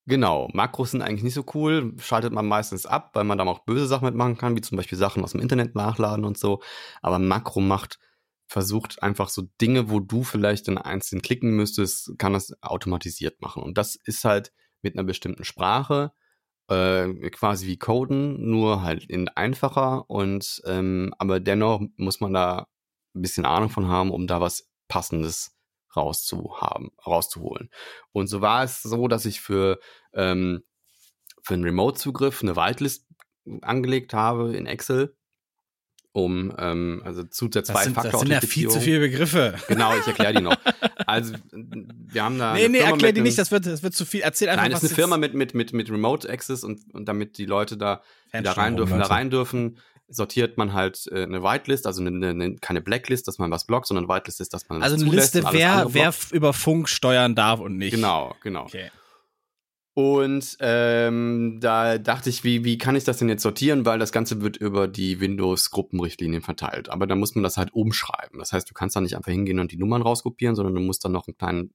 Genau, 0.08 0.50
Makros 0.54 0.92
sind 0.92 1.02
eigentlich 1.02 1.24
nicht 1.24 1.36
so 1.36 1.46
cool, 1.54 1.94
schaltet 2.00 2.34
man 2.34 2.48
meistens 2.48 2.86
ab, 2.86 3.12
weil 3.14 3.24
man 3.24 3.38
da 3.38 3.46
auch 3.46 3.66
böse 3.66 3.86
Sachen 3.86 4.06
mitmachen 4.06 4.38
kann, 4.38 4.56
wie 4.56 4.62
zum 4.62 4.76
Beispiel 4.76 4.98
Sachen 4.98 5.24
aus 5.24 5.34
dem 5.34 5.42
Internet 5.42 5.76
nachladen 5.76 6.26
und 6.26 6.38
so. 6.38 6.62
Aber 7.02 7.18
ein 7.18 7.28
Makro 7.28 7.62
macht, 7.62 8.00
versucht 8.52 9.02
einfach 9.02 9.30
so 9.30 9.44
Dinge, 9.62 9.90
wo 9.90 10.02
du 10.02 10.24
vielleicht 10.24 10.68
in 10.68 10.78
einzeln 10.78 11.22
klicken 11.22 11.52
müsstest, 11.52 12.20
kann 12.20 12.34
das 12.34 12.52
automatisiert 12.62 13.40
machen. 13.40 13.64
Und 13.64 13.78
das 13.78 13.96
ist 13.96 14.26
halt 14.26 14.52
mit 14.82 14.94
einer 14.94 15.06
bestimmten 15.06 15.46
Sprache, 15.46 16.12
äh, 16.68 17.08
quasi 17.30 17.68
wie 17.68 17.80
Coden, 17.80 18.50
nur 18.50 18.84
halt 18.84 19.06
in 19.06 19.30
einfacher 19.30 20.10
und 20.10 20.62
ähm, 20.66 21.14
aber 21.18 21.40
dennoch 21.40 21.82
muss 21.96 22.20
man 22.20 22.34
da 22.34 22.68
ein 23.16 23.22
bisschen 23.22 23.46
Ahnung 23.46 23.70
von 23.70 23.88
haben, 23.88 24.12
um 24.12 24.28
da 24.28 24.42
was 24.42 24.70
Passendes 24.90 25.56
rauszuhaben, 25.96 26.92
rauszuholen. 27.08 27.70
Und 28.12 28.28
so 28.28 28.42
war 28.42 28.66
es 28.66 28.82
so, 28.82 29.08
dass 29.08 29.26
ich 29.26 29.40
für, 29.40 29.80
ähm, 30.14 30.64
für 31.42 31.54
einen 31.54 31.64
Remote-Zugriff 31.64 32.44
eine 32.44 32.58
Whitelist 32.58 33.08
angelegt 33.62 34.14
habe 34.14 34.58
in 34.58 34.66
Excel, 34.66 35.16
um 36.14 36.52
also 37.04 37.24
zu 37.24 37.48
der 37.48 37.62
Das 37.62 37.84
sind, 37.84 37.96
das 37.96 38.20
sind 38.20 38.30
ja 38.30 38.42
viel 38.42 38.70
zu 38.70 38.80
viele 38.80 39.00
Begriffe. 39.00 39.56
Genau, 39.68 39.96
ich 39.98 40.06
erkläre 40.08 40.34
die 40.34 40.42
noch. 40.42 40.58
Also, 41.08 41.34
wir 41.52 42.24
haben 42.24 42.38
da. 42.38 42.54
Nee, 42.54 42.70
nee, 42.70 42.78
erklär 42.78 43.12
die 43.12 43.22
nicht, 43.22 43.38
das 43.38 43.52
wird, 43.52 43.66
das 43.66 43.82
wird 43.82 43.96
zu 43.96 44.06
viel. 44.06 44.22
Erzähl 44.22 44.50
einfach, 44.50 44.64
Nein, 44.64 44.72
das 44.72 44.84
ist 44.84 44.92
eine 44.92 44.96
Firma 44.96 45.18
mit, 45.18 45.34
mit, 45.34 45.56
mit, 45.56 45.74
mit 45.74 45.90
Remote 45.90 46.30
Access 46.30 46.64
und, 46.64 46.80
und 46.94 47.06
damit 47.06 47.38
die 47.38 47.46
Leute 47.46 47.76
da, 47.76 48.02
die 48.34 48.44
da 48.44 48.52
rein 48.54 48.78
dürfen, 48.78 49.00
da 49.00 49.08
rein 49.08 49.30
dürfen, 49.30 49.78
sortiert 50.08 50.58
man 50.58 50.74
halt 50.74 51.08
äh, 51.12 51.24
eine 51.24 51.44
Whitelist, 51.44 51.88
also 51.88 52.02
eine, 52.02 52.30
eine, 52.30 52.56
keine 52.58 52.82
Blacklist, 52.82 53.28
dass 53.28 53.40
man 53.40 53.50
was 53.52 53.66
blockt, 53.66 53.88
sondern 53.88 54.08
Whitelist 54.08 54.42
ist, 54.42 54.54
dass 54.54 54.70
man 54.70 54.84
Also 54.84 54.96
eine 54.96 55.06
zulässt 55.06 55.34
Liste, 55.34 55.50
wer, 55.52 55.88
wer 55.90 56.14
über 56.32 56.54
Funk 56.54 56.88
steuern 56.88 57.36
darf 57.36 57.60
und 57.60 57.78
nicht. 57.78 57.94
Genau, 57.94 58.36
genau. 58.42 58.64
Okay. 58.64 58.92
Und 59.94 60.56
ähm, 60.62 61.58
da 61.60 61.98
dachte 61.98 62.30
ich, 62.30 62.46
wie, 62.46 62.64
wie 62.64 62.78
kann 62.78 62.96
ich 62.96 63.04
das 63.04 63.18
denn 63.18 63.28
jetzt 63.28 63.44
sortieren, 63.44 63.86
weil 63.86 64.00
das 64.00 64.14
Ganze 64.14 64.42
wird 64.42 64.56
über 64.56 64.88
die 64.88 65.20
Windows-Gruppenrichtlinien 65.20 66.42
verteilt. 66.42 66.88
Aber 66.90 67.08
da 67.08 67.16
muss 67.16 67.36
man 67.36 67.44
das 67.44 67.58
halt 67.58 67.74
umschreiben. 67.74 68.40
Das 68.40 68.54
heißt, 68.54 68.70
du 68.70 68.74
kannst 68.74 68.96
da 68.96 69.02
nicht 69.02 69.18
einfach 69.18 69.32
hingehen 69.32 69.60
und 69.60 69.72
die 69.72 69.78
Nummern 69.78 70.02
rauskopieren, 70.02 70.56
sondern 70.56 70.76
du 70.76 70.82
musst 70.82 71.04
dann 71.04 71.12
noch 71.12 71.28
einen 71.28 71.38
kleinen 71.38 71.74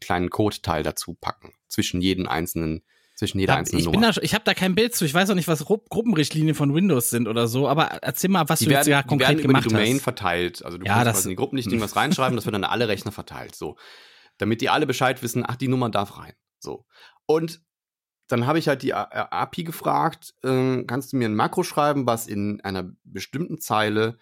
kleinen 0.00 0.30
Code-Teil 0.30 0.82
dazu 0.82 1.14
packen. 1.14 1.52
Zwischen 1.68 2.00
jeden 2.00 2.26
einzelnen, 2.26 2.82
zwischen 3.14 3.38
jeder 3.38 3.54
einzelnen 3.56 3.80
ich 3.80 3.84
bin 3.90 4.00
Nummer. 4.00 4.12
da, 4.12 4.20
ich 4.22 4.34
habe 4.34 4.44
da 4.44 4.54
kein 4.54 4.74
Bild 4.74 4.94
zu. 4.94 5.04
Ich 5.04 5.14
weiß 5.14 5.30
auch 5.30 5.34
nicht, 5.36 5.48
was 5.48 5.66
Ru- 5.68 5.82
Gruppenrichtlinien 5.90 6.54
von 6.56 6.74
Windows 6.74 7.10
sind 7.10 7.28
oder 7.28 7.46
so. 7.46 7.68
Aber 7.68 7.84
erzähl 8.02 8.30
mal, 8.30 8.48
was 8.48 8.58
die 8.60 8.64
du 8.66 8.70
jetzt 8.72 8.86
werden, 8.86 8.90
ja 8.90 9.02
die 9.02 9.08
konkret 9.08 9.28
werden 9.28 9.38
über 9.40 9.48
gemacht 9.48 9.64
die 9.66 9.68
Domain 9.70 9.94
hast. 9.96 10.02
verteilt. 10.02 10.64
Also 10.64 10.78
du 10.78 10.86
Ja, 10.86 10.94
kannst 10.94 11.06
das- 11.06 11.14
quasi 11.16 11.28
in 11.28 11.30
die 11.30 11.36
Gruppenrichtlinien 11.36 11.84
was 11.84 11.94
reinschreiben, 11.94 12.34
das 12.36 12.46
wird 12.46 12.54
dann 12.54 12.64
an 12.64 12.70
alle 12.70 12.88
Rechner 12.88 13.12
verteilt. 13.12 13.54
So. 13.54 13.76
Damit 14.38 14.60
die 14.60 14.68
alle 14.70 14.86
Bescheid 14.86 15.22
wissen, 15.22 15.44
ach, 15.46 15.54
die 15.56 15.68
Nummer 15.68 15.88
darf 15.90 16.18
rein. 16.18 16.32
So. 16.58 16.84
Und 17.32 17.62
dann 18.28 18.46
habe 18.46 18.58
ich 18.58 18.68
halt 18.68 18.82
die 18.82 18.94
API 18.94 19.64
gefragt, 19.64 20.34
ähm, 20.42 20.86
kannst 20.86 21.12
du 21.12 21.16
mir 21.16 21.28
ein 21.28 21.34
Makro 21.34 21.62
schreiben, 21.62 22.06
was 22.06 22.26
in 22.26 22.60
einer 22.62 22.90
bestimmten 23.04 23.60
Zeile 23.60 24.18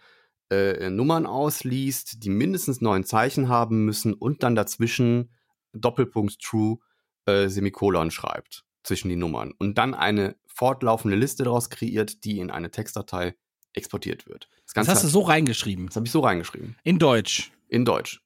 äh, 0.50 0.90
Nummern 0.90 1.26
ausliest, 1.26 2.24
die 2.24 2.30
mindestens 2.30 2.80
neun 2.80 3.04
Zeichen 3.04 3.48
haben 3.48 3.84
müssen 3.84 4.14
und 4.14 4.42
dann 4.42 4.56
dazwischen 4.56 5.30
Doppelpunkt 5.72 6.40
True 6.42 6.78
äh, 7.26 7.48
Semikolon 7.48 8.10
schreibt 8.10 8.64
zwischen 8.82 9.08
die 9.10 9.16
Nummern 9.16 9.52
und 9.58 9.78
dann 9.78 9.94
eine 9.94 10.34
fortlaufende 10.46 11.16
Liste 11.16 11.44
daraus 11.44 11.70
kreiert, 11.70 12.24
die 12.24 12.40
in 12.40 12.50
eine 12.50 12.70
Textdatei 12.72 13.36
exportiert 13.74 14.26
wird. 14.26 14.48
Das 14.64 14.74
Ganze 14.74 14.90
hast 14.90 15.02
du 15.02 15.06
hat- 15.06 15.12
so 15.12 15.20
reingeschrieben. 15.20 15.86
das 15.86 15.94
habe 15.96 16.06
ich 16.06 16.12
so 16.12 16.20
reingeschrieben. 16.20 16.74
In 16.82 16.98
Deutsch. 16.98 17.52
In 17.68 17.84
Deutsch. 17.84 18.20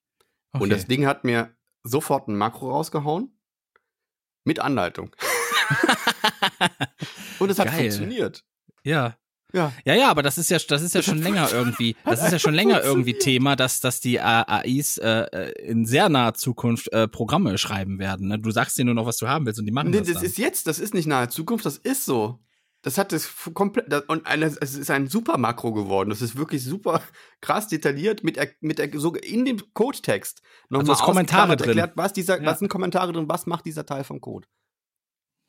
Okay. 0.52 0.62
Und 0.64 0.70
das 0.70 0.86
Ding 0.86 1.04
hat 1.04 1.24
mir 1.24 1.54
sofort 1.82 2.28
ein 2.28 2.36
Makro 2.36 2.70
rausgehauen. 2.70 3.33
Mit 4.44 4.60
Anleitung. 4.60 5.10
Und 7.38 7.50
es 7.50 7.58
hat 7.58 7.66
Geil. 7.68 7.90
funktioniert. 7.90 8.44
ja. 8.82 9.16
Ja. 9.52 9.72
Ja, 9.84 9.94
ja, 9.94 10.10
aber 10.10 10.24
das 10.24 10.36
ist 10.36 10.50
ja, 10.50 10.58
das 10.68 10.82
ist 10.82 10.96
ja 10.96 11.02
schon 11.02 11.22
länger 11.22 11.48
irgendwie, 11.52 11.94
das 12.04 12.24
ist 12.24 12.32
ja 12.32 12.40
schon 12.40 12.54
länger 12.54 12.82
irgendwie 12.82 13.14
Thema, 13.14 13.54
dass, 13.54 13.78
dass 13.78 14.00
die 14.00 14.20
AIs 14.20 14.98
äh, 14.98 15.52
in 15.64 15.86
sehr 15.86 16.08
naher 16.08 16.34
Zukunft 16.34 16.92
äh, 16.92 17.06
Programme 17.06 17.56
schreiben 17.56 18.00
werden. 18.00 18.26
Ne? 18.26 18.40
Du 18.40 18.50
sagst 18.50 18.76
dir 18.76 18.84
nur 18.84 18.94
noch, 18.94 19.06
was 19.06 19.16
du 19.18 19.28
haben 19.28 19.46
willst 19.46 19.60
und 19.60 19.66
die 19.66 19.70
machen 19.70 19.90
Nee, 19.90 19.98
das, 19.98 20.08
das 20.08 20.16
dann. 20.16 20.24
ist 20.24 20.38
jetzt, 20.38 20.66
das 20.66 20.80
ist 20.80 20.92
nicht 20.92 21.06
nahe 21.06 21.28
Zukunft, 21.28 21.64
das 21.66 21.76
ist 21.78 22.04
so. 22.04 22.40
Das 22.84 22.98
hat 22.98 23.12
f- 23.14 23.50
komplett, 23.54 23.90
das- 23.90 24.04
und 24.08 24.26
es 24.26 24.74
ist 24.76 24.90
ein 24.90 25.06
super 25.08 25.38
Makro 25.38 25.72
geworden. 25.72 26.10
Das 26.10 26.20
ist 26.20 26.36
wirklich 26.36 26.62
super 26.62 27.00
krass 27.40 27.66
detailliert 27.66 28.22
mit, 28.24 28.36
der, 28.36 28.50
mit 28.60 28.78
der, 28.78 28.90
sogar 29.00 29.22
in 29.24 29.46
dem 29.46 29.58
Codetext 29.72 30.42
Also 30.70 30.82
nochmal 30.82 30.94
ist 30.96 31.02
Kommentare 31.02 31.56
drin. 31.56 31.68
erklärt, 31.70 31.92
was 31.96 32.12
dieser, 32.12 32.40
Ja. 32.42 32.50
was 32.50 32.58
sind 32.58 32.68
Kommentare 32.68 33.12
drin, 33.12 33.26
was 33.28 33.46
macht 33.46 33.64
dieser 33.64 33.86
Teil 33.86 34.04
vom 34.04 34.20
Code. 34.20 34.46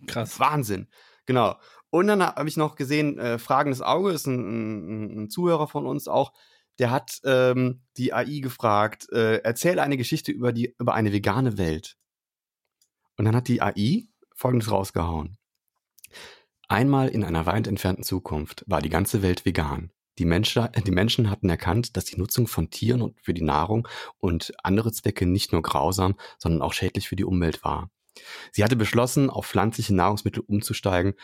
Krass. 0.07 0.39
Wahnsinn. 0.39 0.87
Genau. 1.25 1.59
Und 1.89 2.07
dann 2.07 2.23
habe 2.23 2.47
ich 2.47 2.55
noch 2.55 2.75
gesehen, 2.75 3.17
äh, 3.19 3.37
Fragendes 3.37 3.81
Auge 3.81 4.11
ist 4.11 4.27
ein, 4.27 4.35
ein, 4.39 5.23
ein 5.23 5.29
Zuhörer 5.29 5.67
von 5.67 5.85
uns 5.87 6.07
auch, 6.07 6.31
der 6.79 6.91
hat 6.91 7.19
ähm, 7.25 7.81
die 7.97 8.13
AI 8.13 8.39
gefragt, 8.39 9.07
äh, 9.11 9.37
erzähle 9.39 9.81
eine 9.81 9.97
Geschichte 9.97 10.31
über, 10.31 10.53
die, 10.53 10.73
über 10.79 10.93
eine 10.93 11.11
vegane 11.11 11.57
Welt. 11.57 11.97
Und 13.17 13.25
dann 13.25 13.35
hat 13.35 13.47
die 13.49 13.61
AI 13.61 14.07
folgendes 14.35 14.71
rausgehauen. 14.71 15.37
Einmal 16.67 17.09
in 17.09 17.23
einer 17.23 17.45
weit 17.45 17.67
entfernten 17.67 18.03
Zukunft 18.03 18.63
war 18.67 18.81
die 18.81 18.89
ganze 18.89 19.21
Welt 19.21 19.45
vegan. 19.45 19.91
Die 20.17 20.25
Menschen, 20.25 20.67
die 20.85 20.91
Menschen 20.91 21.29
hatten 21.29 21.49
erkannt, 21.49 21.97
dass 21.97 22.05
die 22.05 22.17
Nutzung 22.17 22.47
von 22.47 22.69
Tieren 22.69 23.01
und 23.01 23.19
für 23.21 23.33
die 23.33 23.43
Nahrung 23.43 23.87
und 24.19 24.53
andere 24.63 24.91
Zwecke 24.91 25.25
nicht 25.25 25.51
nur 25.51 25.61
grausam, 25.61 26.15
sondern 26.39 26.61
auch 26.61 26.73
schädlich 26.73 27.09
für 27.09 27.17
die 27.17 27.25
Umwelt 27.25 27.63
war. 27.63 27.91
Sie 28.51 28.63
hatte 28.63 28.77
beschlossen, 28.77 29.29
auf 29.29 29.45
pflanzliche 29.45 29.93
Nahrungsmittel 29.93 30.41
umzusteigen 30.47 31.15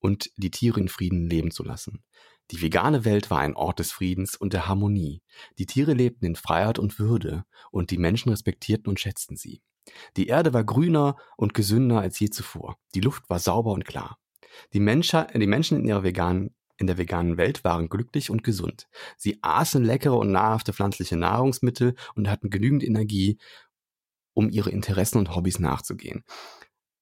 und 0.00 0.30
die 0.36 0.50
Tiere 0.50 0.80
in 0.80 0.88
Frieden 0.88 1.30
leben 1.30 1.52
zu 1.52 1.62
lassen. 1.62 2.02
Die 2.50 2.60
vegane 2.60 3.04
Welt 3.04 3.30
war 3.30 3.38
ein 3.38 3.54
Ort 3.54 3.78
des 3.78 3.92
Friedens 3.92 4.34
und 4.34 4.52
der 4.52 4.66
Harmonie. 4.66 5.22
Die 5.58 5.66
Tiere 5.66 5.92
lebten 5.92 6.26
in 6.26 6.34
Freiheit 6.34 6.80
und 6.80 6.98
Würde 6.98 7.44
und 7.70 7.92
die 7.92 7.98
Menschen 7.98 8.30
respektierten 8.30 8.88
und 8.88 8.98
schätzten 8.98 9.36
sie. 9.36 9.62
Die 10.16 10.26
Erde 10.26 10.52
war 10.52 10.64
grüner 10.64 11.16
und 11.36 11.54
gesünder 11.54 12.00
als 12.00 12.18
je 12.18 12.30
zuvor. 12.30 12.76
Die 12.94 13.00
Luft 13.00 13.30
war 13.30 13.38
sauber 13.38 13.70
und 13.72 13.84
klar. 13.84 14.18
Die, 14.72 14.80
Mensch, 14.80 15.12
die 15.34 15.46
Menschen 15.46 15.78
in 15.78 15.86
ihrer 15.86 16.02
veganen 16.02 16.54
in 16.80 16.86
der 16.86 16.98
veganen 16.98 17.36
Welt 17.36 17.62
waren 17.62 17.90
glücklich 17.90 18.30
und 18.30 18.42
gesund. 18.42 18.88
Sie 19.18 19.38
aßen 19.42 19.84
leckere 19.84 20.16
und 20.16 20.32
nahrhafte 20.32 20.72
pflanzliche 20.72 21.16
Nahrungsmittel 21.16 21.94
und 22.14 22.28
hatten 22.28 22.48
genügend 22.48 22.82
Energie, 22.82 23.38
um 24.32 24.48
ihre 24.48 24.70
Interessen 24.70 25.18
und 25.18 25.36
Hobbys 25.36 25.58
nachzugehen. 25.58 26.24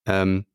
Ähm, 0.04 0.46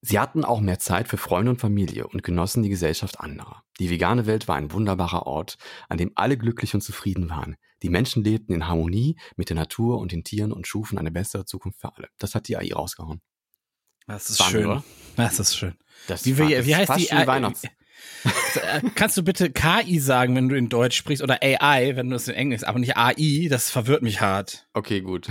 sie 0.00 0.18
hatten 0.18 0.44
auch 0.44 0.60
mehr 0.60 0.78
Zeit 0.78 1.08
für 1.08 1.18
Freunde 1.18 1.50
und 1.50 1.60
Familie 1.60 2.06
und 2.06 2.22
genossen 2.22 2.62
die 2.62 2.70
Gesellschaft 2.70 3.20
anderer. 3.20 3.64
Die 3.80 3.90
vegane 3.90 4.26
Welt 4.26 4.48
war 4.48 4.56
ein 4.56 4.72
wunderbarer 4.72 5.26
Ort, 5.26 5.58
an 5.88 5.98
dem 5.98 6.12
alle 6.14 6.38
glücklich 6.38 6.74
und 6.74 6.80
zufrieden 6.80 7.28
waren. 7.28 7.56
Die 7.82 7.90
Menschen 7.90 8.24
lebten 8.24 8.54
in 8.54 8.66
Harmonie 8.66 9.18
mit 9.36 9.50
der 9.50 9.56
Natur 9.56 9.98
und 9.98 10.12
den 10.12 10.24
Tieren 10.24 10.52
und 10.52 10.66
schufen 10.66 10.98
eine 10.98 11.10
bessere 11.10 11.44
Zukunft 11.44 11.80
für 11.80 11.94
alle. 11.94 12.08
Das 12.18 12.34
hat 12.34 12.48
die 12.48 12.56
AI 12.56 12.72
rausgehauen. 12.72 13.20
Das 14.08 14.28
ist 14.30 14.40
Wahnsinn, 14.40 14.60
schön. 14.62 14.70
oder? 14.70 14.84
Das 15.16 15.38
ist 15.38 15.56
schön. 15.56 15.74
Das 16.08 16.24
Wie, 16.24 16.36
wie, 16.38 16.66
wie 16.66 16.74
heißt 16.74 16.92
die? 16.96 17.08
Weihnachts 17.10 17.62
äh, 17.64 17.68
Kannst 18.96 19.16
du 19.16 19.22
bitte 19.22 19.50
KI 19.50 20.00
sagen, 20.00 20.34
wenn 20.34 20.48
du 20.48 20.56
in 20.56 20.68
Deutsch 20.68 20.96
sprichst 20.96 21.22
oder 21.22 21.38
AI, 21.42 21.94
wenn 21.94 22.10
du 22.10 22.16
es 22.16 22.26
in 22.26 22.34
Englisch, 22.34 22.64
aber 22.64 22.80
nicht 22.80 22.96
AI, 22.96 23.46
das 23.48 23.70
verwirrt 23.70 24.02
mich 24.02 24.20
hart. 24.20 24.66
Okay, 24.72 25.02
gut. 25.02 25.28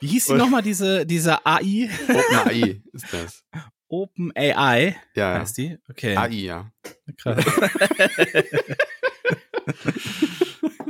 Wie 0.00 0.06
hieß 0.08 0.26
die 0.26 0.34
nochmal, 0.34 0.62
diese, 0.62 1.04
diese 1.04 1.44
AI? 1.44 1.90
OpenAI 2.08 2.80
ist 2.92 3.06
das. 3.12 3.44
Open 3.88 4.32
AI 4.36 4.96
Ja, 5.14 5.34
ja. 5.34 5.40
heißt 5.40 5.58
die? 5.58 5.78
Okay. 5.90 6.16
AI, 6.16 6.28
ja. 6.30 6.70
Krass. 7.18 7.44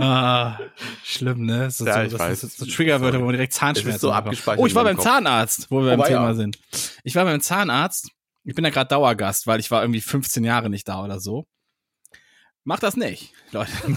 ah, 0.07 0.61
schlimm, 1.05 1.45
ne? 1.47 1.71
So, 1.71 1.87
Ja, 1.87 1.95
so, 1.95 2.01
ich 2.03 2.13
das 2.13 2.21
weiß. 2.21 2.41
so 2.41 2.67
Triggerwörter, 2.67 3.21
wo 3.21 3.25
man 3.25 3.33
direkt 3.35 3.53
Zahnschmerzen 3.53 4.01
so 4.01 4.13
abgespeichert 4.13 4.63
Oh, 4.63 4.67
ich 4.67 4.75
war 4.75 4.85
beim 4.85 4.97
Kopf. 4.97 5.05
Zahnarzt, 5.07 5.71
wo 5.71 5.81
wir 5.83 5.91
beim 5.91 6.01
Oh, 6.01 6.05
Thema 6.05 6.27
ja. 6.29 6.35
sind. 6.35 6.59
Ich 7.05 7.15
war 7.15 7.25
beim 7.25 7.41
Zahnarzt. 7.41 8.11
Ich 8.45 8.55
bin 8.55 8.63
da 8.65 8.71
gerade 8.71 8.89
Dauergast, 8.89 9.47
weil 9.47 9.59
ich 9.61 9.71
war 9.71 9.83
irgendwie 9.83 10.01
15 10.01 10.45
Jahre 10.45 10.71
nicht 10.71 10.89
da 10.89 11.03
oder 11.03 11.19
so. 11.21 11.47
Mach 12.65 12.79
das 12.81 12.97
nicht, 12.97 13.33
Leute. 13.53 13.71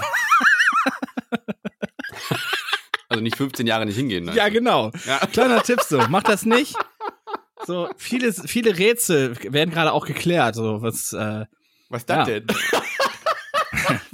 Also 3.11 3.23
nicht 3.23 3.37
15 3.37 3.65
Jahre 3.65 3.87
nicht 3.87 3.95
hingehen. 3.95 4.25
ne? 4.25 4.35
Ja, 4.35 4.49
genau. 4.49 4.91
Ja. 5.07 5.17
Kleiner 5.25 5.63
Tipp 5.63 5.81
so, 5.81 5.97
mach 6.09 6.21
das 6.21 6.45
nicht. 6.45 6.75
So, 7.65 7.89
viele, 7.97 8.31
viele 8.31 8.77
Rätsel 8.77 9.35
werden 9.51 9.71
gerade 9.71 9.93
auch 9.93 10.05
geklärt. 10.05 10.53
So, 10.53 10.83
was, 10.83 11.11
äh, 11.13 11.45
Was 11.89 12.05
das 12.05 12.17
Ja. 12.17 12.25
denn? 12.39 12.47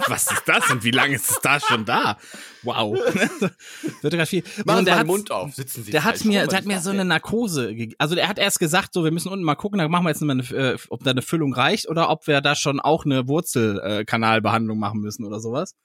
Was 0.07 0.31
ist 0.31 0.43
das 0.45 0.69
und 0.71 0.83
wie 0.83 0.91
lange 0.91 1.15
ist 1.15 1.29
es 1.31 1.39
da 1.41 1.59
schon 1.59 1.85
da? 1.85 2.17
Wow. 2.63 2.97
Viel. 4.25 4.43
Machen 4.65 4.85
Sie 4.85 4.91
den 4.91 5.07
Mund 5.07 5.31
auf, 5.31 5.53
sitzen 5.53 5.83
Sie 5.83 5.91
der 5.91 6.03
hat 6.03 6.23
mir, 6.25 6.47
der 6.47 6.57
hat 6.57 6.65
mir 6.65 6.79
so 6.79 6.89
eine? 6.91 7.05
Narkose, 7.05 7.73
ge- 7.75 7.95
also 7.97 8.15
der 8.15 8.27
hat 8.27 8.39
erst 8.39 8.59
gesagt, 8.59 8.93
so, 8.93 9.03
wir 9.03 9.11
müssen 9.11 9.29
unten 9.29 9.43
mal 9.43 9.55
gucken, 9.55 9.79
da 9.79 9.87
machen 9.87 10.03
wir 10.05 10.09
jetzt 10.09 10.21
mal 10.21 10.31
eine, 10.33 10.43
äh, 10.43 10.77
ob 10.89 11.03
da 11.03 11.11
eine 11.11 11.21
Füllung 11.21 11.53
reicht 11.53 11.87
oder 11.87 12.09
ob 12.09 12.27
wir 12.27 12.41
da 12.41 12.55
schon 12.55 12.79
auch 12.79 13.05
eine 13.05 13.27
Wurzelkanalbehandlung 13.27 14.77
machen 14.79 14.99
müssen 15.01 15.25
oder 15.25 15.39
sowas. 15.39 15.75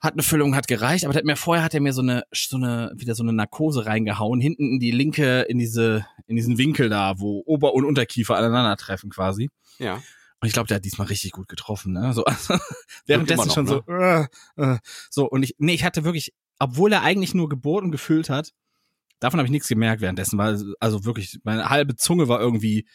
Hat 0.00 0.12
eine 0.12 0.22
Füllung, 0.22 0.54
hat 0.54 0.68
gereicht, 0.68 1.04
aber 1.04 1.12
der 1.12 1.20
hat 1.20 1.26
mir 1.26 1.34
vorher 1.36 1.64
hat 1.64 1.74
er 1.74 1.80
mir 1.80 1.92
so 1.92 2.02
eine, 2.02 2.22
so 2.32 2.56
eine, 2.56 2.92
wieder 2.94 3.14
so 3.16 3.24
eine 3.24 3.32
Narkose 3.32 3.84
reingehauen, 3.84 4.40
hinten 4.40 4.74
in 4.74 4.78
die 4.78 4.92
linke, 4.92 5.40
in 5.42 5.58
diese, 5.58 6.06
in 6.28 6.36
diesen 6.36 6.56
Winkel 6.56 6.88
da, 6.88 7.18
wo 7.18 7.42
Ober- 7.46 7.74
und 7.74 7.84
Unterkiefer 7.84 8.36
aneinandertreffen 8.36 9.10
quasi. 9.10 9.50
Ja. 9.78 10.00
Und 10.40 10.46
ich 10.46 10.52
glaube, 10.52 10.68
der 10.68 10.76
hat 10.76 10.84
diesmal 10.84 11.08
richtig 11.08 11.32
gut 11.32 11.48
getroffen, 11.48 11.92
ne? 11.92 12.12
So, 12.12 12.24
also, 12.24 12.58
währenddessen 13.06 13.48
noch, 13.48 13.54
schon 13.54 13.66
so, 13.66 13.82
äh, 13.88 14.26
äh, 14.56 14.78
so, 15.10 15.28
und 15.28 15.42
ich, 15.42 15.56
nee, 15.58 15.74
ich 15.74 15.84
hatte 15.84 16.04
wirklich, 16.04 16.32
obwohl 16.58 16.92
er 16.92 17.02
eigentlich 17.02 17.34
nur 17.34 17.48
gebohrt 17.48 17.84
und 17.84 17.90
gefüllt 17.90 18.30
hat, 18.30 18.52
davon 19.20 19.38
habe 19.38 19.46
ich 19.46 19.52
nichts 19.52 19.68
gemerkt 19.68 20.00
währenddessen, 20.00 20.38
weil, 20.38 20.74
also 20.80 21.04
wirklich, 21.04 21.40
meine 21.42 21.68
halbe 21.68 21.96
Zunge 21.96 22.28
war 22.28 22.40
irgendwie 22.40 22.86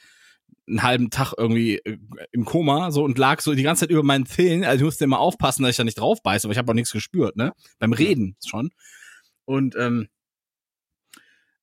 einen 0.68 0.84
halben 0.84 1.10
Tag 1.10 1.34
irgendwie 1.38 1.78
äh, 1.80 1.98
im 2.32 2.46
Koma, 2.46 2.92
so, 2.92 3.04
und 3.04 3.18
lag 3.18 3.42
so 3.42 3.54
die 3.54 3.64
ganze 3.64 3.82
Zeit 3.82 3.90
über 3.90 4.04
meinen 4.04 4.26
Zähnen, 4.26 4.64
also 4.64 4.78
ich 4.78 4.86
musste 4.86 5.04
immer 5.04 5.20
aufpassen, 5.20 5.64
dass 5.64 5.72
ich 5.72 5.78
da 5.78 5.84
nicht 5.84 6.00
drauf 6.00 6.24
beiße, 6.24 6.48
aber 6.48 6.54
ich 6.54 6.58
habe 6.58 6.72
auch 6.72 6.76
nichts 6.76 6.92
gespürt, 6.92 7.36
ne? 7.36 7.52
Beim 7.80 7.92
Reden 7.94 8.38
schon. 8.46 8.70
Und, 9.46 9.76
ähm, 9.76 10.08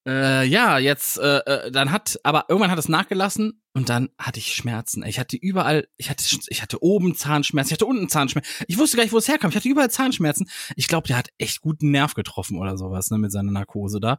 äh, 0.06 0.44
ja, 0.46 0.78
jetzt, 0.78 1.18
äh, 1.18 1.38
äh, 1.38 1.70
dann 1.70 1.92
hat, 1.92 2.18
aber 2.24 2.46
irgendwann 2.48 2.70
hat 2.70 2.78
es 2.78 2.88
nachgelassen 2.88 3.62
und 3.74 3.88
dann 3.88 4.08
hatte 4.18 4.38
ich 4.38 4.54
Schmerzen. 4.54 5.04
Ich 5.04 5.18
hatte 5.18 5.36
überall, 5.36 5.88
ich 5.96 6.08
hatte, 6.08 6.24
ich 6.48 6.62
hatte 6.62 6.82
oben 6.82 7.14
Zahnschmerzen, 7.14 7.68
ich 7.68 7.74
hatte 7.74 7.86
unten 7.86 8.08
Zahnschmerzen. 8.08 8.50
Ich 8.66 8.78
wusste 8.78 8.96
gar 8.96 9.04
nicht, 9.04 9.12
wo 9.12 9.18
es 9.18 9.28
herkam. 9.28 9.50
Ich 9.50 9.56
hatte 9.56 9.68
überall 9.68 9.90
Zahnschmerzen. 9.90 10.48
Ich 10.76 10.88
glaube, 10.88 11.06
der 11.06 11.18
hat 11.18 11.28
echt 11.38 11.60
guten 11.60 11.90
Nerv 11.90 12.14
getroffen 12.14 12.58
oder 12.58 12.78
sowas, 12.78 13.10
ne, 13.10 13.18
mit 13.18 13.30
seiner 13.30 13.52
Narkose 13.52 14.00
da. 14.00 14.18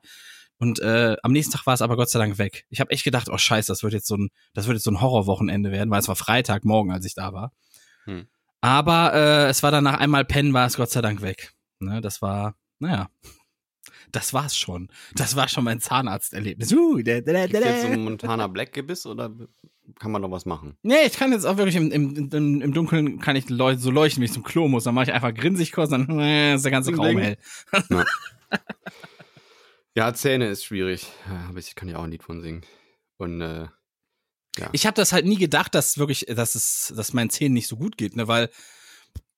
Und 0.60 0.80
äh, 0.80 1.18
am 1.24 1.32
nächsten 1.32 1.54
Tag 1.54 1.66
war 1.66 1.74
es 1.74 1.82
aber 1.82 1.96
Gott 1.96 2.12
sei 2.12 2.20
Dank 2.20 2.38
weg. 2.38 2.66
Ich 2.70 2.80
habe 2.80 2.92
echt 2.92 3.04
gedacht, 3.04 3.30
oh 3.32 3.38
Scheiße, 3.38 3.72
das 3.72 3.82
wird 3.82 3.94
jetzt 3.94 4.08
so 4.08 4.16
ein, 4.16 4.30
das 4.54 4.68
wird 4.68 4.76
jetzt 4.76 4.84
so 4.84 4.92
ein 4.92 5.02
Horrorwochenende 5.02 5.72
werden, 5.72 5.90
weil 5.90 6.00
es 6.00 6.08
war 6.08 6.16
Freitagmorgen, 6.16 6.92
als 6.92 7.06
ich 7.06 7.16
da 7.16 7.34
war. 7.34 7.52
Hm. 8.06 8.28
Aber 8.62 9.14
äh, 9.16 9.48
es 9.48 9.64
war 9.64 9.72
dann 9.72 9.84
nach 9.84 10.00
einmal 10.00 10.24
pennen, 10.24 10.54
war 10.54 10.68
es 10.68 10.78
Gott 10.78 10.92
sei 10.92 11.02
Dank 11.02 11.24
weg. 11.24 11.54
Ne, 11.80 12.00
das 12.00 12.22
war, 12.22 12.56
naja, 12.78 13.10
das 14.12 14.34
war's 14.34 14.58
schon. 14.58 14.90
Das 15.16 15.36
war 15.36 15.48
schon 15.48 15.64
mein 15.64 15.80
Zahnarzterlebnis. 15.80 16.72
Uh, 16.74 17.02
da, 17.02 17.22
da, 17.22 17.34
da, 17.34 17.48
Gibt's 17.48 17.66
jetzt 17.66 17.82
so 17.82 17.88
da. 17.88 17.94
einen 17.94 18.04
Montana 18.04 18.48
Black 18.48 18.74
Gebiss 18.74 19.06
oder 19.06 19.32
kann 20.00 20.12
man 20.12 20.22
noch 20.22 20.32
was 20.32 20.46
machen? 20.46 20.78
Nee, 20.84 21.06
ich 21.06 21.14
kann 21.14 21.32
jetzt 21.32 21.46
auch 21.46 21.58
wirklich 21.58 21.76
im, 21.76 21.92
im, 21.92 22.30
im, 22.32 22.62
im 22.62 22.74
Dunkeln 22.74 23.20
kann 23.20 23.36
ich 23.36 23.50
leu 23.50 23.76
so 23.76 23.92
leuchten, 23.92 24.22
wie 24.22 24.26
ich 24.26 24.34
zum 24.34 24.44
Klo 24.44 24.68
muss. 24.68 24.86
Dann 24.86 24.96
mache 24.96 25.06
ich 25.06 25.14
einfach 25.14 25.34
grinsig 25.34 25.72
kurz, 25.72 25.90
dann 25.90 26.20
äh, 26.20 26.56
ist 26.56 26.64
der 26.64 26.72
ganze 26.72 26.96
Raum 26.96 27.18
hell. 27.18 27.38
Ja, 29.94 30.14
Zähne 30.14 30.48
ist 30.48 30.64
schwierig. 30.64 31.08
Ja, 31.28 31.48
aber 31.50 31.60
ich 31.60 31.76
kann 31.76 31.90
ja 31.90 31.98
auch 31.98 32.04
ein 32.04 32.12
Lied 32.12 32.24
von 32.24 32.42
singen. 32.42 32.62
Und 33.18 33.42
äh, 33.42 33.68
ja. 34.58 34.70
Ich 34.72 34.86
habe 34.86 34.96
das 34.96 35.12
halt 35.12 35.26
nie 35.26 35.38
gedacht, 35.38 35.76
dass 35.76 35.98
wirklich, 35.98 36.26
dass 36.28 36.56
es, 36.56 36.94
dass 36.96 37.14
meinen 37.14 37.30
Zähnen 37.30 37.54
nicht 37.54 37.68
so 37.68 37.78
gut 37.78 37.98
geht, 37.98 38.16
ne, 38.16 38.28
weil 38.28 38.50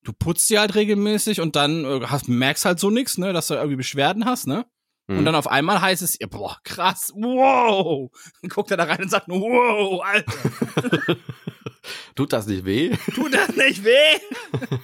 du 0.03 0.13
putzt 0.13 0.47
sie 0.47 0.59
halt 0.59 0.75
regelmäßig 0.75 1.39
und 1.41 1.55
dann 1.55 1.85
äh, 1.85 2.01
hast, 2.07 2.27
merkst 2.29 2.65
halt 2.65 2.79
so 2.79 2.89
nix, 2.89 3.17
ne, 3.17 3.33
dass 3.33 3.47
du 3.47 3.55
irgendwie 3.55 3.75
Beschwerden 3.77 4.25
hast, 4.25 4.47
ne? 4.47 4.65
Und 5.09 5.17
Mhm. 5.19 5.25
dann 5.25 5.35
auf 5.35 5.47
einmal 5.47 5.81
heißt 5.81 6.01
es, 6.01 6.17
ja, 6.19 6.27
boah, 6.27 6.57
krass, 6.63 7.11
wow. 7.15 8.09
Dann 8.41 8.49
guckt 8.49 8.71
er 8.71 8.77
da 8.77 8.85
rein 8.85 9.01
und 9.03 9.09
sagt, 9.09 9.27
wow, 9.27 10.01
Alter, 10.01 10.33
Tut 12.15 12.31
das 12.31 12.47
nicht 12.47 12.63
weh? 12.65 12.95
tut 13.13 13.33
das 13.33 13.55
nicht 13.55 13.83
weh? 13.83 14.19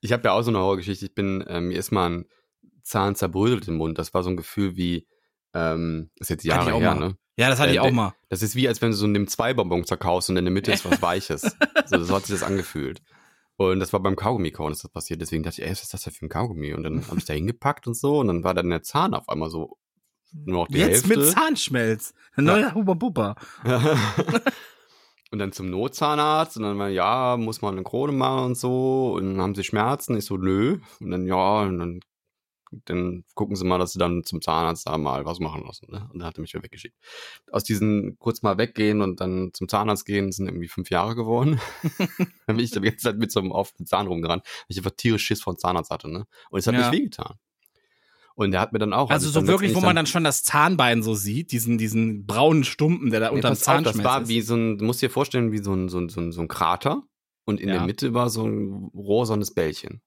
Ich 0.00 0.12
habe 0.12 0.22
ja 0.24 0.32
auch 0.32 0.42
so 0.42 0.50
eine 0.50 0.58
Horrorgeschichte. 0.58 1.06
Ich 1.06 1.14
bin, 1.14 1.40
äh, 1.42 1.60
mir 1.60 1.76
ist 1.78 1.90
mal 1.90 2.08
ein 2.10 2.24
Zahn 2.84 3.16
zerbröselt 3.16 3.66
im 3.66 3.74
Mund. 3.76 3.98
Das 3.98 4.14
war 4.14 4.22
so 4.22 4.30
ein 4.30 4.36
Gefühl 4.36 4.76
wie, 4.76 5.08
ähm, 5.54 6.10
ist 6.16 6.30
jetzt 6.30 6.44
Jahre 6.44 6.72
her, 6.72 6.94
mal. 6.94 7.08
ne? 7.08 7.16
Ja, 7.36 7.48
das 7.48 7.58
hatte 7.58 7.70
Äh, 7.70 7.74
ich 7.74 7.80
auch 7.80 7.90
mal. 7.90 8.14
Das 8.28 8.42
ist 8.42 8.54
wie, 8.54 8.68
als 8.68 8.80
wenn 8.80 8.90
du 8.92 8.96
so 8.96 9.06
einen 9.06 9.26
Zwei-Bonbon 9.26 9.84
zerkaust 9.84 10.30
und 10.30 10.36
in 10.36 10.44
der 10.44 10.52
Mitte 10.52 10.70
ist 10.70 10.84
was 10.84 11.02
Weiches. 11.02 11.56
so, 11.86 12.02
so 12.04 12.14
hat 12.14 12.26
sich 12.26 12.34
das 12.34 12.42
angefühlt. 12.44 13.00
Und 13.58 13.80
das 13.80 13.92
war 13.92 13.98
beim 13.98 14.14
Kaugummi-Kauen, 14.14 14.70
ist 14.70 14.84
das 14.84 14.90
passiert. 14.90 15.20
Deswegen 15.20 15.42
dachte 15.42 15.60
ich, 15.60 15.66
ey, 15.66 15.72
was 15.72 15.82
ist 15.82 15.92
das 15.92 16.04
denn 16.04 16.12
für 16.12 16.26
ein 16.26 16.28
Kaugummi? 16.28 16.74
Und 16.74 16.84
dann 16.84 17.04
habe 17.08 17.18
ich 17.18 17.24
da 17.24 17.34
hingepackt 17.34 17.88
und 17.88 17.94
so. 17.94 18.20
Und 18.20 18.28
dann 18.28 18.44
war 18.44 18.54
dann 18.54 18.70
der 18.70 18.84
Zahn 18.84 19.14
auf 19.14 19.28
einmal 19.28 19.50
so 19.50 19.76
nur 20.32 20.60
noch 20.60 20.68
die 20.68 20.78
Jetzt 20.78 21.08
Hälfte. 21.08 21.18
mit 21.18 21.26
Zahnschmelz. 21.26 22.14
Ein 22.36 22.44
neuer 22.44 22.72
Huber 22.74 22.94
Bubber. 22.94 23.34
und 25.32 25.40
dann 25.40 25.50
zum 25.50 25.70
Notzahnarzt 25.70 26.56
und 26.56 26.62
dann 26.62 26.78
war, 26.78 26.88
ja, 26.88 27.36
muss 27.36 27.60
man 27.60 27.74
eine 27.74 27.82
Krone 27.82 28.12
machen 28.12 28.44
und 28.44 28.56
so. 28.56 29.14
Und 29.16 29.32
dann 29.32 29.42
haben 29.42 29.54
sie 29.56 29.64
Schmerzen. 29.64 30.16
Ich 30.16 30.26
so, 30.26 30.36
nö. 30.36 30.78
Und 31.00 31.10
dann, 31.10 31.26
ja, 31.26 31.62
und 31.62 31.78
dann, 31.80 32.00
dann 32.70 33.24
gucken 33.34 33.56
sie 33.56 33.64
mal, 33.64 33.78
dass 33.78 33.92
sie 33.92 33.98
dann 33.98 34.24
zum 34.24 34.40
Zahnarzt 34.42 34.86
da 34.86 34.98
mal 34.98 35.24
was 35.24 35.40
machen 35.40 35.64
lassen. 35.64 35.86
Ne? 35.90 36.08
Und 36.12 36.18
dann 36.20 36.26
hat 36.28 36.38
er 36.38 36.42
mich 36.42 36.52
wieder 36.54 36.62
weggeschickt. 36.64 36.96
Aus 37.50 37.64
diesen 37.64 38.18
kurz 38.18 38.42
mal 38.42 38.58
weggehen 38.58 39.00
und 39.02 39.20
dann 39.20 39.50
zum 39.54 39.68
Zahnarzt 39.68 40.04
gehen 40.06 40.32
sind 40.32 40.46
irgendwie 40.46 40.68
fünf 40.68 40.90
Jahre 40.90 41.14
geworden. 41.14 41.60
dann 42.46 42.56
bin 42.56 42.60
ich 42.60 42.70
die 42.70 42.80
ganze 42.80 42.98
Zeit 42.98 43.18
mit 43.18 43.32
so 43.32 43.40
einem 43.40 43.50
offenen 43.52 43.86
Zahn 43.86 44.06
rumgerannt, 44.06 44.42
weil 44.44 44.64
ich 44.68 44.78
einfach 44.78 44.92
tierisch 44.96 45.24
Schiss 45.24 45.42
vor 45.42 45.54
dem 45.54 45.58
Zahnarzt 45.58 45.90
hatte. 45.90 46.08
Ne? 46.08 46.26
Und 46.50 46.58
es 46.58 46.66
hat 46.66 46.74
Ja. 46.74 46.80
nicht 46.80 46.92
wehgetan. 46.92 47.34
Und 48.34 48.52
der 48.52 48.60
hat 48.60 48.72
mir 48.72 48.78
dann 48.78 48.92
auch. 48.92 49.10
Also 49.10 49.26
ich 49.26 49.34
so 49.34 49.46
wirklich, 49.48 49.74
wo 49.74 49.80
man 49.80 49.96
dann 49.96 50.06
schon 50.06 50.22
das 50.22 50.44
Zahnbein 50.44 51.02
so 51.02 51.14
sieht, 51.14 51.50
diesen, 51.50 51.76
diesen 51.76 52.24
braunen 52.24 52.62
Stumpen, 52.62 53.10
der 53.10 53.18
da 53.18 53.30
Nee, 53.30 53.36
unterm 53.36 53.52
auf, 53.54 53.82
das 53.82 54.04
war 54.04 54.22
ist. 54.22 54.28
wie 54.28 54.42
so 54.42 54.54
ein, 54.54 54.78
du 54.78 54.84
musst 54.84 55.02
dir 55.02 55.10
vorstellen, 55.10 55.50
wie 55.50 55.58
so 55.58 55.72
ein, 55.74 55.88
so 55.88 55.98
ein, 55.98 56.08
so 56.08 56.20
ein, 56.20 56.30
so 56.30 56.40
ein 56.42 56.46
Krater. 56.46 57.02
Und 57.44 57.60
in 57.60 57.68
Ja. 57.70 57.76
der 57.78 57.86
Mitte 57.86 58.14
war 58.14 58.30
so 58.30 58.46
ein 58.46 58.90
rosanes 58.94 59.54
Bällchen. 59.54 60.02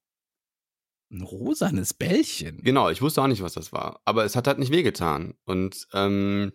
Ein 1.12 1.24
rosanes 1.24 1.94
Bällchen. 1.94 2.64
Genau, 2.64 2.90
ich 2.90 3.02
wusste 3.02 3.22
auch 3.22 3.28
nicht, 3.28 3.42
was 3.42 3.54
das 3.54 3.74
war. 3.74 4.02
Aber 4.06 4.24
es 4.24 4.36
hat 4.36 4.48
halt 4.48 4.60
nicht 4.60 4.72
wehgetan. 4.72 5.34
Und 5.44 5.88
ähm, 5.94 6.54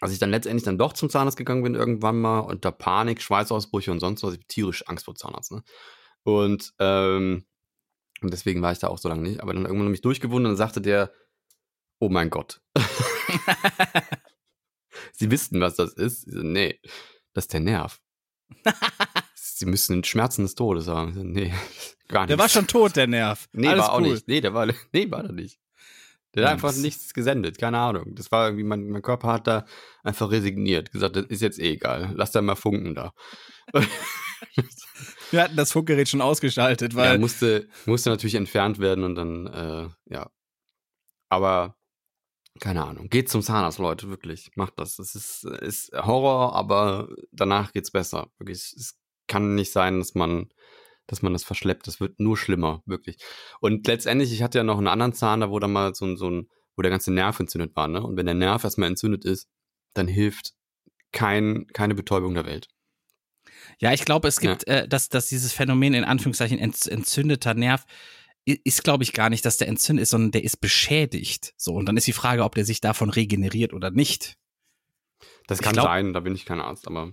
als 0.00 0.12
ich 0.12 0.18
dann 0.18 0.30
letztendlich 0.30 0.64
dann 0.64 0.78
doch 0.78 0.92
zum 0.92 1.08
Zahnarzt 1.08 1.38
gegangen 1.38 1.62
bin, 1.62 1.74
irgendwann 1.74 2.20
mal, 2.20 2.40
unter 2.40 2.70
Panik, 2.70 3.22
Schweißausbrüche 3.22 3.90
und 3.90 4.00
sonst 4.00 4.22
was, 4.22 4.34
ich 4.34 4.40
hab 4.40 4.48
tierisch 4.48 4.86
Angst 4.88 5.06
vor 5.06 5.14
Zahnarzt, 5.14 5.52
ne? 5.52 5.62
Und, 6.22 6.74
ähm, 6.78 7.46
und 8.20 8.32
deswegen 8.32 8.60
war 8.60 8.72
ich 8.72 8.78
da 8.78 8.88
auch 8.88 8.98
so 8.98 9.08
lange 9.08 9.22
nicht. 9.22 9.42
Aber 9.42 9.54
dann 9.54 9.64
irgendwann 9.64 9.86
habe 9.86 9.94
ich 9.94 10.02
durchgewunden 10.02 10.46
und 10.46 10.52
dann 10.52 10.66
sagte 10.66 10.82
der, 10.82 11.10
oh 11.98 12.10
mein 12.10 12.30
Gott. 12.30 12.60
Sie 15.12 15.30
wissen, 15.30 15.60
was 15.60 15.76
das 15.76 15.94
ist? 15.94 16.30
So, 16.30 16.42
nee, 16.42 16.78
das 17.32 17.44
ist 17.44 17.52
der 17.54 17.60
Nerv. 17.60 18.00
Sie 19.58 19.66
müssen 19.66 20.04
Schmerzen 20.04 20.42
des 20.42 20.54
Todes 20.54 20.86
haben. 20.88 21.32
Nee, 21.32 21.52
gar 22.08 22.22
nicht. 22.22 22.30
Der 22.30 22.38
war 22.38 22.48
schon 22.48 22.66
tot, 22.66 22.96
der 22.96 23.06
Nerv. 23.06 23.48
Nee, 23.52 23.68
Alles 23.68 23.80
war 23.84 23.92
auch 23.92 24.00
cool. 24.00 24.12
nicht. 24.12 24.28
Nee, 24.28 24.40
der 24.40 24.54
war, 24.54 24.66
nee, 24.92 25.10
war 25.10 25.24
er 25.24 25.32
nicht. 25.32 25.58
Der 26.34 26.44
hat 26.44 26.48
Ja, 26.48 26.52
einfach 26.52 26.74
nichts 26.76 27.14
gesendet, 27.14 27.58
keine 27.58 27.78
Ahnung. 27.78 28.14
Das 28.14 28.30
war 28.30 28.46
irgendwie, 28.48 28.64
mein, 28.64 28.88
mein 28.88 29.02
Körper 29.02 29.28
hat 29.32 29.46
da 29.46 29.64
einfach 30.04 30.30
resigniert, 30.30 30.92
gesagt, 30.92 31.16
das 31.16 31.24
ist 31.26 31.40
jetzt 31.40 31.58
eh 31.58 31.72
egal, 31.72 32.12
lass 32.14 32.32
da 32.32 32.42
mal 32.42 32.54
funken 32.54 32.94
da. 32.94 33.12
Wir 35.30 35.42
hatten 35.42 35.56
das 35.56 35.72
Funkgerät 35.72 36.08
schon 36.08 36.20
ausgeschaltet, 36.20 36.92
Ja, 36.92 36.98
weil 36.98 37.18
musste, 37.18 37.68
musste 37.86 38.10
natürlich 38.10 38.34
entfernt 38.34 38.78
werden 38.78 39.04
und 39.04 39.14
dann, 39.14 39.46
äh, 39.46 39.88
ja. 40.14 40.30
Aber, 41.28 41.76
keine 42.60 42.84
Ahnung. 42.84 43.08
Geht 43.08 43.28
zum 43.28 43.42
Zahnarzt, 43.42 43.78
Leute, 43.78 44.08
wirklich. 44.08 44.50
Macht 44.54 44.74
das. 44.76 44.96
Das 44.96 45.14
ist, 45.14 45.44
ist 45.44 45.92
Horror, 45.94 46.54
aber 46.54 47.08
danach 47.30 47.72
geht's 47.72 47.90
besser. 47.90 48.28
Wirklich. 48.38 48.58
Es 48.76 48.96
kann 49.28 49.54
nicht 49.54 49.72
sein, 49.72 49.98
dass 49.98 50.14
man, 50.14 50.48
dass 51.06 51.22
man 51.22 51.32
das 51.32 51.44
verschleppt. 51.44 51.86
Das 51.86 52.00
wird 52.00 52.18
nur 52.18 52.36
schlimmer, 52.36 52.82
wirklich. 52.86 53.18
Und 53.60 53.86
letztendlich, 53.86 54.32
ich 54.32 54.42
hatte 54.42 54.58
ja 54.58 54.64
noch 54.64 54.78
einen 54.78 54.88
anderen 54.88 55.12
Zahn, 55.14 55.40
da 55.40 55.50
wo 55.50 55.58
dann 55.58 55.72
mal 55.72 55.94
so 55.94 56.04
ein, 56.06 56.16
so 56.16 56.28
ein, 56.28 56.48
wo 56.76 56.82
der 56.82 56.90
ganze 56.90 57.12
Nerv 57.12 57.38
entzündet 57.38 57.74
war, 57.76 57.88
ne? 57.88 58.02
Und 58.02 58.16
wenn 58.16 58.26
der 58.26 58.34
Nerv 58.34 58.64
erstmal 58.64 58.88
entzündet 58.88 59.24
ist, 59.24 59.48
dann 59.94 60.08
hilft 60.08 60.52
kein, 61.12 61.66
keine 61.72 61.94
Betäubung 61.94 62.34
der 62.34 62.46
Welt. 62.46 62.68
Ja, 63.80 63.92
ich 63.92 64.04
glaube, 64.04 64.28
es 64.28 64.40
gibt, 64.40 64.66
äh, 64.66 64.86
dass, 64.88 65.08
dass 65.08 65.28
dieses 65.28 65.52
Phänomen 65.52 65.94
in 65.94 66.04
Anführungszeichen 66.04 66.58
ent, 66.58 66.86
entzündeter 66.86 67.54
Nerv 67.54 67.84
ist, 68.44 68.82
glaube 68.82 69.04
ich, 69.04 69.12
gar 69.12 69.28
nicht, 69.30 69.44
dass 69.44 69.58
der 69.58 69.68
entzündet 69.68 70.04
ist, 70.04 70.10
sondern 70.10 70.30
der 70.30 70.44
ist 70.44 70.60
beschädigt. 70.60 71.52
So, 71.56 71.74
und 71.74 71.86
dann 71.86 71.96
ist 71.96 72.06
die 72.06 72.12
Frage, 72.12 72.44
ob 72.44 72.54
der 72.54 72.64
sich 72.64 72.80
davon 72.80 73.10
regeneriert 73.10 73.74
oder 73.74 73.90
nicht. 73.90 74.36
Das 75.46 75.58
Ich 75.58 75.64
kann 75.64 75.74
glaub- 75.74 75.86
sein, 75.86 76.12
da 76.12 76.20
bin 76.20 76.34
ich 76.34 76.44
kein 76.44 76.60
Arzt, 76.60 76.86
aber 76.86 77.12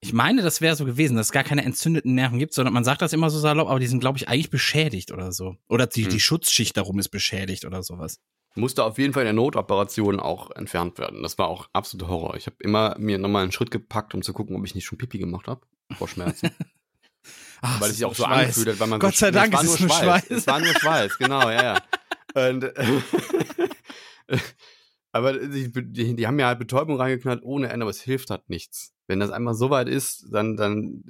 Ich 0.00 0.12
meine, 0.12 0.42
das 0.42 0.60
wäre 0.60 0.76
so 0.76 0.84
gewesen, 0.84 1.16
dass 1.16 1.26
es 1.26 1.32
gar 1.32 1.42
keine 1.44 1.64
entzündeten 1.64 2.14
Nerven 2.14 2.38
gibt, 2.38 2.54
sondern 2.54 2.72
man 2.72 2.84
sagt 2.84 3.02
das 3.02 3.12
immer 3.12 3.30
so 3.30 3.38
salopp, 3.40 3.68
aber 3.68 3.80
die 3.80 3.88
sind, 3.88 3.98
glaube 4.00 4.16
ich, 4.18 4.28
eigentlich 4.28 4.50
beschädigt 4.50 5.10
oder 5.10 5.32
so. 5.32 5.56
Oder 5.68 5.86
die, 5.88 6.04
Hm. 6.04 6.10
die 6.10 6.20
Schutzschicht 6.20 6.76
darum 6.76 6.98
ist 7.00 7.08
beschädigt 7.08 7.64
oder 7.64 7.82
sowas. 7.82 8.20
musste 8.54 8.82
auf 8.84 8.98
jeden 8.98 9.12
Fall 9.12 9.22
in 9.22 9.26
der 9.26 9.32
Notoperation 9.34 10.18
auch 10.20 10.50
entfernt 10.52 10.98
werden. 10.98 11.22
Das 11.22 11.36
war 11.38 11.48
auch 11.48 11.68
absoluter 11.72 12.08
Horror. 12.08 12.36
Ich 12.36 12.46
habe 12.46 12.56
immer 12.60 12.96
mir 12.98 13.18
nochmal 13.18 13.42
einen 13.42 13.52
Schritt 13.52 13.70
gepackt, 13.70 14.14
um 14.14 14.22
zu 14.22 14.32
gucken, 14.32 14.56
ob 14.56 14.64
ich 14.64 14.74
nicht 14.74 14.84
schon 14.84 14.98
Pipi 14.98 15.18
gemacht 15.18 15.46
habe 15.46 15.60
vor 15.96 16.08
Schmerzen. 16.08 16.50
Ach, 17.60 17.80
weil 17.80 17.90
es 17.90 17.96
sich 17.96 18.04
auch 18.04 18.14
so 18.14 18.24
angefühlt 18.24 18.68
hat, 18.68 18.80
weil 18.80 18.86
man 18.88 19.00
Gott 19.00 19.14
so, 19.14 19.26
sei 19.26 19.30
Dank 19.32 19.52
es 19.52 19.58
war 19.58 19.64
ist 19.64 19.74
es 19.74 19.80
nur 19.80 19.88
nur 19.88 19.96
Schweiß. 19.96 20.26
Schweiß. 20.26 20.38
Es 20.38 20.46
war 20.46 20.60
nur 20.60 20.74
Schweiß, 20.74 21.18
genau, 21.18 21.50
ja, 21.50 21.62
ja. 21.62 21.82
Und, 22.50 22.64
äh, 22.64 22.74
aber 25.12 25.38
die, 25.38 25.72
die, 25.72 26.16
die 26.16 26.26
haben 26.26 26.36
mir 26.36 26.46
halt 26.46 26.58
Betäubung 26.58 26.96
reingeknallt 26.96 27.42
ohne 27.42 27.68
Ende, 27.68 27.84
aber 27.84 27.90
es 27.90 28.00
hilft 28.00 28.30
halt 28.30 28.48
nichts. 28.48 28.92
Wenn 29.08 29.18
das 29.20 29.30
einmal 29.30 29.54
so 29.54 29.70
weit 29.70 29.88
ist, 29.88 30.26
dann, 30.30 30.56
dann 30.56 31.02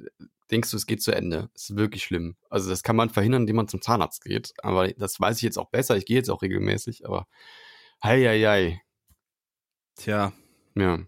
denkst 0.49 0.71
du, 0.71 0.77
es 0.77 0.87
geht 0.87 1.03
zu 1.03 1.11
Ende. 1.11 1.49
Es 1.53 1.69
ist 1.69 1.75
wirklich 1.75 2.03
schlimm. 2.03 2.35
Also 2.49 2.69
das 2.71 2.81
kann 2.81 2.95
man 2.95 3.09
verhindern, 3.11 3.43
indem 3.43 3.57
man 3.57 3.67
zum 3.67 3.81
Zahnarzt 3.81 4.23
geht. 4.23 4.53
Aber 4.63 4.87
das 4.93 5.19
weiß 5.19 5.37
ich 5.37 5.43
jetzt 5.43 5.59
auch 5.59 5.69
besser. 5.69 5.95
Ich 5.97 6.05
gehe 6.05 6.17
jetzt 6.17 6.29
auch 6.29 6.41
regelmäßig, 6.41 7.05
aber 7.05 7.27
hei, 8.03 8.23
hei, 8.25 8.39
hei. 8.41 8.81
Tja, 9.95 10.31
Ja. 10.75 10.99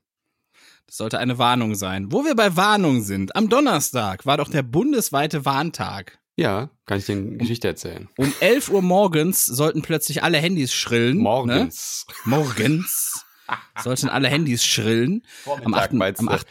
das 0.85 0.97
sollte 0.97 1.17
eine 1.19 1.37
Warnung 1.37 1.75
sein. 1.75 2.11
Wo 2.11 2.25
wir 2.25 2.35
bei 2.35 2.55
Warnung 2.57 3.01
sind, 3.01 3.35
am 3.35 3.47
Donnerstag 3.49 4.25
war 4.25 4.37
doch 4.37 4.49
der 4.49 4.63
bundesweite 4.63 5.45
Warntag. 5.45 6.19
Ja, 6.35 6.69
kann 6.85 6.97
ich 6.97 7.05
dir 7.05 7.13
eine 7.13 7.37
Geschichte 7.37 7.67
erzählen. 7.67 8.09
Um 8.17 8.33
11 8.39 8.69
Uhr 8.69 8.81
morgens 8.81 9.45
sollten 9.45 9.81
plötzlich 9.81 10.23
alle 10.23 10.37
Handys 10.39 10.73
schrillen. 10.73 11.17
Morgens. 11.17 12.05
Ne? 12.25 12.31
Morgens 12.37 13.25
sollten 13.83 14.09
alle 14.09 14.27
Handys 14.27 14.65
schrillen. 14.65 15.23
Am 15.63 15.73
8. 15.73 15.93
meinst 15.93 16.19
Am 16.19 16.27
du? 16.27 16.33
8. 16.33 16.47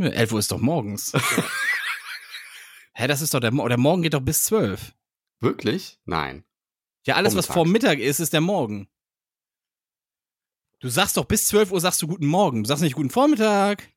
Ja, 0.00 0.08
11 0.08 0.32
Uhr 0.32 0.38
ist 0.38 0.50
doch 0.50 0.58
morgens. 0.58 1.12
Hä, 2.94 3.06
das 3.06 3.20
ist 3.20 3.34
doch 3.34 3.40
der, 3.40 3.52
Mo 3.52 3.68
der 3.68 3.76
Morgen 3.76 4.00
geht 4.02 4.14
doch 4.14 4.22
bis 4.22 4.44
12. 4.44 4.94
Wirklich? 5.40 5.98
Nein. 6.06 6.44
Ja, 7.06 7.16
alles, 7.16 7.36
was 7.36 7.46
Vormittag. 7.46 7.54
vor 7.54 7.66
Mittag 7.66 7.98
ist, 7.98 8.18
ist 8.20 8.32
der 8.32 8.40
Morgen. 8.40 8.88
Du 10.80 10.88
sagst 10.88 11.16
doch 11.18 11.26
bis 11.26 11.46
12 11.48 11.72
Uhr 11.72 11.80
sagst 11.80 12.00
du 12.00 12.06
guten 12.06 12.26
Morgen. 12.26 12.62
Du 12.62 12.68
sagst 12.68 12.82
nicht 12.82 12.94
guten 12.94 13.10
Vormittag. 13.10 13.88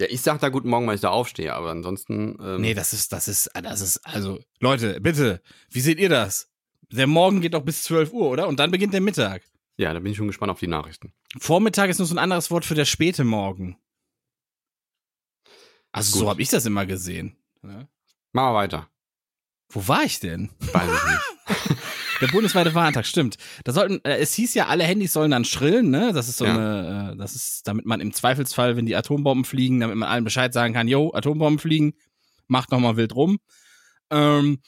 Ja, 0.00 0.08
ich 0.10 0.20
sag 0.22 0.40
da 0.40 0.48
guten 0.48 0.68
Morgen, 0.68 0.86
weil 0.86 0.96
ich 0.96 1.00
da 1.00 1.10
aufstehe, 1.10 1.54
aber 1.54 1.70
ansonsten. 1.70 2.36
Ähm, 2.40 2.60
Nee, 2.60 2.74
das 2.74 2.92
ist, 2.92 3.12
das 3.12 3.28
ist, 3.28 3.50
das 3.54 3.80
ist, 3.80 3.98
also, 3.98 4.40
Leute, 4.58 5.00
bitte, 5.00 5.42
wie 5.70 5.80
seht 5.80 6.00
ihr 6.00 6.08
das? 6.08 6.50
Der 6.90 7.06
Morgen 7.06 7.40
geht 7.40 7.54
doch 7.54 7.62
bis 7.64 7.84
12 7.84 8.12
Uhr, 8.12 8.28
oder? 8.30 8.48
Und 8.48 8.58
dann 8.58 8.72
beginnt 8.72 8.94
der 8.94 9.00
Mittag. 9.00 9.42
Ja, 9.76 9.92
da 9.94 10.00
bin 10.00 10.10
ich 10.10 10.18
schon 10.18 10.26
gespannt 10.26 10.50
auf 10.50 10.58
die 10.58 10.66
Nachrichten. 10.66 11.12
Vormittag 11.38 11.88
ist 11.90 11.98
nur 11.98 12.06
so 12.06 12.14
ein 12.14 12.18
anderes 12.18 12.50
Wort 12.50 12.64
für 12.64 12.74
der 12.74 12.84
späte 12.84 13.22
Morgen. 13.24 13.76
Also, 15.92 16.12
Gut. 16.12 16.20
so 16.20 16.30
habe 16.30 16.42
ich 16.42 16.48
das 16.48 16.66
immer 16.66 16.86
gesehen. 16.86 17.36
Ja. 17.62 17.88
Machen 18.32 18.52
wir 18.52 18.54
weiter. 18.54 18.88
Wo 19.72 19.86
war 19.88 20.04
ich 20.04 20.20
denn? 20.20 20.50
Weiß 20.72 20.88
ich 20.90 21.10
nicht. 21.10 21.78
Der 22.20 22.26
bundesweite 22.28 22.74
Warntag, 22.74 23.06
stimmt. 23.06 23.36
Da 23.64 23.72
sollten, 23.72 24.04
äh, 24.04 24.18
es 24.18 24.34
hieß 24.34 24.52
ja, 24.54 24.66
alle 24.66 24.84
Handys 24.84 25.12
sollen 25.14 25.30
dann 25.30 25.44
schrillen, 25.46 25.90
ne? 25.90 26.12
Das 26.12 26.28
ist 26.28 26.36
so 26.36 26.44
Ja. 26.44 26.52
eine, 26.54 27.12
äh, 27.12 27.16
das 27.16 27.34
ist, 27.34 27.66
damit 27.66 27.86
man 27.86 28.00
im 28.00 28.12
Zweifelsfall, 28.12 28.76
wenn 28.76 28.84
die 28.86 28.94
Atombomben 28.94 29.44
fliegen, 29.44 29.80
damit 29.80 29.96
man 29.96 30.08
allen 30.08 30.24
Bescheid 30.24 30.52
sagen 30.52 30.74
kann, 30.74 30.86
yo, 30.86 31.12
Atombomben 31.14 31.58
fliegen, 31.58 31.94
macht 32.46 32.70
noch 32.72 32.78
mal 32.80 32.96
wild 32.96 33.14
rum. 33.14 33.38
Ähm, 34.10 34.60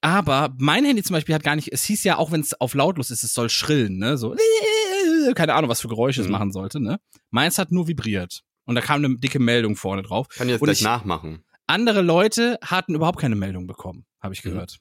aber 0.00 0.54
mein 0.58 0.84
Handy 0.84 1.02
zum 1.02 1.14
Beispiel 1.14 1.34
hat 1.34 1.42
gar 1.42 1.56
nicht, 1.56 1.72
es 1.72 1.84
hieß 1.84 2.04
ja 2.04 2.16
auch, 2.16 2.30
wenn 2.32 2.40
es 2.40 2.58
auf 2.60 2.74
lautlos 2.74 3.10
ist, 3.10 3.22
es 3.22 3.34
soll 3.34 3.50
schrillen, 3.50 3.98
ne? 3.98 4.16
So, 4.16 4.34
keine 5.34 5.54
Ahnung, 5.54 5.68
was 5.70 5.80
für 5.82 5.88
Geräusche 5.88 6.20
es 6.22 6.26
Mhm. 6.26 6.32
machen 6.32 6.52
sollte, 6.52 6.80
ne? 6.80 6.98
Meins 7.30 7.58
hat 7.58 7.70
nur 7.70 7.86
vibriert. 7.86 8.42
Und 8.66 8.74
da 8.76 8.80
kam 8.80 9.04
eine 9.04 9.16
dicke 9.18 9.38
Meldung 9.38 9.76
vorne 9.76 10.02
drauf. 10.02 10.28
Kann 10.28 10.48
ich 10.48 10.52
jetzt 10.52 10.60
Und 10.62 10.66
gleich 10.66 10.78
ich- 10.78 10.84
nachmachen. 10.84 11.44
Andere 11.66 12.02
Leute 12.02 12.58
hatten 12.62 12.94
überhaupt 12.94 13.18
keine 13.18 13.36
Meldung 13.36 13.66
bekommen, 13.66 14.04
habe 14.20 14.34
ich 14.34 14.44
Mhm. 14.44 14.50
gehört. 14.50 14.78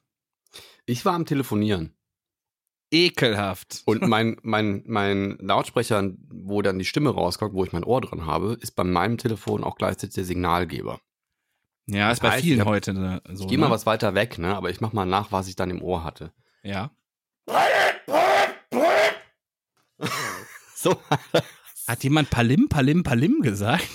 Ich 0.86 1.06
war 1.06 1.14
am 1.14 1.26
Telefonieren 1.26 1.96
Ekelhaft. 2.92 3.82
und 3.86 4.02
mein, 4.08 4.38
mein, 4.44 4.84
mein 4.86 5.38
Lautsprecher, 5.40 6.12
wo 6.30 6.62
dann 6.62 6.78
die 6.78 6.86
Stimme 6.86 7.10
rauskommt, 7.10 7.54
wo 7.54 7.64
ich 7.64 7.72
mein 7.72 7.84
Ohr 7.86 8.02
drin 8.02 8.26
habe, 8.26 8.58
ist 8.60 8.72
bei 8.76 8.84
meinem 8.84 9.18
Telefon 9.18 9.64
auch 9.64 9.76
gleichzeitig 9.78 10.14
der 10.16 10.26
Signalgeber. 10.26 11.00
Ja, 11.88 12.12
ist 12.12 12.22
Das 12.22 12.30
bei 12.30 12.36
heißt, 12.36 12.44
vielen 12.44 12.56
ich 12.58 12.62
hab- 12.62 12.68
heute 12.68 12.94
ne, 12.94 13.22
so. 13.32 13.44
Ich 13.44 13.50
gehe 13.50 13.58
ne? 13.58 13.66
mal 13.66 13.72
was 13.72 13.86
weiter 13.86 14.14
weg, 14.14 14.38
ne? 14.38 14.56
Aber 14.56 14.70
ich 14.70 14.80
mach 14.82 14.94
mal 14.94 15.06
nach, 15.06 15.32
was 15.32 15.48
ich 15.48 15.56
dann 15.56 15.70
im 15.70 15.82
Ohr 15.82 16.04
hatte. 16.04 16.34
Ja. 16.64 16.92
So. 20.76 21.00
Hat 21.88 22.04
jemand 22.04 22.30
Palim, 22.30 22.70
Palim, 22.70 23.04
Palim 23.04 23.42
gesagt? 23.42 23.88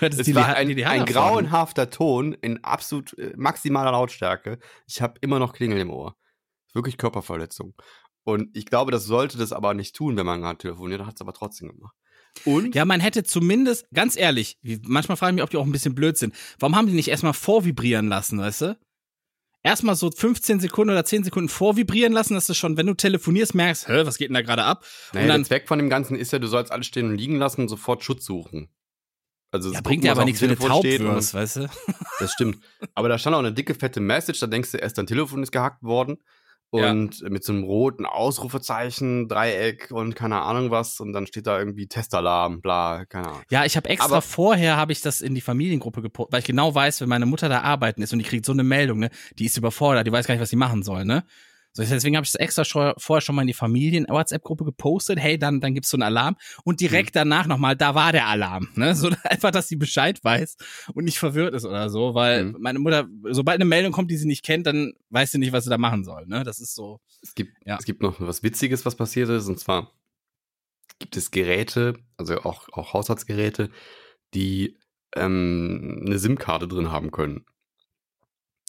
Es 0.00 0.16
die 0.16 0.34
war 0.34 0.56
ein, 0.56 0.82
ein 0.82 1.04
grauenhafter 1.04 1.90
Ton 1.90 2.32
in 2.32 2.64
absolut 2.64 3.16
äh, 3.18 3.34
maximaler 3.36 3.92
Lautstärke. 3.92 4.58
Ich 4.86 5.02
habe 5.02 5.18
immer 5.20 5.38
noch 5.38 5.52
Klingel 5.52 5.78
im 5.78 5.90
Ohr. 5.90 6.16
Wirklich 6.72 6.96
Körperverletzung. 6.96 7.74
Und 8.24 8.48
ich 8.56 8.66
glaube, 8.66 8.92
das 8.92 9.04
sollte 9.04 9.38
das 9.38 9.52
aber 9.52 9.74
nicht 9.74 9.94
tun, 9.94 10.16
wenn 10.16 10.26
man 10.26 10.40
gerade 10.40 10.58
telefoniert. 10.58 11.04
Hat 11.04 11.16
es 11.16 11.20
aber 11.20 11.32
trotzdem 11.32 11.68
gemacht. 11.68 11.94
Und 12.44 12.74
Ja, 12.74 12.84
man 12.84 13.00
hätte 13.00 13.24
zumindest, 13.24 13.86
ganz 13.92 14.16
ehrlich, 14.16 14.58
manchmal 14.82 15.16
frage 15.16 15.32
ich 15.32 15.34
mich, 15.34 15.44
ob 15.44 15.50
die 15.50 15.56
auch 15.56 15.66
ein 15.66 15.72
bisschen 15.72 15.94
blöd 15.94 16.16
sind. 16.16 16.34
Warum 16.58 16.76
haben 16.76 16.86
die 16.86 16.94
nicht 16.94 17.08
erstmal 17.08 17.32
vorvibrieren 17.32 18.08
lassen, 18.08 18.38
weißt 18.38 18.60
du? 18.62 18.78
Erstmal 19.62 19.94
so 19.94 20.10
15 20.10 20.60
Sekunden 20.60 20.90
oder 20.90 21.04
10 21.04 21.24
Sekunden 21.24 21.48
vorvibrieren 21.50 22.12
lassen, 22.12 22.34
dass 22.34 22.46
du 22.46 22.54
schon, 22.54 22.78
wenn 22.78 22.86
du 22.86 22.94
telefonierst, 22.94 23.54
merkst, 23.54 23.88
hä, 23.88 24.06
was 24.06 24.16
geht 24.16 24.28
denn 24.28 24.34
da 24.34 24.42
gerade 24.42 24.64
ab? 24.64 24.84
naja, 25.12 25.24
und 25.24 25.28
dann, 25.28 25.42
der 25.42 25.48
Zweck 25.48 25.68
von 25.68 25.78
dem 25.78 25.90
Ganzen 25.90 26.16
ist 26.16 26.32
ja, 26.32 26.38
du 26.38 26.46
sollst 26.46 26.72
alles 26.72 26.86
stehen 26.86 27.10
und 27.10 27.16
liegen 27.16 27.36
lassen 27.36 27.62
und 27.62 27.68
sofort 27.68 28.02
Schutz 28.02 28.24
suchen. 28.24 28.70
Also 29.52 29.72
Ja, 29.72 29.80
bringt 29.80 30.04
was 30.04 30.12
aber 30.12 30.24
nichts, 30.24 30.40
wenn 30.40 30.50
du 30.50 30.56
taub 30.56 30.84
wirst, 30.84 31.34
weißt 31.34 31.56
du? 31.56 31.66
Das 32.20 32.32
stimmt. 32.32 32.62
Aber 32.94 33.08
da 33.08 33.18
stand 33.18 33.34
auch 33.34 33.40
eine 33.40 33.52
dicke, 33.52 33.74
fette 33.74 34.00
Message, 34.00 34.40
da 34.40 34.46
denkst 34.46 34.70
du 34.70 34.78
erst, 34.78 34.96
dein 34.96 35.06
Telefon 35.06 35.42
ist 35.42 35.50
gehackt 35.50 35.82
worden. 35.82 36.18
Ja. 36.72 36.90
Und 36.90 37.22
mit 37.28 37.42
so 37.42 37.52
einem 37.52 37.64
roten 37.64 38.06
Ausrufezeichen, 38.06 39.26
Dreieck 39.28 39.88
und 39.90 40.14
keine 40.14 40.40
Ahnung 40.42 40.70
was. 40.70 41.00
Und 41.00 41.12
dann 41.12 41.26
steht 41.26 41.46
da 41.46 41.58
irgendwie 41.58 41.86
Testalarm, 41.88 42.60
bla, 42.60 43.04
keine 43.06 43.28
Ahnung. 43.28 43.42
Ja, 43.50 43.64
ich 43.64 43.76
habe 43.76 43.88
extra 43.88 44.06
Aber- 44.06 44.22
vorher 44.22 44.76
habe 44.76 44.92
ich 44.92 45.00
das 45.00 45.20
in 45.20 45.34
die 45.34 45.40
Familiengruppe 45.40 46.02
gepostet, 46.02 46.32
weil 46.32 46.40
ich 46.40 46.46
genau 46.46 46.74
weiß, 46.74 47.00
wenn 47.00 47.08
meine 47.08 47.26
Mutter 47.26 47.48
da 47.48 47.62
arbeiten 47.62 48.02
ist 48.02 48.12
und 48.12 48.20
die 48.20 48.24
kriegt 48.24 48.46
so 48.46 48.52
eine 48.52 48.62
Meldung, 48.62 49.00
ne, 49.00 49.10
die 49.38 49.46
ist 49.46 49.56
überfordert, 49.56 50.06
die 50.06 50.12
weiß 50.12 50.26
gar 50.26 50.34
nicht, 50.34 50.42
was 50.42 50.50
sie 50.50 50.56
machen 50.56 50.82
soll, 50.82 51.04
ne? 51.04 51.24
So, 51.72 51.84
deswegen 51.84 52.16
habe 52.16 52.24
ich 52.24 52.32
das 52.32 52.40
extra 52.40 52.64
schon, 52.64 52.92
vorher 52.98 53.20
schon 53.20 53.36
mal 53.36 53.42
in 53.42 53.46
die 53.48 53.54
Familien-WhatsApp-Gruppe 53.54 54.64
gepostet. 54.64 55.20
Hey, 55.20 55.38
dann, 55.38 55.60
dann 55.60 55.72
gibt's 55.72 55.88
so 55.90 55.96
einen 55.96 56.02
Alarm. 56.02 56.36
Und 56.64 56.80
direkt 56.80 57.10
Mhm. 57.14 57.18
danach 57.20 57.46
nochmal, 57.46 57.76
da 57.76 57.94
war 57.94 58.10
der 58.10 58.26
Alarm. 58.26 58.68
Ne? 58.74 58.94
So 58.96 59.08
einfach, 59.24 59.52
dass 59.52 59.68
sie 59.68 59.76
Bescheid 59.76 60.18
weiß 60.24 60.56
und 60.94 61.04
nicht 61.04 61.18
verwirrt 61.18 61.54
ist 61.54 61.64
oder 61.64 61.88
so. 61.88 62.14
Weil 62.14 62.44
Mhm. 62.46 62.56
meine 62.60 62.78
Mutter, 62.80 63.06
sobald 63.30 63.56
eine 63.56 63.66
Meldung 63.66 63.92
kommt, 63.92 64.10
die 64.10 64.16
sie 64.16 64.26
nicht 64.26 64.44
kennt, 64.44 64.66
dann 64.66 64.94
weiß 65.10 65.30
sie 65.30 65.38
nicht, 65.38 65.52
was 65.52 65.64
sie 65.64 65.70
da 65.70 65.78
machen 65.78 66.02
soll. 66.04 66.26
Ne? 66.26 66.42
Das 66.42 66.58
ist 66.58 66.74
so. 66.74 67.00
Es 67.22 67.34
gibt, 67.36 67.52
Ja. 67.64 67.76
es 67.78 67.84
gibt 67.84 68.02
noch 68.02 68.20
was 68.20 68.42
Witziges, 68.42 68.84
was 68.84 68.96
passiert 68.96 69.28
ist. 69.28 69.46
Und 69.46 69.60
zwar 69.60 69.92
gibt 70.98 71.16
es 71.16 71.30
Geräte, 71.30 71.94
also 72.16 72.40
auch, 72.42 72.68
auch 72.72 72.92
Haushaltsgeräte, 72.94 73.70
die 74.34 74.76
ähm, 75.16 76.02
eine 76.06 76.18
SIM-Karte 76.18 76.66
drin 76.68 76.90
haben 76.92 77.10
können. 77.10 77.44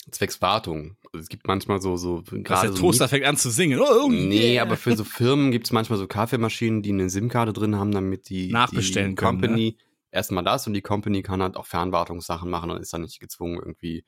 Zwecks 0.10 0.42
Wartung. 0.42 0.98
Also 1.14 1.22
es 1.24 1.30
gibt 1.30 1.48
manchmal 1.48 1.80
so, 1.82 1.96
so 1.96 2.24
gerade 2.26 2.68
der 2.68 2.76
so 2.76 2.82
Toaster 2.82 3.08
fängt 3.08 3.26
an 3.26 3.38
zu 3.38 3.52
singen. 3.52 3.80
Oh, 3.80 4.10
Nee, 4.10 4.56
yeah. 4.56 4.64
aber 4.64 4.78
für 4.78 4.96
so 4.96 5.04
Firmen 5.04 5.52
gibt 5.52 5.68
es 5.68 5.72
manchmal 5.72 6.00
so 6.00 6.08
Kaffeemaschinen, 6.08 6.82
die 6.82 6.92
eine 6.92 7.10
SIM-Karte 7.10 7.54
drin 7.54 7.76
haben, 7.76 7.92
damit 7.92 8.30
die, 8.30 8.52
Nachbestellen 8.52 9.12
die 9.12 9.16
können, 9.16 9.40
ne? 9.40 9.48
Company 9.48 9.78
erstmal 10.12 10.44
das 10.44 10.68
und 10.68 10.74
die 10.74 10.82
Company 10.82 11.22
kann 11.22 11.42
halt 11.42 11.58
auch 11.58 11.66
Fernwartungssachen 11.66 12.50
machen 12.50 12.72
und 12.72 12.82
ist 12.82 12.94
dann 12.94 13.02
nicht 13.02 13.20
gezwungen, 13.20 13.58
irgendwie 13.58 14.04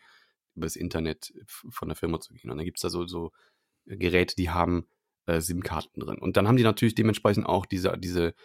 über 0.56 0.66
das 0.66 0.76
Internet 0.76 1.34
von 1.48 1.88
der 1.88 1.96
Firma 1.96 2.20
zu 2.20 2.34
gehen. 2.34 2.52
Und 2.52 2.58
dann 2.58 2.66
gibt 2.66 2.78
es 2.78 2.82
da 2.82 2.90
so, 2.90 3.08
so 3.08 3.32
Geräte, 3.86 4.36
die 4.36 4.50
haben 4.50 4.88
äh, 5.26 5.42
SIM-Karten 5.42 6.00
drin. 6.00 6.20
Und 6.20 6.38
dann 6.38 6.48
haben 6.48 6.58
die 6.58 6.64
natürlich 6.64 6.96
dementsprechend 6.96 7.46
auch 7.46 7.66
diese, 7.66 7.98
diese 7.98 8.36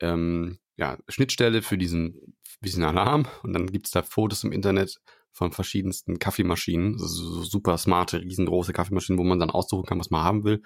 ähm, 0.00 0.58
ja, 0.76 0.98
Schnittstelle 1.08 1.62
für 1.62 1.78
diesen, 1.78 2.36
für 2.42 2.64
diesen 2.64 2.82
Alarm. 2.82 3.26
Und 3.42 3.52
dann 3.52 3.66
gibt 3.70 3.86
es 3.86 3.92
da 3.92 4.02
Fotos 4.02 4.42
im 4.44 4.52
Internet 4.52 5.00
von 5.34 5.52
verschiedensten 5.52 6.18
Kaffeemaschinen, 6.18 6.94
also 6.94 7.06
so, 7.06 7.42
super 7.42 7.76
smarte, 7.76 8.20
riesengroße 8.22 8.72
Kaffeemaschinen, 8.72 9.18
wo 9.18 9.24
man 9.24 9.38
dann 9.40 9.50
aussuchen 9.50 9.84
kann, 9.84 9.98
was 9.98 10.10
man 10.10 10.22
haben 10.22 10.44
will, 10.44 10.62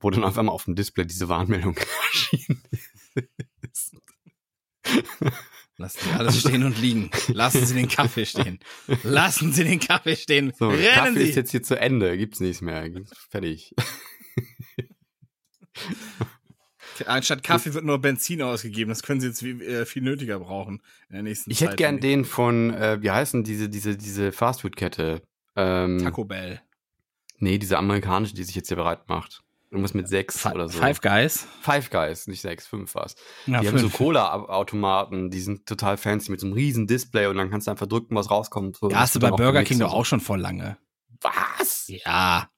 wo 0.00 0.10
dann 0.10 0.24
auf 0.24 0.36
einmal 0.38 0.54
auf 0.54 0.64
dem 0.64 0.74
Display 0.74 1.04
diese 1.06 1.28
Warnmeldung 1.28 1.76
erschienen 2.10 2.62
ist. 3.60 3.94
Lassen 5.76 5.98
Sie 6.02 6.10
alles 6.18 6.40
stehen 6.40 6.64
und 6.64 6.78
liegen. 6.80 7.10
Lassen 7.28 7.64
Sie 7.64 7.74
den 7.74 7.88
Kaffee 7.88 8.26
stehen. 8.26 8.58
Lassen 9.02 9.52
Sie 9.52 9.64
den 9.64 9.80
Kaffee 9.80 10.16
stehen. 10.16 10.52
So, 10.58 10.68
Rennen 10.68 10.82
Kaffee 10.94 11.18
Sie. 11.24 11.28
ist 11.30 11.36
jetzt 11.36 11.50
hier 11.52 11.62
zu 11.62 11.78
Ende, 11.78 12.16
gibt's 12.18 12.40
nichts 12.40 12.60
mehr, 12.62 12.88
gibt's- 12.90 13.16
fertig. 13.30 13.74
Anstatt 17.06 17.42
Kaffee 17.42 17.74
wird 17.74 17.84
nur 17.84 17.98
Benzin 17.98 18.42
ausgegeben. 18.42 18.88
Das 18.90 19.02
können 19.02 19.20
Sie 19.20 19.26
jetzt 19.28 19.42
äh, 19.42 19.84
viel 19.86 20.02
nötiger 20.02 20.38
brauchen 20.40 20.82
in 21.08 21.14
der 21.14 21.22
nächsten 21.22 21.50
Ich 21.50 21.58
Zeit. 21.58 21.68
hätte 21.68 21.76
gern 21.76 22.00
den 22.00 22.24
von, 22.24 22.72
äh, 22.74 22.98
wie 23.02 23.10
heißen 23.10 23.44
diese, 23.44 23.68
diese, 23.68 23.96
diese 23.96 24.32
Fastfood-Kette? 24.32 25.22
Ähm, 25.56 25.98
ich. 25.98 26.02
Taco 26.04 26.24
Bell. 26.24 26.60
Nee, 27.38 27.58
diese 27.58 27.78
amerikanische, 27.78 28.34
die 28.34 28.44
sich 28.44 28.54
jetzt 28.54 28.68
hier 28.68 28.76
bereit 28.76 29.08
macht. 29.08 29.42
Irgendwas 29.70 29.94
mit 29.94 30.08
sechs 30.08 30.40
Fi- 30.40 30.50
oder 30.52 30.68
so. 30.68 30.78
Five 30.80 31.00
Guys. 31.00 31.46
Five 31.62 31.90
Guys, 31.90 32.26
nicht 32.26 32.40
sechs, 32.40 32.66
fünf 32.66 32.94
war's. 32.96 33.14
Ja, 33.46 33.60
die 33.60 33.68
haben 33.68 33.78
so 33.78 33.88
fünf. 33.88 33.98
Cola-Automaten, 33.98 35.30
die 35.30 35.40
sind 35.40 35.66
total 35.66 35.96
fancy 35.96 36.30
mit 36.30 36.40
so 36.40 36.46
einem 36.46 36.54
riesen 36.54 36.86
Display 36.86 37.26
und 37.26 37.36
dann 37.36 37.50
kannst 37.50 37.66
du 37.66 37.70
einfach 37.70 37.86
drücken, 37.86 38.14
was 38.14 38.30
rauskommt. 38.30 38.76
So, 38.78 38.90
Ja, 38.90 39.00
hast 39.00 39.14
du 39.14 39.20
bei 39.20 39.30
Burger 39.30 39.62
King 39.64 39.78
doch 39.78 39.92
auch 39.92 40.04
schon 40.04 40.20
vor 40.20 40.38
lange. 40.38 40.76
Was? 41.20 41.84
Ja. 41.88 42.48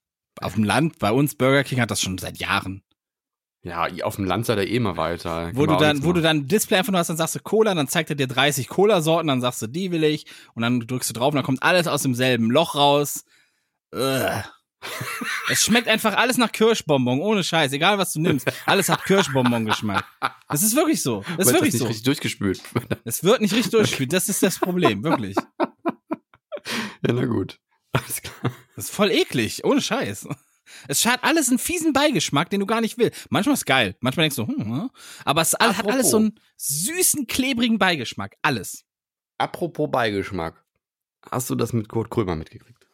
Auf 0.40 0.55
dem 0.55 0.64
Land, 0.64 0.99
bei 0.99 1.12
uns 1.12 1.34
Burger 1.34 1.64
King 1.64 1.80
hat 1.80 1.90
das 1.90 2.01
schon 2.01 2.16
seit 2.18 2.38
Jahren. 2.38 2.82
Ja, 3.64 3.86
auf 4.02 4.16
dem 4.16 4.24
Land 4.24 4.46
seid 4.46 4.58
ihr 4.58 4.68
eh 4.68 4.80
mal 4.80 4.96
weiter. 4.96 5.52
Wo 5.54 5.66
du 5.66 5.76
dann, 5.76 6.02
wo 6.02 6.12
du 6.12 6.20
dann 6.20 6.38
ein 6.38 6.48
Display 6.48 6.78
einfach 6.78 6.90
nur 6.90 6.98
hast, 6.98 7.08
dann 7.08 7.16
sagst 7.16 7.36
du 7.36 7.40
Cola, 7.40 7.74
dann 7.74 7.86
zeigt 7.86 8.10
er 8.10 8.16
dir 8.16 8.26
30 8.26 8.66
Cola-Sorten, 8.66 9.28
dann 9.28 9.40
sagst 9.40 9.62
du, 9.62 9.68
die 9.68 9.92
will 9.92 10.02
ich, 10.02 10.26
und 10.54 10.62
dann 10.62 10.80
drückst 10.80 11.10
du 11.10 11.14
drauf 11.14 11.28
und 11.28 11.36
dann 11.36 11.44
kommt 11.44 11.62
alles 11.62 11.86
aus 11.86 12.02
demselben 12.02 12.50
Loch 12.50 12.74
raus. 12.74 13.24
Ugh. 13.94 14.42
es 15.48 15.64
schmeckt 15.64 15.88
einfach 15.88 16.16
alles 16.16 16.38
nach 16.38 16.50
Kirschbonbon, 16.50 17.20
ohne 17.20 17.44
Scheiß, 17.44 17.72
egal 17.72 17.98
was 17.98 18.12
du 18.12 18.20
nimmst. 18.20 18.50
Alles 18.66 18.88
hat 18.88 19.04
Kirschbonbon-Geschmack. 19.04 20.04
Das 20.48 20.62
ist 20.62 20.74
wirklich 20.74 21.02
so. 21.02 21.24
Das 21.36 21.46
ist 21.46 21.52
wirklich 21.52 21.72
nicht 21.72 21.80
so. 21.80 21.86
richtig 21.86 22.04
durchgespült. 22.04 22.62
Es 23.04 23.22
wird 23.22 23.40
nicht 23.40 23.54
richtig 23.54 23.72
durchgespielt, 23.72 24.12
das 24.12 24.28
ist 24.28 24.42
das 24.42 24.58
Problem, 24.58 25.04
wirklich. 25.04 25.36
ja, 25.58 27.12
na 27.12 27.24
gut. 27.26 27.58
Alles 27.92 28.22
klar. 28.22 28.52
Das 28.74 28.86
ist 28.86 28.94
voll 28.94 29.10
eklig, 29.10 29.64
ohne 29.64 29.80
Scheiß. 29.80 30.26
Es 30.88 31.04
hat 31.06 31.24
alles 31.24 31.48
einen 31.48 31.58
fiesen 31.58 31.92
Beigeschmack, 31.92 32.50
den 32.50 32.60
du 32.60 32.66
gar 32.66 32.80
nicht 32.80 32.98
willst. 32.98 33.26
Manchmal 33.30 33.54
ist 33.54 33.66
geil, 33.66 33.96
manchmal 34.00 34.24
denkst 34.24 34.36
du, 34.36 34.46
hm, 34.46 34.64
hm. 34.64 34.90
aber 35.24 35.42
es 35.42 35.54
all- 35.54 35.76
hat 35.76 35.88
alles 35.88 36.10
so 36.10 36.18
einen 36.18 36.38
süßen, 36.56 37.26
klebrigen 37.26 37.78
Beigeschmack. 37.78 38.36
Alles. 38.42 38.84
Apropos 39.38 39.90
Beigeschmack. 39.90 40.62
Hast 41.30 41.50
du 41.50 41.54
das 41.54 41.72
mit 41.72 41.88
Kurt 41.88 42.10
Krömer 42.10 42.36
mitgekriegt? 42.36 42.86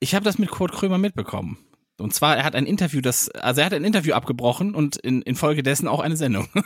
Ich 0.00 0.14
habe 0.14 0.24
das 0.24 0.38
mit 0.38 0.50
Kurt 0.50 0.72
Krömer 0.72 0.98
mitbekommen. 0.98 1.58
Und 1.98 2.14
zwar, 2.14 2.36
er 2.36 2.44
hat 2.44 2.54
ein 2.54 2.66
Interview, 2.66 3.00
das, 3.00 3.28
also 3.28 3.60
er 3.60 3.66
hat 3.66 3.74
ein 3.74 3.84
Interview 3.84 4.14
abgebrochen 4.14 4.74
und 4.74 4.96
in, 4.96 5.22
infolgedessen 5.22 5.86
auch 5.86 6.00
eine 6.00 6.16
Sendung. 6.16 6.48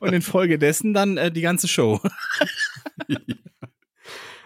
und 0.00 0.12
infolgedessen 0.12 0.92
dann 0.92 1.16
äh, 1.16 1.32
die 1.32 1.40
ganze 1.40 1.68
Show. 1.68 2.00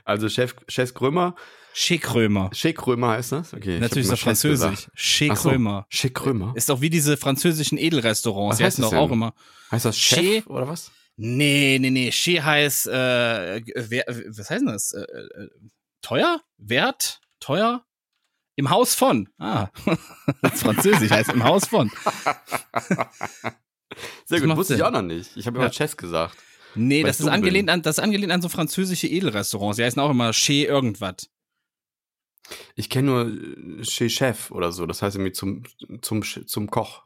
Also 0.07 0.29
Chef, 0.29 0.55
Chef 0.69 0.93
Krömer, 0.93 1.35
Chez 1.75 1.99
Krömer. 2.01 2.51
Chef 2.55 2.77
Krömer 2.77 3.09
heißt 3.09 3.33
das? 3.33 3.53
Okay. 3.53 3.75
ich 3.77 3.81
Natürlich 3.81 4.05
ist 4.07 4.13
das 4.13 4.21
französisch. 4.21 4.87
Ach 5.31 5.37
so, 5.37 5.49
Krömer. 5.51 5.87
Chef 5.89 6.15
Krömer. 6.15 6.53
Ist 6.55 6.69
doch 6.69 6.81
wie 6.81 6.89
diese 6.89 7.17
französischen 7.17 7.79
Edelrestaurants. 7.79 8.55
Was 8.55 8.59
Die 8.59 8.65
heißt 8.65 8.79
heißen 8.79 8.83
das 8.83 8.91
doch 8.93 8.99
auch 8.99 9.11
immer. 9.11 9.35
Heißt 9.73 9.85
das 9.85 9.99
Chef 9.99 10.19
Chez- 10.21 10.47
oder 10.47 10.69
was? 10.69 10.93
Nee, 11.17 11.79
nee, 11.81 11.91
nee. 11.91 12.11
Chez 12.13 12.43
heißt, 12.43 12.87
äh, 12.87 13.61
wer, 13.75 14.05
was 14.07 14.51
heißt 14.51 14.61
denn 14.63 14.67
das? 14.67 14.93
Äh, 14.93 15.03
äh, 15.03 15.49
teuer? 16.01 16.41
Wert? 16.59 17.21
Teuer? 17.41 17.85
Im 18.57 18.71
Haus 18.71 18.95
von. 18.95 19.29
Ah, 19.39 19.69
das 20.43 20.53
ist 20.55 20.63
französisch, 20.63 21.11
heißt 21.11 21.33
im 21.33 21.43
Haus 21.43 21.67
von. 21.67 21.91
Sehr 24.27 24.41
gut, 24.41 24.57
wusste 24.57 24.77
ich 24.77 24.83
auch 24.83 24.91
noch 24.93 25.03
nicht. 25.03 25.37
Ich 25.37 25.47
habe 25.47 25.57
immer 25.59 25.67
Ja. 25.67 25.71
Chess 25.73 25.97
gesagt. 25.97 26.37
Nee, 26.77 27.03
das 27.03 27.21
ist 27.21 27.27
angelehnt 27.29 27.67
bin. 27.67 27.75
an, 27.75 27.83
das 27.83 27.99
ist 27.99 28.05
angelehnt 28.05 28.33
an 28.33 28.43
so 28.43 28.49
französische 28.49 29.07
Edelrestaurants. 29.07 29.77
Die 29.77 29.85
heißen 29.85 30.01
auch 30.01 30.11
immer 30.11 30.33
Chez 30.33 30.67
irgendwas. 30.69 31.29
Ich 32.75 32.91
kenne 32.91 33.09
nur 33.11 33.81
äh, 33.81 33.85
Chef 33.85 34.51
oder 34.51 34.73
so. 34.73 34.87
Das 34.87 35.03
heißt 35.03 35.17
irgendwie 35.17 35.33
zum, 35.33 35.63
zum, 36.03 36.23
zum 36.23 36.71
Koch. 36.71 37.05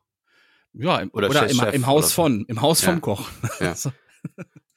Ja, 0.75 0.99
im, 0.99 1.11
Oder 1.13 1.31
oder, 1.31 1.49
im, 1.49 1.59
im 1.75 1.87
Haus 1.87 1.99
oder 2.05 2.07
so. 2.09 2.15
von, 2.15 2.45
im 2.47 2.61
Haus 2.61 2.83
Ja. 2.83 2.91
vom 2.91 3.01
Koch. 3.01 3.29
Ja. 3.61 3.75
So. 3.75 3.91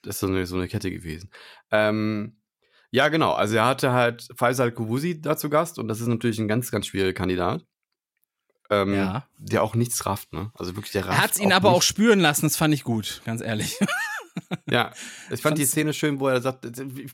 Das 0.03 0.15
ist 0.15 0.19
so 0.21 0.27
eine, 0.27 0.45
so 0.45 0.55
eine 0.55 0.67
Kette 0.67 0.89
gewesen. 0.89 1.29
Ähm, 1.71 2.37
ja, 2.91 3.09
genau. 3.09 3.33
Also 3.33 3.55
er 3.57 3.65
hatte 3.65 3.91
halt 3.91 4.27
Faisal 4.35 4.71
Koubusi 4.71 5.21
da 5.21 5.37
zu 5.37 5.49
Gast 5.49 5.77
und 5.79 5.87
das 5.87 5.99
ist 6.01 6.07
natürlich 6.07 6.39
ein 6.39 6.47
ganz, 6.47 6.71
ganz 6.71 6.87
schwieriger 6.87 7.13
Kandidat. 7.13 7.65
Ähm, 8.69 8.93
Ja. 8.95 9.27
Der 9.37 9.61
auch 9.63 9.75
nichts 9.75 10.05
rafft, 10.05 10.31
ne? 10.33 10.51
Also 10.55 10.75
wirklich, 10.75 10.91
der 10.93 11.05
rafft. 11.05 11.17
Er 11.19 11.23
hat's 11.23 11.39
ihn 11.39 11.51
aber 11.51 11.69
auch 11.69 11.73
nichts. 11.75 11.87
spüren 11.87 12.19
lassen, 12.19 12.43
das 12.47 12.55
fand 12.55 12.73
ich 12.73 12.83
gut, 12.83 13.21
ganz 13.25 13.41
ehrlich. 13.41 13.77
Ja, 14.69 14.91
ich 15.29 15.41
fand 15.41 15.57
die 15.57 15.65
Szene 15.65 15.93
schön, 15.93 16.19
wo 16.19 16.27
er 16.27 16.41
sagt, 16.41 16.65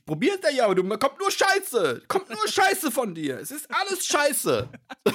probiert 0.05 0.43
er 0.43 0.51
ja, 0.53 0.65
aber 0.65 0.75
du 0.75 0.83
kommt 0.97 1.19
nur 1.19 1.31
Scheiße, 1.31 2.03
kommt 2.07 2.29
nur 2.29 2.47
Scheiße 2.47 2.91
von 2.91 3.13
dir. 3.15 3.39
Es 3.39 3.51
ist 3.51 3.67
alles 3.69 4.05
Scheiße. 4.05 4.69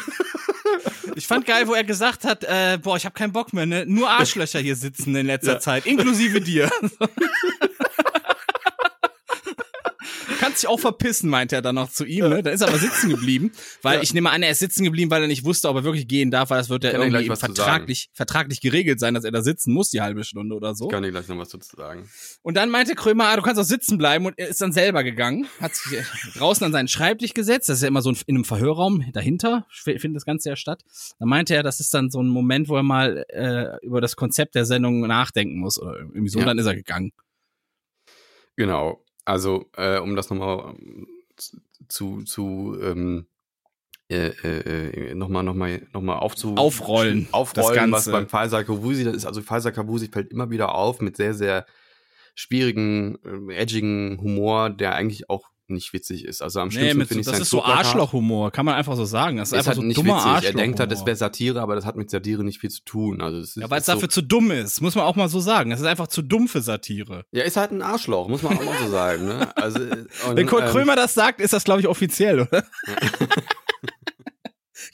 Ich 1.16 1.26
fand 1.26 1.44
geil, 1.44 1.66
wo 1.66 1.74
er 1.74 1.84
gesagt 1.84 2.24
hat, 2.24 2.44
äh, 2.44 2.78
boah, 2.80 2.96
ich 2.96 3.04
habe 3.04 3.14
keinen 3.14 3.32
Bock 3.32 3.52
mehr, 3.52 3.66
ne? 3.66 3.84
Nur 3.84 4.08
Arschlöcher 4.08 4.60
hier 4.60 4.76
sitzen 4.76 5.14
in 5.14 5.26
letzter 5.26 5.54
Ja. 5.54 5.60
Zeit, 5.60 5.84
inklusive 5.86 6.40
dir. 6.40 6.70
Kannst 10.52 10.64
dich 10.64 10.68
auch 10.68 10.80
verpissen, 10.80 11.30
meinte 11.30 11.56
er 11.56 11.62
dann 11.62 11.76
noch 11.76 11.90
zu 11.90 12.04
ihm, 12.04 12.28
ne? 12.28 12.42
Dann 12.42 12.52
ist 12.52 12.60
er 12.60 12.68
aber 12.68 12.76
sitzen 12.78 13.08
geblieben, 13.08 13.52
weil 13.80 13.96
Ja. 13.96 14.02
ich 14.02 14.12
nehme 14.12 14.30
an, 14.30 14.42
er 14.42 14.50
ist 14.50 14.58
sitzen 14.58 14.84
geblieben, 14.84 15.10
weil 15.10 15.22
er 15.22 15.28
nicht 15.28 15.44
wusste, 15.44 15.68
ob 15.70 15.76
er 15.76 15.84
wirklich 15.84 16.06
gehen 16.08 16.30
darf, 16.30 16.50
weil 16.50 16.58
das 16.58 16.68
wird 16.68 16.84
ja 16.84 16.92
irgendwie 16.92 17.24
vertraglich, 17.34 18.10
vertraglich 18.12 18.60
geregelt 18.60 19.00
sein, 19.00 19.14
dass 19.14 19.24
er 19.24 19.30
da 19.30 19.40
sitzen 19.42 19.72
muss, 19.72 19.88
die 19.90 20.02
halbe 20.02 20.24
Stunde 20.24 20.54
oder 20.54 20.74
so. 20.74 20.84
Ich 20.86 20.90
kann 20.90 21.02
dir 21.02 21.10
gleich 21.10 21.26
noch 21.28 21.38
was 21.38 21.48
dazu 21.48 21.74
sagen. 21.76 22.08
Und 22.42 22.56
dann 22.56 22.68
meinte 22.68 22.94
Krömer, 22.94 23.28
ah, 23.28 23.36
du 23.36 23.42
kannst 23.42 23.58
auch 23.60 23.64
sitzen 23.64 23.96
bleiben 23.96 24.26
und 24.26 24.38
er 24.38 24.48
ist 24.48 24.60
dann 24.60 24.72
selber 24.72 25.02
gegangen, 25.04 25.46
hat 25.60 25.74
sich 25.74 25.98
draußen 26.34 26.66
an 26.66 26.72
seinen 26.72 26.88
Schreibtisch 26.88 27.32
gesetzt, 27.32 27.68
das 27.70 27.78
ist 27.78 27.82
ja 27.82 27.88
immer 27.88 28.02
so 28.02 28.10
in 28.10 28.36
einem 28.36 28.44
Verhörraum 28.44 29.04
dahinter, 29.14 29.66
findet 29.70 30.16
das 30.16 30.26
Ganze 30.26 30.50
ja 30.50 30.56
statt. 30.56 30.82
Da 31.18 31.24
meinte 31.24 31.54
er, 31.54 31.62
das 31.62 31.80
ist 31.80 31.94
dann 31.94 32.10
so 32.10 32.22
ein 32.22 32.28
Moment, 32.28 32.68
wo 32.68 32.76
er 32.76 32.82
mal 32.82 33.24
äh, 33.30 33.84
über 33.86 34.00
das 34.02 34.16
Konzept 34.16 34.54
der 34.54 34.66
Sendung 34.66 35.00
nachdenken 35.00 35.58
muss 35.58 35.80
oder 35.80 35.96
irgendwie 35.96 36.28
so, 36.28 36.38
Ja. 36.38 36.44
und 36.44 36.48
dann 36.48 36.58
ist 36.58 36.66
er 36.66 36.74
gegangen. 36.74 37.12
Genau. 38.56 39.02
Also, 39.24 39.70
äh, 39.76 39.98
um 39.98 40.16
das 40.16 40.30
nochmal 40.30 40.74
ähm, 40.78 41.06
zu, 41.88 42.22
zu 42.22 42.76
ähm, 42.80 43.26
äh, 44.12 44.28
äh, 44.44 45.10
äh, 45.10 45.14
nochmal 45.14 45.42
noch 45.42 45.54
mal, 45.54 45.86
noch 45.92 46.02
mal 46.02 46.16
aufzu 46.16 46.54
Aufrollen, 46.56 47.24
das 47.24 47.32
aufrollen, 47.32 47.92
was 47.92 48.10
beim 48.10 48.28
Faisal 48.28 48.64
Kavusi, 48.64 49.04
das 49.04 49.16
ist 49.16 49.26
also 49.26 49.40
Faisal 49.40 49.72
Kavusi 49.72 50.08
fällt 50.08 50.30
immer 50.30 50.50
wieder 50.50 50.74
auf 50.74 51.00
mit 51.00 51.16
sehr, 51.16 51.32
sehr 51.32 51.64
schwierigen, 52.34 53.18
äh, 53.24 53.54
edgigen 53.54 54.18
Humor, 54.20 54.70
der 54.70 54.94
eigentlich 54.94 55.30
auch 55.30 55.48
nicht 55.72 55.92
witzig 55.92 56.24
ist. 56.24 56.42
Also 56.42 56.60
am 56.60 56.68
Nee, 56.68 56.74
schlimmsten 56.74 56.98
mit, 56.98 57.08
finde 57.08 57.20
ich 57.20 57.26
das 57.26 57.34
sein 57.36 57.42
ist 57.42 57.50
so. 57.50 57.64
Arschlochhumor, 57.64 58.50
kann 58.50 58.64
man 58.64 58.74
einfach 58.74 58.96
so 58.96 59.04
sagen. 59.04 59.36
Das 59.38 59.48
ist, 59.48 59.52
Ist 59.52 59.58
einfach 59.58 59.68
halt 59.68 59.76
so 59.76 59.82
nicht 59.82 59.96
dummer 59.96 60.14
witzig. 60.16 60.26
Er 60.26 60.32
Arschlochhumor. 60.34 60.62
denkt 60.62 60.80
halt, 60.80 60.92
das 60.92 61.06
wäre 61.06 61.16
Satire, 61.16 61.60
aber 61.60 61.74
das 61.74 61.86
hat 61.86 61.96
mit 61.96 62.10
Satire 62.10 62.44
nicht 62.44 62.60
viel 62.60 62.70
zu 62.70 62.84
tun. 62.84 63.20
Also 63.20 63.40
das 63.40 63.50
ist, 63.50 63.56
Ja, 63.56 63.70
weil 63.70 63.80
es 63.80 63.86
so- 63.86 63.92
dafür 63.92 64.08
zu 64.08 64.22
dumm 64.22 64.50
ist, 64.50 64.80
muss 64.80 64.94
man 64.94 65.04
auch 65.04 65.16
mal 65.16 65.28
so 65.28 65.40
sagen. 65.40 65.70
Das 65.70 65.80
ist 65.80 65.86
einfach 65.86 66.08
zu 66.08 66.22
dumm 66.22 66.48
für 66.48 66.60
Satire. 66.60 67.24
Ja, 67.32 67.42
ist 67.44 67.56
halt 67.56 67.72
ein 67.72 67.82
Arschloch, 67.82 68.28
muss 68.28 68.42
man 68.42 68.58
auch 68.58 68.64
mal 68.64 68.78
so 68.84 68.90
sagen. 68.90 69.26
Ne? 69.26 69.48
Also, 69.56 69.78
äh, 69.80 70.04
und, 70.28 70.36
Wenn 70.36 70.46
Kurt 70.46 70.64
ähm, 70.64 70.70
Krömer 70.70 70.96
das 70.96 71.14
sagt, 71.14 71.40
ist 71.40 71.52
das, 71.52 71.64
glaube 71.64 71.80
ich, 71.80 71.88
offiziell, 71.88 72.40
oder? 72.40 72.64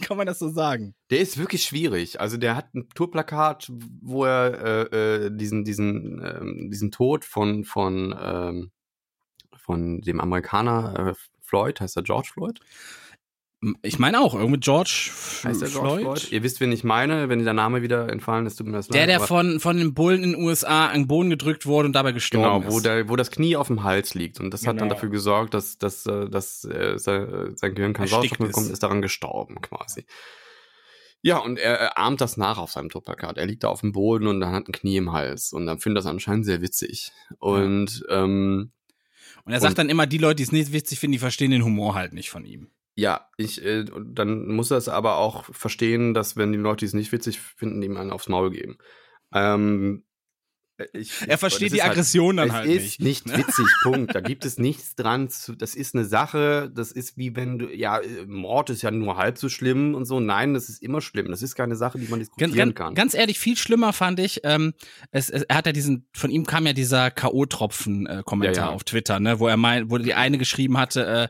Kann 0.03 0.17
man 0.17 0.27
das 0.27 0.39
so 0.39 0.49
sagen? 0.51 0.95
Der 1.11 1.21
ist 1.21 1.39
wirklich 1.39 1.63
schwierig. 1.65 2.21
Also 2.21 2.37
der 2.37 2.57
hat 2.57 2.75
ein 2.75 2.89
Tourplakat, 2.95 3.71
wo 4.03 4.25
er 4.25 4.93
äh, 4.93 5.27
äh, 5.27 5.31
diesen 5.37 5.65
diesen 5.65 6.21
ähm, 6.25 6.69
diesen 6.71 6.91
Tod 6.91 7.25
von 7.25 7.65
von 7.65 8.15
ähm, 8.21 8.71
von 9.69 10.01
dem 10.01 10.19
Amerikaner 10.19 11.11
äh, 11.11 11.15
Floyd, 11.43 11.79
heißt 11.83 11.97
er 11.99 12.03
George 12.03 12.31
Floyd? 12.33 12.59
Ich 13.83 13.99
meine 13.99 14.21
auch, 14.21 14.35
irgendwie 14.35 14.61
George 14.61 15.11
Heißt 15.45 15.61
er 15.63 15.69
George 15.69 15.89
Floyd? 15.89 16.01
Floyd? 16.21 16.33
Ihr 16.33 16.43
wisst, 16.45 16.61
wen 16.61 16.71
ich 16.73 16.85
meine, 16.85 17.29
wenn 17.29 17.45
der 17.45 17.53
Name 17.55 17.83
wieder 17.83 18.09
entfallen 18.09 18.47
ist, 18.47 18.55
tut 18.57 18.67
mir 18.69 18.73
das 18.75 18.87
Der, 18.89 19.01
leid. 19.03 19.09
der 19.09 19.17
aber- 19.17 19.27
von, 19.27 19.61
von 19.61 19.77
den 19.77 19.95
Bullen 19.95 20.23
in 20.23 20.33
den 20.33 20.43
USA 20.43 20.87
an 20.87 21.01
den 21.03 21.07
Boden 21.09 21.29
gedrückt 21.29 21.67
wurde 21.67 21.87
und 21.87 21.93
dabei 21.93 22.13
gestorben 22.13 22.61
Genau, 22.63 22.73
wo, 22.73 22.77
ist. 22.79 22.87
der, 22.87 23.09
wo 23.09 23.17
das 23.17 23.31
Knie 23.33 23.57
auf 23.57 23.67
dem 23.67 23.83
Hals 23.83 24.15
liegt. 24.15 24.39
Und 24.41 24.55
das 24.55 24.61
hat 24.63 24.69
dann 24.81 24.89
Genau. 24.89 24.95
dafür 24.95 25.11
gesorgt, 25.11 25.53
dass, 25.55 25.77
dass, 25.77 26.07
äh, 26.07 26.31
dass 26.31 26.65
äh, 26.65 26.95
sein, 26.99 27.75
Gehirn 27.75 27.93
kein 27.95 28.05
Erstickt 28.07 28.11
Sauerstoff 28.11 28.39
bekommt, 28.39 28.67
ist. 28.69 28.73
ist 28.73 28.83
daran 28.83 29.03
gestorben 29.03 29.61
quasi. 29.61 30.07
Ja, 31.21 31.39
und 31.39 31.59
er, 31.59 31.75
er 31.81 31.99
ahmt 31.99 32.21
das 32.21 32.37
nach 32.37 32.59
auf 32.59 32.71
seinem 32.71 32.91
Tourplakat. 32.91 33.39
Er 33.39 33.47
liegt 33.47 33.65
da 33.65 33.69
auf 33.71 33.81
dem 33.81 33.91
Boden 33.91 34.29
und 34.29 34.39
dann 34.39 34.53
hat 34.53 34.69
ein 34.69 34.73
Knie 34.73 34.99
im 34.99 35.11
Hals. 35.13 35.53
Und 35.53 35.67
dann 35.67 35.81
findet 35.81 35.99
das 36.05 36.07
anscheinend 36.09 36.47
sehr 36.47 36.63
witzig. 36.63 37.11
Und 37.41 38.05
ähm, 38.09 38.71
und 39.49 39.55
er 39.55 39.61
sagt 39.61 39.73
und- 39.73 39.79
dann 39.79 39.89
immer, 39.89 40.07
die 40.07 40.19
Leute, 40.19 40.37
die 40.37 40.43
es 40.45 40.53
nicht 40.53 40.73
witzig 40.73 41.01
finden, 41.01 41.13
die 41.13 41.19
verstehen 41.19 41.51
den 41.51 41.65
Humor 41.65 41.95
halt 41.95 42.13
nicht 42.13 42.31
von 42.31 42.45
ihm. 42.45 42.69
ja, 42.95 43.29
ich, 43.37 43.65
äh, 43.65 43.85
dann 44.05 44.49
muss 44.49 44.71
er 44.71 44.77
es 44.77 44.89
aber 44.89 45.17
auch 45.19 45.45
verstehen, 45.55 46.15
dass 46.15 46.37
wenn 46.37 46.53
die 46.53 46.59
Leute 46.59 46.81
die 46.81 46.87
es 46.87 46.95
nicht 46.95 47.13
witzig 47.13 47.39
finden, 47.41 47.83
ihm 47.83 47.97
einen 47.97 48.11
aufs 48.11 48.29
Maul 48.29 48.51
geben. 48.51 48.77
Ähm, 49.33 50.05
ich, 50.93 51.13
Er 51.27 51.39
versteht 51.39 51.73
die 51.73 51.79
ist 51.79 51.85
Aggression 51.85 52.37
dann 52.37 52.49
es 52.49 52.55
halt 52.55 52.67
ist 52.71 53.01
nicht. 53.01 53.27
nicht 53.27 53.37
witzig, 53.39 53.67
Punkt. 53.83 54.15
Da 54.15 54.21
gibt 54.21 54.45
es 54.45 54.59
nichts 54.59 54.95
dran. 54.95 55.29
Zu, 55.29 55.55
das 55.55 55.75
ist 55.75 55.95
eine 55.95 56.05
Sache, 56.05 56.71
das 56.75 56.93
ist 56.93 57.17
wie 57.17 57.35
wenn 57.37 57.59
du, 57.59 57.75
ja, 57.75 57.99
äh, 57.99 58.27
Mord 58.27 58.71
ist 58.71 58.83
ja 58.83 58.91
nur 58.91 59.17
halb 59.17 59.39
so 59.39 59.49
schlimm 59.49 59.95
und 59.95 60.05
so. 60.05 60.21
Nein, 60.21 60.55
das 60.55 60.69
ist 60.69 60.83
immer 60.83 61.01
schlimm. 61.01 61.29
Das 61.31 61.43
ist 61.43 61.55
keine 61.55 61.77
Sache, 61.77 61.99
die 61.99 62.09
man 62.09 62.19
diskutieren 62.21 62.55
ganz, 62.55 62.75
kann. 62.75 62.95
ganz 62.95 63.15
ehrlich, 63.15 63.39
viel 63.39 63.57
schlimmer 63.57 63.93
fand 63.93 64.21
ich, 64.21 64.41
ähm, 64.45 64.75
es, 65.11 65.31
es, 65.31 65.43
er 65.43 65.57
hat 65.57 65.67
ja 65.67 65.73
diesen, 65.73 66.07
von 66.13 66.31
ihm 66.31 66.47
kam 66.47 66.67
ja 66.67 66.73
dieser 66.73 67.11
K.O.-Tropfen-Kommentar 67.11 68.55
Ja, 68.55 68.69
ja. 68.71 68.75
auf 68.75 68.85
Twitter, 68.85 69.21
ne, 69.21 69.41
wo 69.41 69.49
er 69.49 69.57
meint, 69.57 69.91
wo 69.91 69.99
die 69.99 70.15
eine 70.15 70.39
geschrieben 70.39 70.79
hatte, 70.79 71.07
äh, 71.07 71.29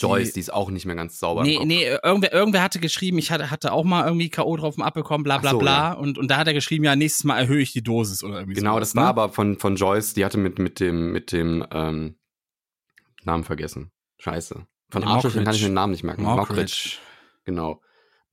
Joyce, 0.00 0.28
die- 0.28 0.32
die 0.34 0.40
ist 0.40 0.52
auch 0.52 0.70
nicht 0.70 0.86
mehr 0.86 0.94
ganz 0.96 1.18
sauber. 1.18 1.42
Nee, 1.42 1.58
nee, 1.64 1.84
irgendwer, 2.02 2.32
irgendwer 2.32 2.62
hatte 2.62 2.78
geschrieben, 2.80 3.18
ich 3.18 3.30
hatte, 3.30 3.50
hatte 3.50 3.72
auch 3.72 3.84
mal 3.84 4.04
irgendwie 4.06 4.30
K.O.-Tropfen 4.30 4.82
abbekommen, 4.82 5.24
bla 5.24 5.38
bla 5.38 5.50
so, 5.52 5.58
bla. 5.58 5.72
ja. 5.76 5.92
Und, 5.92 6.18
und 6.18 6.30
da 6.30 6.36
hat 6.38 6.46
er 6.46 6.54
geschrieben, 6.54 6.84
ja, 6.84 6.96
nächstes 6.96 7.24
Mal 7.24 7.38
erhöhe 7.38 7.60
ich 7.60 7.72
die 7.72 7.82
Dosis 7.82 8.22
oder 8.24 8.36
irgendwie 8.40 8.54
Genau, 8.54 8.74
sowas, 8.74 8.88
das 8.90 8.96
war 8.96 9.02
ne? 9.04 9.08
aber 9.08 9.28
von, 9.30 9.58
von 9.58 9.76
Joyce, 9.76 10.14
die 10.14 10.24
hatte 10.24 10.38
mit, 10.38 10.58
mit 10.58 10.80
dem, 10.80 11.12
mit 11.12 11.32
dem, 11.32 11.64
ähm, 11.72 12.16
Namen 13.24 13.44
vergessen. 13.44 13.90
Scheiße. 14.18 14.66
Von 14.90 15.04
Arschlöchern 15.04 15.44
kann 15.44 15.54
ich 15.54 15.62
den 15.62 15.74
Namen 15.74 15.90
nicht 15.92 16.04
merken. 16.04 16.22
Mockridge. 16.22 16.96
Genau. 17.44 17.80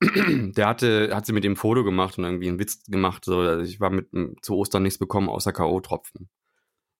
Der 0.00 0.66
hatte, 0.68 1.10
hat 1.14 1.26
sie 1.26 1.32
mit 1.32 1.44
dem 1.44 1.56
Foto 1.56 1.84
gemacht 1.84 2.16
und 2.18 2.24
irgendwie 2.24 2.48
einen 2.48 2.58
Witz 2.58 2.84
gemacht. 2.84 3.24
So, 3.24 3.60
ich 3.60 3.80
war 3.80 3.90
mit 3.90 4.08
zu 4.42 4.54
Ostern 4.54 4.82
nichts 4.82 4.98
bekommen 4.98 5.28
außer 5.28 5.52
K.O.-Tropfen. 5.52 6.28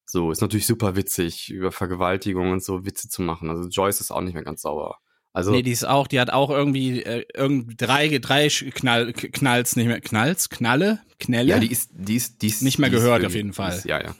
So, 0.06 0.30
ist 0.30 0.40
natürlich 0.40 0.66
super 0.66 0.94
witzig, 0.96 1.50
über 1.50 1.72
Vergewaltigung 1.72 2.52
und 2.52 2.62
so 2.62 2.84
Witze 2.86 3.08
zu 3.08 3.22
machen. 3.22 3.50
Also 3.50 3.68
Joyce 3.68 4.00
ist 4.00 4.10
auch 4.12 4.20
nicht 4.20 4.34
mehr 4.34 4.44
ganz 4.44 4.62
sauber. 4.62 4.98
Also, 5.32 5.50
nee, 5.50 5.60
die 5.62 5.72
ist 5.72 5.84
auch, 5.84 6.06
die 6.06 6.18
hat 6.18 6.30
auch 6.30 6.48
irgendwie 6.48 7.02
äh, 7.02 7.26
irgend 7.34 7.78
drei, 7.82 8.08
drei 8.18 8.48
Knall, 8.48 9.12
Knalls 9.12 9.76
nicht 9.76 9.86
mehr, 9.86 10.00
Knalls, 10.00 10.48
Knalle, 10.48 11.00
Knelle. 11.18 11.50
ja, 11.50 11.58
die 11.58 11.70
ist, 11.70 11.90
die 11.92 12.16
ist, 12.16 12.40
die 12.40 12.46
ist 12.46 12.62
Nicht 12.62 12.78
mehr 12.78 12.88
die 12.88 12.96
ist 12.96 13.02
gehört, 13.02 13.18
irgendwie- 13.20 13.26
auf 13.26 13.34
jeden 13.34 13.52
Fall. 13.52 13.74
Ist, 13.76 13.84
ja, 13.84 14.00
ja. 14.02 14.14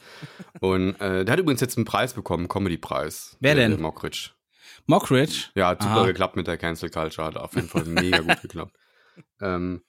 Und 0.59 0.99
äh, 1.01 1.25
der 1.25 1.31
hat 1.33 1.39
übrigens 1.39 1.61
jetzt 1.61 1.75
einen 1.77 1.85
Preis 1.85 2.13
bekommen, 2.13 2.47
Comedy-Preis. 2.47 3.35
Wer 3.39 3.55
Der- 3.55 3.69
denn? 3.69 3.81
Mockridge. 3.81 4.31
Mockridge. 4.85 5.45
Ja, 5.55 5.69
hat 5.69 5.81
super 5.81 5.95
Aha. 5.95 6.05
geklappt 6.05 6.35
mit 6.35 6.45
der 6.47 6.57
Cancel 6.57 6.89
Culture, 6.91 7.25
hat 7.27 7.37
auf 7.37 7.55
jeden 7.55 7.67
Fall 7.67 7.85
mega 7.85 8.19
gut 8.19 8.41
geklappt. 8.41 8.75
Ähm, 9.41 9.81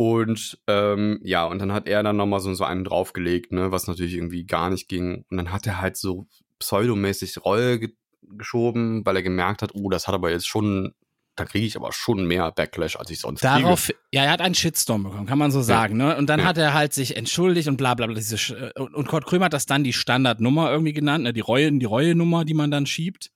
und 0.00 0.60
ähm, 0.68 1.18
ja, 1.24 1.44
und 1.44 1.58
dann 1.58 1.72
hat 1.72 1.88
er 1.88 2.04
dann 2.04 2.16
nochmal 2.16 2.38
so, 2.38 2.54
so 2.54 2.62
einen 2.62 2.84
draufgelegt, 2.84 3.50
ne, 3.50 3.72
was 3.72 3.88
natürlich 3.88 4.14
irgendwie 4.14 4.46
gar 4.46 4.70
nicht 4.70 4.88
ging. 4.88 5.24
Und 5.28 5.36
dann 5.36 5.50
hat 5.50 5.66
er 5.66 5.80
halt 5.80 5.96
so 5.96 6.28
pseudomäßig 6.60 7.44
Reue 7.44 7.80
ge 7.80 7.90
geschoben, 8.22 9.04
weil 9.04 9.16
er 9.16 9.22
gemerkt 9.22 9.60
hat, 9.60 9.74
oh, 9.74 9.90
das 9.90 10.06
hat 10.06 10.14
aber 10.14 10.30
jetzt 10.30 10.46
schon, 10.46 10.94
da 11.34 11.44
kriege 11.44 11.66
ich 11.66 11.76
aber 11.76 11.92
schon 11.92 12.26
mehr 12.26 12.52
Backlash, 12.52 12.94
als 12.94 13.10
ich 13.10 13.18
sonst 13.18 13.42
Darauf, 13.42 13.90
ja, 14.12 14.22
er 14.22 14.30
hat 14.30 14.40
einen 14.40 14.54
Shitstorm 14.54 15.02
bekommen, 15.02 15.26
kann 15.26 15.38
man 15.38 15.50
so 15.50 15.62
sagen, 15.62 15.96
ne? 15.96 16.16
Und 16.16 16.28
dann 16.28 16.40
Ja. 16.40 16.46
hat 16.46 16.58
er 16.58 16.74
halt 16.74 16.92
sich 16.92 17.16
entschuldigt 17.16 17.66
und 17.66 17.76
bla 17.76 17.94
bla 17.94 18.06
bla. 18.06 18.14
Diese, 18.14 18.36
äh, 18.54 18.78
und, 18.78 18.94
und 18.94 19.08
Kurt 19.08 19.26
Krömer 19.26 19.46
hat 19.46 19.52
das 19.52 19.66
dann 19.66 19.82
die 19.82 19.92
Standardnummer 19.92 20.70
irgendwie 20.70 20.92
genannt, 20.92 21.24
ne? 21.24 21.32
Die 21.32 21.40
Reue, 21.40 21.72
die 21.72 21.86
Reue-Nummer, 21.86 22.44
die 22.44 22.54
man 22.54 22.70
dann 22.70 22.86
schiebt. 22.86 23.32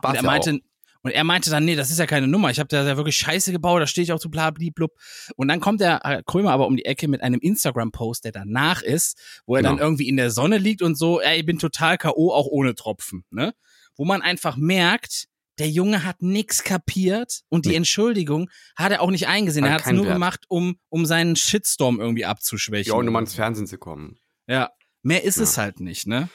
War's 0.00 0.12
und 0.12 0.16
er 0.16 0.22
ja 0.22 0.26
meinte, 0.26 0.50
auch. 0.52 0.67
Und 1.02 1.10
er 1.12 1.24
meinte 1.24 1.50
dann, 1.50 1.64
nee, 1.64 1.76
das 1.76 1.90
ist 1.90 1.98
ja 1.98 2.06
keine 2.06 2.26
Nummer. 2.26 2.50
Ich 2.50 2.58
habe 2.58 2.68
da 2.68 2.84
ja 2.86 2.96
wirklich 2.96 3.16
Scheiße 3.16 3.52
gebaut, 3.52 3.80
da 3.80 3.86
stehe 3.86 4.02
ich 4.02 4.12
auch 4.12 4.18
zu 4.18 4.30
bla 4.30 4.50
blub. 4.50 4.92
Und 5.36 5.48
dann 5.48 5.60
kommt 5.60 5.80
der 5.80 6.04
äh, 6.04 6.22
Krömer 6.26 6.52
aber 6.52 6.66
um 6.66 6.76
die 6.76 6.84
Ecke 6.84 7.08
mit 7.08 7.22
einem 7.22 7.40
Instagram-Post, 7.40 8.24
der 8.24 8.32
danach 8.32 8.82
ist, 8.82 9.18
wo 9.46 9.56
er 9.56 9.62
dann 9.62 9.76
Genau. 9.76 9.86
irgendwie 9.86 10.08
in 10.08 10.16
der 10.16 10.30
Sonne 10.30 10.58
liegt 10.58 10.82
und 10.82 10.96
so, 10.96 11.20
ey, 11.20 11.38
ich 11.40 11.46
bin 11.46 11.58
total 11.58 11.98
K.O., 11.98 12.32
auch 12.32 12.46
ohne 12.46 12.74
Tropfen, 12.74 13.24
ne? 13.30 13.54
Wo 13.96 14.04
man 14.04 14.22
einfach 14.22 14.56
merkt, 14.56 15.26
der 15.58 15.68
Junge 15.68 16.04
hat 16.04 16.22
nix 16.22 16.62
kapiert 16.62 17.40
und 17.48 17.64
die 17.64 17.70
Nee. 17.70 17.76
Entschuldigung 17.76 18.48
hat 18.76 18.92
er 18.92 19.00
auch 19.02 19.10
nicht 19.10 19.26
eingesehen. 19.26 19.64
Hat 19.64 19.70
er 19.70 19.74
hat 19.74 19.86
es 19.86 19.92
nur 19.92 20.04
Wert. 20.04 20.14
gemacht, 20.14 20.44
um, 20.48 20.78
um 20.88 21.04
seinen 21.04 21.34
Shitstorm 21.34 21.98
irgendwie 22.00 22.24
abzuschwächen. 22.24 22.92
Ja, 22.92 22.96
und 22.98 23.08
um 23.08 23.16
ans 23.16 23.34
Fernsehen 23.34 23.66
zu 23.66 23.76
kommen. 23.78 24.18
Ja, 24.46 24.70
mehr 25.02 25.24
ist 25.24 25.36
Ja. 25.38 25.42
es 25.42 25.58
halt 25.58 25.80
nicht, 25.80 26.06
ne? 26.06 26.28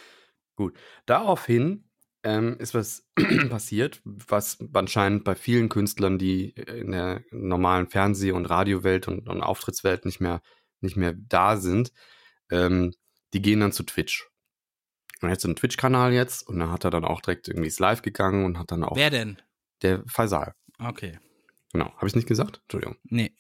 Daraufhin 1.06 1.86
ähm, 2.24 2.58
ist 2.60 2.74
was 2.74 3.06
passiert, 3.50 4.02
was 4.04 4.58
anscheinend 4.74 5.24
bei 5.24 5.36
vielen 5.36 5.70
Künstlern, 5.70 6.18
die 6.18 6.50
in 6.50 6.92
der 6.92 7.24
normalen 7.32 7.88
Fernseh- 7.88 8.32
und 8.32 8.46
Radiowelt 8.46 9.08
und, 9.08 9.28
und 9.28 9.42
Auftrittswelt 9.42 10.06
nicht 10.06 10.22
mehr, 10.22 10.42
nicht 10.80 10.96
mehr 10.96 11.14
da 11.14 11.58
sind, 11.58 11.92
ähm, 12.50 12.94
die 13.34 13.42
gehen 13.42 13.60
dann 13.60 13.72
zu 13.72 13.84
Twitch. 13.84 14.30
Und 15.22 15.30
er 15.30 15.34
hat 15.34 15.42
so 15.42 15.48
einen 15.48 15.56
Twitch-Kanal 15.56 16.14
jetzt 16.14 16.48
und 16.48 16.60
dann 16.60 16.72
hat 16.72 16.84
er 16.84 16.92
dann 16.92 17.06
auch 17.06 17.22
direkt 17.22 17.48
irgendwie 17.48 17.68
ist 17.68 17.80
live 17.80 18.02
gegangen 18.02 18.46
und 18.46 18.58
hat 18.58 18.72
dann 18.72 18.84
auch 18.84 18.96
Wer 18.96 19.10
denn? 19.10 19.42
der 19.82 20.04
Faisal. 20.08 20.54
Okay. 20.80 21.20
Genau. 21.72 21.94
Habe 21.96 22.08
ich 22.08 22.16
nicht 22.16 22.28
gesagt? 22.28 22.60
Entschuldigung. 22.64 22.98
Nee. 23.04 23.34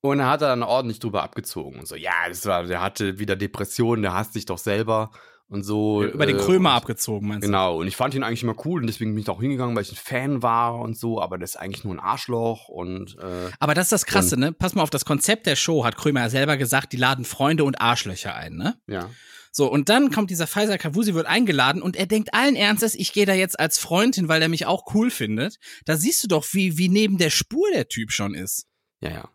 Und 0.00 0.18
er 0.18 0.30
hat 0.30 0.42
dann 0.42 0.62
ordentlich 0.64 0.98
drüber 0.98 1.22
abgezogen 1.22 1.78
und 1.78 1.86
so, 1.86 1.94
ja, 1.94 2.28
das 2.28 2.44
war, 2.44 2.64
der 2.64 2.82
hatte 2.82 3.20
wieder 3.20 3.36
Depressionen, 3.36 4.02
der 4.02 4.14
hasst 4.14 4.32
sich 4.32 4.46
doch 4.46 4.58
selber 4.58 5.12
und 5.52 5.62
so. 5.62 6.02
Über 6.02 6.26
den 6.26 6.38
äh, 6.38 6.40
Krömer 6.40 6.70
und- 6.70 6.76
abgezogen, 6.76 7.28
meinst 7.28 7.44
du? 7.44 7.48
Genau, 7.48 7.78
und 7.80 7.86
ich 7.86 7.96
fand 7.96 8.14
ihn 8.14 8.22
eigentlich 8.22 8.42
immer 8.42 8.56
cool 8.64 8.80
und 8.80 8.86
deswegen 8.86 9.12
bin 9.12 9.18
ich 9.20 9.26
da 9.26 9.32
auch 9.32 9.40
hingegangen, 9.40 9.76
weil 9.76 9.82
ich 9.82 9.92
ein 9.92 9.96
Fan 9.96 10.42
war 10.42 10.80
und 10.80 10.96
so, 10.98 11.20
aber 11.20 11.38
das 11.38 11.50
ist 11.50 11.56
eigentlich 11.56 11.84
nur 11.84 11.94
ein 11.94 12.00
Arschloch 12.00 12.68
und 12.68 13.16
äh, 13.20 13.50
Aber 13.60 13.74
das 13.74 13.86
ist 13.86 13.92
das 13.92 14.06
Krasse, 14.06 14.38
ne? 14.38 14.52
Pass 14.52 14.74
mal 14.74 14.82
auf, 14.82 14.90
das 14.90 15.04
Konzept 15.04 15.46
der 15.46 15.56
Show 15.56 15.84
hat 15.84 15.96
Krömer 15.96 16.20
ja 16.20 16.30
selber 16.30 16.56
gesagt, 16.56 16.92
die 16.92 16.96
laden 16.96 17.24
Freunde 17.24 17.64
und 17.64 17.80
Arschlöcher 17.80 18.34
ein, 18.34 18.56
ne? 18.56 18.76
ja. 18.86 19.08
So, 19.54 19.70
und 19.70 19.90
dann 19.90 20.10
kommt 20.10 20.30
dieser 20.30 20.46
Faisal 20.46 20.78
Kavusi, 20.78 21.12
wird 21.12 21.26
eingeladen 21.26 21.82
und 21.82 21.94
er 21.94 22.06
denkt 22.06 22.32
allen 22.32 22.56
Ernstes, 22.56 22.94
ich 22.94 23.12
gehe 23.12 23.26
da 23.26 23.34
jetzt 23.34 23.60
als 23.60 23.78
Freund 23.78 24.14
hin, 24.14 24.26
weil 24.28 24.40
er 24.40 24.48
mich 24.48 24.64
auch 24.64 24.94
cool 24.94 25.10
findet. 25.10 25.58
Da 25.84 25.98
siehst 25.98 26.24
du 26.24 26.28
doch, 26.28 26.46
wie, 26.52 26.78
wie 26.78 26.88
neben 26.88 27.18
der 27.18 27.28
Spur 27.28 27.68
der 27.70 27.86
Typ 27.86 28.12
schon 28.12 28.34
ist. 28.34 28.66
Ja, 29.02 29.10
ja. 29.10 29.28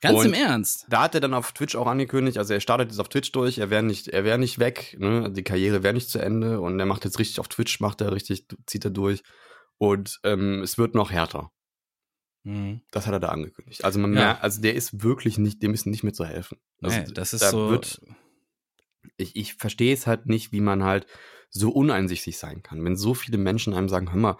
Ganz 0.00 0.18
Und 0.20 0.26
im 0.26 0.34
Ernst. 0.34 0.86
Da 0.88 1.02
hat 1.02 1.14
er 1.16 1.20
dann 1.20 1.34
auf 1.34 1.52
Twitch 1.52 1.74
auch 1.74 1.86
angekündigt, 1.88 2.38
also 2.38 2.54
er 2.54 2.60
startet 2.60 2.90
jetzt 2.90 3.00
auf 3.00 3.08
Twitch 3.08 3.32
durch, 3.32 3.58
er 3.58 3.68
wäre 3.70 3.82
nicht, 3.82 4.08
er 4.08 4.22
wäre 4.24 4.38
nicht 4.38 4.58
weg, 4.60 4.96
ne? 5.00 5.30
Die 5.32 5.42
Karriere 5.42 5.82
wäre 5.82 5.94
nicht 5.94 6.08
zu 6.08 6.20
Ende 6.20 6.60
und 6.60 6.78
er 6.78 6.86
macht 6.86 7.04
jetzt 7.04 7.18
richtig 7.18 7.40
auf 7.40 7.48
Twitch, 7.48 7.80
macht 7.80 8.00
er 8.00 8.12
richtig, 8.12 8.46
zieht 8.66 8.84
er 8.84 8.92
durch. 8.92 9.22
Und 9.76 10.20
ähm, 10.24 10.62
es 10.62 10.78
wird 10.78 10.94
noch 10.94 11.10
härter. 11.10 11.50
Mhm. 12.44 12.80
Das 12.92 13.06
hat 13.06 13.12
er 13.12 13.20
da 13.20 13.28
angekündigt. 13.28 13.84
Also 13.84 13.98
man 13.98 14.12
Ja. 14.14 14.20
merkt, 14.20 14.42
also 14.44 14.60
der 14.60 14.74
ist 14.74 15.02
wirklich 15.02 15.38
nicht, 15.38 15.62
dem 15.62 15.74
ist 15.74 15.86
nicht 15.86 16.04
mehr 16.04 16.12
zu 16.12 16.24
helfen. 16.24 16.58
Also 16.80 16.98
Nee, 17.00 17.06
das 17.12 17.32
ist 17.32 17.42
da 17.42 17.50
so. 17.50 17.70
Wird, 17.70 18.00
ich 19.16 19.34
ich 19.36 19.54
verstehe 19.54 19.92
es 19.92 20.06
halt 20.06 20.26
nicht, 20.26 20.52
wie 20.52 20.60
man 20.60 20.84
halt 20.84 21.06
so 21.50 21.70
uneinsichtig 21.70 22.38
sein 22.38 22.62
kann. 22.62 22.84
Wenn 22.84 22.96
so 22.96 23.14
viele 23.14 23.38
Menschen 23.38 23.74
einem 23.74 23.88
sagen, 23.88 24.10
hör 24.12 24.18
mal, 24.20 24.36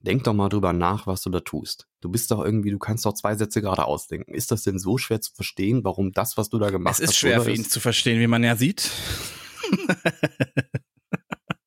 denk 0.00 0.24
doch 0.24 0.32
mal 0.34 0.48
drüber 0.48 0.72
nach, 0.72 1.06
was 1.06 1.22
du 1.22 1.30
da 1.30 1.40
tust. 1.40 1.86
Du 2.00 2.08
bist 2.08 2.30
doch 2.30 2.42
irgendwie, 2.44 2.70
du 2.70 2.78
kannst 2.78 3.04
doch 3.06 3.12
zwei 3.14 3.34
Sätze 3.36 3.60
gerade 3.60 3.84
ausdenken. 3.84 4.32
Ist 4.34 4.50
das 4.50 4.62
denn 4.62 4.78
so 4.78 4.96
schwer 4.98 5.20
zu 5.20 5.32
verstehen, 5.34 5.84
warum 5.84 6.12
das, 6.12 6.36
was 6.36 6.48
du 6.48 6.58
da 6.58 6.70
gemacht 6.70 6.94
es 6.94 7.00
ist 7.00 7.08
hast, 7.10 7.16
schwer 7.18 7.40
für 7.42 7.52
ihn 7.52 7.60
ist? 7.60 7.70
zu 7.70 7.80
verstehen, 7.80 8.20
wie 8.20 8.26
man 8.26 8.42
ja 8.44 8.56
sieht. 8.56 8.90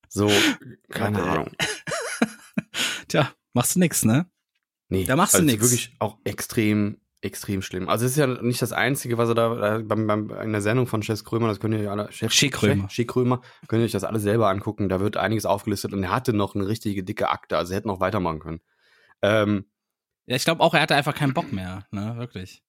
So, 0.08 0.30
keine. 0.90 1.20
Ahnung. 1.24 1.50
Tja, 3.08 3.32
machst 3.52 3.74
du 3.74 3.80
nix, 3.80 4.04
ne? 4.04 4.30
Nee, 4.88 5.04
Da 5.04 5.16
machst 5.16 5.34
du 5.34 5.38
also 5.38 5.46
nix. 5.46 5.60
wirklich 5.60 5.96
auch 5.98 6.18
extrem, 6.22 7.00
extrem 7.24 7.62
schlimm. 7.62 7.88
Also 7.88 8.04
es 8.04 8.12
ist 8.12 8.18
ja 8.18 8.26
nicht 8.26 8.60
das 8.62 8.72
Einzige, 8.72 9.18
was 9.18 9.28
er 9.30 9.34
da, 9.34 9.54
da 9.54 9.78
beim, 9.78 10.06
beim, 10.06 10.30
in 10.30 10.52
der 10.52 10.60
Sendung 10.60 10.86
von 10.86 11.02
Chef 11.02 11.24
Krömer, 11.24 11.48
das 11.48 11.60
könnt 11.60 11.74
ihr 11.74 11.82
ja 11.82 11.90
alle, 11.92 12.12
Chef, 12.12 12.32
Krömer. 12.52 12.88
Chef 12.90 13.06
Krömer, 13.06 13.40
könnt 13.68 13.80
ihr 13.80 13.86
euch 13.86 13.92
das 13.92 14.04
alles 14.04 14.22
selber 14.22 14.48
angucken. 14.50 14.88
Da 14.88 15.00
wird 15.00 15.16
einiges 15.16 15.46
aufgelistet 15.46 15.92
und 15.92 16.02
er 16.02 16.10
hatte 16.12 16.32
noch 16.32 16.54
eine 16.54 16.68
richtige 16.68 17.02
dicke 17.04 17.30
Akte, 17.30 17.56
also 17.58 17.72
er 17.72 17.78
hätte 17.78 17.88
noch 17.88 18.00
weitermachen 18.00 18.40
können. 18.40 18.60
Ähm, 19.22 19.64
Ja, 20.26 20.36
ich 20.36 20.44
glaube 20.44 20.62
auch, 20.62 20.74
er 20.74 20.82
hatte 20.82 20.94
einfach 20.96 21.14
keinen 21.14 21.34
Bock 21.34 21.52
mehr, 21.52 21.86
ne, 21.90 22.16
wirklich. 22.16 22.62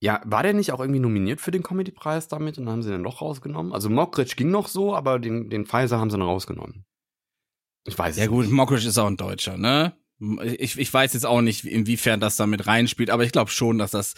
ja, 0.00 0.20
war 0.24 0.42
der 0.42 0.52
nicht 0.52 0.72
auch 0.72 0.80
irgendwie 0.80 1.00
nominiert 1.00 1.40
für 1.40 1.52
den 1.52 1.62
Comedy-Preis 1.62 2.26
damit 2.28 2.58
und 2.58 2.68
haben 2.68 2.82
sie 2.82 2.90
den 2.90 3.04
doch 3.04 3.20
rausgenommen? 3.22 3.72
Also 3.72 3.88
Mockridge 3.88 4.34
ging 4.36 4.50
noch 4.50 4.66
so, 4.68 4.94
aber 4.96 5.18
den, 5.20 5.48
den 5.48 5.64
Pfizer 5.66 5.98
haben 6.00 6.10
sie 6.10 6.16
dann 6.18 6.26
rausgenommen. 6.26 6.84
Ich 7.84 7.98
weiß 7.98 8.16
Ja 8.16 8.24
es 8.24 8.30
gut, 8.30 8.46
nicht. 8.46 8.52
Mockridge 8.52 8.88
ist 8.88 8.98
auch 8.98 9.06
ein 9.06 9.16
Deutscher, 9.16 9.56
ne? 9.56 9.96
Ich, 10.58 10.78
ich 10.78 10.92
weiß 10.94 11.14
jetzt 11.14 11.26
auch 11.26 11.40
nicht, 11.40 11.64
inwiefern 11.64 12.20
das 12.20 12.36
da 12.36 12.46
mit 12.46 12.66
reinspielt, 12.66 13.10
aber 13.10 13.24
ich 13.24 13.32
glaube 13.32 13.50
schon, 13.50 13.78
dass 13.78 13.90
das 13.90 14.14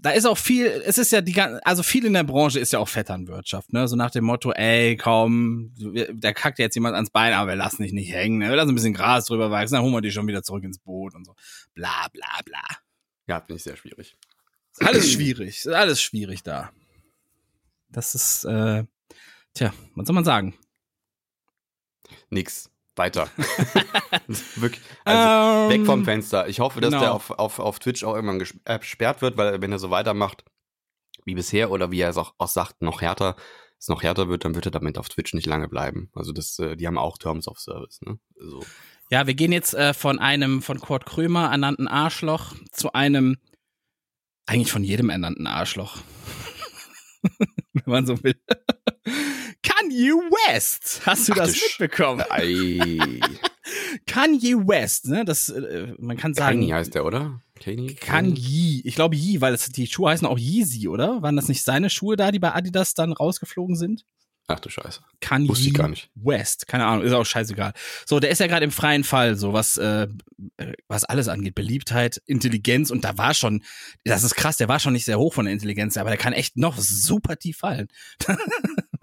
da 0.00 0.10
ist 0.10 0.26
auch 0.26 0.38
viel, 0.38 0.66
es 0.86 0.96
ist 0.96 1.10
ja 1.10 1.20
die 1.20 1.32
gan- 1.32 1.58
also 1.64 1.82
viel 1.82 2.04
in 2.04 2.12
der 2.12 2.22
Branche 2.22 2.60
ist 2.60 2.72
ja 2.72 2.78
auch 2.78 2.88
Vetternwirtschaft, 2.88 3.72
ne? 3.72 3.88
So 3.88 3.96
nach 3.96 4.12
dem 4.12 4.22
Motto, 4.24 4.52
ey, 4.52 4.96
komm, 4.96 5.72
da 6.14 6.32
kackt 6.32 6.60
jetzt 6.60 6.76
jemand 6.76 6.94
ans 6.94 7.10
Bein, 7.10 7.32
aber 7.32 7.48
wir 7.50 7.56
lassen 7.56 7.82
dich 7.82 7.92
nicht 7.92 8.12
hängen, 8.12 8.38
ne? 8.38 8.48
Wir 8.50 8.54
lassen 8.56 8.68
ein 8.70 8.74
bisschen 8.76 8.94
Gras 8.94 9.24
drüber 9.26 9.50
wachsen, 9.50 9.74
dann 9.74 9.82
holen 9.82 9.92
wir 9.92 10.02
dich 10.02 10.14
schon 10.14 10.28
wieder 10.28 10.44
zurück 10.44 10.62
ins 10.62 10.78
Boot 10.78 11.16
und 11.16 11.24
so. 11.24 11.34
Bla 11.74 12.06
bla 12.12 12.28
bla. 12.44 12.62
Ja, 13.26 13.40
finde 13.40 13.56
ich 13.56 13.64
sehr 13.64 13.76
schwierig. 13.76 14.16
Alles 14.78 15.10
schwierig, 15.10 15.66
alles 15.68 16.00
schwierig 16.00 16.44
da. 16.44 16.70
Das 17.88 18.14
ist, 18.14 18.44
äh, 18.44 18.84
tja, 19.54 19.72
was 19.96 20.06
soll 20.06 20.14
man 20.14 20.24
sagen? 20.24 20.54
Nix. 22.30 22.70
Weiter. 22.96 23.28
Wirklich. 24.56 24.82
Also, 25.04 25.70
weg 25.70 25.84
vom 25.84 26.00
Ähm, 26.00 26.04
Fenster. 26.04 26.48
Ich 26.48 26.60
hoffe, 26.60 26.80
dass 26.80 26.90
genau. 26.90 27.02
der 27.02 27.14
auf, 27.14 27.30
auf, 27.30 27.58
auf 27.58 27.78
Twitch 27.78 28.04
auch 28.04 28.14
irgendwann 28.14 28.46
äh, 28.64 28.78
gesperrt 28.78 29.22
wird, 29.22 29.36
weil 29.36 29.60
wenn 29.60 29.72
er 29.72 29.78
so 29.78 29.90
weitermacht 29.90 30.44
wie 31.24 31.34
bisher 31.34 31.70
oder 31.70 31.90
wie 31.90 32.00
er 32.00 32.10
es 32.10 32.16
auch, 32.16 32.34
auch 32.38 32.48
sagt, 32.48 32.82
noch 32.82 33.00
härter, 33.00 33.36
es 33.78 33.88
noch 33.88 34.02
härter 34.02 34.28
wird, 34.28 34.44
dann 34.44 34.54
wird 34.54 34.66
er 34.66 34.70
damit 34.70 34.98
auf 34.98 35.08
Twitch 35.08 35.34
nicht 35.34 35.46
lange 35.46 35.68
bleiben. 35.68 36.10
Also 36.14 36.32
das, 36.32 36.58
äh, 36.58 36.76
die 36.76 36.86
haben 36.86 36.98
auch 36.98 37.18
Terms 37.18 37.48
of 37.48 37.58
Service, 37.58 38.00
ne? 38.02 38.18
So. 38.36 38.64
Ja, 39.10 39.26
wir 39.26 39.34
gehen 39.34 39.52
jetzt 39.52 39.74
äh, 39.74 39.92
von 39.92 40.18
einem 40.18 40.62
von 40.62 40.80
Kurt 40.80 41.06
Krömer 41.06 41.50
ernannten 41.50 41.88
Arschloch 41.88 42.54
zu 42.70 42.92
einem 42.92 43.36
eigentlich 44.46 44.72
von 44.72 44.84
jedem 44.84 45.10
ernannten 45.10 45.46
Arschloch. 45.46 45.98
Wenn 47.72 47.82
man 47.86 48.06
so 48.06 48.22
will. 48.22 48.38
Kanye 49.94 50.10
West. 50.48 51.02
Hast 51.06 51.28
du 51.28 51.32
Ach 51.32 51.36
das 51.36 51.52
du 51.52 51.58
mitbekommen? 51.66 52.24
Kanye 54.06 54.56
West, 54.66 55.06
ne? 55.06 55.24
Das, 55.24 55.48
äh, 55.48 55.94
man 55.98 56.16
kann 56.16 56.34
sagen. 56.34 56.60
Kanye 56.60 56.74
heißt 56.74 56.94
der, 56.94 57.04
oder? 57.04 57.40
Kanye? 57.60 57.94
Kanye. 57.94 58.82
Ich 58.84 58.94
glaube 58.96 59.14
Yee, 59.16 59.40
weil 59.40 59.54
es, 59.54 59.68
die 59.68 59.86
Schuhe 59.86 60.10
heißen 60.10 60.26
auch 60.26 60.38
Yeezy, 60.38 60.88
oder? 60.88 61.22
Waren 61.22 61.36
das 61.36 61.48
nicht 61.48 61.62
seine 61.62 61.90
Schuhe 61.90 62.16
da, 62.16 62.32
die 62.32 62.40
bei 62.40 62.52
Adidas 62.52 62.94
dann 62.94 63.12
rausgeflogen 63.12 63.76
sind? 63.76 64.04
Ach 64.46 64.60
du 64.60 64.68
Scheiße. 64.68 65.00
Kanye 65.20 65.48
Wusste 65.48 65.68
ich 65.68 65.74
gar 65.74 65.88
nicht. 65.88 66.10
West, 66.14 66.66
keine 66.68 66.84
Ahnung, 66.84 67.06
ist 67.06 67.14
auch 67.14 67.24
scheißegal. 67.24 67.72
So, 68.04 68.20
der 68.20 68.28
ist 68.28 68.40
ja 68.40 68.46
gerade 68.46 68.64
im 68.64 68.72
freien 68.72 69.02
Fall, 69.02 69.36
so 69.36 69.54
was 69.54 69.78
äh, 69.78 70.06
äh, 70.58 70.72
was 70.86 71.04
alles 71.04 71.28
angeht, 71.28 71.54
Beliebtheit, 71.54 72.20
Intelligenz 72.26 72.90
und 72.90 73.04
da 73.04 73.16
war 73.16 73.32
schon, 73.32 73.62
das 74.04 74.22
ist 74.22 74.34
krass, 74.34 74.58
der 74.58 74.68
war 74.68 74.80
schon 74.80 74.92
nicht 74.92 75.06
sehr 75.06 75.18
hoch 75.18 75.32
von 75.32 75.46
der 75.46 75.54
Intelligenz, 75.54 75.96
aber 75.96 76.10
der 76.10 76.18
kann 76.18 76.34
echt 76.34 76.58
noch 76.58 76.76
super 76.76 77.38
tief 77.38 77.56
fallen. 77.58 77.88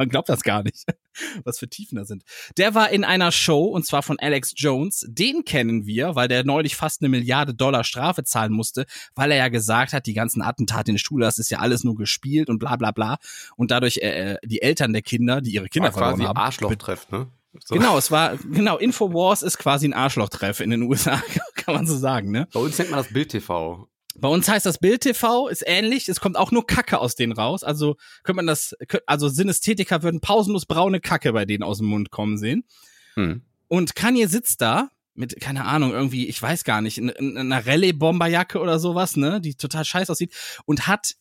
Man 0.01 0.09
glaubt 0.09 0.29
das 0.29 0.41
gar 0.41 0.63
nicht, 0.63 0.83
was 1.43 1.59
für 1.59 1.69
Tiefen 1.69 1.95
da 1.95 2.05
sind. 2.05 2.23
Der 2.57 2.73
war 2.73 2.89
in 2.89 3.03
einer 3.03 3.31
Show 3.31 3.65
und 3.65 3.85
zwar 3.85 4.01
von 4.01 4.17
Alex 4.17 4.55
Jones. 4.55 5.05
Den 5.07 5.45
kennen 5.45 5.85
wir, 5.85 6.15
weil 6.15 6.27
der 6.27 6.43
neulich 6.43 6.75
fast 6.75 7.03
eine 7.03 7.09
Milliarde 7.09 7.53
Dollar 7.53 7.83
Strafe 7.83 8.23
zahlen 8.23 8.51
musste, 8.51 8.87
weil 9.13 9.29
er 9.29 9.37
ja 9.37 9.49
gesagt 9.49 9.93
hat, 9.93 10.07
die 10.07 10.15
ganzen 10.15 10.41
Attentate 10.41 10.89
in 10.89 10.95
der 10.95 10.99
Schule, 10.99 11.25
das 11.25 11.37
ist 11.37 11.51
ja 11.51 11.59
alles 11.59 11.83
nur 11.83 11.95
gespielt 11.95 12.49
und 12.49 12.57
bla 12.57 12.77
bla 12.77 12.89
bla. 12.89 13.19
Und 13.57 13.69
dadurch 13.69 13.97
äh, 13.97 14.31
äh, 14.31 14.37
die 14.43 14.63
Eltern 14.63 14.91
der 14.91 15.03
Kinder, 15.03 15.39
die 15.39 15.51
ihre 15.51 15.69
Kinder 15.69 15.93
War 15.93 16.01
quasi 16.01 16.23
verloren 16.23 16.29
haben, 16.29 16.45
Arschloch-Treff, 16.45 17.11
ne? 17.11 17.27
So. 17.59 17.75
Genau, 17.75 17.99
es 17.99 18.09
war, 18.09 18.37
genau, 18.37 18.77
Infowars 18.77 19.43
ist 19.43 19.59
quasi 19.59 19.87
ein 19.87 19.93
Arschlochtreff 19.93 20.61
in 20.61 20.71
den 20.71 20.81
USA, 20.89 21.21
kann 21.53 21.75
man 21.75 21.85
so 21.85 21.95
sagen, 21.95 22.31
ne? 22.31 22.47
Bei 22.51 22.59
uns 22.59 22.79
nennt 22.79 22.89
man 22.89 23.03
das 23.03 23.13
Bild-TV. 23.13 23.87
Bei 24.16 24.28
uns 24.28 24.47
heißt 24.47 24.66
das 24.66 24.78
Bild 24.78 25.01
TV, 25.01 25.47
ist 25.47 25.64
ähnlich, 25.66 26.09
es 26.09 26.20
kommt 26.20 26.38
auch 26.38 26.51
nur 26.51 26.68
Kacke 26.68 26.99
aus 26.99 27.16
denen 27.16 27.32
raus, 27.32 27.64
also 27.64 27.95
könnte 28.24 28.38
man 28.38 28.47
das, 28.47 28.76
also 29.05 29.30
Synästhetiker 29.30 30.03
würden 30.03 30.20
pausenlos 30.20 30.66
braune 30.66 30.99
Kacke 30.99 31.32
bei 31.32 31.45
denen 31.45 31.64
aus 31.64 31.78
dem 31.78 31.88
Mund 31.88 32.12
kommen 32.12 32.38
sehen. 32.38 32.66
Hm. 33.14 33.43
Und 33.68 33.95
Kanye 33.95 34.28
sitzt 34.28 34.62
da 34.62 34.89
mit, 35.14 35.39
keine 35.39 35.66
Ahnung, 35.66 35.91
irgendwie, 35.91 36.28
ich 36.28 36.41
weiß 36.41 36.64
gar 36.64 36.82
nicht, 36.82 36.97
in, 36.97 37.09
in 37.09 37.38
einer 37.38 37.66
Rallye-Bomberjacke 37.66 38.59
oder 38.59 38.80
sowas, 38.80 39.16
ne, 39.16 39.39
die 39.39 39.55
total 39.55 39.86
scheiße 39.86 40.12
aussieht 40.12 40.34
und 40.66 40.88
hat 40.88 41.16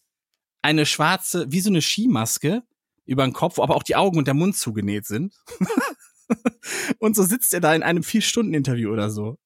eine 0.62 0.86
schwarze, 0.86 1.46
wie 1.50 1.60
so 1.60 1.70
eine 1.70 1.82
Skimaske 1.82 2.62
über 3.06 3.24
den 3.24 3.32
Kopf, 3.32 3.56
wo 3.56 3.62
aber 3.62 3.76
auch 3.76 3.82
die 3.82 3.96
Augen 3.96 4.18
und 4.18 4.26
der 4.26 4.34
Mund 4.34 4.56
zugenäht 4.56 5.06
sind. 5.06 5.34
und 6.98 7.16
so 7.16 7.22
sitzt 7.22 7.54
er 7.54 7.60
da 7.60 7.74
in 7.74 7.82
einem 7.82 8.02
Vier-Stunden-Interview 8.02 8.90
oder 8.92 9.10
so. 9.10 9.38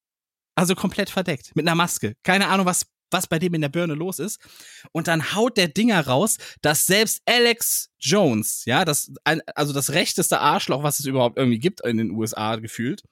Also 0.55 0.75
komplett 0.75 1.11
verdeckt, 1.11 1.55
mit 1.57 1.67
einer 1.67 1.75
Maske. 1.75 2.15
Keine 2.23 2.49
Ahnung, 2.49 2.67
was, 2.67 2.87
was 3.11 3.27
bei 3.27 3.39
dem 3.39 3.55
in 3.55 3.61
der 3.61 3.69
Birne 3.69 3.95
los 3.95 4.19
ist. 4.19 4.41
Und 4.93 5.07
dann 5.09 5.35
haut 5.35 5.57
der 5.57 5.69
Dinger 5.69 6.07
raus, 6.07 6.37
dass 6.63 6.87
selbst 6.87 7.23
Alex 7.27 7.91
Jones, 7.99 8.65
ja, 8.67 8.85
das, 8.85 9.13
also 9.55 9.73
das 9.73 9.91
rechteste 9.91 10.41
Arschloch, 10.41 10.83
was 10.83 10.99
es 11.01 11.07
überhaupt 11.07 11.39
irgendwie 11.39 11.59
gibt 11.59 11.81
in 11.87 11.97
den 11.97 12.11
USA 12.11 12.57
gefühlt, 12.57 13.03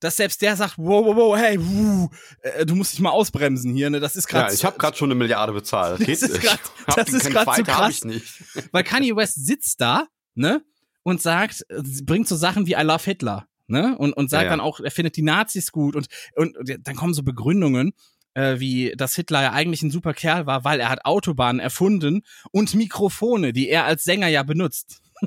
dass 0.00 0.16
selbst 0.16 0.42
der 0.42 0.56
sagt, 0.56 0.74
wow, 0.76 1.04
wow, 1.06 1.16
wow, 1.16 1.36
hey, 1.36 1.56
wuh, 1.58 2.08
äh, 2.42 2.66
du 2.66 2.74
musst 2.74 2.92
dich 2.92 3.00
mal 3.00 3.10
ausbremsen 3.10 3.74
hier, 3.74 3.88
ne? 3.88 4.00
Das 4.00 4.16
ist 4.16 4.26
gerade 4.26 4.48
Ja, 4.48 4.52
ich 4.54 4.64
habe 4.64 4.76
gerade 4.76 4.96
schon 4.96 5.08
eine 5.08 5.14
Milliarde 5.14 5.52
bezahlt. 5.54 6.00
Das 6.00 6.06
geht 6.06 6.20
ist 6.20 6.32
nicht. 6.32 6.42
grad- 6.42 6.60
das 6.96 7.08
ist 7.08 7.22
keinen 7.22 7.32
grad 7.32 7.56
so 7.56 7.62
krass. 7.62 8.00
Weil 8.72 8.84
Kanye 8.84 9.16
West 9.16 9.46
sitzt 9.46 9.80
da, 9.80 10.06
ne, 10.34 10.62
und 11.04 11.22
sagt, 11.22 11.64
bringt 12.02 12.28
so 12.28 12.36
Sachen 12.36 12.66
wie 12.66 12.72
I 12.72 12.82
love 12.82 13.02
Hitler, 13.04 13.46
ne, 13.66 13.96
und, 13.96 14.12
und 14.12 14.28
sagt 14.28 14.42
Ja, 14.42 14.44
ja. 14.46 14.50
dann 14.50 14.60
auch, 14.60 14.80
er 14.80 14.90
findet 14.90 15.16
die 15.16 15.22
Nazis 15.22 15.72
gut 15.72 15.96
und, 15.96 16.08
und, 16.34 16.56
und 16.58 16.76
dann 16.82 16.96
kommen 16.96 17.14
so 17.14 17.22
Begründungen, 17.22 17.92
äh, 18.34 18.60
wie, 18.60 18.92
dass 18.96 19.14
Hitler 19.14 19.42
ja 19.42 19.52
eigentlich 19.52 19.82
ein 19.82 19.90
super 19.90 20.14
Kerl 20.14 20.46
war, 20.46 20.64
weil 20.64 20.80
er 20.80 20.90
hat 20.90 21.04
Autobahnen 21.04 21.60
erfunden 21.60 22.22
und 22.52 22.74
Mikrofone, 22.74 23.52
die 23.52 23.68
er 23.68 23.84
als 23.84 24.04
Sänger 24.04 24.28
ja 24.28 24.42
benutzt. 24.42 25.00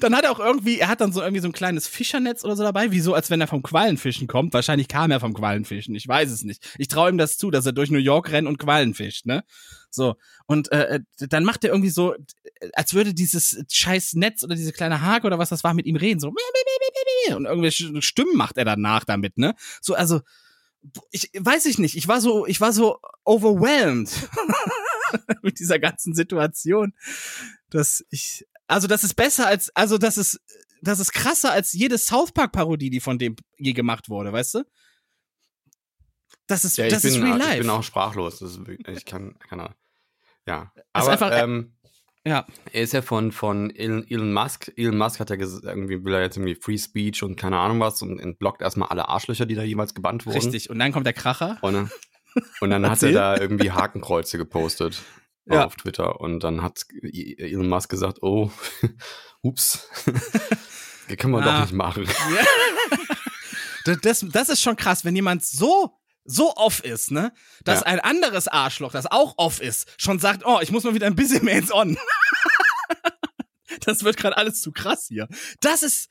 dann 0.00 0.14
hat 0.14 0.24
er 0.24 0.32
auch 0.32 0.40
irgendwie, 0.40 0.78
er 0.78 0.88
hat 0.88 1.00
dann 1.00 1.12
so 1.12 1.20
irgendwie 1.20 1.40
so 1.40 1.48
ein 1.48 1.52
kleines 1.52 1.88
Fischernetz 1.88 2.44
oder 2.44 2.56
so 2.56 2.62
dabei, 2.62 2.90
wie 2.90 3.00
so, 3.00 3.14
als 3.14 3.30
wenn 3.30 3.40
er 3.40 3.46
vom 3.46 3.62
Quallenfischen 3.62 4.26
kommt. 4.26 4.54
Wahrscheinlich 4.54 4.88
kam 4.88 5.10
er 5.10 5.20
vom 5.20 5.34
Quallenfischen, 5.34 5.94
ich 5.94 6.06
weiß 6.06 6.30
es 6.30 6.44
nicht. 6.44 6.74
Ich 6.78 6.88
traue 6.88 7.10
ihm 7.10 7.18
das 7.18 7.38
zu, 7.38 7.50
dass 7.50 7.66
er 7.66 7.72
durch 7.72 7.90
New 7.90 7.98
York 7.98 8.30
rennt 8.30 8.48
und 8.48 8.58
Quallen 8.58 8.94
fischt, 8.94 9.26
ne? 9.26 9.44
So. 9.90 10.16
Und 10.46 10.70
äh, 10.72 11.00
dann 11.18 11.44
macht 11.44 11.64
er 11.64 11.70
irgendwie 11.70 11.90
so, 11.90 12.14
als 12.72 12.94
würde 12.94 13.14
dieses 13.14 13.62
scheiß 13.70 14.14
Netz 14.14 14.42
oder 14.42 14.54
diese 14.54 14.72
kleine 14.72 15.02
Hake 15.02 15.26
oder 15.26 15.38
was 15.38 15.48
das 15.48 15.64
war 15.64 15.74
mit 15.74 15.86
ihm 15.86 15.96
reden, 15.96 16.20
so. 16.20 16.28
Und 17.36 17.46
irgendwelche 17.46 18.00
Stimmen 18.02 18.36
macht 18.36 18.56
er 18.56 18.64
danach 18.64 19.04
damit, 19.04 19.38
ne? 19.38 19.54
So, 19.80 19.94
also, 19.94 20.20
ich 21.10 21.30
weiß 21.34 21.66
ich 21.66 21.78
nicht, 21.78 21.96
ich 21.96 22.06
war 22.08 22.20
so, 22.20 22.46
ich 22.46 22.60
war 22.60 22.72
so 22.72 22.98
overwhelmed 23.24 24.10
mit 25.42 25.58
dieser 25.58 25.78
ganzen 25.78 26.14
Situation, 26.14 26.94
dass 27.70 28.04
ich, 28.10 28.46
also 28.68 28.86
das 28.86 29.02
ist 29.04 29.14
besser 29.14 29.46
als, 29.46 29.70
also 29.74 29.98
das 29.98 30.16
ist, 30.18 30.40
das 30.80 31.00
ist 31.00 31.12
krasser 31.12 31.50
als 31.52 31.72
jede 31.72 31.98
South 31.98 32.30
Park 32.32 32.52
Parodie, 32.52 32.90
die 32.90 33.00
von 33.00 33.18
dem 33.18 33.34
je 33.56 33.72
gemacht 33.72 34.08
wurde, 34.08 34.32
weißt 34.32 34.54
du? 34.54 34.64
Das 36.46 36.64
ist, 36.64 36.78
Ja, 36.78 36.86
ich, 36.86 36.92
das 36.92 37.02
bin, 37.02 37.10
ist 37.12 37.20
real 37.22 37.38
ich 37.38 37.44
life. 37.46 37.58
bin 37.60 37.70
auch 37.70 37.82
sprachlos. 37.82 38.38
Das 38.38 38.52
ist 38.52 38.60
ich 38.86 39.04
kann, 39.04 39.38
keine 39.40 39.64
Ahnung. 39.64 39.74
Ja. 40.46 40.72
Aber 40.92 41.10
einfach- 41.10 41.30
äh, 41.32 41.42
ähm, 41.42 41.76
ja. 42.26 42.46
er 42.72 42.82
ist 42.82 42.92
ja 42.92 43.02
von, 43.02 43.32
von 43.32 43.70
Elon, 43.74 44.06
Elon 44.08 44.32
Musk. 44.32 44.70
Elon 44.76 44.98
Musk 44.98 45.20
hat 45.20 45.30
ja 45.30 45.36
irgendwie, 45.36 46.04
will 46.04 46.14
er 46.14 46.22
jetzt 46.22 46.36
irgendwie 46.36 46.54
Free 46.54 46.78
Speech 46.78 47.22
und 47.22 47.36
keine 47.36 47.58
Ahnung 47.58 47.80
was 47.80 48.02
und 48.02 48.18
entblockt 48.18 48.60
erstmal 48.62 48.88
alle 48.88 49.08
Arschlöcher, 49.08 49.46
die 49.46 49.54
da 49.54 49.62
jeweils 49.62 49.94
gebannt 49.94 50.26
wurden. 50.26 50.36
Richtig. 50.36 50.70
Und 50.70 50.78
dann 50.78 50.92
kommt 50.92 51.06
der 51.06 51.12
Kracher. 51.14 51.58
Und, 51.62 51.74
dann- 51.74 51.90
und 52.60 52.70
dann 52.70 52.88
hat 52.88 53.02
er 53.02 53.12
da 53.12 53.36
irgendwie 53.40 53.70
Hakenkreuze 53.72 54.38
gepostet 54.38 55.02
Ja. 55.46 55.64
auf 55.66 55.76
Twitter. 55.76 56.20
Und 56.20 56.44
dann 56.44 56.62
hat 56.62 56.84
Elon 57.02 57.68
Musk 57.68 57.90
gesagt, 57.90 58.18
oh, 58.22 58.50
ups, 59.42 59.88
das 61.08 61.16
kann 61.16 61.30
man 61.30 61.42
Ah. 61.44 61.54
doch 61.54 61.60
nicht 61.62 61.72
machen. 61.74 62.06
Das, 63.84 64.00
das, 64.02 64.26
das 64.32 64.48
ist 64.50 64.60
schon 64.62 64.76
krass, 64.76 65.04
wenn 65.04 65.16
jemand 65.16 65.44
so 65.44 65.97
so 66.30 66.54
off 66.56 66.84
ist, 66.84 67.10
ne, 67.10 67.32
dass 67.64 67.80
Ja. 67.80 67.86
ein 67.86 68.00
anderes 68.00 68.48
Arschloch, 68.48 68.92
das 68.92 69.06
auch 69.06 69.34
off 69.38 69.60
ist, 69.62 69.88
schon 69.96 70.18
sagt, 70.18 70.44
oh, 70.44 70.58
ich 70.60 70.70
muss 70.70 70.84
mal 70.84 70.92
wieder 70.94 71.06
ein 71.06 71.16
bisschen 71.16 71.42
mehr 71.44 71.56
ins 71.58 71.72
On. 71.72 71.96
das 73.84 74.04
wird 74.04 74.16
gerade 74.18 74.36
alles 74.36 74.60
zu 74.60 74.70
krass 74.72 75.06
hier. 75.08 75.26
Das 75.60 75.82
ist 75.82 76.08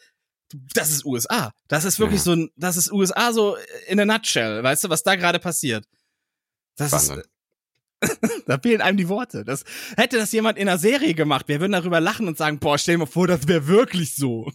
das 0.74 0.92
ist 0.92 1.04
USA. 1.06 1.52
Das 1.68 1.84
ist 1.84 2.00
wirklich 2.00 2.20
Ja. 2.22 2.24
so 2.26 2.32
ein 2.34 2.50
das 2.56 2.78
ist 2.78 2.92
USA 2.92 3.32
so 3.34 3.58
in 3.88 4.00
a 4.00 4.06
nutshell, 4.06 4.64
weißt 4.64 4.86
du, 4.86 4.90
was 4.90 5.04
da 5.04 5.16
gerade 5.16 5.40
passiert. 5.40 5.86
Das 6.78 6.92
Wahnsinn. 6.94 7.20
ist 7.20 7.30
da 8.48 8.58
fehlen 8.60 8.82
einem 8.82 8.98
die 8.98 9.10
Worte. 9.10 9.44
Das 9.44 9.66
hätte 9.98 10.18
das 10.18 10.32
jemand 10.32 10.58
in 10.58 10.70
einer 10.70 10.78
Serie 10.78 11.14
gemacht, 11.16 11.48
wir 11.48 11.60
würden 11.60 11.74
darüber 11.74 12.00
lachen 12.00 12.28
und 12.28 12.38
sagen, 12.38 12.60
boah, 12.60 12.78
stell 12.78 12.96
dir 12.96 13.00
mal 13.00 13.06
vor, 13.08 13.28
das 13.28 13.48
wäre 13.48 13.68
wirklich 13.68 14.16
so. 14.16 14.52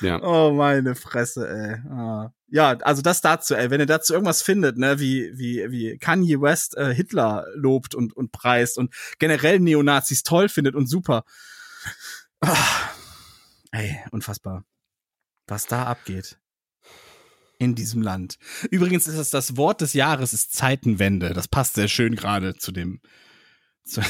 Ja. 0.00 0.20
Oh, 0.22 0.52
meine 0.52 0.94
Fresse, 0.94 1.48
ey. 1.48 1.90
Ah. 1.90 2.32
Ja, 2.50 2.78
also 2.78 3.02
das 3.02 3.20
dazu, 3.20 3.54
ey. 3.54 3.70
Wenn 3.70 3.80
ihr 3.80 3.86
dazu 3.86 4.14
irgendwas 4.14 4.42
findet, 4.42 4.78
ne, 4.78 4.98
wie, 4.98 5.30
wie, 5.36 5.70
wie 5.70 5.98
Kanye 5.98 6.40
West 6.40 6.76
äh, 6.76 6.94
Hitler 6.94 7.46
lobt 7.54 7.94
und, 7.94 8.16
und 8.16 8.32
preist 8.32 8.78
und 8.78 8.94
generell 9.18 9.60
Neonazis 9.60 10.22
toll 10.22 10.48
findet 10.48 10.74
und 10.74 10.86
super. 10.86 11.24
Ah. 12.40 12.56
Ey, 13.70 13.98
unfassbar. 14.12 14.64
Was 15.46 15.66
da 15.66 15.84
abgeht. 15.84 16.38
In 17.58 17.74
diesem 17.74 18.02
Land. 18.02 18.38
Übrigens 18.70 19.08
ist 19.08 19.16
es 19.16 19.30
das 19.30 19.56
Wort 19.56 19.80
des 19.80 19.92
Jahres, 19.92 20.32
ist 20.32 20.54
Zeitenwende. 20.54 21.34
Das 21.34 21.48
passt 21.48 21.74
sehr 21.74 21.88
schön 21.88 22.14
gerade 22.14 22.54
zu 22.54 22.72
dem, 22.72 23.00
zu, 23.84 24.00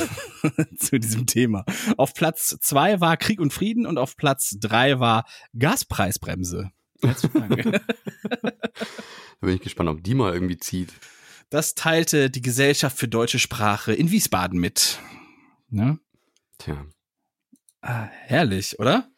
zu 0.76 0.98
diesem 1.00 1.26
Thema. 1.26 1.64
Auf 1.96 2.12
Platz 2.14 2.58
zwei 2.60 3.00
war 3.00 3.16
Krieg 3.16 3.40
und 3.40 3.52
Frieden 3.52 3.86
und 3.86 3.96
auf 3.96 4.16
Platz 4.16 4.56
drei 4.60 5.00
war 5.00 5.24
Gaspreisbremse. 5.58 6.70
Herzlichen 7.02 7.48
Dank. 7.48 7.82
Da 8.42 9.46
bin 9.46 9.54
ich 9.54 9.60
gespannt, 9.60 9.88
ob 9.88 10.02
die 10.02 10.14
mal 10.14 10.32
irgendwie 10.32 10.58
zieht. 10.58 10.92
Das 11.50 11.74
teilte 11.74 12.30
die 12.30 12.42
Gesellschaft 12.42 12.98
für 12.98 13.08
deutsche 13.08 13.38
Sprache 13.38 13.94
in 13.94 14.10
Wiesbaden 14.10 14.60
mit. 14.60 14.98
Ne? 15.70 15.98
Tja. 16.58 16.86
Ah, 17.80 18.08
herrlich, 18.10 18.78
oder? 18.78 19.08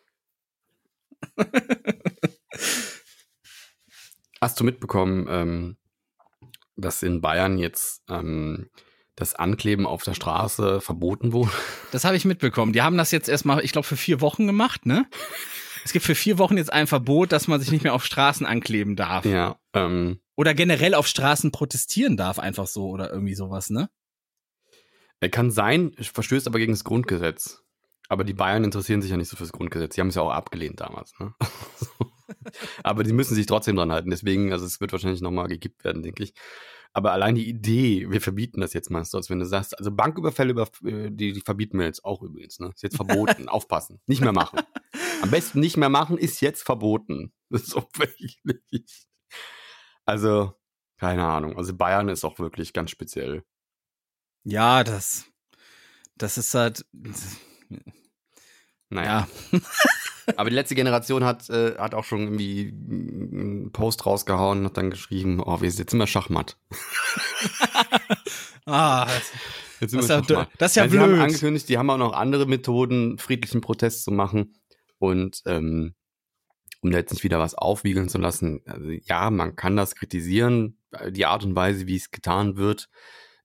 Hast 4.41 4.61
du 4.61 4.65
mitbekommen, 4.65 5.27
ähm, 5.29 5.77
dass 6.77 7.03
in 7.03 7.21
Bayern 7.21 7.59
jetzt 7.59 8.03
ähm, 8.09 8.71
das 9.17 9.35
Ankleben 9.35 9.87
auf 9.87 10.03
der 10.03 10.15
Straße 10.15 10.81
verboten 10.81 11.33
wurde? 11.33 11.51
Das 11.93 12.05
habe 12.05 12.17
ich 12.17 12.25
mitbekommen. 12.25 12.73
Die 12.73 12.83
haben 12.83 12.97
das 12.97 13.11
jetzt 13.11 13.29
erstmal, 13.29 13.65
ich 13.65 13.73
glaube, 13.73 13.87
für 13.87 13.97
vier 13.97 14.21
Wochen 14.21 14.47
gemacht, 14.47 14.87
ne? 14.87 15.07
Es 15.85 15.93
gibt 15.93 16.05
für 16.05 16.15
vier 16.15 16.39
Wochen 16.39 16.57
jetzt 16.57 16.73
ein 16.73 16.87
Verbot, 16.87 17.33
dass 17.33 17.49
man 17.49 17.61
sich 17.61 17.71
nicht 17.71 17.85
mehr 17.85 17.95
auf 17.95 18.05
Straßen 18.05 18.47
ankleben 18.47 18.97
darf. 18.97 19.25
Ja. 19.25 19.59
Ähm, 19.73 20.21
Oder 20.37 20.55
generell 20.55 20.95
auf 20.95 21.07
Straßen 21.07 21.53
protestieren 21.53 22.17
darf, 22.17 22.39
einfach 22.39 22.67
so 22.67 22.89
oder 22.89 23.11
irgendwie 23.11 23.35
sowas, 23.35 23.71
ne? 23.71 23.89
er 25.21 25.29
kann 25.29 25.51
sein, 25.51 25.93
verstößt 25.99 26.47
aber 26.47 26.59
gegen 26.59 26.73
das 26.73 26.85
Grundgesetz. 26.85 27.63
Aber 28.09 28.25
die 28.25 28.35
Bayern 28.35 28.65
interessieren 28.65 29.03
sich 29.03 29.11
ja 29.11 29.17
nicht 29.17 29.29
so 29.29 29.37
fürs 29.37 29.53
Grundgesetz. 29.53 29.95
Die 29.95 30.01
haben 30.01 30.09
es 30.09 30.17
ja 30.17 30.23
auch 30.23 30.33
abgelehnt 30.33 30.81
damals. 30.81 31.13
Ne? 31.21 31.33
aber 32.83 33.05
die 33.05 33.13
müssen 33.13 33.35
sich 33.37 33.47
trotzdem 33.47 33.77
dran 33.77 33.93
halten. 33.93 34.11
Deswegen, 34.11 34.53
also 34.53 34.67
es 34.67 34.81
wird 34.81 34.91
wahrscheinlich 34.91 35.21
nochmal 35.21 35.47
gekippt 35.47 35.85
werden, 35.85 36.03
denke 36.03 36.25
ich. 36.25 36.35
Aber 36.93 37.13
allein 37.13 37.37
die 37.37 37.49
Idee, 37.49 38.11
wir 38.11 38.21
verbieten 38.21 38.61
das 38.61 38.73
jetzt 38.73 38.91
mal, 38.91 38.99
als 39.01 39.31
wenn 39.31 39.39
du 39.39 39.47
sagst, 39.47 39.79
also 39.79 39.93
Banküberfälle, 39.93 40.51
über, 40.51 40.69
äh, 40.85 41.11
die, 41.11 41.33
die 41.33 41.41
verbieten 41.41 41.79
wir 41.79 41.87
jetzt 41.87 42.05
auch 42.05 42.23
übrigens. 42.23 42.59
Ne? 42.59 42.71
Ist 42.75 42.83
jetzt 42.83 42.97
verboten. 42.97 43.49
Aufpassen. 43.49 44.01
Nicht 44.07 44.23
mehr 44.23 44.33
machen. 44.33 44.61
Am 45.23 45.31
besten 45.31 45.61
nicht 45.61 45.77
mehr 45.77 45.89
machen, 45.89 46.19
ist 46.19 46.41
jetzt 46.41 46.63
verboten. 46.63 47.33
Das 47.49 47.63
ist 47.63 47.71
so 47.71 47.87
wirklich. 47.95 49.07
Also, 50.05 50.53
keine 50.97 51.25
Ahnung. 51.27 51.57
Also 51.57 51.77
Bayern 51.77 52.09
ist 52.09 52.25
auch 52.25 52.39
wirklich 52.39 52.73
ganz 52.73 52.91
speziell. 52.91 53.45
Ja, 54.43 54.83
das, 54.83 55.27
das 56.17 56.39
ist 56.39 56.55
halt, 56.55 56.85
Naja. 58.89 59.29
ja. 59.53 59.61
Aber 60.37 60.51
die 60.51 60.57
letzte 60.57 60.75
Generation 60.75 61.25
hat, 61.25 61.49
äh, 61.51 61.77
hat 61.77 61.95
auch 61.95 62.05
schon 62.05 62.21
irgendwie 62.23 62.69
einen 62.73 63.71
Post 63.73 64.07
rausgehauen 64.07 64.61
und 64.61 64.65
hat 64.67 64.77
dann 64.77 64.91
geschrieben, 64.91 65.41
oh, 65.45 65.61
wir 65.61 65.69
jetzt 65.69 65.91
sind 65.91 65.99
wir 65.99 66.07
Schachmatt. 66.07 66.57
Ah, 68.67 69.09
Jetzt 69.81 69.95
Das 69.95 70.09
wir 70.09 70.37
ja 70.37 70.47
das 70.59 70.73
ist 70.73 70.77
ja 70.77 70.83
Weil 70.83 70.91
Sie 70.91 70.99
haben 71.01 71.13
blöd. 71.13 71.21
angekündigt, 71.23 71.69
die 71.69 71.79
haben 71.79 71.91
auch 71.91 71.97
noch 71.97 72.13
andere 72.13 72.47
Methoden, 72.47 73.19
friedlichen 73.19 73.61
Protest 73.63 74.05
zu 74.05 74.11
machen. 74.11 74.55
Und 74.99 75.43
ähm, 75.47 75.95
um 76.83 76.91
da 76.91 76.99
jetzt 76.99 77.13
nicht 77.13 77.25
wieder 77.25 77.39
was 77.39 77.55
aufwiegeln 77.55 78.09
zu 78.09 78.19
lassen, 78.19 78.61
also 78.67 78.91
ja, 78.91 79.31
man 79.31 79.57
kann 79.57 79.77
das 79.77 79.95
kritisieren, 79.95 80.79
äh, 80.93 81.11
die 81.11 81.27
Art 81.27 81.45
und 81.45 81.57
Weise, 81.57 81.87
wie 81.87 81.97
es 81.97 82.11
getan 82.11 82.57
wird. 82.57 82.89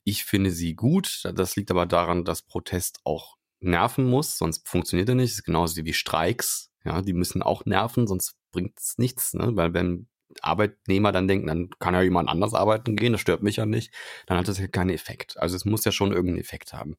Ich 0.03 0.25
finde 0.25 0.51
sie 0.51 0.75
gut. 0.75 1.23
Das 1.33 1.55
liegt 1.55 1.71
aber 1.71 1.85
daran, 1.85 2.25
dass 2.25 2.41
Protest 2.43 2.99
auch 3.05 3.37
nerven 3.65 4.05
muss, 4.05 4.37
sonst 4.37 4.67
funktioniert 4.67 5.09
er 5.09 5.15
nicht. 5.15 5.31
Ist 5.31 5.43
genauso 5.43 5.83
wie 5.83 5.93
Streiks. 5.93 6.71
Ja, 6.83 7.01
die 7.01 7.13
müssen 7.13 7.41
auch 7.41 7.65
nerven, 7.65 8.07
sonst 8.07 8.35
bringt 8.51 8.79
es 8.79 8.97
nichts. 8.97 9.33
Ne? 9.33 9.55
Weil 9.55 9.73
wenn 9.73 10.07
Arbeitnehmer 10.41 11.11
dann 11.11 11.27
denken, 11.27 11.47
dann 11.47 11.69
kann 11.79 11.93
ja 11.93 12.01
jemand 12.01 12.29
anders 12.29 12.53
arbeiten 12.53 12.95
gehen, 12.95 13.13
das 13.13 13.21
stört 13.21 13.43
mich 13.43 13.57
ja 13.57 13.65
nicht, 13.65 13.93
dann 14.27 14.37
hat 14.37 14.47
das 14.47 14.59
ja 14.59 14.67
keinen 14.67 14.89
Effekt. 14.89 15.37
Also 15.37 15.55
es 15.55 15.65
muss 15.65 15.85
ja 15.85 15.91
schon 15.91 16.11
irgendeinen 16.11 16.39
Effekt 16.39 16.73
haben. 16.73 16.95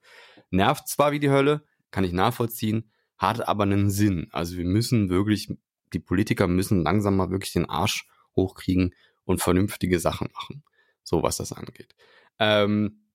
Nervt 0.51 0.89
zwar 0.89 1.13
wie 1.13 1.21
die 1.21 1.31
Hölle, 1.31 1.65
kann 1.91 2.05
ich 2.05 2.13
nachvollziehen, 2.13 2.91
hat 3.17 3.47
aber 3.47 3.65
einen 3.65 3.91
Sinn. 3.91 4.29
Also 4.33 4.57
wir 4.57 4.65
müssen 4.65 5.09
wirklich, 5.09 5.49
die 5.93 5.99
Politiker 5.99 6.47
müssen 6.47 6.83
langsam 6.83 7.17
mal 7.17 7.31
wirklich 7.31 7.53
den 7.53 7.69
Arsch 7.69 8.09
hochkriegen 8.35 8.95
und 9.25 9.43
vernünftige 9.43 9.99
Sachen 9.99 10.29
machen. 10.33 10.63
So 11.03 11.23
was 11.23 11.37
das 11.37 11.53
angeht. 11.53 11.95
Ähm, 12.39 13.07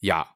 ja, 0.00 0.34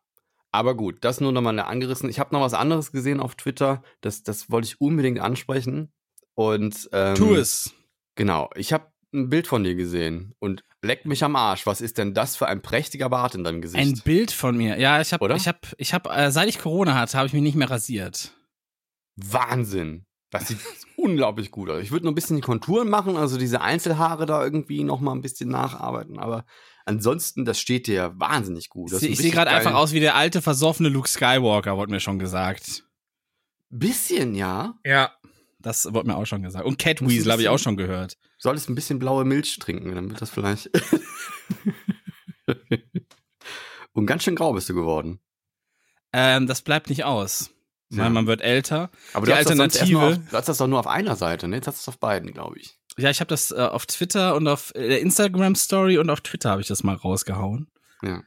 aber 0.54 0.76
gut, 0.76 0.98
das 1.00 1.20
nur 1.20 1.32
nochmal 1.32 1.58
angerissen. 1.58 2.08
Ich 2.08 2.20
habe 2.20 2.32
noch 2.32 2.40
was 2.40 2.54
anderes 2.54 2.92
gesehen 2.92 3.18
auf 3.18 3.34
Twitter, 3.34 3.82
das, 4.00 4.22
das 4.22 4.50
wollte 4.50 4.66
ich 4.66 4.80
unbedingt 4.80 5.18
ansprechen. 5.18 5.92
Und 6.34 6.88
ähm, 6.92 7.16
tu 7.16 7.34
es. 7.34 7.74
Genau, 8.14 8.50
ich 8.54 8.72
habe 8.72 8.86
ein 9.12 9.28
Bild 9.28 9.48
von 9.48 9.64
dir 9.64 9.74
gesehen 9.74 10.32
und 10.38 10.62
leck 10.80 11.06
mich 11.06 11.24
am 11.24 11.34
Arsch. 11.34 11.66
Was 11.66 11.80
ist 11.80 11.98
denn 11.98 12.14
das 12.14 12.36
für 12.36 12.46
ein 12.46 12.62
prächtiger 12.62 13.08
Bart 13.08 13.34
in 13.34 13.42
deinem 13.42 13.62
Gesicht? 13.62 13.82
Ein 13.82 14.00
Bild 14.04 14.30
von 14.30 14.56
mir. 14.56 14.78
Ja, 14.78 15.00
ich 15.00 15.12
habe, 15.12 15.34
ich 15.34 15.48
habe, 15.48 15.58
ich 15.76 15.92
habe, 15.92 16.10
äh, 16.10 16.30
seit 16.30 16.48
ich 16.48 16.60
Corona 16.60 16.94
hatte, 16.94 17.18
habe 17.18 17.26
ich 17.26 17.32
mich 17.32 17.42
nicht 17.42 17.56
mehr 17.56 17.70
rasiert. 17.70 18.32
Wahnsinn. 19.16 20.06
Das 20.30 20.46
sieht 20.46 20.58
unglaublich 20.96 21.50
gut 21.50 21.68
aus. 21.68 21.82
Ich 21.82 21.90
würde 21.90 22.04
nur 22.04 22.12
ein 22.12 22.16
bisschen 22.16 22.36
die 22.36 22.42
Konturen 22.42 22.88
machen, 22.88 23.16
also 23.16 23.38
diese 23.38 23.60
Einzelhaare 23.60 24.24
da 24.24 24.44
irgendwie 24.44 24.84
noch 24.84 25.00
mal 25.00 25.12
ein 25.12 25.22
bisschen 25.22 25.48
nacharbeiten, 25.48 26.20
aber 26.20 26.44
ansonsten, 26.84 27.44
das 27.44 27.60
steht 27.60 27.86
dir 27.86 28.12
wahnsinnig 28.16 28.68
gut. 28.68 28.92
Das 28.92 29.02
Ich, 29.02 29.18
sehe 29.18 29.30
gerade 29.30 29.50
einfach 29.50 29.74
aus 29.74 29.92
wie 29.92 30.00
der 30.00 30.14
alte 30.14 30.42
versoffene 30.42 30.88
Luke 30.88 31.08
Skywalker, 31.08 31.76
wurde 31.76 31.90
mir 31.92 32.00
schon 32.00 32.18
gesagt. 32.18 32.84
Bisschen, 33.70 34.34
ja. 34.34 34.74
Ja. 34.84 35.12
Das 35.58 35.86
wurde 35.92 36.06
mir 36.08 36.16
auch 36.16 36.26
schon 36.26 36.42
gesagt. 36.42 36.64
Und 36.66 36.78
Cat 36.78 37.00
Weasel 37.00 37.32
habe 37.32 37.42
ich 37.42 37.48
auch 37.48 37.58
schon 37.58 37.76
gehört. 37.76 38.16
Solltest 38.38 38.68
ein 38.68 38.74
bisschen 38.74 38.98
blaue 38.98 39.24
Milch 39.24 39.58
trinken, 39.58 39.94
dann 39.94 40.10
wird 40.10 40.20
das 40.20 40.30
vielleicht. 40.30 40.70
Und 43.92 44.06
ganz 44.06 44.24
schön 44.24 44.34
grau 44.36 44.52
bist 44.52 44.68
du 44.68 44.74
geworden. 44.74 45.20
Ähm, 46.12 46.46
das 46.46 46.62
bleibt 46.62 46.88
nicht 46.90 47.04
aus. 47.04 47.50
Ja. 47.90 48.04
Weil 48.04 48.10
man 48.10 48.26
wird 48.26 48.40
älter. 48.40 48.90
Aber 49.12 49.26
Die 49.26 49.32
du 49.32 49.38
hast 49.38 49.50
das 49.50 49.58
Alternative- 49.60 50.00
auf, 50.00 50.14
du 50.30 50.36
hast 50.36 50.48
das 50.48 50.58
doch 50.58 50.66
nur 50.66 50.80
auf 50.80 50.86
einer 50.86 51.16
Seite, 51.16 51.48
ne? 51.48 51.56
Jetzt 51.56 51.66
hast 51.68 51.78
du 51.78 51.90
es 51.90 51.94
auf 51.94 51.98
beiden, 52.00 52.32
glaube 52.32 52.58
ich. 52.58 52.78
Ja, 52.96 53.10
ich 53.10 53.20
habe 53.20 53.28
das 53.28 53.50
äh, 53.50 53.54
auf 53.56 53.86
Twitter 53.86 54.34
und 54.36 54.46
auf 54.48 54.72
äh, 54.74 54.88
der 54.88 55.00
Instagram 55.00 55.54
Story 55.56 55.98
und 55.98 56.10
auf 56.10 56.20
Twitter 56.20 56.50
habe 56.50 56.60
ich 56.60 56.68
das 56.68 56.82
mal 56.84 56.94
rausgehauen. 56.94 57.68
Ja. 58.02 58.22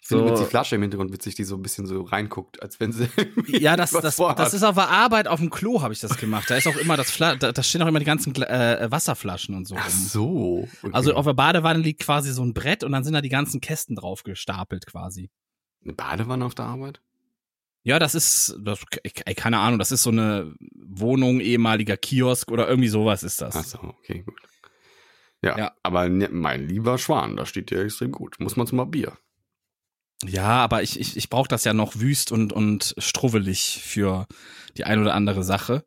Ich 0.00 0.08
finde 0.08 0.24
So. 0.24 0.26
übrigens 0.26 0.40
die 0.40 0.50
Flasche 0.50 0.74
im 0.76 0.82
Hintergrund 0.82 1.12
witzig, 1.14 1.34
die 1.34 1.44
so 1.44 1.56
ein 1.56 1.62
bisschen 1.62 1.86
so 1.86 2.02
reinguckt, 2.02 2.62
als 2.62 2.78
wenn 2.78 2.92
sie. 2.92 3.08
Ja, 3.46 3.76
das, 3.76 3.92
das, 3.92 4.16
vorhat. 4.16 4.38
das 4.38 4.52
ist 4.52 4.62
auf 4.62 4.74
der 4.74 4.90
Arbeit 4.90 5.28
auf 5.28 5.40
dem 5.40 5.48
Klo 5.48 5.80
habe 5.80 5.94
ich 5.94 6.00
das 6.00 6.18
gemacht. 6.18 6.50
Da 6.50 6.56
ist 6.56 6.66
auch 6.66 6.76
immer 6.76 6.98
das 6.98 7.10
Fla 7.10 7.36
da, 7.36 7.52
da 7.52 7.62
stehen 7.62 7.80
auch 7.80 7.86
immer 7.86 8.00
die 8.00 8.04
ganzen 8.04 8.34
äh, 8.42 8.86
Wasserflaschen 8.90 9.54
und 9.54 9.66
so. 9.66 9.76
Ach 9.78 9.88
so. 9.88 10.68
Okay. 10.82 10.90
Also 10.92 11.14
auf 11.14 11.24
der 11.24 11.32
Badewanne 11.32 11.78
liegt 11.78 12.02
quasi 12.02 12.32
so 12.32 12.42
ein 12.44 12.52
Brett 12.52 12.84
und 12.84 12.92
dann 12.92 13.04
sind 13.04 13.14
da 13.14 13.22
die 13.22 13.30
ganzen 13.30 13.62
Kästen 13.62 13.96
drauf 13.96 14.22
gestapelt 14.24 14.84
quasi. 14.86 15.30
Eine 15.82 15.94
Badewanne 15.94 16.44
auf 16.44 16.54
der 16.54 16.66
Arbeit? 16.66 17.00
Ja, 17.84 17.98
das 17.98 18.14
ist, 18.14 18.56
das, 18.60 18.80
ey, 19.02 19.34
keine 19.34 19.58
Ahnung, 19.58 19.78
das 19.78 19.92
ist 19.92 20.02
so 20.02 20.10
eine 20.10 20.54
Wohnung, 20.74 21.40
ehemaliger 21.40 21.96
Kiosk 21.98 22.50
oder 22.50 22.66
irgendwie 22.66 22.88
sowas 22.88 23.22
ist 23.22 23.40
das. 23.42 23.54
Ach 23.56 23.64
so, 23.64 23.78
okay, 23.78 24.22
gut. 24.22 24.40
Ja, 25.42 25.58
Ja. 25.58 25.72
aber 25.82 26.08
ne, 26.08 26.28
mein 26.30 26.66
lieber 26.66 26.96
Schwan, 26.96 27.36
da 27.36 27.44
steht 27.44 27.70
dir 27.70 27.82
extrem 27.84 28.10
gut. 28.12 28.36
Muss 28.40 28.56
man 28.56 28.66
zum 28.66 28.90
Bier. 28.90 29.18
Ja, 30.24 30.64
aber 30.64 30.82
ich, 30.82 30.98
ich, 30.98 31.18
ich 31.18 31.28
brauche 31.28 31.48
das 31.48 31.64
ja 31.64 31.74
noch 31.74 31.96
wüst 31.96 32.32
und, 32.32 32.54
und 32.54 32.94
struwelig 32.96 33.82
für 33.84 34.26
die 34.78 34.84
ein 34.84 35.00
oder 35.00 35.12
andere 35.14 35.44
Sache. 35.44 35.84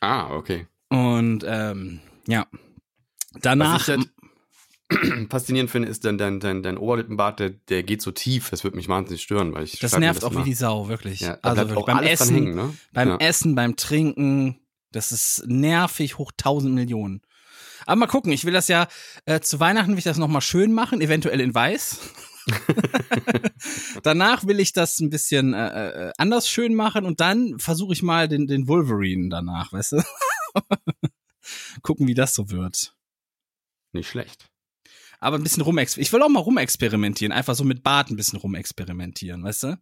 Ah, 0.00 0.30
okay. 0.32 0.68
Und 0.90 1.44
ähm, 1.46 2.00
ja. 2.28 2.46
Danach. 3.40 3.88
Was 3.88 3.96
ich 3.98 4.08
faszinierend 5.30 5.70
finde, 5.70 5.88
ist 5.88 6.04
dein, 6.04 6.18
dein, 6.18 6.40
dein, 6.40 6.62
dein 6.62 6.78
Oberlippenbart, 6.78 7.40
der, 7.40 7.50
der 7.50 7.82
geht 7.82 8.02
so 8.02 8.10
tief. 8.10 8.50
Das 8.50 8.64
wird 8.64 8.74
mich 8.74 8.88
wahnsinnig 8.88 9.22
stören, 9.22 9.54
weil 9.54 9.64
ich 9.64 9.78
das 9.78 9.96
nervt 9.98 10.24
auch 10.24 10.32
immer. 10.32 10.40
wie 10.40 10.50
die 10.50 10.54
Sau, 10.54 10.88
wirklich. 10.88 11.20
Ja, 11.20 11.38
also 11.42 11.62
wirklich, 11.62 11.78
auch 11.78 11.86
beim 11.86 12.02
Essen, 12.02 12.34
hängen, 12.34 12.54
ne? 12.54 12.74
beim 12.92 13.08
ja. 13.08 13.16
Essen, 13.16 13.54
beim 13.54 13.76
Trinken, 13.76 14.60
das 14.92 15.12
ist 15.12 15.44
nervig 15.46 16.18
hoch 16.18 16.32
tausend 16.36 16.74
Millionen. 16.74 17.22
Aber 17.86 17.96
mal 17.96 18.06
gucken, 18.06 18.32
ich 18.32 18.44
will 18.44 18.52
das 18.52 18.68
ja 18.68 18.88
äh, 19.26 19.40
zu 19.40 19.60
Weihnachten 19.60 19.92
will 19.92 19.98
ich 19.98 20.04
das 20.04 20.18
nochmal 20.18 20.42
schön 20.42 20.72
machen, 20.72 21.00
eventuell 21.00 21.40
in 21.40 21.54
weiß. 21.54 21.98
danach 24.02 24.46
will 24.46 24.60
ich 24.60 24.72
das 24.72 25.00
ein 25.00 25.10
bisschen 25.10 25.54
äh, 25.54 26.08
äh, 26.08 26.12
anders 26.18 26.48
schön 26.48 26.74
machen 26.74 27.04
und 27.04 27.20
dann 27.20 27.58
versuche 27.58 27.92
ich 27.92 28.02
mal 28.02 28.28
den, 28.28 28.46
den 28.46 28.68
Wolverine 28.68 29.28
danach, 29.30 29.72
weißt 29.72 29.92
du? 29.92 30.02
Gucken, 31.82 32.06
wie 32.06 32.14
das 32.14 32.34
so 32.34 32.50
wird. 32.50 32.94
Nicht 33.92 34.08
schlecht. 34.08 34.50
Aber 35.20 35.36
ein 35.36 35.42
bisschen 35.42 35.62
rumexperimentieren. 35.62 36.06
Ich 36.06 36.12
will 36.12 36.22
auch 36.22 36.28
mal 36.28 36.40
rumexperimentieren, 36.40 37.32
einfach 37.32 37.54
so 37.54 37.64
mit 37.64 37.82
Bart 37.82 38.10
ein 38.10 38.16
bisschen 38.16 38.38
rumexperimentieren, 38.38 39.42
weißt 39.42 39.62
du? 39.64 39.78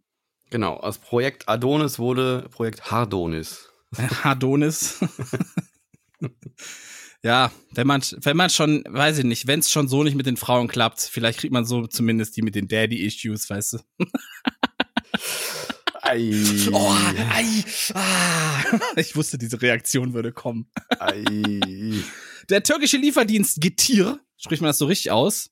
Genau, 0.49 0.75
aus 0.75 0.97
Projekt 0.97 1.49
Adonis 1.49 1.99
wurde 1.99 2.47
Projekt 2.51 2.91
Hardonis. 2.91 3.69
Hardonis. 4.23 4.99
Ja, 7.25 7.53
wenn 7.71 7.87
man, 7.87 8.01
wenn 8.17 8.35
man 8.35 8.49
schon, 8.49 8.83
weiß 8.85 9.19
ich 9.19 9.23
nicht, 9.23 9.47
wenn 9.47 9.61
es 9.61 9.71
schon 9.71 9.87
so 9.87 10.03
nicht 10.03 10.15
mit 10.15 10.25
den 10.25 10.35
Frauen 10.35 10.67
klappt, 10.67 10.99
vielleicht 10.99 11.39
kriegt 11.39 11.53
man 11.53 11.63
so 11.63 11.87
zumindest 11.87 12.35
die 12.35 12.41
mit 12.41 12.53
den 12.53 12.67
Daddy-Issues, 12.67 13.49
weißt 13.49 13.73
du. 13.73 13.79
Ei. 16.01 16.33
Oh, 16.73 16.93
ei, 17.31 17.63
ah. 17.93 18.61
Ich 18.97 19.15
wusste, 19.15 19.37
diese 19.37 19.61
Reaktion 19.61 20.13
würde 20.13 20.33
kommen. 20.33 20.69
Ei. 20.99 21.23
Der 22.53 22.61
türkische 22.61 22.97
Lieferdienst 22.97 23.61
Getir, 23.61 24.19
spricht 24.37 24.61
man 24.61 24.69
das 24.69 24.77
so 24.77 24.85
richtig 24.85 25.09
aus? 25.09 25.49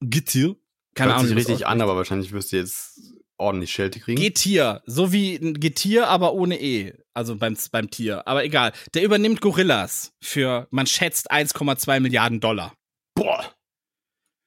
Getir? 0.00 0.54
Keine 0.94 1.10
Hört 1.10 1.18
Ahnung. 1.18 1.28
sich 1.28 1.36
richtig 1.36 1.66
an, 1.66 1.80
aber 1.80 1.96
wahrscheinlich 1.96 2.30
wirst 2.30 2.52
du 2.52 2.56
jetzt 2.56 3.00
ordentlich 3.36 3.72
Schelte 3.72 3.98
kriegen. 3.98 4.22
Getier, 4.22 4.80
so 4.86 5.10
wie 5.10 5.34
ein 5.34 5.58
Getier, 5.58 6.06
aber 6.06 6.34
ohne 6.34 6.60
E. 6.60 6.94
Also 7.14 7.34
beim, 7.34 7.56
beim 7.72 7.90
Tier. 7.90 8.28
Aber 8.28 8.44
egal. 8.44 8.72
Der 8.94 9.02
übernimmt 9.02 9.40
Gorillas 9.40 10.12
für, 10.22 10.68
man 10.70 10.86
schätzt, 10.86 11.32
1,2 11.32 11.98
Milliarden 11.98 12.38
Dollar. 12.38 12.74
Boah. 13.16 13.52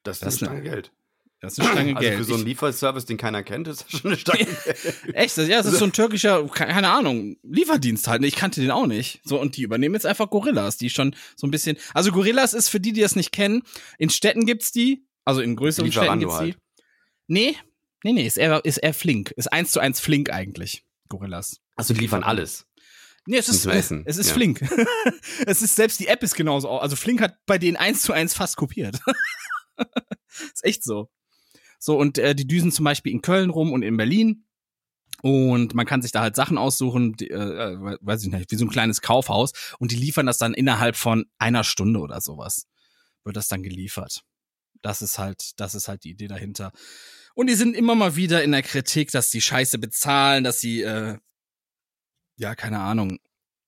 Das 0.02 0.16
ist 0.16 0.22
Das 0.22 0.22
eine 0.22 0.28
ist 0.28 0.38
Stange 0.38 0.62
Geld. 0.62 0.92
Das 1.40 1.54
ist 1.54 1.60
eine 1.60 1.70
Stange 1.72 1.90
Also 1.96 2.00
Geld. 2.08 2.18
für 2.18 2.24
so 2.24 2.34
einen 2.34 2.44
Lieferservice, 2.44 3.06
den 3.06 3.16
keiner 3.16 3.42
kennt, 3.42 3.66
ist 3.68 3.84
das 3.84 4.00
schon 4.00 4.10
eine 4.10 4.18
Stange 4.20 4.44
Geld. 4.64 5.14
Echt? 5.14 5.36
Ja, 5.38 5.62
das 5.62 5.72
ist 5.72 5.78
so 5.78 5.84
ein 5.86 5.92
türkischer, 5.94 6.46
keine 6.48 6.88
Ahnung, 6.90 7.36
Lieferdienst 7.42 8.08
halt. 8.08 8.22
Ich 8.24 8.36
kannte 8.36 8.60
den 8.60 8.70
auch 8.70 8.86
nicht. 8.86 9.20
So, 9.24 9.40
und 9.40 9.56
die 9.56 9.62
übernehmen 9.62 9.94
jetzt 9.94 10.06
einfach 10.06 10.28
Gorillas, 10.30 10.76
die 10.76 10.90
schon 10.90 11.14
so 11.36 11.46
ein 11.46 11.50
bisschen. 11.50 11.76
Also 11.94 12.12
Gorillas 12.12 12.52
ist 12.54 12.68
für 12.68 12.80
die, 12.80 12.92
die 12.92 13.00
das 13.00 13.16
nicht 13.16 13.32
kennen, 13.32 13.62
in 13.98 14.10
Städten 14.10 14.44
gibt's 14.46 14.70
die, 14.72 15.06
also 15.24 15.40
in 15.40 15.56
größeren 15.56 15.90
Städten 15.90 16.02
Lieferando 16.20 16.26
gibt's 16.28 16.40
halt. 16.40 16.54
die. 16.54 16.82
Nee, 17.26 17.56
nee, 18.04 18.12
nee, 18.12 18.26
ist 18.26 18.36
eher, 18.38 18.64
ist 18.64 18.78
eher 18.78 18.92
flink. 18.94 19.30
Ist 19.32 19.52
eins 19.52 19.70
zu 19.72 19.80
eins 19.80 20.00
flink 20.00 20.30
eigentlich. 20.30 20.84
Gorillas. 21.08 21.60
Also 21.76 21.94
die 21.94 22.00
liefern 22.00 22.22
alles. 22.22 22.66
Nee, 23.26 23.36
es 23.36 23.48
ist, 23.48 23.66
Essen, 23.66 24.02
es 24.06 24.16
ist 24.16 24.28
ja. 24.28 24.34
Flink. 24.34 24.60
es 25.46 25.62
ist 25.62 25.76
selbst 25.76 26.00
die 26.00 26.06
App 26.08 26.22
ist 26.22 26.34
genauso. 26.34 26.68
au- 26.68 26.78
Also 26.78 26.96
Flink 26.96 27.20
hat 27.20 27.36
bei 27.46 27.58
denen 27.58 27.76
eins 27.76 28.02
zu 28.02 28.12
eins 28.12 28.34
fast 28.34 28.56
kopiert. 28.56 28.98
ist 30.54 30.64
echt 30.64 30.82
so. 30.84 31.10
So, 31.80 31.98
und 31.98 32.18
äh, 32.18 32.34
die 32.34 32.46
düsen 32.46 32.70
zum 32.70 32.84
Beispiel 32.84 33.10
in 33.10 33.22
Köln 33.22 33.50
rum 33.50 33.72
und 33.72 33.82
in 33.82 33.96
Berlin. 33.96 34.44
Und 35.22 35.74
man 35.74 35.86
kann 35.86 36.02
sich 36.02 36.12
da 36.12 36.20
halt 36.20 36.36
Sachen 36.36 36.58
aussuchen, 36.58 37.14
die, 37.14 37.30
äh, 37.30 37.36
äh, 37.36 37.98
weiß 38.00 38.22
ich 38.22 38.30
nicht, 38.30 38.50
wie 38.50 38.56
so 38.56 38.66
ein 38.66 38.70
kleines 38.70 39.00
Kaufhaus. 39.00 39.52
Und 39.78 39.90
die 39.90 39.96
liefern 39.96 40.26
das 40.26 40.38
dann 40.38 40.54
innerhalb 40.54 40.94
von 40.94 41.26
einer 41.38 41.64
Stunde 41.64 42.00
oder 42.00 42.20
sowas. 42.20 42.66
Wird 43.24 43.36
das 43.36 43.48
dann 43.48 43.62
geliefert. 43.62 44.22
Das 44.82 45.02
ist 45.02 45.18
halt, 45.18 45.58
das 45.58 45.74
ist 45.74 45.88
halt 45.88 46.04
die 46.04 46.10
Idee 46.10 46.28
dahinter. 46.28 46.72
Und 47.34 47.48
die 47.48 47.54
sind 47.54 47.74
immer 47.74 47.94
mal 47.94 48.16
wieder 48.16 48.44
in 48.44 48.52
der 48.52 48.62
Kritik, 48.62 49.10
dass 49.10 49.30
die 49.30 49.40
Scheiße 49.40 49.78
bezahlen, 49.78 50.44
dass 50.44 50.60
sie, 50.60 50.82
äh, 50.82 51.18
ja, 52.36 52.54
keine 52.54 52.80
Ahnung, 52.80 53.18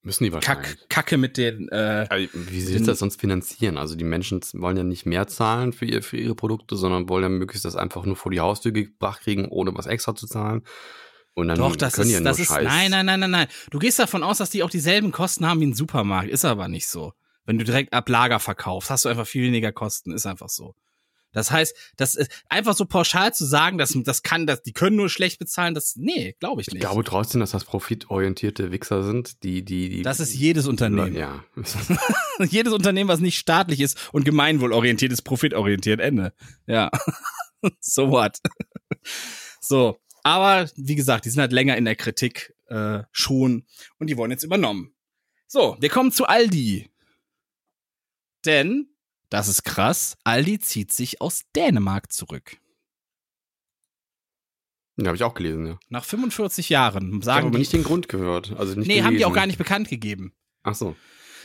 Müssen 0.05 0.24
die 0.24 0.33
wahrscheinlich. 0.33 0.79
Kack, 0.81 0.89
Kacke 0.89 1.16
mit 1.16 1.37
den, 1.37 1.69
äh, 1.69 2.07
Aber 2.11 2.20
Wie 2.33 2.61
sie 2.61 2.83
das 2.83 2.99
sonst 2.99 3.20
finanzieren? 3.20 3.79
Also 3.79 3.95
die 3.95 4.05
Menschen 4.05 4.41
wollen 4.55 4.77
ja 4.77 4.83
nicht 4.83 5.07
mehr 5.07 5.29
zahlen 5.29 5.73
für, 5.73 5.85
ihr, 5.85 6.03
für 6.03 6.16
ihre 6.16 6.35
Produkte, 6.35 6.77
sondern 6.77 7.09
wollen 7.09 7.23
ja 7.23 7.29
möglichst 7.29 7.65
das 7.65 7.77
einfach 7.77 8.05
nur 8.05 8.16
vor 8.16 8.33
die 8.33 8.41
Haustür 8.41 8.73
gebracht 8.73 9.20
kriegen, 9.23 9.47
ohne 9.47 9.73
was 9.77 9.87
extra 9.87 10.15
zu 10.15 10.27
zahlen. 10.27 10.62
Und 11.35 11.49
dann 11.49 11.59
Doch, 11.59 11.77
das 11.77 11.95
können 11.95 12.09
ist, 12.09 12.15
ja 12.15 12.20
das 12.20 12.39
nur 12.39 12.43
ist, 12.43 12.49
Scheiß. 12.53 12.65
nein, 12.65 12.91
nein, 12.91 13.07
nein, 13.07 13.20
nein, 13.20 13.31
nein. 13.31 13.47
Du 13.70 13.79
gehst 13.79 13.99
davon 13.99 14.23
aus, 14.23 14.39
dass 14.39 14.51
die 14.51 14.62
auch 14.65 14.70
dieselben 14.70 15.12
Kosten 15.12 15.47
haben 15.47 15.61
wie 15.61 15.66
ein 15.66 15.74
Supermarkt. 15.74 16.29
Ist 16.29 16.45
aber 16.45 16.69
nicht 16.69 16.89
so. 16.89 17.12
Wenn 17.47 17.59
du 17.59 17.65
direkt 17.65 17.93
ab 17.93 18.09
Lager 18.09 18.39
verkaufst, 18.41 18.91
hast 18.91 19.05
du 19.05 19.09
einfach 19.09 19.27
viel 19.27 19.45
weniger 19.45 19.73
Kosten. 19.73 20.12
Ist 20.12 20.27
einfach 20.27 20.49
so. 20.49 20.74
Das 21.33 21.51
heißt, 21.51 21.75
das 21.97 22.15
ist 22.15 22.31
einfach 22.49 22.77
so 22.77 22.85
pauschal 22.85 23.33
zu 23.35 23.45
sagen, 23.45 23.79
dass 23.79 23.97
das 24.05 24.23
kann, 24.23 24.47
dass 24.47 24.63
die 24.63 24.73
können 24.73 24.97
nur 24.97 25.09
schlecht 25.09 25.39
bezahlen, 25.39 25.75
das, 25.75 25.97
nee, 25.97 26.37
glaube 26.41 26.61
ich 26.61 26.69
Ich 26.69 26.75
nicht. 26.75 26.83
glaube 26.83 27.05
trotzdem, 27.05 27.41
dass 27.41 27.53
das 27.53 27.65
profitorientierte 27.65 28.71
Wichser 28.71 29.03
sind, 29.03 29.43
die, 29.43 29.65
die, 29.65 29.89
die. 29.89 30.03
das 30.03 30.21
ist 30.21 30.35
jedes 30.35 30.67
Unternehmen. 30.67 31.15
Ja. 31.15 31.45
jedes 32.41 32.73
Unternehmen, 32.73 33.09
was 33.09 33.21
nicht 33.21 33.39
staatlich 33.39 33.81
ist 33.81 34.13
und 34.13 34.25
gemeinwohlorientiert 34.25 35.13
ist, 35.13 35.23
profitorientiert. 35.23 36.01
Ende. 36.01 36.33
Ja. 36.67 36.91
so 37.81 38.11
what? 38.11 38.39
so. 39.61 39.99
Aber 40.25 40.71
wie 40.77 40.95
gesagt, 40.95 41.25
die 41.25 41.31
sind 41.31 41.41
halt 41.41 41.53
länger 41.53 41.77
in 41.77 41.85
der 41.85 41.97
Kritik 41.97 42.55
äh, 42.69 43.03
schon 43.11 43.67
und 43.99 44.09
die 44.09 44.17
wurden 44.17 44.31
jetzt 44.31 44.45
übernommen. 44.45 44.95
So, 45.49 45.77
wir 45.81 45.89
kommen 45.89 46.13
zu 46.13 46.27
Aldi. 46.27 46.91
Denn, 48.45 48.89
das 49.33 49.49
ist 49.49 49.65
krass, 49.65 50.17
Aldi 50.25 50.59
zieht 50.59 50.93
sich 50.93 51.21
aus 51.23 51.43
Dänemark 51.57 52.13
zurück. 52.13 52.59
Ja, 54.99 55.07
habe 55.07 55.17
ich 55.17 55.23
auch 55.23 55.33
gelesen, 55.33 55.67
ja. 55.67 55.79
Nach 55.89 56.05
45 56.05 56.69
Jahren 56.69 57.09
Ich 57.09 57.15
habe 57.15 57.25
sagen 57.25 57.47
aber 57.47 57.53
die. 57.53 57.61
nicht 57.61 57.73
den 57.73 57.83
Grund 57.83 58.09
gehört. 58.09 58.55
Also 58.59 58.79
nicht 58.79 58.89
nee, 58.89 59.03
haben 59.03 59.17
die 59.17 59.25
auch 59.25 59.31
gelesen. 59.31 59.35
gar 59.35 59.47
nicht 59.47 59.59
bekannt 59.59 59.89
gegeben. 59.89 60.35
Ach 60.65 60.75
so. 60.75 60.97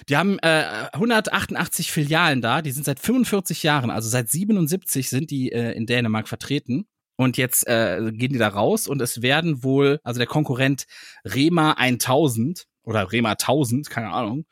Die 0.09 0.17
haben 0.17 0.37
äh, 0.39 0.89
188 0.91 1.91
Filialen 1.91 2.41
da, 2.41 2.61
die 2.61 2.71
sind 2.71 2.83
seit 2.83 2.99
45 2.99 3.63
Jahren, 3.63 3.89
also 3.89 4.09
seit 4.09 4.29
77 4.29 5.09
sind 5.09 5.31
die 5.31 5.51
äh, 5.51 5.71
in 5.71 5.85
Dänemark 5.85 6.27
vertreten. 6.27 6.87
Und 7.15 7.37
jetzt 7.37 7.65
äh, 7.67 8.11
gehen 8.13 8.33
die 8.33 8.37
da 8.37 8.49
raus 8.49 8.87
und 8.87 9.01
es 9.01 9.23
werden 9.23 9.63
wohl, 9.63 9.99
also 10.03 10.19
der 10.19 10.27
Konkurrent 10.27 10.85
Rema 11.25 11.71
1000 11.71 12.67
oder 12.87 13.11
Rema 13.11 13.31
1000, 13.31 13.89
keine 13.89 14.11
Ahnung, 14.11 14.45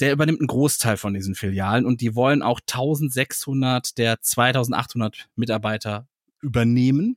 der 0.00 0.12
übernimmt 0.12 0.40
einen 0.40 0.48
Großteil 0.48 0.96
von 0.96 1.14
diesen 1.14 1.36
Filialen 1.36 1.86
und 1.86 2.00
die 2.00 2.16
wollen 2.16 2.42
auch 2.42 2.58
1600 2.60 3.96
der 3.96 4.20
2800 4.20 5.28
Mitarbeiter 5.36 6.08
übernehmen. 6.40 7.16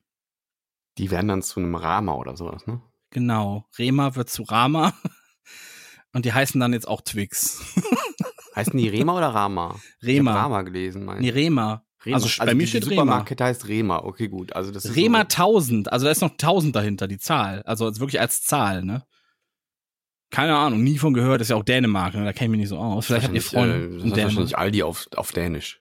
Die 0.99 1.09
werden 1.09 1.27
dann 1.27 1.41
zu 1.41 1.59
einem 1.59 1.73
Rama 1.73 2.13
oder 2.13 2.37
sowas, 2.37 2.67
ne? 2.67 2.81
Genau, 3.09 3.65
Rema 3.79 4.15
wird 4.15 4.29
zu 4.29 4.43
Rama 4.43 4.93
und 6.13 6.25
die 6.25 6.33
heißen 6.33 6.59
dann 6.61 6.73
jetzt 6.73 6.87
auch 6.87 7.01
Twix. 7.01 7.63
Heißen 8.55 8.77
die 8.77 8.89
Rema 8.89 9.15
oder 9.15 9.27
Rama? 9.27 9.79
Rema. 10.03 10.31
Ich 10.31 10.37
Rama 10.37 10.61
gelesen, 10.63 11.05
mein. 11.05 11.19
Nee, 11.19 11.29
Rema. 11.29 11.85
Rema. 12.03 12.17
Also, 12.17 12.43
bei 12.43 12.53
mir 12.55 12.67
steht 12.67 12.83
Rema. 12.85 13.01
Supermarktkette 13.01 13.43
heißt 13.45 13.67
Rema. 13.67 13.99
Okay, 13.99 14.27
gut. 14.27 14.53
Also 14.53 14.71
das 14.71 14.85
ist 14.85 14.95
Rema 14.95 15.19
so, 15.19 15.43
1000, 15.43 15.91
also 15.93 16.05
da 16.05 16.11
ist 16.11 16.21
noch 16.21 16.31
1000 16.31 16.75
dahinter, 16.75 17.07
die 17.07 17.19
Zahl. 17.19 17.61
Also 17.63 17.85
als 17.85 17.99
wirklich 17.99 18.19
als 18.19 18.41
Zahl, 18.41 18.83
ne? 18.83 19.05
Keine 20.31 20.55
Ahnung, 20.55 20.83
nie 20.83 20.97
von 20.99 21.13
gehört, 21.13 21.41
ist 21.41 21.49
ja 21.49 21.55
auch 21.55 21.63
Dänemark, 21.63 22.13
ne? 22.13 22.23
da 22.23 22.33
kenne 22.33 22.45
ich 22.45 22.51
mich 22.51 22.59
nicht 22.59 22.69
so 22.69 22.77
aus. 22.77 23.07
Vielleicht 23.07 23.25
habt 23.25 23.35
ihr 23.35 23.41
Freunde 23.41 23.75
Äh, 23.75 23.77
in 23.77 23.89
das 23.89 23.95
ist 23.95 24.03
Dänemark. 24.03 24.25
wahrscheinlich 24.25 24.57
Aldi 24.57 24.83
auf, 24.83 25.07
auf 25.15 25.31
Dänisch. 25.31 25.79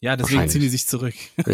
Ja, 0.00 0.16
deswegen 0.16 0.48
ziehen 0.48 0.60
die 0.60 0.68
sich 0.68 0.86
zurück. 0.86 1.14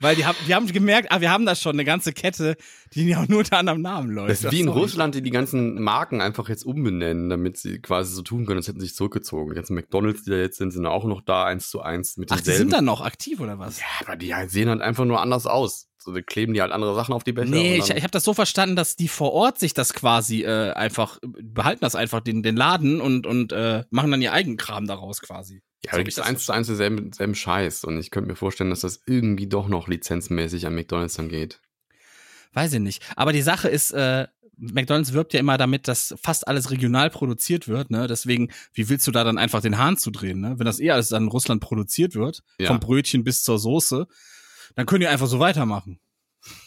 Weil 0.00 0.16
die 0.16 0.24
haben, 0.26 0.36
die 0.46 0.54
haben 0.54 0.66
gemerkt, 0.66 1.10
ah, 1.10 1.20
wir 1.20 1.30
haben 1.30 1.44
da 1.44 1.54
schon 1.54 1.72
eine 1.72 1.84
ganze 1.84 2.12
Kette, 2.12 2.56
die 2.94 3.04
ja 3.08 3.22
auch 3.22 3.28
nur 3.28 3.40
unter 3.40 3.58
anderem 3.58 3.82
Namen 3.82 4.10
läuft. 4.10 4.30
Das 4.30 4.44
ist 4.44 4.52
wie 4.52 4.60
in 4.60 4.66
Sorry. 4.66 4.80
Russland, 4.80 5.14
die 5.14 5.22
die 5.22 5.30
ganzen 5.30 5.80
Marken 5.82 6.20
einfach 6.20 6.48
jetzt 6.48 6.64
umbenennen, 6.64 7.28
damit 7.28 7.56
sie 7.56 7.80
quasi 7.80 8.12
so 8.14 8.22
tun 8.22 8.46
können, 8.46 8.58
als 8.58 8.68
hätten 8.68 8.80
sie 8.80 8.86
sich 8.86 8.96
zurückgezogen. 8.96 9.50
Die 9.50 9.56
ganzen 9.56 9.74
McDonalds, 9.74 10.24
die 10.24 10.30
da 10.30 10.36
jetzt 10.36 10.58
sind, 10.58 10.70
sind 10.72 10.86
auch 10.86 11.04
noch 11.04 11.20
da, 11.20 11.44
eins 11.44 11.68
zu 11.70 11.80
eins 11.82 12.16
mit 12.16 12.30
Ach, 12.32 12.36
die 12.36 12.44
denselben. 12.44 12.58
sind 12.70 12.72
dann 12.72 12.84
noch 12.84 13.00
aktiv 13.00 13.40
oder 13.40 13.58
was? 13.58 13.80
ja, 13.80 13.86
aber 14.00 14.16
die 14.16 14.32
sehen 14.46 14.68
halt 14.68 14.80
einfach 14.80 15.04
nur 15.04 15.20
anders 15.20 15.46
aus. 15.46 15.87
So, 16.08 16.14
da 16.14 16.22
kleben 16.22 16.54
die 16.54 16.60
halt 16.62 16.72
andere 16.72 16.94
Sachen 16.94 17.12
auf 17.14 17.22
die 17.24 17.32
Becher. 17.32 17.50
Nee, 17.50 17.76
ich, 17.76 17.86
dann- 17.86 17.96
ich 17.96 18.02
habe 18.02 18.10
das 18.10 18.24
so 18.24 18.34
verstanden, 18.34 18.76
dass 18.76 18.96
die 18.96 19.08
vor 19.08 19.32
Ort 19.32 19.58
sich 19.58 19.74
das 19.74 19.92
quasi 19.94 20.42
äh, 20.42 20.72
einfach 20.72 21.18
behalten 21.22 21.80
das 21.82 21.94
einfach 21.94 22.20
den 22.20 22.42
den 22.42 22.56
Laden 22.56 23.00
und 23.00 23.26
und 23.26 23.52
äh, 23.52 23.84
machen 23.90 24.10
dann 24.10 24.22
ihr 24.22 24.32
eigenen 24.32 24.56
Kram 24.56 24.86
daraus 24.86 25.20
quasi. 25.20 25.62
Ja, 25.84 25.92
So 25.92 25.96
da 25.98 26.02
gibt 26.02 26.18
eins 26.20 26.44
zu 26.44 26.52
eins 26.52 26.66
denselben, 26.66 26.96
denselben 26.96 27.34
Scheiß. 27.36 27.84
Und 27.84 27.98
ich 27.98 28.10
könnte 28.10 28.28
mir 28.28 28.36
vorstellen, 28.36 28.70
dass 28.70 28.80
das 28.80 29.00
irgendwie 29.06 29.46
doch 29.46 29.68
noch 29.68 29.86
lizenzmäßig 29.86 30.66
an 30.66 30.74
McDonalds 30.74 31.14
dann 31.14 31.28
geht. 31.28 31.60
Weiß 32.52 32.72
ich 32.72 32.80
nicht. 32.80 33.02
Aber 33.14 33.32
die 33.32 33.42
Sache 33.42 33.68
ist, 33.68 33.92
äh, 33.92 34.26
McDonalds 34.56 35.12
wirbt 35.12 35.34
ja 35.34 35.38
immer 35.40 35.56
damit, 35.56 35.86
dass 35.86 36.16
fast 36.20 36.48
alles 36.48 36.72
regional 36.72 37.10
produziert 37.10 37.68
wird, 37.68 37.90
ne? 37.92 38.08
Deswegen, 38.08 38.50
wie 38.72 38.88
willst 38.88 39.06
du 39.06 39.12
da 39.12 39.22
dann 39.22 39.38
einfach 39.38 39.60
den 39.60 39.78
Hahn 39.78 39.96
zudrehen, 39.96 40.40
ne? 40.40 40.58
Wenn 40.58 40.66
das 40.66 40.80
eh 40.80 40.90
alles 40.90 41.10
dann 41.10 41.24
in 41.24 41.28
Russland 41.28 41.60
produziert 41.60 42.16
wird, 42.16 42.42
Ja. 42.58 42.66
vom 42.66 42.80
Brötchen 42.80 43.22
bis 43.22 43.44
zur 43.44 43.60
Soße, 43.60 44.08
dann 44.74 44.86
können 44.86 45.00
die 45.00 45.06
einfach 45.06 45.26
so 45.26 45.38
weitermachen. 45.38 46.00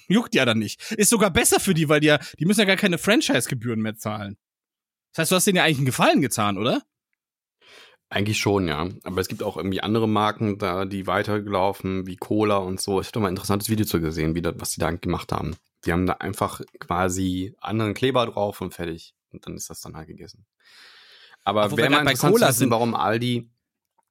Juckt 0.07 0.35
ja 0.35 0.45
dann 0.45 0.59
nicht. 0.59 0.91
Ist 0.91 1.09
sogar 1.09 1.31
besser 1.31 1.59
für 1.59 1.73
die, 1.73 1.89
weil 1.89 2.01
die 2.01 2.07
ja, 2.07 2.19
die 2.39 2.45
müssen 2.45 2.59
ja 2.59 2.65
gar 2.65 2.75
keine 2.75 2.97
Franchise-Gebühren 2.97 3.81
mehr 3.81 3.95
zahlen. 3.95 4.37
Das 5.13 5.23
heißt, 5.23 5.31
du 5.31 5.35
hast 5.35 5.47
denen 5.47 5.57
ja 5.57 5.63
eigentlich 5.63 5.77
einen 5.77 5.85
Gefallen 5.85 6.21
getan, 6.21 6.57
oder? 6.57 6.81
Eigentlich 8.09 8.39
schon, 8.39 8.67
ja. 8.67 8.89
Aber 9.03 9.21
es 9.21 9.29
gibt 9.29 9.41
auch 9.41 9.55
irgendwie 9.55 9.81
andere 9.81 10.07
Marken 10.07 10.57
da, 10.57 10.83
die 10.83 11.07
weitergelaufen, 11.07 12.07
wie 12.07 12.17
Cola 12.17 12.57
und 12.57 12.81
so. 12.81 12.99
Ich 12.99 13.07
habe 13.07 13.13
da 13.13 13.19
mal 13.21 13.27
ein 13.27 13.35
interessantes 13.35 13.69
Video 13.69 13.85
zu 13.85 14.01
gesehen, 14.01 14.35
wie 14.35 14.41
das, 14.41 14.55
was 14.57 14.71
die 14.71 14.81
da 14.81 14.91
gemacht 14.91 15.31
haben. 15.31 15.55
Die 15.85 15.93
haben 15.93 16.05
da 16.05 16.13
einfach 16.13 16.61
quasi 16.79 17.55
anderen 17.61 17.93
Kleber 17.93 18.25
drauf 18.25 18.59
und 18.59 18.73
fertig. 18.73 19.13
Und 19.31 19.47
dann 19.47 19.55
ist 19.55 19.69
das 19.69 19.79
dann 19.79 19.95
halt 19.95 20.07
gegessen. 20.07 20.45
Aber 21.43 21.71
wir 21.71 21.77
wäre 21.77 21.89
mal 21.89 22.01
interessant 22.01 22.33
Cola 22.33 22.47
zu 22.47 22.53
wissen, 22.53 22.69
warum 22.69 22.95
Aldi, 22.95 23.49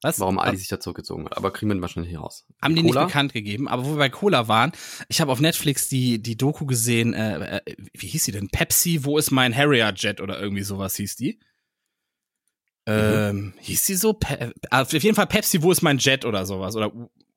Was? 0.01 0.19
warum 0.19 0.39
Aldi 0.39 0.57
sich 0.57 0.67
da 0.67 0.79
zurückgezogen 0.79 1.25
hat. 1.25 1.37
Aber 1.37 1.51
kriegen 1.51 1.71
wir 1.71 1.81
wahrscheinlich 1.81 2.09
hier 2.09 2.19
raus. 2.19 2.45
Haben 2.61 2.75
die 2.75 2.81
nicht 2.81 2.93
Cola? 2.93 3.05
bekannt 3.05 3.33
gegeben, 3.33 3.67
aber 3.67 3.85
wo 3.85 3.91
wir 3.91 3.97
bei 3.97 4.09
Cola 4.09 4.47
waren, 4.47 4.71
ich 5.09 5.21
habe 5.21 5.31
auf 5.31 5.39
Netflix 5.39 5.89
die, 5.89 6.21
die 6.21 6.37
Doku 6.37 6.65
gesehen, 6.65 7.13
äh, 7.13 7.57
äh, 7.57 7.75
wie 7.93 8.07
hieß 8.07 8.25
die 8.25 8.31
denn? 8.31 8.49
Pepsi, 8.49 9.03
wo 9.03 9.17
ist 9.17 9.31
mein 9.31 9.55
Harrier 9.55 9.93
Jet 9.95 10.19
oder 10.19 10.39
irgendwie 10.39 10.63
sowas 10.63 10.95
hieß 10.95 11.15
die. 11.17 11.39
Ähm, 12.87 13.53
hieß 13.59 13.85
die 13.85 13.95
so? 13.95 14.13
Pe 14.13 14.53
auf 14.71 14.91
jeden 14.91 15.15
Fall 15.15 15.27
Pepsi, 15.27 15.61
wo 15.61 15.71
ist 15.71 15.83
mein 15.83 15.99
Jet 15.99 16.25
oder 16.25 16.45
sowas? 16.45 16.75
Oder, 16.75 16.91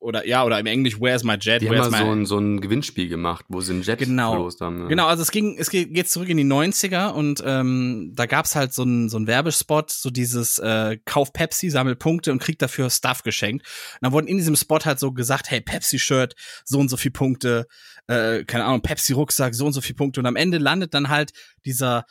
oder 0.05 0.27
ja, 0.27 0.45
oder 0.45 0.61
im 0.61 0.67
Englisch 0.67 1.01
Where's 1.01 1.25
my 1.25 1.35
jet? 1.35 1.63
Die 1.63 1.69
haben 1.69 1.75
Where's 1.77 1.91
mal 1.91 2.01
my 2.01 2.07
so 2.07 2.13
ein, 2.13 2.27
so 2.27 2.39
ein 2.39 2.61
Gewinnspiel 2.61 3.09
gemacht, 3.09 3.45
wo 3.49 3.61
sie 3.61 3.73
einen 3.73 3.83
Jet 3.83 3.99
Genau. 3.99 4.33
verlost 4.33 4.61
haben. 4.61 4.83
ne? 4.83 4.89
Genau, 4.89 5.07
also 5.07 5.23
es 5.23 5.31
ging, 5.31 5.57
es 5.59 5.71
geht, 5.71 5.93
geht 5.95 6.09
zurück 6.09 6.29
in 6.29 6.37
die 6.37 6.45
90er 6.45 7.09
und 7.11 7.43
ähm, 7.45 8.13
da 8.15 8.27
gab's 8.27 8.55
halt 8.55 8.73
so 8.73 8.83
einen 8.83 9.09
so 9.09 9.17
einen 9.17 9.27
Werbespot, 9.27 9.91
so 9.91 10.11
dieses 10.11 10.59
äh, 10.59 10.99
Kauf 11.05 11.33
Pepsi, 11.33 11.71
sammel 11.71 11.97
Punkte 11.97 12.31
und 12.33 12.39
krieg 12.39 12.59
dafür 12.59 12.91
Stuff 12.91 13.23
geschenkt. 13.23 13.67
Und 13.95 13.99
dann 14.03 14.13
wurden 14.13 14.27
in 14.27 14.37
diesem 14.37 14.57
Spot 14.57 14.81
halt 14.85 14.99
so 14.99 15.13
gesagt, 15.13 15.51
hey, 15.51 15.61
Pepsi-Shirt, 15.61 16.35
so 16.65 16.79
und 16.79 16.89
so 16.89 16.97
viel 16.97 17.11
Punkte, 17.11 17.67
äh, 18.07 18.45
keine 18.45 18.65
Ahnung, 18.65 18.83
Pepsi-Rucksack, 18.83 19.55
so 19.55 19.67
und 19.67 19.73
so 19.73 19.81
viel 19.81 19.97
Punkte. 19.97 20.21
Und 20.21 20.27
am 20.27 20.37
Ende 20.37 20.59
landet 20.59 20.95
dann 20.95 21.09
halt 21.09 21.33
dieser 21.65 22.05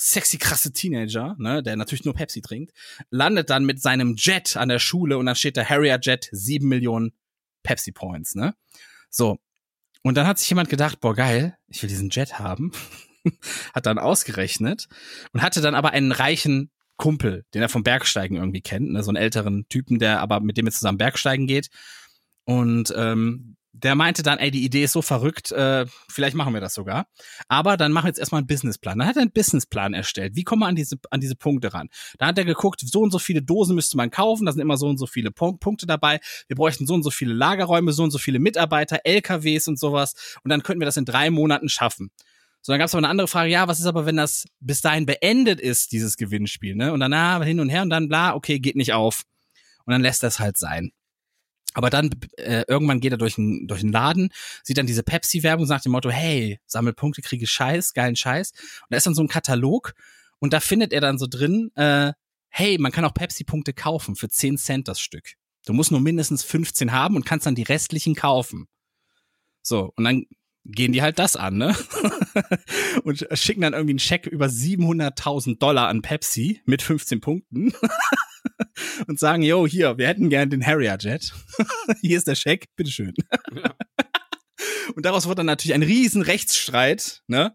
sexy 0.00 0.38
krasse 0.38 0.72
Teenager, 0.72 1.34
ne, 1.38 1.60
der 1.62 1.74
natürlich 1.76 2.04
nur 2.04 2.14
Pepsi 2.14 2.40
trinkt, 2.40 2.72
landet 3.10 3.50
dann 3.50 3.64
mit 3.64 3.82
seinem 3.82 4.14
Jet 4.16 4.56
an 4.56 4.68
der 4.68 4.78
Schule 4.78 5.18
und 5.18 5.26
dann 5.26 5.34
steht 5.34 5.56
da 5.56 5.64
Harrier 5.64 5.98
Jet, 6.00 6.28
sieben 6.30 6.68
Millionen 6.68 7.12
Pepsi 7.62 7.92
Points, 7.92 8.34
ne? 8.34 8.54
So. 9.10 9.38
Und 10.02 10.16
dann 10.16 10.26
hat 10.26 10.38
sich 10.38 10.48
jemand 10.48 10.68
gedacht, 10.68 11.00
boah, 11.00 11.14
geil, 11.14 11.56
ich 11.66 11.82
will 11.82 11.88
diesen 11.88 12.10
Jet 12.10 12.38
haben. 12.38 12.72
hat 13.74 13.86
dann 13.86 13.98
ausgerechnet 13.98 14.88
und 15.32 15.42
hatte 15.42 15.60
dann 15.60 15.74
aber 15.74 15.90
einen 15.90 16.12
reichen 16.12 16.70
Kumpel, 16.96 17.44
den 17.54 17.62
er 17.62 17.68
vom 17.68 17.84
Bergsteigen 17.84 18.36
irgendwie 18.36 18.60
kennt, 18.60 18.90
ne, 18.90 19.02
so 19.02 19.10
einen 19.10 19.16
älteren 19.16 19.68
Typen, 19.68 19.98
der 19.98 20.20
aber 20.20 20.40
mit 20.40 20.56
dem 20.56 20.66
er 20.66 20.72
zusammen 20.72 20.98
Bergsteigen 20.98 21.46
geht. 21.46 21.68
Und 22.44 22.92
ähm, 22.96 23.57
der 23.82 23.94
meinte 23.94 24.22
dann, 24.22 24.38
ey, 24.38 24.50
die 24.50 24.64
Idee 24.64 24.84
ist 24.84 24.92
so 24.92 25.02
verrückt, 25.02 25.52
äh, 25.52 25.86
vielleicht 26.08 26.36
machen 26.36 26.52
wir 26.54 26.60
das 26.60 26.74
sogar. 26.74 27.06
Aber 27.48 27.76
dann 27.76 27.92
machen 27.92 28.04
wir 28.04 28.08
jetzt 28.08 28.18
erstmal 28.18 28.40
einen 28.40 28.46
Businessplan. 28.46 28.98
Dann 28.98 29.08
hat 29.08 29.16
er 29.16 29.22
einen 29.22 29.32
Businessplan 29.32 29.94
erstellt. 29.94 30.36
Wie 30.36 30.44
kommen 30.44 30.62
wir 30.62 30.66
an 30.66 30.76
diese, 30.76 30.96
an 31.10 31.20
diese 31.20 31.36
Punkte 31.36 31.72
ran? 31.72 31.88
Da 32.18 32.26
hat 32.26 32.38
er 32.38 32.44
geguckt, 32.44 32.80
so 32.84 33.00
und 33.00 33.10
so 33.10 33.18
viele 33.18 33.42
Dosen 33.42 33.74
müsste 33.74 33.96
man 33.96 34.10
kaufen, 34.10 34.46
da 34.46 34.52
sind 34.52 34.60
immer 34.60 34.76
so 34.76 34.88
und 34.88 34.98
so 34.98 35.06
viele 35.06 35.30
Pun- 35.30 35.58
Punkte 35.58 35.86
dabei. 35.86 36.20
Wir 36.46 36.56
bräuchten 36.56 36.86
so 36.86 36.94
und 36.94 37.02
so 37.02 37.10
viele 37.10 37.32
Lagerräume, 37.34 37.92
so 37.92 38.02
und 38.02 38.10
so 38.10 38.18
viele 38.18 38.38
Mitarbeiter, 38.38 39.00
LKWs 39.04 39.68
und 39.68 39.78
sowas. 39.78 40.14
Und 40.42 40.50
dann 40.50 40.62
könnten 40.62 40.80
wir 40.80 40.86
das 40.86 40.96
in 40.96 41.04
drei 41.04 41.30
Monaten 41.30 41.68
schaffen. 41.68 42.10
So, 42.60 42.72
dann 42.72 42.80
gab 42.80 42.86
es 42.88 42.94
aber 42.94 42.98
eine 42.98 43.08
andere 43.08 43.28
Frage, 43.28 43.50
ja, 43.50 43.68
was 43.68 43.78
ist 43.78 43.86
aber, 43.86 44.04
wenn 44.04 44.16
das 44.16 44.44
bis 44.60 44.80
dahin 44.80 45.06
beendet 45.06 45.60
ist, 45.60 45.92
dieses 45.92 46.16
Gewinnspiel, 46.16 46.74
ne? 46.74 46.92
Und 46.92 47.00
dann, 47.00 47.12
ah, 47.12 47.42
hin 47.42 47.60
und 47.60 47.68
her 47.68 47.82
und 47.82 47.90
dann, 47.90 48.08
bla, 48.08 48.34
okay, 48.34 48.58
geht 48.58 48.76
nicht 48.76 48.92
auf. 48.92 49.22
Und 49.84 49.92
dann 49.92 50.02
lässt 50.02 50.22
das 50.22 50.40
halt 50.40 50.58
sein. 50.58 50.90
Aber 51.78 51.90
dann 51.90 52.10
äh, 52.38 52.64
irgendwann 52.66 52.98
geht 52.98 53.12
er 53.12 53.18
durch 53.18 53.38
einen 53.38 53.68
durch 53.68 53.82
einen 53.82 53.92
Laden, 53.92 54.30
sieht 54.64 54.78
dann 54.78 54.88
diese 54.88 55.04
Pepsi-Werbung, 55.04 55.64
sagt 55.64 55.84
dem 55.84 55.92
Motto, 55.92 56.10
hey, 56.10 56.58
sammel 56.66 56.92
Punkte, 56.92 57.22
kriege 57.22 57.46
Scheiß, 57.46 57.94
geilen 57.94 58.16
Scheiß. 58.16 58.50
Und 58.50 58.86
da 58.90 58.96
ist 58.96 59.06
dann 59.06 59.14
so 59.14 59.22
ein 59.22 59.28
Katalog 59.28 59.94
und 60.40 60.52
da 60.52 60.58
findet 60.58 60.92
er 60.92 61.00
dann 61.00 61.18
so 61.18 61.28
drin, 61.30 61.70
äh, 61.76 62.14
hey, 62.48 62.78
man 62.78 62.90
kann 62.90 63.04
auch 63.04 63.14
Pepsi-Punkte 63.14 63.74
kaufen 63.74 64.16
für 64.16 64.28
10 64.28 64.58
Cent 64.58 64.88
das 64.88 64.98
Stück. 64.98 65.34
Du 65.66 65.72
musst 65.72 65.92
nur 65.92 66.00
mindestens 66.00 66.42
15 66.42 66.90
haben 66.90 67.14
und 67.14 67.24
kannst 67.24 67.46
dann 67.46 67.54
die 67.54 67.62
restlichen 67.62 68.16
kaufen. 68.16 68.66
So, 69.62 69.92
und 69.94 70.02
dann 70.02 70.26
gehen 70.64 70.92
die 70.92 71.02
halt 71.02 71.20
das 71.20 71.36
an, 71.36 71.58
ne? 71.58 71.76
und 73.04 73.24
schicken 73.34 73.60
dann 73.60 73.74
irgendwie 73.74 73.92
einen 73.92 73.98
Scheck 74.00 74.26
über 74.26 74.46
700.000 74.46 75.60
Dollar 75.60 75.86
an 75.86 76.02
Pepsi 76.02 76.60
mit 76.64 76.82
15 76.82 77.20
Punkten 77.20 77.72
und 79.06 79.18
sagen, 79.18 79.42
yo, 79.42 79.66
hier, 79.66 79.98
wir 79.98 80.08
hätten 80.08 80.30
gern 80.30 80.50
den 80.50 80.64
Harrier 80.64 80.96
Jet. 81.00 81.32
hier 82.00 82.18
ist 82.18 82.26
der 82.26 82.34
Scheck, 82.34 82.66
bitteschön. 82.76 83.14
und 84.94 85.04
daraus 85.04 85.26
wurde 85.26 85.36
dann 85.36 85.46
natürlich 85.46 85.74
ein 85.74 85.82
riesen 85.82 86.22
Rechtsstreit, 86.22 87.22
ne? 87.26 87.54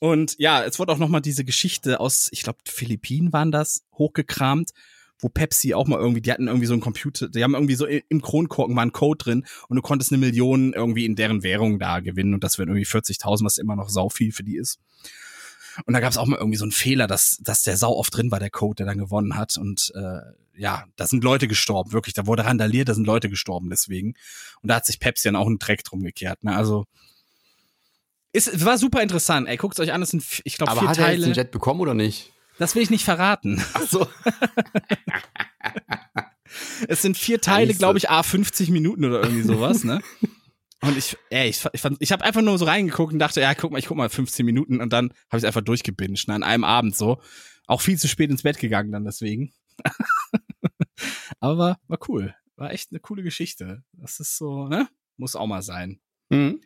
Und 0.00 0.34
ja, 0.38 0.64
es 0.64 0.80
wurde 0.80 0.92
auch 0.92 0.98
noch 0.98 1.08
mal 1.08 1.20
diese 1.20 1.44
Geschichte 1.44 2.00
aus, 2.00 2.28
ich 2.32 2.42
glaube, 2.42 2.58
Philippinen 2.66 3.32
waren 3.32 3.52
das, 3.52 3.84
hochgekramt, 3.96 4.70
wo 5.20 5.28
Pepsi 5.28 5.74
auch 5.74 5.86
mal 5.86 6.00
irgendwie, 6.00 6.20
die 6.20 6.32
hatten 6.32 6.48
irgendwie 6.48 6.66
so 6.66 6.74
einen 6.74 6.82
Computer, 6.82 7.28
die 7.28 7.44
haben 7.44 7.54
irgendwie 7.54 7.76
so 7.76 7.86
im 7.86 8.20
Kronkorken 8.20 8.74
war 8.74 8.84
ein 8.84 8.90
Code 8.90 9.22
drin 9.22 9.46
und 9.68 9.76
du 9.76 9.82
konntest 9.82 10.10
eine 10.10 10.18
Million 10.18 10.72
irgendwie 10.72 11.04
in 11.04 11.14
deren 11.14 11.44
Währung 11.44 11.78
da 11.78 12.00
gewinnen 12.00 12.34
und 12.34 12.42
das 12.42 12.58
wären 12.58 12.68
irgendwie 12.68 12.86
40.000, 12.86 13.44
was 13.44 13.58
immer 13.58 13.76
noch 13.76 13.88
sau 13.88 14.08
viel 14.08 14.32
für 14.32 14.42
die 14.42 14.56
ist. 14.56 14.80
Und 15.86 15.94
da 15.94 16.00
gab 16.00 16.10
es 16.10 16.18
auch 16.18 16.26
mal 16.26 16.38
irgendwie 16.38 16.58
so 16.58 16.64
einen 16.64 16.72
Fehler, 16.72 17.06
dass, 17.06 17.38
dass 17.40 17.62
der 17.62 17.76
sau 17.76 17.96
oft 17.96 18.16
drin 18.16 18.30
war, 18.30 18.40
der 18.40 18.50
Code, 18.50 18.76
der 18.76 18.86
dann 18.86 18.98
gewonnen 18.98 19.36
hat. 19.36 19.56
Und 19.56 19.92
äh, 19.94 20.20
ja, 20.54 20.84
da 20.96 21.06
sind 21.06 21.24
Leute 21.24 21.48
gestorben, 21.48 21.92
wirklich. 21.92 22.14
Da 22.14 22.26
wurde 22.26 22.44
randaliert, 22.44 22.88
da 22.88 22.94
sind 22.94 23.06
Leute 23.06 23.28
gestorben 23.28 23.70
deswegen. 23.70 24.14
Und 24.60 24.68
da 24.68 24.76
hat 24.76 24.86
sich 24.86 25.00
Pepsi 25.00 25.28
dann 25.28 25.36
auch 25.36 25.46
einen 25.46 25.58
Dreck 25.58 25.84
drum 25.84 26.02
gekehrt. 26.02 26.44
Ne? 26.44 26.54
Also 26.54 26.86
ist, 28.32 28.48
es 28.48 28.64
war 28.64 28.78
super 28.78 29.02
interessant. 29.02 29.48
Ey, 29.48 29.56
guckt's 29.56 29.78
euch 29.78 29.92
an, 29.92 30.00
es 30.02 30.10
sind, 30.10 30.24
ich 30.44 30.56
glaube, 30.56 30.72
vier 30.72 30.88
hat 30.88 30.98
er 30.98 31.04
jetzt 31.04 31.20
Teile. 31.20 31.26
den 31.26 31.34
Jet 31.34 31.50
bekommen 31.50 31.80
oder 31.80 31.94
nicht? 31.94 32.32
Das 32.58 32.74
will 32.74 32.82
ich 32.82 32.90
nicht 32.90 33.04
verraten. 33.04 33.62
Ach 33.74 33.82
so. 33.82 34.08
Es 36.88 37.02
sind 37.02 37.16
vier 37.16 37.40
Teile, 37.40 37.74
glaube 37.74 37.98
ich, 37.98 38.10
a 38.10 38.22
50 38.22 38.70
Minuten 38.70 39.04
oder 39.04 39.22
irgendwie 39.22 39.42
sowas, 39.42 39.84
ne? 39.84 40.00
Und 40.82 40.96
ich, 40.98 41.16
ey, 41.30 41.48
ich, 41.48 41.64
ich, 41.72 41.80
fand- 41.80 41.96
ich 42.00 42.10
habe 42.12 42.24
einfach 42.24 42.42
nur 42.42 42.58
so 42.58 42.64
reingeguckt 42.64 43.12
und 43.12 43.18
dachte, 43.20 43.40
ja, 43.40 43.54
guck 43.54 43.70
mal, 43.70 43.78
ich 43.78 43.86
guck 43.86 43.96
mal 43.96 44.08
15 44.08 44.44
Minuten 44.44 44.80
und 44.80 44.92
dann 44.92 45.12
habe 45.30 45.38
ich 45.38 45.46
einfach 45.46 45.60
durchgebinged, 45.62 46.26
ne, 46.28 46.34
an 46.34 46.42
einem 46.42 46.64
Abend 46.64 46.96
so. 46.96 47.20
Auch 47.66 47.80
viel 47.80 47.98
zu 47.98 48.08
spät 48.08 48.30
ins 48.30 48.42
Bett 48.42 48.58
gegangen 48.58 48.90
dann 48.92 49.04
deswegen. 49.04 49.52
Aber 51.40 51.58
war, 51.58 51.80
war 51.88 51.98
cool. 52.08 52.34
War 52.56 52.72
echt 52.72 52.90
eine 52.90 53.00
coole 53.00 53.22
Geschichte. 53.22 53.82
Das 53.92 54.20
ist 54.20 54.36
so, 54.36 54.68
ne? 54.68 54.88
Muss 55.16 55.36
auch 55.36 55.46
mal 55.46 55.62
sein. 55.62 56.00
Mhm. 56.30 56.60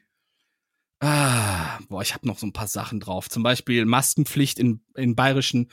Ah, 1.01 1.79
boah, 1.89 2.01
ich 2.03 2.15
habe 2.15 2.27
noch 2.27 2.39
so 2.39 2.47
ein 2.47 2.53
paar 2.55 2.69
Sachen 2.69 3.01
drauf. 3.01 3.29
Zum 3.29 3.43
Beispiel 3.43 3.85
Maskenpflicht 3.85 4.59
in, 4.59 4.81
in 4.95 5.15
bayerischen. 5.15 5.71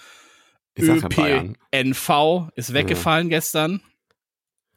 ÖPNV 0.78 2.50
ist 2.56 2.74
weggefallen 2.74 3.30
gestern. 3.30 3.82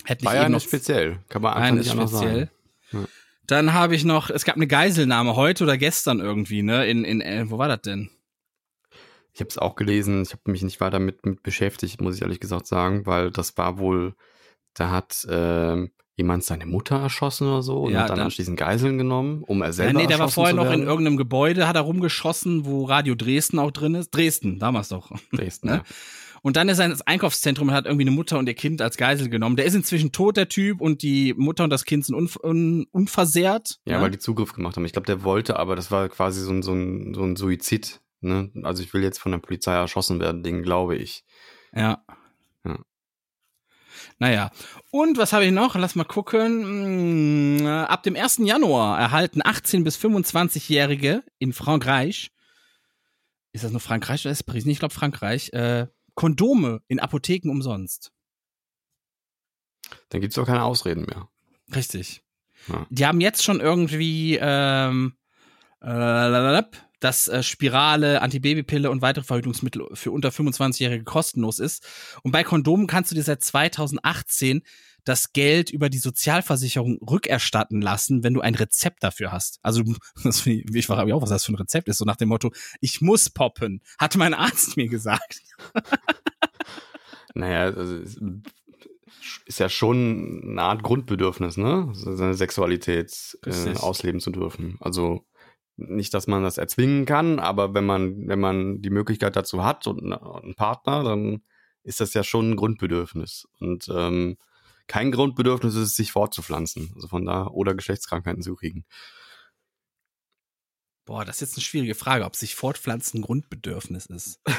Hätte 0.05 0.25
Bayern 0.25 0.55
ist 0.55 0.65
speziell. 0.65 1.19
Kann 1.29 1.43
man 1.43 1.55
einfach 1.55 1.77
nicht 1.77 1.87
ist 1.87 1.93
speziell. 1.93 2.39
sagen. 2.47 2.51
Ja. 3.51 3.57
Dann 3.57 3.73
habe 3.73 3.95
ich 3.95 4.05
noch, 4.05 4.31
es 4.31 4.45
gab 4.45 4.57
eine 4.57 4.67
Geiselnahme 4.67 5.37
heute 5.37 5.65
oder 5.65 5.77
gestern 5.79 6.21
irgendwie, 6.21 6.63
ne? 6.63 6.87
In, 6.87 7.05
in, 7.05 7.21
äh, 7.21 7.45
wo 7.49 7.59
war 7.59 7.69
das 7.69 7.83
denn? 7.83 8.11
Ich 9.33 9.41
habe 9.41 9.49
es 9.51 9.59
auch 9.59 9.77
gelesen. 9.77 10.23
Ich 10.23 10.33
habe 10.33 10.51
mich 10.51 10.63
nicht 10.63 10.81
weiter 10.81 10.99
mit, 10.99 11.25
mit 11.27 11.43
beschäftigt, 11.43 12.01
muss 12.01 12.17
ich 12.17 12.23
ehrlich 12.23 12.41
gesagt 12.41 12.67
sagen, 12.67 13.05
weil 13.07 13.31
das 13.31 13.57
war 13.59 13.79
wohl, 13.79 14.15
da 14.75 14.91
hat 14.91 15.27
ähm, 15.31 15.91
jemand 16.17 16.45
seine 16.45 16.65
Mutter 16.65 16.97
erschossen 16.99 17.47
oder 17.47 17.63
so 17.63 17.83
und 17.83 17.93
Ja, 17.93 18.01
hat 18.01 18.09
dann 18.11 18.17
dann- 18.17 18.25
anschließend 18.27 18.59
Geiseln 18.59 18.97
genommen, 18.97 19.43
um 19.45 19.61
er 19.61 19.67
Ja, 19.69 19.73
selber 19.75 20.01
nee, 20.01 20.07
der 20.07 20.19
war 20.19 20.31
vorher 20.31 20.55
noch 20.55 20.71
in 20.73 20.83
irgendeinem 20.83 21.19
Gebäude, 21.19 21.69
hat 21.69 21.77
er 21.77 21.83
rumgeschossen, 21.83 22.65
wo 22.65 22.85
Radio 22.85 23.15
Dresden 23.15 23.59
auch 23.59 23.71
drin 23.71 23.95
ist. 23.95 24.11
Dresden, 24.11 24.59
damals 24.59 24.89
doch. 24.89 25.11
Dresden, 25.33 25.67
ne? 25.69 25.75
ja. 25.75 25.83
Und 26.43 26.57
dann 26.57 26.69
ist 26.69 26.79
er 26.79 26.87
ins 26.87 27.03
Einkaufszentrum 27.03 27.69
und 27.69 27.75
hat 27.75 27.87
irgendwie 27.87 28.05
eine 28.05 28.11
Mutter 28.11 28.39
und 28.39 28.49
ihr 28.49 28.55
Kind 28.55 28.83
als 28.83 28.97
Geisel 28.97 29.29
genommen. 29.29 29.57
Der 29.57 29.65
ist 29.65 29.75
inzwischen 29.75 30.13
tot, 30.13 30.37
der 30.37 30.49
Typ, 30.49 30.81
und 30.81 31.03
die 31.03 31.35
Mutter 31.35 31.65
und 31.65 31.71
das 31.71 31.85
Kind 31.85 32.05
sind 32.05 32.15
unv 32.15 32.37
un 32.43 32.87
unversehrt. 32.93 33.81
Ja, 33.85 33.97
ne? 33.97 34.03
weil 34.03 34.11
die 34.11 34.19
Zugriff 34.19 34.53
gemacht 34.53 34.77
haben. 34.77 34.85
Ich 34.85 34.93
glaube, 34.93 35.07
der 35.07 35.23
wollte, 35.25 35.59
aber 35.59 35.77
das 35.77 35.91
war 35.91 36.09
quasi 36.09 36.41
so 36.41 36.53
ein, 36.53 36.63
so 36.63 36.73
ein, 36.73 37.15
so 37.15 37.23
ein 37.23 37.37
Suizid. 37.37 38.01
Ne? 38.21 38.51
Also 38.63 38.83
ich 38.83 38.93
will 38.95 39.03
jetzt 39.03 39.19
von 39.19 39.33
der 39.33 39.39
Polizei 39.39 39.75
erschossen 39.75 40.21
werden, 40.21 40.43
Ding, 40.43 40.63
glaube 40.63 40.97
ich. 40.97 41.25
Ja. 41.75 42.05
Ja. 42.65 42.79
Naja. 44.19 44.51
Und 44.91 45.19
was 45.19 45.33
habe 45.33 45.45
ich 45.45 45.53
noch? 45.53 45.75
Lass 45.77 45.95
mal 45.95 46.05
gucken. 46.05 47.67
Äh, 47.67 47.69
Ab 47.69 48.03
dem 48.03 48.17
1. 48.17 48.39
Januar 48.45 48.99
erhalten 48.99 49.43
18- 49.43 49.85
bis 49.85 49.99
25-Jährige 49.99 51.23
in 51.39 51.53
Frankreich, 51.53 52.31
ist 53.53 53.65
das 53.65 53.73
nur 53.73 53.81
Frankreich 53.81 54.23
oder 54.25 54.33
ist 54.33 54.41
es 54.41 54.45
Paris? 54.45 54.67
Ich 54.67 54.79
glaube 54.79 54.95
Frankreich, 54.95 55.53
äh, 55.53 55.87
Kondome 56.17 56.81
in 56.89 56.99
Apotheken 56.99 57.51
umsonst. 57.51 58.11
Dann 60.09 60.21
gibt's 60.21 60.35
doch 60.35 60.47
keine 60.47 60.65
Ausreden 60.65 61.05
mehr. 61.05 61.29
Richtig. 61.75 62.25
Ja. 62.67 62.87
Die 62.91 63.07
haben 63.07 63.21
jetzt 63.21 63.45
schon 63.45 63.61
irgendwie 63.61 64.37
ähm, 64.41 65.15
äh, 65.81 66.63
dass 67.01 67.29
äh, 67.29 67.43
Spirale, 67.43 68.23
Antibabypille 68.23 68.91
und 68.91 69.03
weitere 69.03 69.25
Verhütungsmittel 69.25 69.87
für 69.93 70.11
unter 70.11 70.31
25-Jährige 70.31 71.05
kostenlos 71.05 71.59
ist. 71.59 71.87
Und 72.23 72.33
bei 72.33 72.43
Kondomen 72.43 72.87
kannst 72.87 73.11
du 73.11 73.15
dir 73.15 73.23
seit 73.23 73.43
2018 73.43 74.63
das 75.07 75.33
Geld 75.33 75.71
über 75.71 75.89
die 75.89 75.99
Sozialversicherung 75.99 76.99
rückerstatten 76.99 77.81
lassen, 77.81 78.23
wenn 78.23 78.35
du 78.35 78.41
ein 78.43 78.55
Rezept 78.55 79.03
dafür 79.03 79.33
hast. 79.33 79.59
Also 79.63 79.83
das 80.25 80.47
ich, 80.47 80.67
ich 80.75 80.87
frage 80.87 81.05
mich 81.07 81.15
auch, 81.15 81.23
was 81.23 81.31
das 81.31 81.45
für 81.47 81.53
ein 81.53 81.57
Rezept 81.57 81.89
ist. 81.89 81.99
So 81.99 82.05
nach 82.05 82.17
dem 82.17 82.29
Motto, 82.29 82.53
ich 82.81 83.01
muss 83.01 83.31
poppen, 83.31 83.81
hat 83.99 84.17
mein 84.17 84.35
Arzt 84.35 84.77
mir 84.77 84.89
gesagt. 84.89 85.41
Naja, 87.35 87.65
also 87.65 87.97
es 87.97 88.19
ist 89.45 89.59
ja 89.61 89.69
schon 89.69 90.41
eine 90.43 90.63
Art 90.63 90.83
Grundbedürfnis, 90.83 91.59
ne? 91.59 91.91
Seine 91.93 92.35
Sexualität 92.35 93.39
äh, 93.45 93.75
ausleben 93.77 94.21
zu 94.21 94.31
dürfen. 94.31 94.79
Also 94.81 95.27
nicht, 95.77 96.15
dass 96.15 96.27
man 96.27 96.43
das 96.43 96.57
erzwingen 96.57 97.05
kann, 97.05 97.39
aber 97.39 97.75
wenn 97.75 97.85
man, 97.85 98.27
wenn 98.27 98.41
man 98.41 98.81
die 98.81 98.89
Möglichkeit 98.91 99.37
dazu 99.37 99.63
hat 99.65 99.87
und 99.87 100.03
eine- 100.03 100.23
einen 100.43 100.55
Partner, 100.55 101.05
dann 101.05 101.43
ist 101.83 102.01
das 102.01 102.15
ja 102.15 102.25
schon 102.25 102.53
ein 102.53 102.57
Grundbedürfnis. 102.57 103.47
Und 103.61 103.87
ähm, 103.95 104.39
kein 104.89 105.11
Grundbedürfnis 105.13 105.75
ist 105.75 105.81
es, 105.91 105.97
sich 105.97 106.13
fortzupflanzen. 106.13 106.93
Also 106.95 107.09
von 107.09 107.25
da 107.25 107.47
oder 107.47 107.75
Geschlechtskrankheiten 107.75 108.43
zu 108.43 108.55
kriegen. 108.55 108.85
Boah, 111.05 111.25
das 111.25 111.37
ist 111.37 111.41
jetzt 111.51 111.57
eine 111.57 111.63
schwierige 111.63 111.95
Frage, 111.95 112.25
ob 112.25 112.35
sich 112.35 112.55
Fortpflanzen 112.57 113.21
ein 113.21 113.23
Grundbedürfnis 113.23 114.07
ist. 114.07 114.41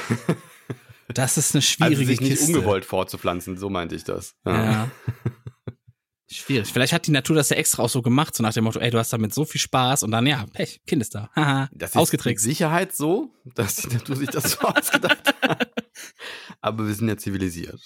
Das 1.14 1.38
ist 1.38 1.54
eine 1.54 1.62
schwierige 1.62 2.00
Also 2.00 2.06
sich 2.10 2.20
nicht 2.20 2.30
Kiste. 2.32 2.46
ungewollt 2.52 2.84
fortzupflanzen, 2.84 3.56
so 3.56 3.70
meinte 3.70 3.94
ich 3.94 4.04
das. 4.04 4.36
Ja. 4.44 4.90
Schwierig. 6.30 6.70
Vielleicht 6.70 6.92
hat 6.92 7.06
die 7.06 7.12
Natur 7.12 7.34
das 7.34 7.48
ja 7.48 7.56
extra 7.56 7.82
auch 7.84 7.88
so 7.88 8.02
gemacht, 8.02 8.34
so 8.36 8.42
nach 8.42 8.52
dem 8.52 8.64
Motto, 8.64 8.78
ey, 8.78 8.90
du 8.90 8.98
hast 8.98 9.10
damit 9.14 9.32
so 9.32 9.46
viel 9.46 9.58
Spaß 9.62 10.02
und 10.02 10.10
dann, 10.10 10.26
ja, 10.26 10.44
Pech, 10.52 10.82
Kind 10.86 11.00
ist 11.00 11.14
da. 11.14 11.30
Haha, 11.34 11.70
Das 11.72 11.92
ist 11.92 11.96
ausgetrickst. 11.96 12.44
mit 12.44 12.52
Sicherheit 12.54 12.94
so, 12.94 13.32
dass 13.54 13.76
die 13.76 13.88
Natur 13.88 14.16
sich 14.16 14.28
das 14.28 14.50
so 14.50 14.58
ausgedacht 14.68 15.34
hat. 15.40 15.72
Aber 16.60 16.86
wir 16.86 16.92
sind 16.94 17.08
ja 17.08 17.16
zivilisiert. 17.16 17.80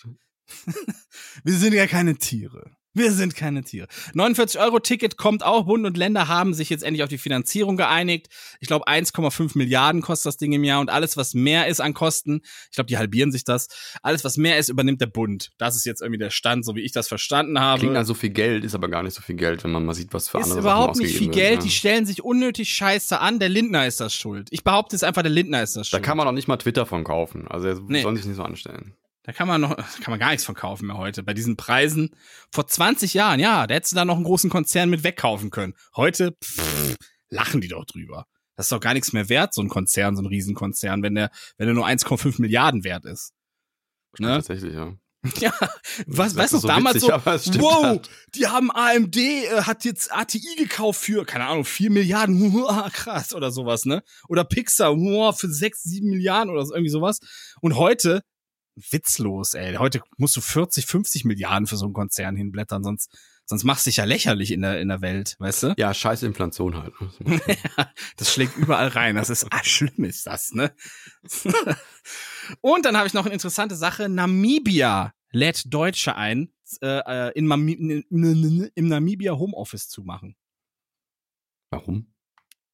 Wir 1.44 1.54
sind 1.54 1.72
ja 1.74 1.86
keine 1.86 2.16
Tiere. 2.16 2.70
Wir 2.94 3.10
sind 3.10 3.34
keine 3.34 3.64
Tiere. 3.64 3.86
49-Euro-Ticket 4.14 5.16
kommt 5.16 5.42
auch. 5.42 5.64
Bund 5.64 5.86
und 5.86 5.96
Länder 5.96 6.28
haben 6.28 6.52
sich 6.52 6.68
jetzt 6.68 6.84
endlich 6.84 7.02
auf 7.02 7.08
die 7.08 7.16
Finanzierung 7.16 7.78
geeinigt. 7.78 8.28
Ich 8.60 8.68
glaube, 8.68 8.86
1,5 8.86 9.56
Milliarden 9.56 10.02
kostet 10.02 10.26
das 10.26 10.36
Ding 10.36 10.52
im 10.52 10.62
Jahr 10.62 10.78
und 10.78 10.90
alles, 10.90 11.16
was 11.16 11.32
mehr 11.32 11.68
ist 11.68 11.80
an 11.80 11.94
Kosten, 11.94 12.42
ich 12.68 12.74
glaube, 12.74 12.88
die 12.88 12.98
halbieren 12.98 13.32
sich 13.32 13.44
das. 13.44 13.68
Alles, 14.02 14.24
was 14.24 14.36
mehr 14.36 14.58
ist, 14.58 14.68
übernimmt 14.68 15.00
der 15.00 15.06
Bund. 15.06 15.52
Das 15.56 15.74
ist 15.74 15.86
jetzt 15.86 16.02
irgendwie 16.02 16.18
der 16.18 16.28
Stand, 16.28 16.66
so 16.66 16.76
wie 16.76 16.82
ich 16.82 16.92
das 16.92 17.08
verstanden 17.08 17.58
habe. 17.58 17.78
Klingt 17.80 17.94
nach 17.94 18.04
so 18.04 18.12
viel 18.12 18.28
Geld, 18.28 18.62
ist 18.62 18.74
aber 18.74 18.88
gar 18.88 19.02
nicht 19.02 19.14
so 19.14 19.22
viel 19.22 19.36
Geld, 19.36 19.64
wenn 19.64 19.70
man 19.72 19.86
mal 19.86 19.94
sieht, 19.94 20.12
was 20.12 20.28
für 20.28 20.38
ist 20.40 20.44
andere 20.44 20.60
überhaupt 20.60 20.96
Sachen 20.96 21.06
nicht 21.06 21.16
viel 21.16 21.30
Geld. 21.30 21.50
werden, 21.50 21.60
Die 21.62 21.68
ja. 21.68 21.74
stellen 21.74 22.04
sich 22.04 22.22
unnötig 22.22 22.68
scheiße 22.74 23.18
an. 23.18 23.38
Der 23.38 23.48
Lindner 23.48 23.86
ist 23.86 24.00
das 24.00 24.14
schuld. 24.14 24.48
Ich 24.50 24.64
behaupte 24.64 24.96
es 24.96 25.02
einfach, 25.02 25.22
der 25.22 25.30
Lindner 25.30 25.62
ist 25.62 25.76
das 25.76 25.88
Da 25.88 25.96
schuld. 25.96 26.02
kann 26.04 26.18
man 26.18 26.26
doch 26.26 26.32
nicht 26.34 26.46
mal 26.46 26.58
Twitter 26.58 26.84
von 26.84 27.04
kaufen. 27.04 27.48
Also 27.48 27.68
er 27.68 27.80
Nee. 27.88 28.02
soll 28.02 28.16
sich 28.18 28.26
nicht 28.26 28.36
so 28.36 28.42
anstellen. 28.42 28.92
Da 29.24 29.32
kann 29.32 29.48
man 29.48 29.60
noch, 29.60 29.76
kann 30.00 30.10
man 30.10 30.18
gar 30.18 30.30
nichts 30.30 30.44
von 30.44 30.54
kaufen 30.54 30.86
mehr 30.86 30.98
heute. 30.98 31.22
Bei 31.22 31.34
diesen 31.34 31.56
Preisen. 31.56 32.10
Vor 32.50 32.66
20 32.66 33.14
Jahren, 33.14 33.40
ja, 33.40 33.66
da 33.66 33.74
hättest 33.74 33.92
du 33.92 33.96
da 33.96 34.04
noch 34.04 34.16
einen 34.16 34.24
großen 34.24 34.50
Konzern 34.50 34.90
mit 34.90 35.04
wegkaufen 35.04 35.50
können. 35.50 35.74
Heute, 35.96 36.36
pff, 36.42 36.96
lachen 37.28 37.60
die 37.60 37.68
doch 37.68 37.84
drüber. 37.84 38.26
Das 38.56 38.66
ist 38.66 38.72
doch 38.72 38.80
gar 38.80 38.94
nichts 38.94 39.12
mehr 39.12 39.28
wert, 39.28 39.54
so 39.54 39.62
ein 39.62 39.68
Konzern, 39.68 40.16
so 40.16 40.22
ein 40.22 40.26
Riesenkonzern, 40.26 41.02
wenn 41.02 41.14
der, 41.14 41.30
wenn 41.56 41.66
der 41.66 41.74
nur 41.74 41.86
1,5 41.86 42.40
Milliarden 42.40 42.84
wert 42.84 43.06
ist. 43.06 43.32
Ne? 44.18 44.28
Tatsächlich, 44.28 44.74
ja. 44.74 44.94
Ja, 45.38 45.52
was, 46.06 46.34
weißt 46.34 46.54
du, 46.54 46.58
so 46.58 46.66
damals 46.66 46.96
witzig, 46.96 47.54
so, 47.54 47.60
wow, 47.60 47.84
halt. 47.84 48.10
die 48.34 48.48
haben 48.48 48.72
AMD, 48.72 49.16
äh, 49.16 49.62
hat 49.62 49.84
jetzt 49.84 50.12
ATI 50.12 50.56
gekauft 50.58 51.00
für, 51.00 51.24
keine 51.24 51.46
Ahnung, 51.46 51.64
4 51.64 51.90
Milliarden, 51.92 52.52
Huah, 52.52 52.90
krass, 52.90 53.32
oder 53.32 53.52
sowas, 53.52 53.84
ne? 53.84 54.02
Oder 54.28 54.44
Pixar, 54.44 54.96
Huah, 54.96 55.32
für 55.32 55.48
6, 55.48 55.82
7 55.84 56.08
Milliarden 56.08 56.52
oder 56.52 56.66
so, 56.66 56.74
irgendwie 56.74 56.90
sowas. 56.90 57.20
Und 57.60 57.76
heute, 57.76 58.22
witzlos, 58.74 59.54
ey, 59.54 59.74
heute 59.74 60.02
musst 60.16 60.36
du 60.36 60.40
40, 60.40 60.86
50 60.86 61.24
Milliarden 61.24 61.66
für 61.66 61.76
so 61.76 61.84
einen 61.84 61.94
Konzern 61.94 62.36
hinblättern, 62.36 62.82
sonst, 62.82 63.10
sonst 63.44 63.64
machst 63.64 63.86
du 63.86 63.90
dich 63.90 63.98
ja 63.98 64.04
lächerlich 64.04 64.50
in 64.50 64.62
der, 64.62 64.80
in 64.80 64.88
der 64.88 65.00
Welt, 65.00 65.36
weißt 65.38 65.62
du? 65.62 65.74
Ja, 65.76 65.92
scheiß 65.92 66.22
Inflation 66.22 66.76
halt. 66.76 66.94
ne? 67.20 67.40
Das 68.16 68.32
schlägt 68.32 68.56
überall 68.56 68.88
rein. 68.88 69.16
Das 69.16 69.30
ist, 69.30 69.46
ah, 69.50 69.62
schlimm 69.62 70.04
ist 70.04 70.26
das, 70.26 70.52
ne? 70.52 70.74
Und 72.60 72.84
dann 72.84 72.96
habe 72.96 73.06
ich 73.06 73.14
noch 73.14 73.24
eine 73.24 73.34
interessante 73.34 73.76
Sache. 73.76 74.08
Namibia 74.08 75.12
lädt 75.30 75.72
Deutsche 75.72 76.16
ein, 76.16 76.52
äh, 76.80 77.28
äh, 77.28 77.32
in, 77.34 77.46
Mami 77.46 78.04
im 78.10 78.88
Namibia 78.88 79.36
Homeoffice 79.36 79.88
zu 79.88 80.02
machen. 80.02 80.36
Warum? 81.70 82.12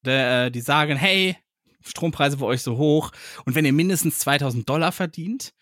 Äh, 0.05 0.51
die 0.51 0.61
sagen, 0.61 0.97
hey, 0.97 1.37
Strompreise 1.85 2.39
für 2.39 2.47
euch 2.47 2.63
so 2.63 2.77
hoch 2.77 3.13
und 3.45 3.55
wenn 3.55 3.65
ihr 3.65 3.73
mindestens 3.73 4.19
2000 4.19 4.69
Dollar 4.69 4.93
verdient, 4.93 5.53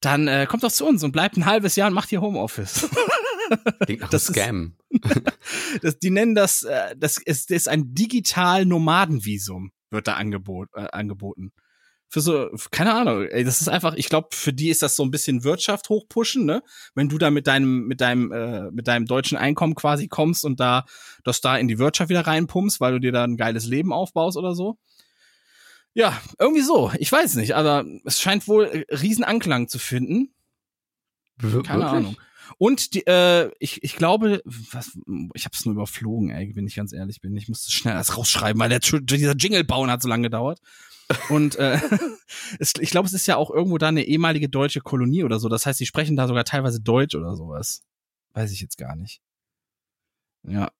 dann 0.00 0.28
äh, 0.28 0.46
kommt 0.48 0.62
doch 0.62 0.70
zu 0.72 0.86
uns 0.86 1.02
und 1.02 1.12
bleibt 1.12 1.36
ein 1.36 1.46
halbes 1.46 1.74
Jahr 1.76 1.88
und 1.88 1.94
macht 1.94 2.08
hier 2.10 2.20
Homeoffice. 2.20 2.88
Klingt 3.84 4.02
nach 4.02 4.10
Das 4.10 4.28
einem 4.38 4.76
ist- 4.90 5.02
Scam. 5.02 5.22
das, 5.82 5.98
die 5.98 6.10
nennen 6.10 6.34
das, 6.34 6.62
äh, 6.62 6.94
das 6.96 7.18
ist, 7.18 7.50
ist 7.50 7.68
ein 7.68 7.94
digital 7.94 8.64
Nomadenvisum, 8.64 9.72
wird 9.90 10.06
da 10.06 10.14
angebot, 10.14 10.68
äh, 10.74 10.86
angeboten. 10.92 11.52
Für 12.10 12.22
so, 12.22 12.48
keine 12.70 12.94
Ahnung, 12.94 13.26
ey, 13.26 13.44
das 13.44 13.60
ist 13.60 13.68
einfach, 13.68 13.92
ich 13.94 14.08
glaube, 14.08 14.28
für 14.32 14.54
die 14.54 14.70
ist 14.70 14.80
das 14.80 14.96
so 14.96 15.02
ein 15.02 15.10
bisschen 15.10 15.44
Wirtschaft 15.44 15.90
hochpushen, 15.90 16.46
ne? 16.46 16.62
Wenn 16.94 17.10
du 17.10 17.18
da 17.18 17.30
mit 17.30 17.46
deinem, 17.46 17.86
mit 17.86 18.00
deinem, 18.00 18.32
äh, 18.32 18.70
mit 18.70 18.88
deinem 18.88 19.04
deutschen 19.04 19.36
Einkommen 19.36 19.74
quasi 19.74 20.08
kommst 20.08 20.42
und 20.46 20.58
da, 20.58 20.86
das 21.24 21.42
da 21.42 21.58
in 21.58 21.68
die 21.68 21.78
Wirtschaft 21.78 22.08
wieder 22.08 22.26
reinpumpst, 22.26 22.80
weil 22.80 22.92
du 22.92 22.98
dir 23.00 23.12
da 23.12 23.24
ein 23.24 23.36
geiles 23.36 23.66
Leben 23.66 23.92
aufbaust 23.92 24.38
oder 24.38 24.54
so. 24.54 24.78
Ja, 25.94 26.20
irgendwie 26.38 26.62
so. 26.62 26.92
Ich 26.98 27.10
weiß 27.10 27.34
nicht, 27.36 27.54
aber 27.56 27.84
es 28.04 28.20
scheint 28.20 28.46
wohl 28.46 28.64
äh, 28.88 28.94
riesen 28.94 29.24
Anklang 29.24 29.68
zu 29.68 29.78
finden. 29.78 30.32
Wir- 31.38 31.62
Keine 31.62 31.82
wirklich? 31.82 31.98
Ahnung. 31.98 32.16
Und 32.56 32.94
die, 32.94 33.06
äh, 33.06 33.50
ich, 33.58 33.82
ich 33.82 33.94
glaube, 33.96 34.40
was, 34.44 34.98
ich 35.34 35.44
habe 35.44 35.54
es 35.54 35.64
nur 35.66 35.74
überflogen, 35.74 36.30
ey, 36.30 36.54
wenn 36.56 36.66
ich 36.66 36.74
ganz 36.76 36.92
ehrlich 36.92 37.20
bin. 37.20 37.36
Ich 37.36 37.48
musste 37.48 37.70
schnell 37.70 37.94
das 37.94 38.16
rausschreiben, 38.16 38.58
weil 38.60 38.70
der, 38.70 38.80
dieser 38.80 39.34
Jingle 39.36 39.64
bauen 39.64 39.90
hat 39.90 40.02
so 40.02 40.08
lange 40.08 40.24
gedauert. 40.24 40.60
Und 41.28 41.56
äh, 41.56 41.78
es, 42.58 42.72
ich 42.80 42.90
glaube, 42.90 43.06
es 43.06 43.12
ist 43.12 43.26
ja 43.26 43.36
auch 43.36 43.50
irgendwo 43.50 43.76
da 43.78 43.88
eine 43.88 44.04
ehemalige 44.04 44.48
deutsche 44.48 44.80
Kolonie 44.80 45.24
oder 45.24 45.38
so. 45.38 45.48
Das 45.48 45.66
heißt, 45.66 45.78
die 45.78 45.86
sprechen 45.86 46.16
da 46.16 46.26
sogar 46.26 46.44
teilweise 46.44 46.80
Deutsch 46.80 47.14
oder 47.14 47.36
sowas. 47.36 47.82
Weiß 48.32 48.50
ich 48.52 48.60
jetzt 48.60 48.78
gar 48.78 48.96
nicht. 48.96 49.20
Ja, 50.42 50.70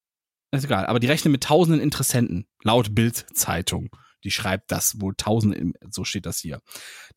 ist 0.50 0.64
egal. 0.64 0.86
Aber 0.86 1.00
die 1.00 1.06
rechnen 1.06 1.32
mit 1.32 1.44
tausenden 1.44 1.80
Interessenten, 1.82 2.46
laut 2.62 2.94
Bild-Zeitung. 2.94 3.90
Die 4.24 4.30
schreibt 4.30 4.72
das 4.72 5.00
wohl 5.00 5.14
tausend, 5.16 5.76
so 5.90 6.04
steht 6.04 6.26
das 6.26 6.38
hier. 6.38 6.60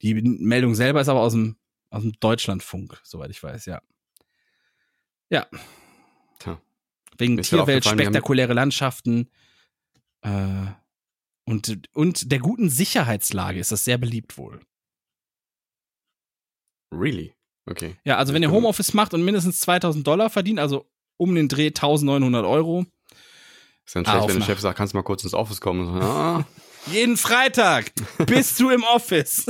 Die 0.02 0.14
Meldung 0.14 0.76
selber 0.76 1.02
ist 1.02 1.10
aber 1.10 1.22
aus 1.22 1.34
dem, 1.34 1.58
aus 1.90 2.04
dem 2.04 2.14
Deutschlandfunk, 2.20 3.00
soweit 3.04 3.32
ich 3.32 3.42
weiß, 3.42 3.66
ja. 3.66 3.82
Ja. 5.30 5.48
Tja. 6.40 6.62
Wegen 7.18 7.36
Mir 7.36 7.42
Tierwelt, 7.44 7.86
spektakuläre 7.86 8.54
Landschaften 8.54 9.30
äh, 10.22 10.66
und, 11.46 11.82
und 11.94 12.32
der 12.32 12.40
guten 12.40 12.70
Sicherheitslage 12.70 13.60
ist 13.60 13.72
das 13.72 13.84
sehr 13.84 13.98
beliebt 13.98 14.38
wohl. 14.38 14.62
Really? 16.94 17.34
Okay. 17.66 17.96
Ja, 18.04 18.18
also 18.18 18.34
wenn 18.34 18.42
ihr 18.44 18.52
Homeoffice 18.52 18.94
macht 18.94 19.14
und 19.14 19.24
mindestens 19.24 19.60
2000 19.60 20.06
Dollar 20.06 20.30
verdient, 20.30 20.60
also 20.60 20.90
um 21.18 21.36
den 21.36 21.48
Dreh 21.48 21.68
1900 21.68 22.46
Euro, 22.46 22.86
Ist 23.86 23.96
dann 23.96 24.06
Ah, 24.06 24.12
schlecht, 24.12 24.24
auf 24.24 24.30
wenn 24.30 24.40
der 24.40 24.46
Chef 24.46 24.60
sagt, 24.60 24.78
kannst 24.78 24.94
du 24.94 24.98
mal 24.98 25.04
kurz 25.04 25.24
ins 25.24 25.34
Office 25.34 25.62
kommen? 25.62 25.88
Und 25.88 26.02
so, 26.02 26.02
ah, 26.08 26.46
jeden 26.88 27.18
Freitag 27.18 27.92
bist 28.26 28.60
du 28.60 28.70
im 28.70 28.84
Office. 28.84 29.46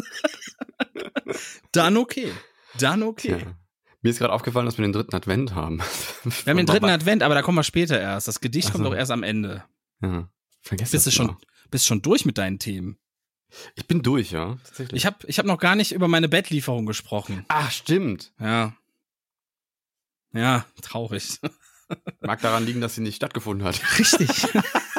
Dann 1.72 1.98
okay. 1.98 2.32
Dann 2.80 3.04
okay. 3.04 3.38
tja. 3.38 3.56
Mir 4.02 4.10
ist 4.10 4.18
gerade 4.18 4.34
aufgefallen, 4.34 4.66
dass 4.66 4.78
wir 4.78 4.84
den 4.84 4.94
dritten 4.94 5.16
Advent 5.16 5.54
haben. 5.54 5.80
Wir 6.24 6.52
haben 6.52 6.58
den 6.58 6.66
dritten 6.66 6.90
Advent, 6.90 7.22
aber 7.24 7.36
da 7.36 7.42
kommen 7.42 7.58
wir 7.58 7.64
später 7.64 8.00
erst. 8.00 8.28
Das 8.28 8.42
Gedicht 8.42 8.70
Ach 8.70 8.74
kommt 8.74 8.86
doch 8.86 8.96
erst 8.96 9.12
am 9.12 9.24
Ende. 9.24 9.64
Ja. 10.02 10.28
Vergesst 10.62 10.92
Bist 10.92 11.06
du 11.06 11.10
das 11.10 11.16
schon, 11.16 11.28
mal. 11.28 11.38
bist 11.70 11.86
schon 11.86 12.02
durch 12.02 12.26
mit 12.26 12.38
deinen 12.38 12.60
Themen? 12.60 12.98
Ich 13.76 13.86
bin 13.88 14.02
durch, 14.02 14.32
ja. 14.32 14.58
Tatsächlich. 14.64 14.98
Ich 15.02 15.06
habe 15.06 15.18
ich 15.28 15.38
hab 15.38 15.46
noch 15.46 15.60
gar 15.60 15.76
nicht 15.76 15.92
über 15.92 16.08
meine 16.08 16.30
Bettlieferung 16.30 16.86
gesprochen. 16.86 17.46
Ach, 17.50 17.70
stimmt. 17.70 18.34
Ja. 18.40 18.74
Ja, 20.34 20.66
traurig. 20.82 21.40
Mag 22.22 22.42
daran 22.42 22.66
liegen, 22.66 22.82
dass 22.82 22.96
sie 22.96 23.02
nicht 23.02 23.18
stattgefunden 23.18 23.68
hat. 23.68 23.82
Richtig. 24.00 24.30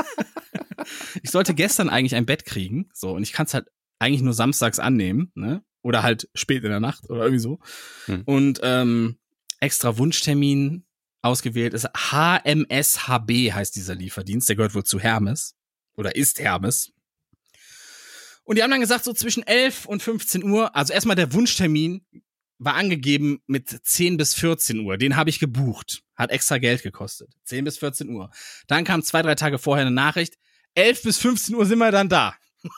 ich 1.22 1.30
sollte 1.30 1.54
gestern 1.54 1.88
eigentlich 1.88 2.14
ein 2.14 2.26
Bett 2.26 2.44
kriegen, 2.44 2.90
so, 2.92 3.12
und 3.12 3.22
ich 3.22 3.32
kann 3.32 3.46
es 3.46 3.54
halt 3.54 3.68
eigentlich 3.98 4.22
nur 4.22 4.34
samstags 4.34 4.78
annehmen, 4.78 5.30
ne? 5.34 5.62
Oder 5.82 6.02
halt 6.02 6.28
spät 6.34 6.62
in 6.62 6.70
der 6.70 6.80
Nacht 6.80 7.10
oder 7.10 7.22
irgendwie 7.22 7.40
so. 7.40 7.58
Hm. 8.06 8.22
Und 8.24 8.60
ähm, 8.62 9.18
extra 9.60 9.98
Wunschtermin 9.98 10.84
ausgewählt 11.22 11.74
ist 11.74 11.86
HMSHB 11.86 13.52
heißt 13.52 13.74
dieser 13.74 13.94
Lieferdienst, 13.94 14.48
der 14.48 14.56
gehört 14.56 14.74
wohl 14.74 14.84
zu 14.84 15.00
Hermes 15.00 15.54
oder 15.94 16.14
ist 16.16 16.40
Hermes. 16.40 16.92
Und 18.44 18.58
die 18.58 18.62
haben 18.62 18.70
dann 18.70 18.80
gesagt, 18.80 19.04
so 19.04 19.12
zwischen 19.12 19.44
11 19.44 19.86
und 19.86 20.02
15 20.02 20.42
Uhr, 20.44 20.74
also 20.74 20.92
erstmal 20.92 21.16
der 21.16 21.32
Wunschtermin 21.32 22.04
war 22.58 22.74
angegeben 22.74 23.40
mit 23.46 23.68
10 23.68 24.16
bis 24.16 24.34
14 24.34 24.80
Uhr. 24.80 24.96
Den 24.96 25.16
habe 25.16 25.30
ich 25.30 25.38
gebucht. 25.38 26.02
Hat 26.14 26.30
extra 26.30 26.58
Geld 26.58 26.82
gekostet. 26.82 27.32
10 27.44 27.64
bis 27.64 27.78
14 27.78 28.08
Uhr. 28.10 28.30
Dann 28.66 28.84
kam 28.84 29.02
zwei, 29.02 29.22
drei 29.22 29.34
Tage 29.34 29.58
vorher 29.58 29.86
eine 29.86 29.94
Nachricht. 29.94 30.38
11 30.74 31.02
bis 31.02 31.18
15 31.18 31.54
Uhr 31.54 31.66
sind 31.66 31.78
wir 31.78 31.90
dann 31.90 32.08
da. 32.08 32.34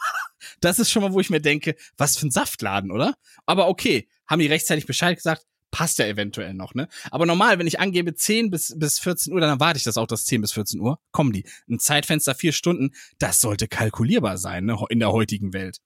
Das 0.61 0.79
ist 0.79 0.91
schon 0.91 1.03
mal, 1.03 1.15
wo 1.15 1.21
ich 1.21 1.31
mir 1.31 1.41
denke, 1.41 1.75
was 1.97 2.19
für 2.19 2.27
ein 2.27 2.31
Saftladen, 2.31 2.91
oder? 2.91 3.15
Aber 3.47 3.67
okay, 3.67 4.09
haben 4.27 4.41
die 4.41 4.47
rechtzeitig 4.47 4.85
Bescheid 4.85 5.17
gesagt, 5.17 5.47
passt 5.71 5.99
ja 5.99 6.07
eventuell 6.07 6.55
noch, 6.55 6.75
ne? 6.75 6.87
Aber 7.11 7.27
normal, 7.27 7.59
wenn 7.59 7.67
ich 7.67 7.81
angebe 7.81 8.15
10 8.15 8.51
bis, 8.51 8.79
bis 8.79 8.99
14 8.99 9.33
Uhr, 9.33 9.41
dann 9.41 9.51
erwarte 9.51 9.79
ich 9.79 9.85
das 9.85 9.97
auch, 9.97 10.07
dass 10.07 10.25
10 10.27 10.43
bis 10.43 10.53
14 10.53 10.81
Uhr 10.81 11.01
kommen 11.13 11.33
die. 11.33 11.45
Ein 11.69 11.79
Zeitfenster 11.79 12.35
vier 12.35 12.53
Stunden, 12.53 12.95
das 13.19 13.41
sollte 13.41 13.69
kalkulierbar 13.69 14.39
sein, 14.39 14.67
ne? 14.67 14.79
In 14.91 15.01
der 15.01 15.13
heutigen 15.13 15.53
Welt. 15.53 15.79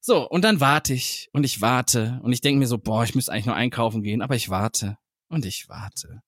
So, 0.00 0.28
und 0.28 0.42
dann 0.42 0.60
warte 0.60 0.94
ich 0.94 1.28
und 1.32 1.44
ich 1.44 1.60
warte 1.60 2.20
und 2.22 2.32
ich 2.32 2.40
denke 2.40 2.58
mir 2.58 2.66
so, 2.66 2.78
boah, 2.78 3.04
ich 3.04 3.14
müsste 3.14 3.32
eigentlich 3.32 3.46
nur 3.46 3.54
einkaufen 3.54 4.02
gehen, 4.02 4.22
aber 4.22 4.34
ich 4.34 4.48
warte 4.48 4.96
und 5.28 5.44
ich 5.44 5.68
warte. 5.68 6.22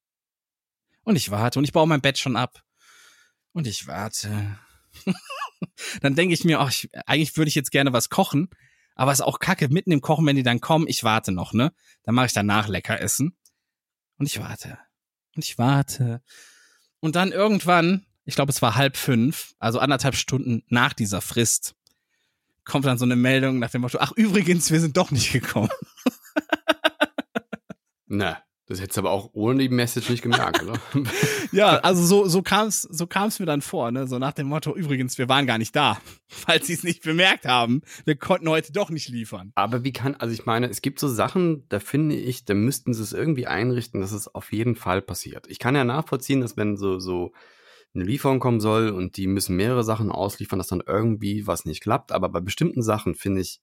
Und 1.05 1.17
ich 1.17 1.31
warte 1.31 1.59
und 1.59 1.65
ich 1.65 1.73
baue 1.73 1.89
mein 1.89 2.01
Bett 2.01 2.19
schon 2.19 2.37
ab. 2.37 2.63
Und 3.53 3.67
ich 3.67 3.87
warte. 3.87 4.59
dann 6.01 6.15
denke 6.15 6.35
ich 6.35 6.45
mir, 6.45 6.61
ach, 6.61 6.71
ich, 6.71 6.91
eigentlich 7.07 7.37
würde 7.37 7.49
ich 7.49 7.55
jetzt 7.55 7.71
gerne 7.71 7.93
was 7.93 8.11
kochen, 8.11 8.49
aber 8.95 9.13
es 9.13 9.19
ist 9.19 9.25
auch 9.25 9.39
kacke, 9.39 9.69
mitten 9.69 9.93
im 9.93 10.01
Kochen, 10.01 10.27
wenn 10.27 10.37
die 10.37 10.43
dann 10.43 10.61
kommen, 10.61 10.87
ich 10.87 11.05
warte 11.05 11.33
noch, 11.33 11.53
ne? 11.53 11.73
Dann 12.05 12.15
mache 12.15 12.27
ich 12.27 12.33
danach 12.33 12.69
lecker 12.69 13.01
essen. 13.01 13.37
Und 14.19 14.27
ich 14.27 14.39
warte. 14.39 14.79
Und 15.35 15.45
ich 15.45 15.59
warte. 15.59 16.23
Und 17.01 17.17
dann 17.17 17.33
irgendwann, 17.33 18.07
ich 18.25 18.37
glaube, 18.37 18.53
es 18.53 18.63
war 18.63 18.77
halb 18.77 18.97
fünf, 18.97 19.55
also 19.59 19.81
anderthalb 19.81 20.15
Stunden 20.15 20.63
nach 20.69 20.93
dieser 20.93 21.21
Frist, 21.21 21.75
kommt 22.65 22.87
dann 22.87 22.99
so 22.99 23.05
eine 23.05 23.17
Meldung 23.17 23.59
nach 23.59 23.71
dem 23.71 23.83
Motto, 23.83 23.99
ach 24.01 24.13
übrigens, 24.13 24.71
wir 24.71 24.81
sind 24.81 24.97
doch 24.97 25.11
nicht 25.11 25.33
gekommen. 25.33 25.71
Na, 28.07 28.43
Das 28.67 28.81
hättest 28.81 28.97
du 28.97 29.03
aber 29.03 29.11
auch 29.11 29.31
ohne 29.35 29.61
die 29.61 29.69
Message 29.69 30.09
nicht 30.09 30.23
gemerkt, 30.23 30.63
oder? 30.63 30.81
Ja, 31.53 31.77
also 31.81 32.03
so, 32.03 32.27
so 32.27 32.43
kam's, 32.43 32.83
so 32.83 33.07
kam's 33.07 33.39
mir 33.39 33.47
dann 33.47 33.61
vor, 33.61 33.91
ne? 33.93 34.07
So 34.09 34.19
nach 34.19 34.33
dem 34.33 34.49
Motto, 34.49 34.75
übrigens, 34.75 35.19
wir 35.19 35.29
waren 35.29 35.47
gar 35.47 35.59
nicht 35.59 35.77
da. 35.77 36.01
Falls 36.29 36.67
sie 36.67 36.73
es 36.73 36.83
nicht 36.83 37.03
bemerkt 37.03 37.45
haben, 37.45 37.83
wir 38.07 38.17
konnten 38.17 38.49
heute 38.49 38.73
doch 38.73 38.91
nicht 38.91 39.09
liefern. 39.09 39.53
Aber 39.55 39.85
wie 39.85 39.93
kann, 39.93 40.15
also 40.15 40.33
ich 40.33 40.47
meine, 40.47 40.69
es 40.69 40.81
gibt 40.81 40.99
so 40.99 41.09
Sachen, 41.09 41.69
da 41.69 41.79
finde 41.79 42.17
ich, 42.17 42.47
da 42.47 42.55
müssten 42.55 42.95
sie 42.95 43.03
es 43.03 43.13
irgendwie 43.13 43.47
einrichten, 43.47 44.01
dass 44.01 44.13
es 44.13 44.35
auf 44.35 44.53
jeden 44.53 44.77
Fall 44.77 45.03
passiert. 45.03 45.47
Ich 45.49 45.59
kann 45.59 45.77
ja 45.77 45.85
nachvollziehen, 45.85 46.41
dass 46.41 46.57
wenn 46.57 46.77
so, 46.77 46.99
so 46.99 47.33
eine 47.95 48.05
Lieferung 48.05 48.41
kommen 48.41 48.61
soll 48.61 48.89
und 48.89 49.17
die 49.19 49.27
müssen 49.27 49.57
mehrere 49.57 49.85
Sachen 49.85 50.11
ausliefern, 50.11 50.59
dass 50.59 50.69
dann 50.69 50.83
irgendwie 50.85 51.47
was 51.47 51.67
nicht 51.67 51.83
klappt. 51.83 52.13
Aber 52.13 52.31
bei 52.31 52.41
bestimmten 52.41 52.83
Sachen, 52.83 53.15
finde 53.15 53.43
ich, 53.43 53.61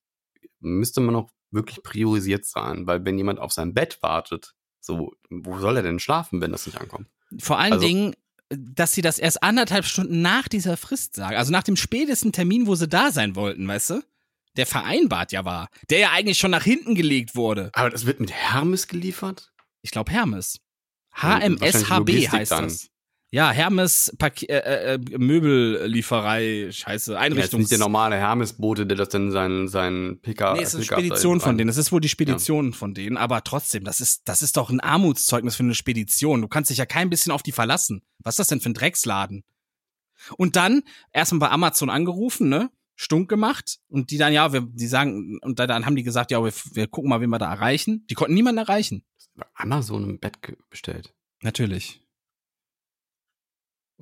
müsste 0.59 1.01
man 1.01 1.13
noch 1.13 1.29
wirklich 1.49 1.83
priorisiert 1.83 2.45
sein, 2.45 2.87
weil 2.87 3.03
wenn 3.03 3.17
jemand 3.17 3.39
auf 3.39 3.51
sein 3.51 3.73
Bett 3.73 3.97
wartet, 4.01 4.53
so, 4.81 5.13
wo 5.29 5.59
soll 5.59 5.77
er 5.77 5.83
denn 5.83 5.99
schlafen, 5.99 6.41
wenn 6.41 6.51
das 6.51 6.65
nicht 6.65 6.79
ankommt? 6.79 7.07
Vor 7.39 7.57
allen 7.59 7.73
Also- 7.73 7.85
Dingen, 7.87 8.15
dass 8.49 8.93
sie 8.93 9.01
das 9.01 9.17
erst 9.19 9.41
anderthalb 9.43 9.85
Stunden 9.85 10.21
nach 10.21 10.47
dieser 10.49 10.75
Frist 10.75 11.15
sagen. 11.15 11.37
Also 11.37 11.51
nach 11.53 11.63
dem 11.63 11.77
spätesten 11.77 12.33
Termin, 12.33 12.67
wo 12.67 12.75
sie 12.75 12.87
da 12.87 13.11
sein 13.11 13.35
wollten, 13.35 13.65
weißt 13.67 13.91
du? 13.91 14.03
Der 14.57 14.65
vereinbart 14.65 15.31
ja 15.31 15.45
war. 15.45 15.69
Der 15.89 15.99
ja 15.99 16.11
eigentlich 16.11 16.37
schon 16.37 16.51
nach 16.51 16.63
hinten 16.65 16.93
gelegt 16.95 17.35
wurde. 17.35 17.69
Aber 17.73 17.89
das 17.89 18.05
wird 18.05 18.19
mit 18.19 18.31
Hermes 18.33 18.87
geliefert? 18.89 19.53
Ich 19.81 19.91
glaube 19.91 20.11
Hermes. 20.11 20.59
Ja, 21.15 21.39
HMS 21.39 21.61
wahrscheinlich 21.61 21.89
HB 21.89 21.97
Logistik 22.11 22.31
heißt 22.33 22.51
dann. 22.51 22.63
das. 22.65 22.89
Ja, 23.33 23.49
Hermes 23.51 24.13
Paki 24.17 24.47
äh, 24.47 24.57
äh, 24.57 24.93
äh, 24.95 25.17
Möbellieferei, 25.17 26.67
scheiße, 26.69 27.13
Ja, 27.13 27.17
jetzt 27.19 27.25
Einrichtungs... 27.31 27.61
nicht 27.61 27.71
der 27.71 27.79
normale 27.79 28.17
Hermes-Bote, 28.17 28.85
der 28.85 28.97
das 28.97 29.07
dann 29.07 29.31
sein, 29.31 29.69
sein 29.69 30.19
Picker. 30.21 30.53
Nee, 30.53 30.63
es 30.63 30.69
ist 30.73 30.75
eine 30.75 30.83
Spedition 30.83 31.39
von 31.39 31.57
denen. 31.57 31.67
Das 31.69 31.77
ist 31.77 31.93
wohl 31.93 32.01
die 32.01 32.09
Spedition 32.09 32.73
von 32.73 32.93
denen. 32.93 33.15
Aber 33.15 33.41
trotzdem, 33.45 33.85
das 33.85 34.01
ist, 34.01 34.23
das 34.27 34.41
ist 34.41 34.57
doch 34.57 34.69
ein 34.69 34.81
Armutszeugnis 34.81 35.55
für 35.55 35.63
eine 35.63 35.75
Spedition. 35.75 36.41
Du 36.41 36.49
kannst 36.49 36.69
dich 36.71 36.77
ja 36.77 36.85
kein 36.85 37.09
bisschen 37.09 37.31
auf 37.31 37.41
die 37.41 37.53
verlassen. 37.53 38.01
Was 38.19 38.33
ist 38.33 38.39
das 38.39 38.47
denn 38.49 38.59
für 38.59 38.69
ein 38.69 38.73
Drecksladen? 38.73 39.45
Und 40.37 40.57
dann 40.57 40.83
erstmal 41.13 41.39
bei 41.39 41.49
Amazon 41.51 41.89
angerufen, 41.89 42.49
ne? 42.49 42.69
Stunk 42.97 43.29
gemacht. 43.29 43.79
Und 43.87 44.11
die 44.11 44.17
dann, 44.17 44.33
ja, 44.33 44.51
wir, 44.51 44.61
die 44.61 44.87
sagen, 44.87 45.39
und 45.41 45.57
dann- 45.57 45.85
haben 45.85 45.95
die 45.95 46.03
gesagt, 46.03 46.31
ja, 46.31 46.43
wir, 46.43 46.51
wir 46.73 46.87
gucken 46.87 47.09
mal, 47.09 47.21
wen 47.21 47.29
wir 47.29 47.39
da 47.39 47.49
erreichen. 47.49 48.05
Die 48.09 48.13
konnten 48.13 48.33
niemanden 48.33 48.59
erreichen. 48.59 49.03
Amazon 49.55 50.03
im 50.03 50.19
Bett 50.19 50.37
bestellt. 50.69 51.13
Natürlich. 51.41 52.00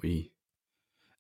Ui. 0.03 0.31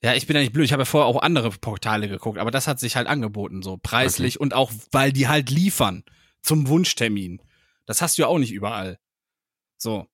Ja, 0.01 0.13
ich 0.13 0.27
bin 0.27 0.35
ja 0.35 0.41
nicht 0.41 0.53
blöd. 0.53 0.65
Ich 0.65 0.71
habe 0.71 0.81
ja 0.81 0.85
vorher 0.85 1.07
auch 1.07 1.21
andere 1.21 1.49
Portale 1.51 2.07
geguckt, 2.07 2.37
aber 2.37 2.51
das 2.51 2.67
hat 2.67 2.79
sich 2.79 2.95
halt 2.95 3.07
angeboten, 3.07 3.61
so 3.61 3.77
preislich 3.77 4.39
und 4.39 4.53
auch, 4.53 4.71
weil 4.91 5.11
die 5.11 5.27
halt 5.27 5.49
liefern 5.49 6.03
zum 6.41 6.67
Wunschtermin. 6.67 7.41
Das 7.85 8.01
hast 8.01 8.17
du 8.17 8.21
ja 8.21 8.27
auch 8.27 8.37
nicht 8.37 8.51
überall. 8.53 8.97
So. 9.77 10.07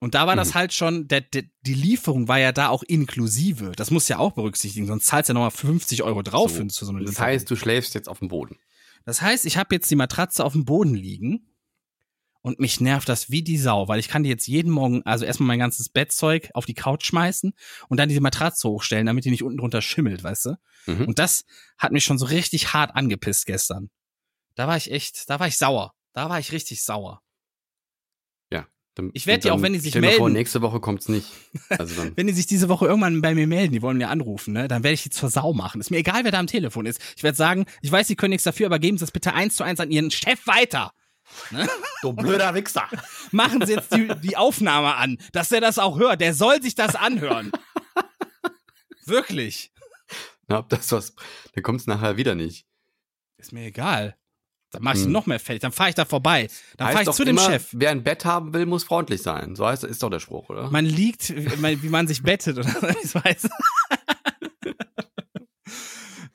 Und 0.00 0.14
da 0.14 0.26
war 0.26 0.34
das 0.34 0.50
Mhm. 0.50 0.54
halt 0.54 0.72
schon, 0.72 1.08
der, 1.08 1.20
der, 1.20 1.44
die 1.60 1.74
Lieferung 1.74 2.26
war 2.26 2.38
ja 2.38 2.52
da 2.52 2.68
auch 2.70 2.82
inklusive. 2.82 3.72
Das 3.76 3.90
muss 3.90 4.08
ja 4.08 4.18
auch 4.18 4.32
berücksichtigen, 4.32 4.86
sonst 4.86 5.06
zahlst 5.06 5.28
du 5.28 5.32
ja 5.32 5.34
nochmal 5.34 5.50
50 5.50 6.02
Euro 6.02 6.22
drauf 6.22 6.50
So. 6.50 6.56
für, 6.56 6.70
so 6.70 6.88
eine 6.88 7.00
Das 7.00 7.10
Lieferung. 7.10 7.26
heißt, 7.28 7.50
du 7.50 7.54
schläfst 7.56 7.94
jetzt 7.94 8.08
auf 8.08 8.18
dem 8.20 8.28
Boden. 8.28 8.56
Das 9.04 9.20
heißt, 9.22 9.44
ich 9.46 9.56
habe 9.56 9.74
jetzt 9.74 9.90
die 9.90 9.96
Matratze 9.96 10.44
auf 10.44 10.52
dem 10.54 10.64
Boden 10.64 10.94
liegen 10.94 11.46
und 12.42 12.58
mich 12.60 12.80
nervt 12.80 13.08
das 13.08 13.30
wie 13.30 13.42
die 13.42 13.58
Sau, 13.58 13.88
weil 13.88 14.00
ich 14.00 14.08
kann 14.08 14.22
die 14.22 14.30
jetzt 14.30 14.46
jeden 14.46 14.70
Morgen, 14.72 15.02
also 15.04 15.24
erstmal 15.24 15.48
mein 15.48 15.58
ganzes 15.58 15.88
Bettzeug 15.88 16.50
auf 16.54 16.64
die 16.66 16.74
Couch 16.74 17.04
schmeißen 17.04 17.52
und 17.88 17.96
dann 17.98 18.08
diese 18.08 18.20
Matratze 18.20 18.68
hochstellen, 18.68 19.06
damit 19.06 19.24
die 19.24 19.30
nicht 19.30 19.42
unten 19.42 19.58
drunter 19.58 19.82
schimmelt, 19.82 20.22
weißt 20.24 20.46
du? 20.46 20.56
Mhm. 20.86 21.06
Und 21.06 21.18
das 21.18 21.44
hat 21.78 21.92
mich 21.92 22.04
schon 22.04 22.18
so 22.18 22.26
richtig 22.26 22.72
hart 22.72 22.94
angepisst 22.96 23.46
gestern. 23.46 23.90
Da 24.54 24.66
war 24.68 24.76
ich 24.76 24.90
echt, 24.90 25.28
da 25.28 25.38
war 25.40 25.46
ich 25.48 25.58
sauer. 25.58 25.92
Da 26.12 26.28
war 26.30 26.38
ich 26.38 26.52
richtig 26.52 26.82
sauer. 26.82 27.20
Dann- 28.96 29.10
Ich 29.14 29.28
werd 29.28 29.44
die 29.44 29.52
auch, 29.52 29.62
wenn 29.62 29.72
die 29.72 29.78
sich 29.78 29.92
dir 29.92 30.02
Vor, 30.02 30.10
melden- 30.10 30.32
nächste 30.32 30.62
Woche 30.62 30.80
kommt's 30.80 31.08
nicht. 31.08 31.28
Also 31.68 31.94
dann. 31.94 32.12
Wenn 32.16 32.26
die 32.26 32.32
sich 32.32 32.48
diese 32.48 32.68
Woche 32.68 32.86
irgendwann 32.86 33.20
bei 33.22 33.36
mir 33.36 33.46
melden, 33.46 33.72
die 33.72 33.82
wollen 33.82 33.96
mir 33.98 34.08
anrufen, 34.08 34.52
ne, 34.52 34.66
dann 34.66 34.82
werde 34.82 34.94
ich 34.94 35.04
die 35.04 35.10
zur 35.10 35.30
Sau 35.30 35.52
machen. 35.52 35.80
Ist 35.80 35.92
mir 35.92 35.98
egal, 35.98 36.24
wer 36.24 36.32
da 36.32 36.40
am 36.40 36.48
Telefon 36.48 36.86
ist. 36.86 37.00
Ich 37.16 37.22
werde 37.22 37.36
sagen, 37.38 37.66
ich 37.82 37.92
weiß, 37.92 38.08
sie 38.08 38.16
können 38.16 38.30
nichts 38.30 38.42
dafür, 38.42 38.66
aber 38.66 38.80
geben 38.80 38.98
Sie 38.98 39.04
es 39.04 39.12
bitte 39.12 39.32
eins 39.32 39.54
zu 39.54 39.62
eins 39.62 39.78
an 39.78 39.92
Ihren 39.92 40.10
Chef 40.10 40.44
weiter. 40.48 40.92
Du 42.02 42.12
blöder 42.12 42.54
Wichser. 42.54 42.88
machen 43.30 43.64
Sie 43.66 43.72
jetzt 43.74 43.94
die, 43.94 44.08
die 44.22 44.36
Aufnahme 44.36 44.94
an, 44.96 45.18
dass 45.32 45.48
der 45.48 45.60
das 45.60 45.78
auch 45.78 45.98
hört. 45.98 46.20
Der 46.20 46.34
soll 46.34 46.62
sich 46.62 46.74
das 46.74 46.94
anhören. 46.94 47.52
Wirklich. 49.06 49.72
Na, 50.48 50.58
ob 50.58 50.68
das 50.68 50.90
was, 50.92 51.14
dann 51.54 51.62
kommt's 51.62 51.86
nachher 51.86 52.16
wieder 52.16 52.34
nicht. 52.34 52.66
Ist 53.38 53.52
mir 53.52 53.64
egal. 53.66 54.16
Dann 54.72 54.82
mach 54.84 54.94
ich 54.94 55.00
ihn 55.00 55.06
Hm. 55.06 55.12
noch 55.12 55.26
mehr 55.26 55.40
fertig. 55.40 55.62
Dann 55.62 55.72
fahre 55.72 55.88
ich 55.88 55.94
da 55.96 56.04
vorbei. 56.04 56.48
Dann 56.76 56.88
fahre 56.88 57.02
ich 57.02 57.06
doch 57.06 57.14
zu 57.14 57.24
dem 57.24 57.36
immer, 57.36 57.46
Chef. 57.50 57.68
Wer 57.72 57.90
ein 57.90 58.04
Bett 58.04 58.24
haben 58.24 58.52
will, 58.54 58.66
muss 58.66 58.84
freundlich 58.84 59.20
sein. 59.22 59.56
So 59.56 59.66
heißt, 59.66 59.82
ist 59.82 60.02
doch 60.02 60.10
der 60.10 60.20
Spruch, 60.20 60.48
oder? 60.48 60.70
Man 60.70 60.84
liegt, 60.84 61.30
wie 61.34 61.88
man, 61.88 62.06
sich 62.06 62.22
bettet 62.22 62.56
oder 62.58 62.68
ich 63.02 63.12
weiß. 63.14 63.48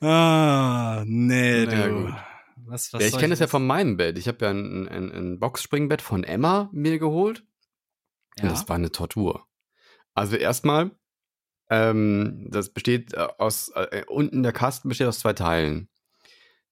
ah, 0.02 1.02
nee, 1.06 1.64
Na 1.66 1.72
ja, 1.72 1.88
du. 1.88 2.04
gut. 2.04 2.14
Was, 2.66 2.92
was 2.92 3.02
ja, 3.02 3.08
ich 3.08 3.16
kenne 3.16 3.30
das 3.30 3.38
ja 3.40 3.46
von 3.46 3.66
meinem 3.66 3.96
Bett. 3.96 4.18
Ich 4.18 4.28
habe 4.28 4.44
ja 4.44 4.50
ein, 4.50 4.88
ein, 4.88 5.12
ein 5.12 5.38
Boxspringbett 5.38 6.02
von 6.02 6.24
Emma 6.24 6.68
mir 6.72 6.98
geholt. 6.98 7.44
Und 8.38 8.44
Ja. 8.44 8.50
das 8.50 8.68
war 8.68 8.76
eine 8.76 8.90
Tortur. 8.92 9.46
Also 10.14 10.36
erstmal, 10.36 10.90
ähm, 11.70 12.48
das 12.50 12.70
besteht 12.72 13.14
äh, 13.14 13.28
aus, 13.38 13.68
äh, 13.74 14.04
unten 14.08 14.42
der 14.42 14.52
Kasten 14.52 14.88
besteht 14.88 15.06
aus 15.06 15.20
zwei 15.20 15.32
Teilen. 15.32 15.88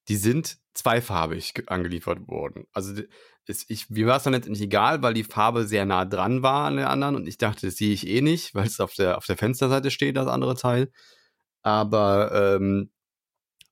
Die 0.09 0.17
sind 0.17 0.59
zweifarbig 0.75 1.55
ge- 1.55 1.65
angeliefert 1.69 2.27
worden. 2.29 2.67
Also 2.73 3.01
ist, 3.47 3.71
ich, 3.71 3.91
mir 3.91 4.07
war 4.07 4.17
es 4.17 4.23
dann 4.25 4.33
letztendlich 4.33 4.65
egal, 4.65 5.03
weil 5.03 5.15
die 5.15 5.25
Farbe 5.25 5.67
sehr 5.67 5.85
nah 5.85 6.05
dran 6.05 6.43
war 6.43 6.67
an 6.67 6.77
der 6.77 6.91
anderen 6.91 7.15
und 7.17 7.27
ich 7.29 7.39
dachte, 7.39 7.67
das 7.67 7.77
sehe 7.77 7.93
ich 7.93 8.07
eh 8.09 8.21
nicht, 8.21 8.55
weil 8.55 8.67
es 8.67 8.81
auf 8.81 8.95
der, 8.95 9.17
auf 9.19 9.27
der 9.27 9.37
Fensterseite 9.37 9.91
steht, 9.91 10.17
das 10.17 10.27
andere 10.27 10.57
Teil. 10.57 10.91
Aber 11.63 12.57
ähm, 12.57 12.91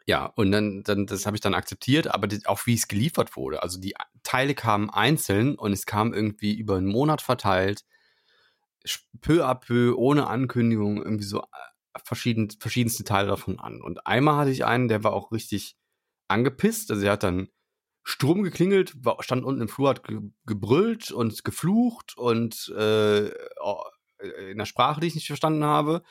ja, 0.07 0.27
und 0.27 0.53
dann, 0.53 0.83
dann 0.83 1.07
das 1.07 1.27
habe 1.27 1.37
ich 1.37 1.41
dann 1.41 1.55
akzeptiert, 1.55 2.09
aber 2.09 2.27
die, 2.27 2.47
auch 2.47 2.67
wie 2.67 2.75
es 2.75 2.89
geliefert 2.89 3.37
wurde. 3.37 3.63
Also 3.63 3.81
die 3.81 3.95
Teile 4.23 4.55
kamen 4.55 4.91
einzeln 4.91 5.57
und 5.57 5.73
es 5.73 5.87
kam 5.87 6.13
irgendwie 6.13 6.55
über 6.55 6.77
einen 6.77 6.87
Monat 6.87 7.23
verteilt, 7.23 7.85
peu 9.21 9.45
à 9.45 9.55
peu, 9.55 9.95
ohne 9.97 10.27
Ankündigung, 10.27 10.99
irgendwie 11.03 11.25
so 11.25 11.41
äh, 11.41 11.99
verschieden, 12.05 12.51
verschiedenste 12.59 13.05
Teile 13.05 13.29
davon 13.29 13.59
an. 13.59 13.81
Und 13.81 14.07
einmal 14.07 14.37
hatte 14.37 14.51
ich 14.51 14.65
einen, 14.65 14.89
der 14.89 15.05
war 15.05 15.13
auch 15.13 15.33
richtig 15.33 15.77
angepisst. 16.29 16.91
Also 16.91 17.05
er 17.05 17.13
hat 17.13 17.23
dann 17.23 17.49
Strom 18.05 18.43
geklingelt, 18.43 18.97
stand 19.21 19.45
unten 19.45 19.63
im 19.63 19.69
Flur, 19.69 19.91
hat 19.91 20.05
ge 20.05 20.21
gebrüllt 20.47 21.13
und 21.13 21.45
geflucht 21.45 22.17
und 22.17 22.73
äh, 22.77 23.31
oh, 23.63 23.83
in 24.51 24.59
der 24.59 24.67
Sprache, 24.67 25.01
die 25.01 25.07
ich 25.07 25.15
nicht 25.15 25.27
verstanden 25.29 25.65
habe. 25.65 26.03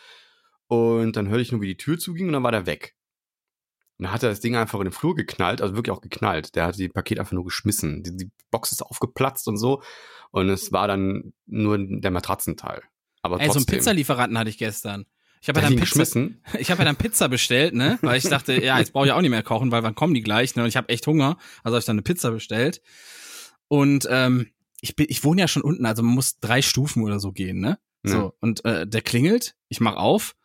Und 0.68 1.18
dann 1.18 1.27
hörte 1.27 1.41
ich 1.41 1.51
nur, 1.51 1.61
wie 1.61 1.68
die 1.68 1.77
Tür 1.77 1.99
zuging 1.99 2.27
und 2.27 2.34
dann 2.34 2.43
war 2.43 2.51
der 2.51 2.65
weg. 2.65 2.95
Und 4.02 4.06
dann 4.06 4.14
hat 4.14 4.23
er 4.23 4.30
das 4.30 4.40
Ding 4.40 4.56
einfach 4.56 4.80
in 4.80 4.86
den 4.86 4.94
Flur 4.94 5.14
geknallt, 5.14 5.61
also 5.61 5.76
wirklich 5.76 5.95
auch 5.95 6.02
geknallt. 6.02 6.56
Der 6.56 6.65
hat 6.65 6.76
die 6.80 6.90
Paket 6.90 7.19
einfach 7.19 7.34
nur 7.34 7.45
geschmissen. 7.45 8.02
Die, 8.02 8.18
die 8.18 8.32
Box 8.49 8.72
ist 8.72 8.82
aufgeplatzt 8.82 9.48
und 9.48 9.57
so. 9.57 9.84
Und 10.32 10.49
es 10.49 10.72
war 10.72 10.88
dann 10.88 11.34
nur 11.45 11.78
der 11.78 12.10
Matratzenteil. 12.10 12.82
Aber 13.22 13.36
Ey, 13.36 13.45
so 13.45 13.52
einen 13.52 13.60
trotzdem. 13.60 13.78
Pizzalieferanten 13.78 14.40
hatte 14.40 14.49
ich 14.49 14.57
gestern. 14.57 15.06
Ich 15.40 15.49
habe 15.49 15.60
ja 15.60 15.69
dann 15.69 15.76
Pizza, 15.76 16.02
ich 16.60 16.72
habe 16.72 16.80
ja 16.80 16.86
dann 16.86 16.95
Pizza 16.95 17.30
bestellt, 17.30 17.76
ne? 17.76 17.99
Weil 18.02 18.18
ich 18.18 18.23
dachte, 18.23 18.60
ja, 18.60 18.80
jetzt 18.80 18.91
brauche 18.91 19.06
ich 19.06 19.11
auch 19.11 19.22
nicht 19.22 19.30
mehr 19.30 19.44
kochen, 19.44 19.72
weil 19.72 19.84
wann 19.84 19.94
kommen 19.94 20.15
die 20.15 20.23
gleich? 20.23 20.56
Ne? 20.56 20.64
Und 20.64 20.69
ich 20.69 20.78
habe 20.78 20.90
echt 20.90 21.06
Hunger, 21.06 21.38
also 21.64 21.76
habe 21.76 21.80
ich 21.82 21.86
dann 21.86 21.94
eine 21.94 22.02
Pizza 22.02 22.32
bestellt. 22.32 22.82
Und 23.68 24.07
ähm, 24.10 24.48
ich 24.82 24.95
bin, 24.95 25.06
ich 25.10 25.23
wohne 25.23 25.41
ja 25.41 25.48
schon 25.48 25.61
unten, 25.61 25.86
also 25.86 26.02
man 26.02 26.15
muss 26.15 26.40
drei 26.40 26.64
Stufen 26.64 27.03
oder 27.03 27.19
so 27.19 27.34
gehen, 27.34 27.60
ne? 27.60 27.78
So 28.02 28.34
und 28.40 28.65
äh, 28.65 28.88
der 28.88 29.03
klingelt, 29.03 29.53
ich 29.68 29.80
mach 29.80 29.95
auf, 29.95 30.36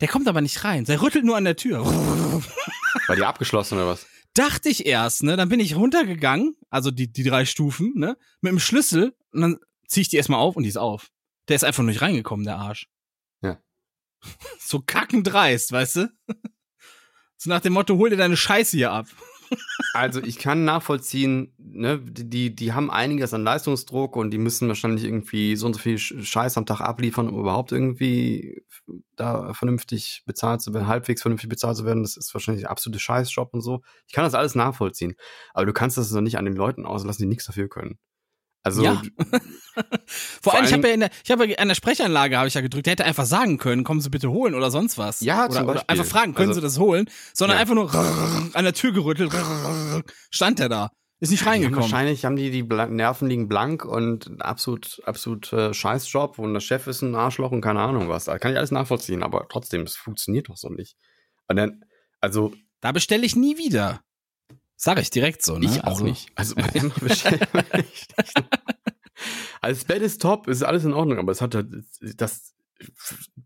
der 0.00 0.08
kommt 0.08 0.28
aber 0.28 0.40
nicht 0.40 0.64
rein, 0.64 0.84
der 0.84 1.02
rüttelt 1.02 1.24
nur 1.24 1.36
an 1.36 1.44
der 1.44 1.56
Tür. 1.56 1.84
War 1.84 3.16
die 3.16 3.24
abgeschlossen 3.24 3.74
oder 3.74 3.88
was? 3.88 4.06
Dachte 4.34 4.68
ich 4.68 4.86
erst, 4.86 5.22
ne? 5.22 5.36
Dann 5.36 5.48
bin 5.48 5.60
ich 5.60 5.74
runtergegangen, 5.74 6.54
also 6.70 6.90
die 6.90 7.10
die 7.10 7.24
drei 7.24 7.44
Stufen, 7.44 7.92
ne? 7.96 8.16
Mit 8.40 8.52
dem 8.52 8.60
Schlüssel 8.60 9.16
und 9.32 9.40
dann 9.40 9.58
zieh 9.86 10.02
ich 10.02 10.08
die 10.08 10.16
erstmal 10.16 10.40
auf 10.40 10.56
und 10.56 10.62
die 10.62 10.68
ist 10.68 10.76
auf. 10.76 11.10
Der 11.48 11.56
ist 11.56 11.64
einfach 11.64 11.82
nicht 11.82 12.02
reingekommen, 12.02 12.44
der 12.44 12.56
Arsch. 12.56 12.88
Ja. 13.42 13.58
So 14.60 14.80
kackendreist, 14.80 15.72
weißt 15.72 15.96
du? 15.96 16.12
So 17.40 17.50
nach 17.50 17.60
dem 17.60 17.72
Motto, 17.72 17.96
hol 17.96 18.10
dir 18.10 18.16
deine 18.16 18.36
Scheiße 18.36 18.76
hier 18.76 18.90
ab. 18.90 19.06
Also 19.94 20.22
ich 20.22 20.38
kann 20.38 20.64
nachvollziehen, 20.64 21.54
ne, 21.58 21.98
die, 22.00 22.54
die 22.54 22.72
haben 22.72 22.90
einiges 22.90 23.32
an 23.34 23.42
Leistungsdruck 23.42 24.16
und 24.16 24.30
die 24.30 24.38
müssen 24.38 24.68
wahrscheinlich 24.68 25.04
irgendwie 25.04 25.56
so 25.56 25.66
und 25.66 25.74
so 25.74 25.80
viel 25.80 25.96
Sch- 25.96 26.22
Scheiß 26.22 26.58
am 26.58 26.66
Tag 26.66 26.80
abliefern, 26.80 27.28
um 27.28 27.38
überhaupt 27.40 27.72
irgendwie 27.72 28.62
da 29.16 29.52
vernünftig 29.54 30.22
bezahlt 30.26 30.60
zu 30.60 30.74
werden, 30.74 30.86
halbwegs 30.86 31.22
vernünftig 31.22 31.48
bezahlt 31.48 31.76
zu 31.76 31.84
werden. 31.84 32.02
Das 32.02 32.16
ist 32.16 32.32
wahrscheinlich 32.34 32.66
ein 32.66 32.70
absoluter 32.70 33.00
Scheißjob 33.00 33.52
und 33.54 33.60
so. 33.62 33.80
Ich 34.06 34.12
kann 34.14 34.24
das 34.24 34.34
alles 34.34 34.54
nachvollziehen. 34.54 35.14
Aber 35.54 35.66
du 35.66 35.72
kannst 35.72 35.96
das 35.96 36.10
doch 36.10 36.20
nicht 36.20 36.38
an 36.38 36.44
den 36.44 36.56
Leuten 36.56 36.86
auslassen, 36.86 37.22
die 37.22 37.28
nichts 37.28 37.46
dafür 37.46 37.68
können. 37.68 37.98
Also 38.68 38.82
Ja. 38.84 39.02
Vor, 39.74 39.84
Vor 40.42 40.54
allem, 40.54 40.64
ich 40.64 40.72
habe 40.72 40.88
ja 40.88 40.94
in 40.94 41.00
der, 41.00 41.10
ich 41.24 41.30
habe 41.30 41.46
ja 41.48 41.58
an 41.58 41.68
der 41.68 41.74
Sprechanlage 41.74 42.36
habe 42.36 42.48
ich 42.48 42.54
ja 42.54 42.60
gedrückt, 42.60 42.86
der 42.86 42.92
hätte 42.92 43.04
einfach 43.04 43.26
sagen 43.26 43.58
können, 43.58 43.84
kommen 43.84 44.00
Sie 44.00 44.10
bitte 44.10 44.30
holen 44.30 44.54
oder 44.54 44.70
sonst 44.70 44.98
was. 44.98 45.20
Ja, 45.20 45.44
oder, 45.46 45.54
zum 45.54 45.68
oder 45.68 45.84
einfach 45.88 46.04
fragen, 46.04 46.34
können 46.34 46.48
Also- 46.48 46.60
Sie 46.60 46.64
das 46.66 46.78
holen? 46.78 47.08
Sondern 47.34 47.56
Ja. 47.56 47.60
einfach 47.62 47.74
nur 47.74 47.94
an 48.54 48.64
der 48.64 48.72
Tür 48.74 48.92
gerüttelt, 48.92 49.32
stand 50.30 50.58
der 50.58 50.68
da. 50.68 50.90
Ist 51.20 51.30
nicht 51.30 51.46
reingekommen. 51.46 51.80
wahrscheinlich 51.80 52.24
haben 52.24 52.36
die 52.36 52.50
die 52.52 52.62
Nerven 52.62 53.28
liegen 53.28 53.48
blank 53.48 53.84
und 53.84 54.26
ein 54.28 54.40
absolut, 54.40 55.00
absolut 55.04 55.52
äh, 55.52 55.74
Scheißjob 55.74 56.38
und 56.38 56.54
der 56.54 56.60
Chef 56.60 56.86
ist 56.86 57.02
ein 57.02 57.16
Arschloch 57.16 57.50
und 57.50 57.60
keine 57.60 57.80
Ahnung 57.80 58.08
was. 58.08 58.26
Da 58.26 58.38
kann 58.38 58.52
ich 58.52 58.56
alles 58.58 58.70
nachvollziehen, 58.70 59.24
aber 59.24 59.46
trotzdem, 59.48 59.82
es 59.82 59.96
funktioniert 59.96 60.48
doch 60.48 60.56
so 60.56 60.68
nicht. 60.68 60.96
Und 61.48 61.56
dann, 61.56 61.82
also 62.20 62.52
Da 62.80 62.92
bestelle 62.92 63.26
ich 63.26 63.34
nie 63.34 63.58
wieder. 63.58 64.00
Sag 64.80 65.00
ich 65.00 65.10
direkt 65.10 65.44
so, 65.44 65.58
ne? 65.58 65.66
ich 65.66 65.82
auch 65.82 65.88
also, 65.88 66.04
nicht. 66.04 66.30
Also 66.36 66.54
bei 66.54 66.68
Emma 66.72 66.94
bestelle 67.00 67.40
ich 67.52 67.72
echt 67.72 68.16
nicht. 68.16 68.48
Also 69.60 69.80
das 69.80 69.84
Bett 69.84 70.02
ist 70.02 70.22
top, 70.22 70.46
ist 70.46 70.62
alles 70.62 70.84
in 70.84 70.92
Ordnung, 70.94 71.18
aber 71.18 71.32
es 71.32 71.40
hat 71.40 71.56
halt, 71.56 71.66
das, 72.00 72.54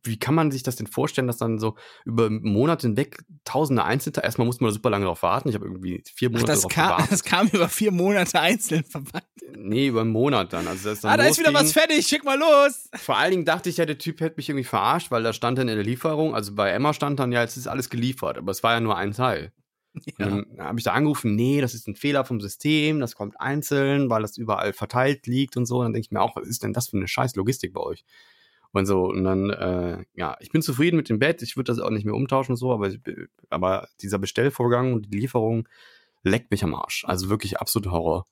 wie 0.04 0.18
kann 0.18 0.34
man 0.34 0.50
sich 0.50 0.62
das 0.62 0.76
denn 0.76 0.86
vorstellen, 0.86 1.26
dass 1.26 1.38
dann 1.38 1.58
so 1.58 1.74
über 2.04 2.28
Monate 2.28 2.86
hinweg 2.86 3.24
tausende 3.44 3.82
Einzelteile, 3.82 4.26
erstmal 4.26 4.46
muss 4.46 4.60
man 4.60 4.68
da 4.68 4.74
super 4.74 4.90
lange 4.90 5.06
drauf 5.06 5.22
warten, 5.22 5.48
ich 5.48 5.54
habe 5.54 5.64
irgendwie 5.64 6.04
vier 6.14 6.28
Ach, 6.28 6.32
Monate 6.32 6.52
das, 6.52 6.60
drauf 6.60 6.72
kam, 6.72 6.86
gewartet. 6.88 7.12
das 7.12 7.24
kam 7.24 7.48
über 7.48 7.68
vier 7.70 7.92
Monate 7.92 8.38
einzeln 8.38 8.84
verpackt. 8.84 9.26
Nee, 9.56 9.86
über 9.86 10.02
einen 10.02 10.10
Monat 10.10 10.52
dann. 10.52 10.68
Also 10.68 10.90
das 10.90 11.00
dann 11.00 11.12
Ah, 11.12 11.16
da 11.16 11.24
ist 11.24 11.38
wieder 11.38 11.54
was 11.54 11.72
fertig, 11.72 12.06
schick 12.06 12.24
mal 12.24 12.38
los. 12.38 12.90
Vor 12.94 13.16
allen 13.16 13.30
Dingen 13.30 13.44
dachte 13.46 13.70
ich 13.70 13.78
ja, 13.78 13.86
der 13.86 13.96
Typ 13.96 14.20
hätte 14.20 14.36
mich 14.36 14.50
irgendwie 14.50 14.64
verarscht, 14.64 15.10
weil 15.10 15.22
da 15.22 15.32
stand 15.32 15.56
dann 15.56 15.68
in 15.68 15.76
der 15.76 15.84
Lieferung, 15.84 16.34
also 16.34 16.54
bei 16.54 16.68
Emma 16.68 16.92
stand 16.92 17.18
dann, 17.18 17.32
ja, 17.32 17.40
jetzt 17.40 17.56
ist 17.56 17.68
alles 17.68 17.88
geliefert, 17.88 18.36
aber 18.36 18.50
es 18.50 18.62
war 18.62 18.74
ja 18.74 18.80
nur 18.80 18.98
ein 18.98 19.12
Teil. 19.12 19.52
Ja. 20.18 20.26
Dann 20.26 20.46
habe 20.58 20.78
ich 20.78 20.84
da 20.84 20.92
angerufen, 20.92 21.34
nee, 21.34 21.60
das 21.60 21.74
ist 21.74 21.86
ein 21.86 21.96
Fehler 21.96 22.24
vom 22.24 22.40
System, 22.40 22.98
das 22.98 23.14
kommt 23.14 23.38
einzeln, 23.40 24.08
weil 24.08 24.22
das 24.22 24.38
überall 24.38 24.72
verteilt 24.72 25.26
liegt 25.26 25.56
und 25.56 25.66
so. 25.66 25.78
Und 25.78 25.84
dann 25.84 25.92
denke 25.92 26.06
ich 26.06 26.10
mir 26.10 26.22
auch, 26.22 26.34
was 26.34 26.48
ist 26.48 26.62
denn 26.62 26.72
das 26.72 26.88
für 26.88 26.96
eine 26.96 27.08
scheiß 27.08 27.36
Logistik 27.36 27.74
bei 27.74 27.80
euch? 27.80 28.04
Und 28.72 28.86
so, 28.86 29.04
und 29.04 29.24
dann, 29.24 29.50
äh, 29.50 30.04
ja, 30.14 30.36
ich 30.40 30.50
bin 30.50 30.62
zufrieden 30.62 30.96
mit 30.96 31.10
dem 31.10 31.18
Bett, 31.18 31.42
ich 31.42 31.56
würde 31.56 31.70
das 31.70 31.78
auch 31.78 31.90
nicht 31.90 32.06
mehr 32.06 32.14
umtauschen 32.14 32.52
und 32.52 32.56
so, 32.56 32.72
aber, 32.72 32.88
ich, 32.88 33.00
aber 33.50 33.88
dieser 34.00 34.18
Bestellvorgang 34.18 34.94
und 34.94 35.12
die 35.12 35.18
Lieferung 35.18 35.68
leckt 36.22 36.50
mich 36.50 36.64
am 36.64 36.74
Arsch. 36.74 37.04
Also 37.06 37.28
wirklich 37.28 37.58
absolut 37.58 37.90
Horror. 37.92 38.26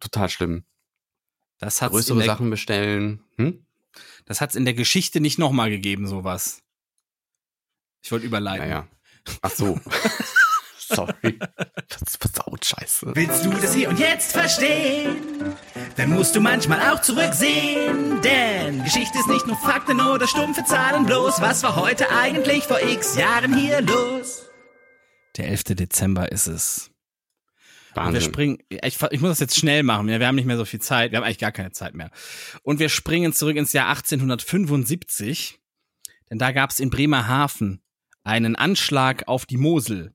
Total 0.00 0.30
schlimm. 0.30 0.64
Das 1.58 1.82
hat's, 1.82 1.92
Größere 1.92 2.18
der, 2.18 2.26
Sachen 2.26 2.50
bestellen. 2.50 3.22
Hm? 3.36 3.64
das 4.24 4.40
hat's 4.40 4.56
in 4.56 4.64
der 4.64 4.74
Geschichte 4.74 5.20
nicht 5.20 5.38
nochmal 5.38 5.70
gegeben, 5.70 6.06
sowas. 6.06 6.62
Ich 8.02 8.10
wollte 8.10 8.26
überleiten. 8.26 8.66
Naja. 8.66 8.88
Ach 9.42 9.50
so. 9.50 9.78
Sorry. 10.88 11.38
Das 11.88 12.02
ist 12.02 12.20
versaut 12.20 12.64
scheiße. 12.64 13.12
Willst 13.14 13.44
du 13.44 13.50
das 13.50 13.74
hier 13.74 13.88
und 13.88 13.98
jetzt 13.98 14.32
verstehen? 14.32 15.16
Dann 15.96 16.10
musst 16.10 16.36
du 16.36 16.40
manchmal 16.40 16.92
auch 16.92 17.00
zurücksehen. 17.00 18.20
Denn 18.22 18.84
Geschichte 18.84 19.18
ist 19.18 19.28
nicht 19.28 19.46
nur 19.46 19.56
Fakten 19.56 20.00
oder 20.00 20.26
stumpfe 20.26 20.64
Zahlen 20.64 21.06
bloß. 21.06 21.40
Was 21.40 21.62
war 21.62 21.76
heute 21.76 22.10
eigentlich 22.10 22.64
vor 22.64 22.80
x 22.82 23.16
Jahren 23.16 23.56
hier 23.56 23.80
los? 23.80 24.50
Der 25.36 25.48
11. 25.48 25.64
Dezember 25.64 26.30
ist 26.30 26.46
es. 26.46 26.90
Und 27.94 28.02
wir 28.02 28.06
Wahnsinn. 28.06 28.22
springen, 28.22 28.58
ich, 28.68 29.00
ich 29.10 29.20
muss 29.20 29.30
das 29.30 29.38
jetzt 29.40 29.56
schnell 29.56 29.84
machen, 29.84 30.08
wir 30.08 30.26
haben 30.26 30.34
nicht 30.34 30.46
mehr 30.46 30.56
so 30.56 30.64
viel 30.64 30.80
Zeit, 30.80 31.12
wir 31.12 31.18
haben 31.18 31.24
eigentlich 31.24 31.38
gar 31.38 31.52
keine 31.52 31.70
Zeit 31.70 31.94
mehr. 31.94 32.10
Und 32.64 32.80
wir 32.80 32.88
springen 32.88 33.32
zurück 33.32 33.56
ins 33.56 33.72
Jahr 33.72 33.88
1875, 33.88 35.60
denn 36.28 36.38
da 36.38 36.50
gab 36.50 36.70
es 36.70 36.80
in 36.80 36.90
Bremerhaven 36.90 37.83
einen 38.24 38.56
Anschlag 38.56 39.28
auf 39.28 39.46
die 39.46 39.58
Mosel. 39.58 40.13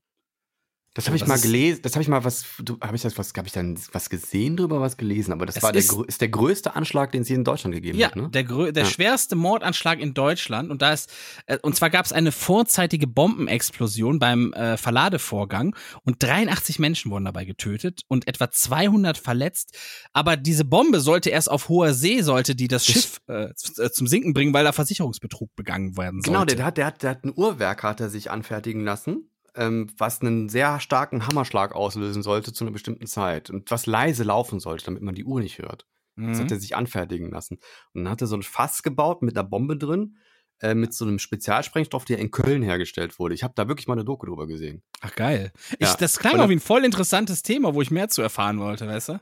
Das 0.94 1.06
habe 1.06 1.16
ich 1.16 1.24
mal 1.24 1.38
gelesen. 1.38 1.82
Das 1.82 1.92
habe 1.94 2.02
ich 2.02 2.08
mal 2.08 2.24
was. 2.24 2.44
Du, 2.58 2.76
habe 2.80 2.96
ich 2.96 3.02
das 3.02 3.16
was? 3.16 3.32
Habe 3.36 3.46
ich 3.46 3.52
dann 3.52 3.78
was 3.92 4.10
gesehen 4.10 4.56
drüber, 4.56 4.80
was 4.80 4.96
gelesen? 4.96 5.32
Aber 5.32 5.46
das 5.46 5.56
Es 5.58 5.62
war 5.62 5.70
der, 5.70 5.78
ist- 5.82 5.90
grö- 5.92 6.04
ist 6.04 6.20
der 6.20 6.28
größte 6.30 6.74
Anschlag, 6.74 7.12
den 7.12 7.22
es 7.22 7.28
hier 7.28 7.36
in 7.36 7.44
Deutschland 7.44 7.74
gegeben 7.76 7.96
Ja, 7.96 8.08
hat. 8.08 8.16
Ne? 8.16 8.28
der, 8.28 8.42
der 8.72 8.82
Ja. 8.82 8.88
schwerste 8.90 9.36
Mordanschlag 9.36 10.00
in 10.00 10.14
Deutschland 10.14 10.68
und 10.70 10.82
da 10.82 10.92
ist 10.92 11.08
äh, 11.46 11.58
und 11.62 11.76
zwar 11.76 11.90
gab 11.90 12.06
es 12.06 12.12
eine 12.12 12.32
vorzeitige 12.32 13.06
Bombenexplosion 13.06 14.18
beim 14.18 14.52
äh, 14.52 14.76
Verladevorgang 14.76 15.76
und 16.02 16.20
83 16.22 16.80
Menschen 16.80 17.10
wurden 17.12 17.24
dabei 17.24 17.44
getötet 17.44 18.02
und 18.08 18.26
etwa 18.26 18.50
200 18.50 19.16
verletzt. 19.16 19.76
Aber 20.12 20.36
diese 20.36 20.64
Bombe 20.64 21.00
sollte 21.00 21.30
erst 21.30 21.50
auf 21.50 21.68
hoher 21.68 21.94
See 21.94 22.20
sollte 22.22 22.56
die 22.56 22.66
das 22.68 22.84
Das- 22.86 22.92
Schiff 22.94 23.20
äh, 23.28 23.44
äh, 23.78 23.90
zum 23.92 24.08
Sinken 24.08 24.34
bringen, 24.34 24.52
weil 24.52 24.64
da 24.64 24.72
Versicherungsbetrug 24.72 25.54
begangen 25.54 25.96
werden 25.96 26.20
sollte. 26.20 26.30
Genau, 26.30 26.44
der 26.44 26.64
hat, 26.64 26.76
der 26.78 26.86
hat, 26.86 27.02
der 27.04 27.10
hat 27.10 27.24
ein 27.24 27.32
Uhrwerk 27.34 27.84
hat 27.84 28.00
er 28.00 28.10
sich 28.10 28.30
anfertigen 28.30 28.84
lassen, 28.84 29.29
ähm, 29.54 29.88
was 29.98 30.20
einen 30.20 30.48
sehr 30.48 30.80
starken 30.80 31.26
Hammerschlag 31.26 31.74
auslösen 31.74 32.22
sollte 32.22 32.52
zu 32.52 32.64
einer 32.64 32.72
bestimmten 32.72 33.06
Zeit 33.06 33.50
und 33.50 33.70
was 33.70 33.86
leise 33.86 34.24
laufen 34.24 34.60
sollte, 34.60 34.84
damit 34.86 35.02
man 35.02 35.14
die 35.14 35.24
Uhr 35.24 35.40
nicht 35.40 35.58
hört. 35.58 35.86
Das 36.16 36.38
Mhm. 36.38 36.42
hat 36.42 36.50
er 36.50 36.60
sich 36.60 36.76
anfertigen 36.76 37.30
lassen. 37.30 37.58
Und 37.94 38.04
dann 38.04 38.10
hat 38.12 38.20
er 38.20 38.26
so 38.26 38.36
ein 38.36 38.42
Fass 38.42 38.82
gebaut 38.82 39.22
mit 39.22 39.36
einer 39.38 39.48
Bombe 39.48 39.76
drin, 39.76 40.16
äh, 40.60 40.74
mit 40.74 40.92
so 40.92 41.06
einem 41.06 41.18
Spezialsprengstoff, 41.18 42.04
der 42.04 42.18
in 42.18 42.30
Köln 42.30 42.62
hergestellt 42.62 43.18
wurde. 43.18 43.34
Ich 43.34 43.42
habe 43.42 43.54
da 43.56 43.68
wirklich 43.68 43.86
mal 43.86 43.94
eine 43.94 44.04
Doku 44.04 44.26
drüber 44.26 44.46
gesehen. 44.46 44.82
Ach 45.00 45.14
geil. 45.14 45.52
Ich, 45.78 45.88
Ja. 45.88 45.96
Das 45.98 46.18
klang 46.18 46.38
auch 46.40 46.48
wie 46.50 46.56
ein 46.56 46.60
voll 46.60 46.84
interessantes 46.84 47.42
Thema, 47.42 47.74
wo 47.74 47.80
ich 47.80 47.90
mehr 47.90 48.08
zu 48.08 48.20
erfahren 48.22 48.58
wollte, 48.58 48.86
weißt 48.86 49.10
du? 49.10 49.20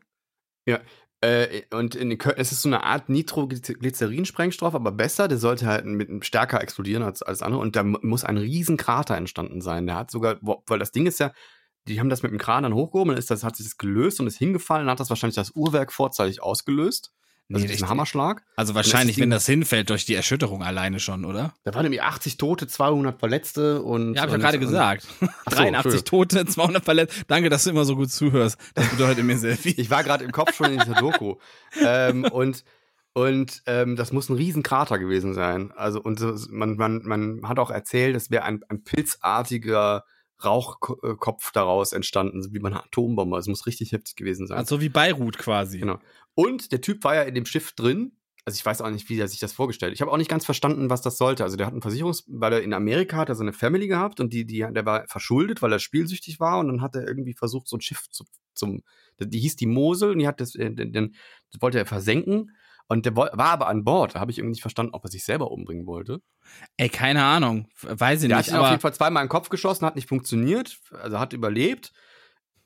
Äh, 1.21 1.63
und 1.73 1.97
in 1.97 2.17
Köln, 2.17 2.37
es 2.39 2.53
ist 2.53 2.63
so 2.63 2.69
eine 2.69 2.85
Art 2.85 3.09
Nitroglycerin-Sprengstoff, 3.09 4.75
aber 4.75 4.93
besser. 4.93 5.27
Der 5.27 5.39
sollte 5.39 5.67
halt 5.67 5.85
mit 5.85 6.25
stärker 6.25 6.61
explodieren 6.63 7.03
als 7.03 7.23
alles 7.23 7.43
andere. 7.43 7.61
Und 7.61 7.75
da 7.75 7.83
mu- 7.83 7.99
muss 8.03 8.25
ein 8.25 8.37
riesen 8.37 8.77
Krater 8.77 9.17
entstanden 9.17 9.61
sein. 9.61 9.87
Der 9.87 9.97
hat 9.97 10.11
sogar, 10.11 10.39
weil 10.41 10.79
das 10.79 10.93
Ding 10.93 11.07
ist 11.07 11.19
ja, 11.19 11.33
die 11.89 11.99
haben 11.99 12.11
das 12.11 12.23
mit 12.23 12.31
dem 12.31 12.39
Kran 12.39 12.63
dann 12.63 12.75
hochgehoben, 12.75 13.11
dann 13.11 13.19
ist 13.19 13.31
das, 13.31 13.43
hat 13.45 13.57
sich 13.57 13.67
das 13.67 13.79
gelöst 13.79 14.21
und 14.21 14.27
ist 14.27 14.39
hingefallen, 14.39 14.89
hat 14.91 15.01
das 15.01 15.11
wahrscheinlich 15.11 15.37
das 15.37 15.53
Uhrwerk 15.57 15.93
vorzeitig 15.93 16.43
ausgelöst. 16.43 17.13
Also 17.51 17.65
Nee, 17.65 17.71
richtig. 17.73 17.89
Hammerschlag. 17.89 18.43
Also 18.57 18.73
das 18.73 18.77
wahrscheinlich, 18.77 19.17
Ding- 19.17 19.23
wenn 19.23 19.31
das 19.31 19.47
hinfällt 19.47 19.89
durch 19.89 20.05
die 20.05 20.15
Erschütterung 20.15 20.63
alleine 20.63 21.01
schon, 21.01 21.25
oder? 21.25 21.55
Da 21.65 21.73
waren 21.75 21.85
nämlich 21.85 22.03
80 22.03 22.37
Tote, 22.37 22.67
200 22.67 23.19
Verletzte 23.19 23.83
und. 23.83 24.15
Ja, 24.15 24.23
habe 24.23 24.31
ich 24.31 24.33
ja 24.37 24.39
gerade 24.39 24.59
gesagt. 24.59 25.07
so, 25.21 25.27
83 25.57 26.05
Tote, 26.05 26.45
200 26.45 26.85
Verletzte. 26.85 27.25
Danke, 27.27 27.49
dass 27.49 27.65
du 27.65 27.71
immer 27.71 27.87
so 27.87 27.97
gut 27.97 28.11
zuhörst. 28.11 28.59
Das 28.75 28.89
bedeutet 28.91 29.25
mir 29.25 29.39
sehr 29.39 29.57
viel. 29.57 29.75
Ich 29.81 29.91
war 29.91 30.05
gerade 30.05 30.25
im 30.25 30.33
Kopf 30.33 30.55
schon 30.55 30.73
in 30.73 30.79
dieser 30.81 30.95
Doku. 31.01 31.37
ähm, 31.83 32.25
und 32.25 32.65
und 33.15 33.63
ähm, 33.67 33.97
das 33.97 34.13
muss 34.13 34.29
ein 34.29 34.37
Riesenkrater 34.37 34.99
gewesen 34.99 35.35
sein. 35.35 35.73
Also, 35.75 36.01
und 36.01 36.21
so, 36.21 36.37
man, 36.51 36.77
man, 36.77 37.03
man 37.03 37.41
hat 37.49 37.59
auch 37.59 37.71
erzählt, 37.71 38.15
es 38.15 38.31
wäre 38.31 38.45
ein, 38.45 38.61
ein 38.69 38.85
pilzartiger 38.85 40.05
Rauchkopf 40.45 41.51
daraus 41.53 41.93
entstanden, 41.93 42.43
so 42.43 42.53
wie 42.53 42.59
bei 42.59 42.69
einer 42.69 42.85
Atombombe. 42.85 43.39
Es 43.39 43.47
muss 43.49 43.67
richtig 43.67 43.93
heftig 43.93 44.17
gewesen 44.17 44.47
sein. 44.47 44.59
Also 44.59 44.81
wie 44.81 44.89
Beirut 44.89 45.39
quasi. 45.39 45.79
Genau. 45.79 45.99
Und 46.39 46.71
der 46.71 46.81
Typ 46.81 47.03
war 47.03 47.17
ja 47.17 47.23
in 47.23 47.35
dem 47.35 47.47
Schiff 47.47 47.73
drin. 47.73 48.13
Also 48.45 48.57
ich 48.57 48.65
weiß 48.65 48.81
auch 48.81 48.91
nicht, 48.91 49.09
wie 49.09 49.19
er 49.19 49.27
sich 49.27 49.41
das 49.41 49.53
vorgestellt. 49.53 49.91
hat. 49.91 49.95
Ich 49.97 50.03
habe 50.03 50.13
auch 50.13 50.17
nicht 50.19 50.31
ganz 50.31 50.45
verstanden, 50.45 50.89
was 50.89 51.03
das 51.03 51.19
sollte. 51.19 51.43
Also 51.43 51.57
der 51.57 51.67
hat 51.67 51.73
einen 51.73 51.83
Versicherungs, 51.83 52.27
weil 52.29 52.53
er 52.53 52.63
in 52.63 52.73
Amerika 52.75 53.17
hat 53.17 53.29
er 53.29 53.35
so 53.35 53.43
eine 53.43 53.53
Family 53.53 53.89
gehabt 53.89 54.21
und 54.21 54.33
die, 54.33 54.47
die, 54.47 54.59
der 54.71 54.87
war 54.87 55.05
verschuldet, 55.09 55.63
weil 55.63 55.73
er 55.73 55.81
spielsüchtig 55.81 56.39
war 56.39 56.61
und 56.61 56.69
dann 56.69 56.81
hat 56.81 56.95
er 56.95 57.09
irgendwie 57.09 57.35
versucht, 57.35 57.67
so 57.67 57.77
ein 57.77 57.81
Schiff 57.81 58.09
zu, 58.11 58.25
zum, 58.55 58.85
die 59.19 59.41
hieß 59.41 59.57
die 59.57 59.67
Mosel 59.67 60.13
und 60.13 60.21
die 60.21 60.29
hat 60.29 60.41
das, 60.41 60.55
äh, 60.55 60.71
den, 60.71 60.93
den, 60.93 61.17
das 61.51 61.61
wollte 61.61 61.79
er 61.79 61.87
versenken 61.87 62.53
und 62.87 63.05
der 63.05 63.17
war 63.17 63.35
aber 63.37 63.67
an 63.67 63.83
Bord. 63.83 64.15
Da 64.15 64.21
habe 64.21 64.31
ich 64.31 64.39
irgendwie 64.39 64.53
nicht 64.53 64.63
verstanden, 64.63 64.95
ob 64.95 65.03
er 65.05 65.11
sich 65.11 65.25
selber 65.25 65.51
umbringen 65.51 65.87
wollte. 65.87 66.23
Ey, 66.77 66.89
keine 66.89 67.25
Ahnung. 67.25 67.67
Weiß 67.83 68.23
ich 68.23 68.29
Der 68.29 68.37
hat 68.37 68.45
nicht, 68.45 68.51
sich 68.51 68.55
auf 68.55 68.61
aber 68.61 68.71
jeden 68.71 68.81
Fall 68.81 68.95
zweimal 68.95 69.25
in 69.25 69.27
den 69.27 69.33
Kopf 69.33 69.49
geschossen, 69.49 69.85
hat 69.85 69.97
nicht 69.97 70.09
funktioniert, 70.09 70.79
also 70.93 71.19
hat 71.19 71.33
überlebt. 71.33 71.93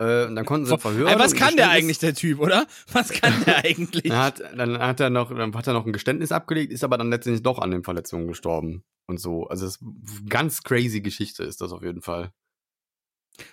Äh, 0.02 0.26
und 0.26 0.36
dann 0.36 0.44
konnten 0.44 0.66
sie 0.66 0.78
verhören. 0.78 1.12
Ey, 1.12 1.18
was 1.18 1.34
kann 1.34 1.56
der 1.56 1.70
eigentlich, 1.70 1.98
der 1.98 2.14
Typ, 2.14 2.38
oder? 2.40 2.66
Was 2.92 3.10
kann 3.10 3.44
der 3.44 3.58
eigentlich? 3.64 4.04
Dann 4.04 4.18
hat, 4.18 4.40
dann 4.56 4.78
hat 4.78 5.00
er 5.00 5.10
noch, 5.10 5.34
dann 5.34 5.54
hat 5.54 5.66
er 5.66 5.72
noch 5.74 5.84
ein 5.86 5.92
Geständnis 5.92 6.32
abgelegt, 6.32 6.72
ist 6.72 6.84
aber 6.84 6.96
dann 6.98 7.10
letztendlich 7.10 7.42
doch 7.42 7.58
an 7.58 7.70
den 7.70 7.82
Verletzungen 7.84 8.26
gestorben 8.28 8.84
und 9.06 9.18
so. 9.18 9.46
Also 9.48 9.66
es 9.66 9.76
ist 9.76 9.82
eine 9.82 10.28
ganz 10.28 10.62
crazy 10.62 11.00
Geschichte 11.00 11.42
ist 11.44 11.60
das 11.60 11.72
auf 11.72 11.82
jeden 11.82 12.02
Fall. 12.02 12.32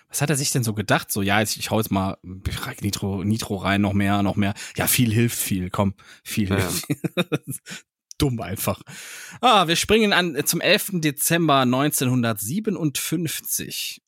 Was 0.08 0.20
hat 0.20 0.28
er 0.30 0.36
sich 0.36 0.50
denn 0.50 0.62
so 0.64 0.74
gedacht? 0.74 1.10
So, 1.10 1.22
ja, 1.22 1.40
ich, 1.40 1.58
ich 1.58 1.70
hau 1.70 1.78
jetzt 1.78 1.90
mal 1.90 2.18
Nitro, 2.22 3.24
Nitro 3.24 3.56
rein, 3.56 3.80
noch 3.80 3.94
mehr, 3.94 4.22
noch 4.22 4.36
mehr. 4.36 4.52
Ja, 4.76 4.86
viel 4.86 5.10
hilft 5.12 5.38
viel, 5.38 5.70
komm, 5.70 5.94
viel 6.22 6.50
Ja. 6.50 6.56
hilft 6.56 6.86
viel. 6.86 6.96
Dumm 8.18 8.40
einfach. 8.42 8.82
Ah, 9.40 9.66
wir 9.68 9.76
springen 9.76 10.12
an 10.12 10.36
äh, 10.36 10.44
zum 10.44 10.60
11. 10.60 11.00
Dezember 11.00 11.60
1957. 11.60 14.02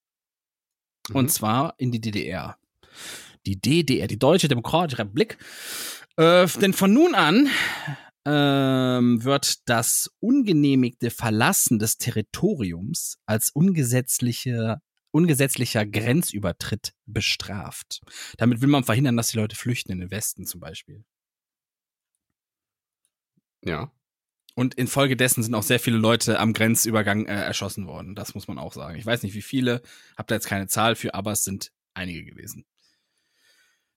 Und 1.13 1.25
Mhm. 1.25 1.29
zwar 1.29 1.75
in 1.79 1.91
die 1.93 2.01
DDR. 2.01 2.57
Die 3.47 3.61
DDR, 3.61 4.07
die 4.07 4.19
Deutsche 4.19 4.49
Demokratische 4.49 4.99
Republik. 5.01 5.39
Äh, 6.17 6.47
denn 6.61 6.73
von 6.73 6.93
nun 6.93 7.15
an 7.15 7.49
ähm, 8.25 9.25
wird 9.25 9.69
das 9.69 10.11
ungenehmigte 10.21 11.11
Verlassen 11.11 11.81
des 11.81 11.99
Territoriums 11.99 13.19
als 13.27 13.51
ungesetzliche, 13.51 14.81
ungesetzlicher 15.11 15.85
Grenzübertritt 15.85 16.93
bestraft. 17.07 18.01
Damit 18.37 18.61
will 18.61 18.69
man 18.69 18.85
verhindern, 18.85 19.17
dass 19.17 19.29
die 19.29 19.39
Leute 19.39 19.57
flüchten 19.57 19.91
in 19.91 19.99
den 19.99 20.11
Westen 20.13 20.47
zum 20.47 20.61
Beispiel. 20.61 21.05
Ja. 23.65 23.91
Und 24.55 24.75
infolgedessen 24.75 25.43
sind 25.43 25.55
auch 25.55 25.63
sehr 25.63 25.81
viele 25.81 25.97
Leute 25.97 26.39
am 26.39 26.53
Grenzübergang 26.53 27.27
äh, 27.27 27.43
erschossen 27.43 27.87
worden. 27.87 28.15
Das 28.15 28.35
muss 28.35 28.49
man 28.49 28.59
auch 28.59 28.75
sagen. 28.75 28.99
Ich 28.99 29.07
weiß 29.07 29.23
nicht, 29.23 29.35
wie 29.35 29.43
viele, 29.43 29.83
hab 30.17 30.27
da 30.27 30.35
jetzt 30.35 30.47
keine 30.47 30.67
Zahl 30.67 30.95
für, 30.95 31.15
aber 31.15 31.33
es 31.33 31.45
sind 31.45 31.73
einige 31.95 32.25
gewesen. 32.25 32.67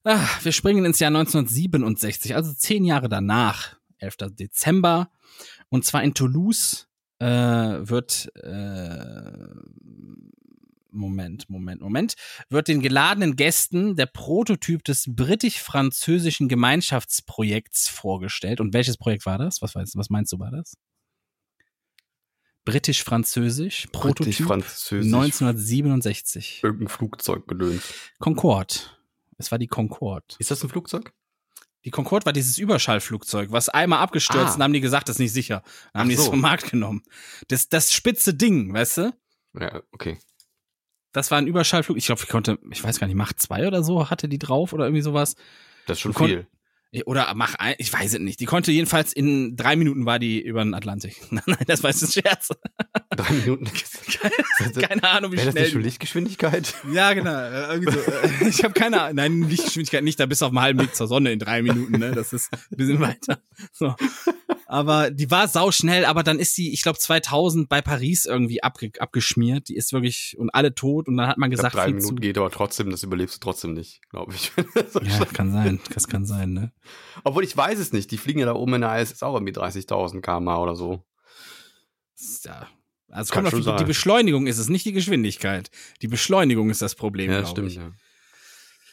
Ah, 0.04 0.28
wir 0.44 0.52
springen 0.52 0.86
ins 0.86 1.00
Jahr 1.00 1.10
1967, 1.10 2.36
also 2.36 2.54
zehn 2.54 2.86
Jahre 2.86 3.10
danach, 3.10 3.78
11. 3.98 4.18
Dezember. 4.32 5.10
Und 5.70 5.84
zwar 5.84 6.04
in 6.04 6.14
Toulouse 6.14 6.88
äh, 7.20 7.26
wird, 7.26 8.32
äh, 8.36 9.50
Moment, 10.96 11.50
Moment, 11.50 11.82
Moment, 11.82 12.16
wird 12.50 12.68
den 12.68 12.82
geladenen 12.82 13.36
Gästen 13.36 13.96
der 13.96 14.06
Prototyp 14.08 14.84
des 14.84 15.06
britisch-französischen 15.08 16.48
Gemeinschaftsprojekts 16.48 17.88
vorgestellt. 17.90 18.60
Und 18.62 18.74
welches 18.74 18.98
Projekt 18.98 19.26
war 19.26 19.38
das? 19.38 19.62
Was, 19.62 19.76
weißt, 19.76 19.96
was 19.98 20.10
meinst 20.10 20.32
du, 20.34 20.40
war 20.40 20.52
das? 20.52 20.76
Britisch-französisch, 22.66 23.88
Prototyp 23.92 24.26
Britisch-französisch. 24.26 25.14
1967. 25.14 26.62
Irgendein 26.64 26.88
Flugzeug 26.88 27.48
gedöns. 27.48 27.84
Concorde. 28.20 28.76
Es 29.38 29.52
war 29.52 29.60
die 29.60 29.68
Concorde. 29.68 30.26
Ist 30.40 30.50
das 30.50 30.64
ein 30.64 30.70
Flugzeug? 30.70 31.14
Die 31.84 31.92
Concorde 31.92 32.26
war 32.26 32.34
dieses 32.34 32.58
Überschallflugzeug, 32.58 33.52
was 33.52 33.70
einmal 33.70 34.00
abgestürzt 34.00 34.54
Ah. 34.54 34.56
und 34.56 34.64
haben 34.64 34.74
die 34.74 34.82
gesagt, 34.82 35.08
das 35.08 35.18
ist 35.18 35.20
nicht 35.20 35.34
sicher. 35.34 35.62
Dann 35.94 36.00
haben 36.02 36.08
Ach 36.08 36.10
die 36.10 36.16
es 36.16 36.24
so. 36.26 36.32
vom 36.32 36.42
Markt 36.42 36.72
genommen. 36.72 37.04
Das, 37.48 37.70
das 37.70 37.94
spitze 37.94 38.34
Ding, 38.34 38.74
weißt 38.74 38.98
du? 38.98 39.14
Ja, 39.60 39.84
okay. 39.92 40.18
Das 41.16 41.32
war 41.32 41.38
ein 41.38 41.48
Überschallflug. 41.48 41.98
Ich 41.98 42.06
glaube, 42.08 42.22
ich 42.24 42.30
konnte, 42.30 42.60
ich 42.72 42.84
weiß 42.84 43.00
gar 43.00 43.08
nicht, 43.08 43.16
Macht 43.16 43.40
2 43.42 43.68
oder 43.68 43.84
so 43.84 44.10
hatte 44.10 44.28
die 44.28 44.38
drauf 44.40 44.74
oder 44.74 44.86
irgendwie 44.86 45.02
sowas. 45.02 45.36
Das 45.88 45.98
ist 45.98 46.02
schon 46.02 46.14
kon- 46.14 46.28
viel. 46.28 46.48
Oder 47.06 47.34
Mach 47.36 47.56
1, 47.56 47.76
ich 47.80 47.92
weiß 47.92 48.14
es 48.14 48.20
nicht. 48.20 48.40
Die 48.40 48.46
konnte 48.46 48.72
jedenfalls 48.72 49.12
in 49.12 49.58
drei 49.58 49.76
Minuten 49.76 50.06
war 50.06 50.18
die 50.18 50.42
über 50.42 50.64
den 50.64 50.74
Atlantik. 50.74 51.18
Nein, 51.30 51.44
nein, 51.46 51.58
das 51.68 51.84
war 51.84 51.90
jetzt 51.90 52.04
ein 52.04 52.10
Scherz. 52.12 52.50
Drei 53.10 53.34
Minuten. 53.34 53.66
Keine 54.82 55.04
Ahnung, 55.04 55.32
wie 55.34 55.38
Wäre 55.38 55.48
das 55.48 55.54
schnell. 55.54 55.64
nicht 55.64 55.74
schon 55.74 55.82
Lichtgeschwindigkeit? 55.82 56.74
Ja, 56.94 57.12
genau. 57.14 57.38
Irgendwie 57.74 57.92
so. 57.92 58.00
Ich 58.48 58.64
habe 58.64 58.74
keine 58.74 59.02
Ahnung. 59.02 59.16
Nein, 59.16 59.42
Lichtgeschwindigkeit 59.50 60.04
nicht. 60.06 60.20
Da 60.22 60.26
bist 60.26 60.40
du 60.42 60.46
auf 60.46 60.52
einem 60.52 60.62
halben 60.62 60.80
Weg 60.82 60.96
zur 60.96 61.08
Sonne 61.08 61.34
in 61.34 61.40
drei 61.40 61.62
Minuten. 61.64 61.98
Ne? 62.00 62.12
Das 62.14 62.32
ist 62.32 62.54
ein 62.54 62.60
bisschen 62.78 63.00
weiter. 63.02 63.40
So. 63.74 63.94
Aber 64.68 65.12
die 65.12 65.30
war 65.30 65.48
sauschnell. 65.48 66.06
Aber 66.06 66.24
dann 66.24 66.40
ist 66.40 66.56
sie, 66.56 66.74
ich 66.74 66.82
glaube, 66.82 66.98
2000 66.98 67.70
bei 67.70 67.82
Paris 67.82 68.26
irgendwie 68.26 68.64
abge 68.64 68.92
abgeschmiert. 69.00 69.70
Die 69.70 69.76
ist 69.76 69.94
wirklich 69.94 70.36
und 70.38 70.50
alle 70.50 70.74
tot. 70.74 71.08
Und 71.08 71.18
dann 71.18 71.28
hat 71.28 71.38
man 71.38 71.52
Ich 71.52 71.58
glaub, 71.60 71.72
gesagt, 71.72 71.86
drei 71.88 71.94
Minuten 71.94 72.20
geht 72.20 72.38
aber 72.38 72.50
trotzdem, 72.50 72.90
das 72.90 73.04
überlebst 73.04 73.36
du 73.36 73.40
trotzdem 73.40 73.74
nicht, 73.74 74.02
glaube 74.10 74.34
ich. 74.34 74.52
So 74.92 75.00
Ja, 75.02 75.10
schnell. 75.10 75.28
kann 75.28 75.52
sein. 75.52 75.80
Das 75.94 76.08
kann 76.08 76.26
sein. 76.26 76.54
Ne? 76.54 76.72
Obwohl 77.24 77.44
ich 77.44 77.56
weiß 77.56 77.78
es 77.80 77.94
nicht. 77.94 78.10
Die 78.12 78.18
fliegen 78.18 78.40
ja 78.40 78.46
da 78.48 78.54
oben 78.56 78.74
in 78.76 78.82
der 78.82 79.00
ISS 79.00 79.22
auch 79.24 79.34
irgendwie 79.36 79.54
30.000 79.54 80.22
km/h 80.22 80.58
oder 80.60 80.76
so. 80.76 81.04
Ja. 82.44 82.68
Also 83.10 83.34
kommt 83.34 83.48
auf 83.48 83.54
die, 83.54 83.76
die. 83.78 83.84
Beschleunigung 83.86 84.48
ist 84.48 84.58
es, 84.58 84.68
nicht 84.68 84.86
die 84.86 84.92
Geschwindigkeit. 84.92 85.70
Die 86.02 86.08
Beschleunigung 86.08 86.70
ist 86.70 86.82
das 86.82 86.96
Problem. 86.96 87.32
Ja, 87.32 87.40
glaub 87.42 87.52
stimmt. 87.52 87.70
Ich. 87.72 87.76
Ja. 87.78 87.92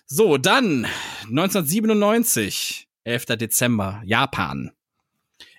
So, 0.06 0.36
dann 0.36 0.86
1997, 1.22 2.88
11. 3.04 3.26
Dezember, 3.26 4.02
Japan. 4.04 4.70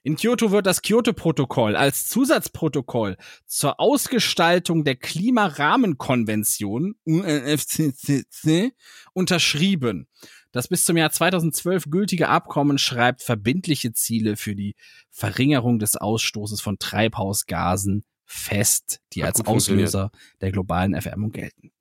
In 0.06 0.18
Kyoto 0.18 0.52
wird 0.52 0.66
das 0.66 0.82
Kyoto-Protokoll 0.82 1.78
als 1.78 2.08
Zusatzprotokoll 2.10 3.16
zur 3.46 3.80
Ausgestaltung 3.80 4.84
der 4.84 4.98
Klimarahmenkonvention 4.98 6.96
UNFCCC 7.06 8.74
unterschrieben. 9.14 10.10
Das 10.52 10.68
bis 10.68 10.84
zum 10.84 10.98
Jahr 10.98 11.12
2012 11.12 11.86
gültige 11.90 12.28
Abkommen 12.28 12.78
schreibt 12.78 13.24
verbindliche 13.24 13.94
Ziele 13.94 14.36
für 14.36 14.56
die 14.56 14.76
Verringerung 15.10 15.80
des 15.80 15.96
Ausstoßes 15.96 16.60
von 16.60 16.78
Treibhausgasen 16.80 18.04
fest, 18.26 19.00
die 19.14 19.24
Hat 19.24 19.38
als. 19.38 19.48
Auslöser 19.48 20.12
der 20.42 20.52
globalen 20.52 20.94
Erwärmung 20.94 21.32
gelten. 21.32 21.72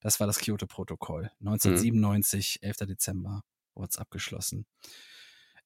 Das 0.00 0.20
war 0.20 0.26
das 0.26 0.38
Kyoto-Protokoll. 0.38 1.30
1997, 1.40 2.60
11. 2.62 2.76
Dezember, 2.78 3.42
wurde 3.74 3.90
es 3.90 3.98
abgeschlossen. 3.98 4.64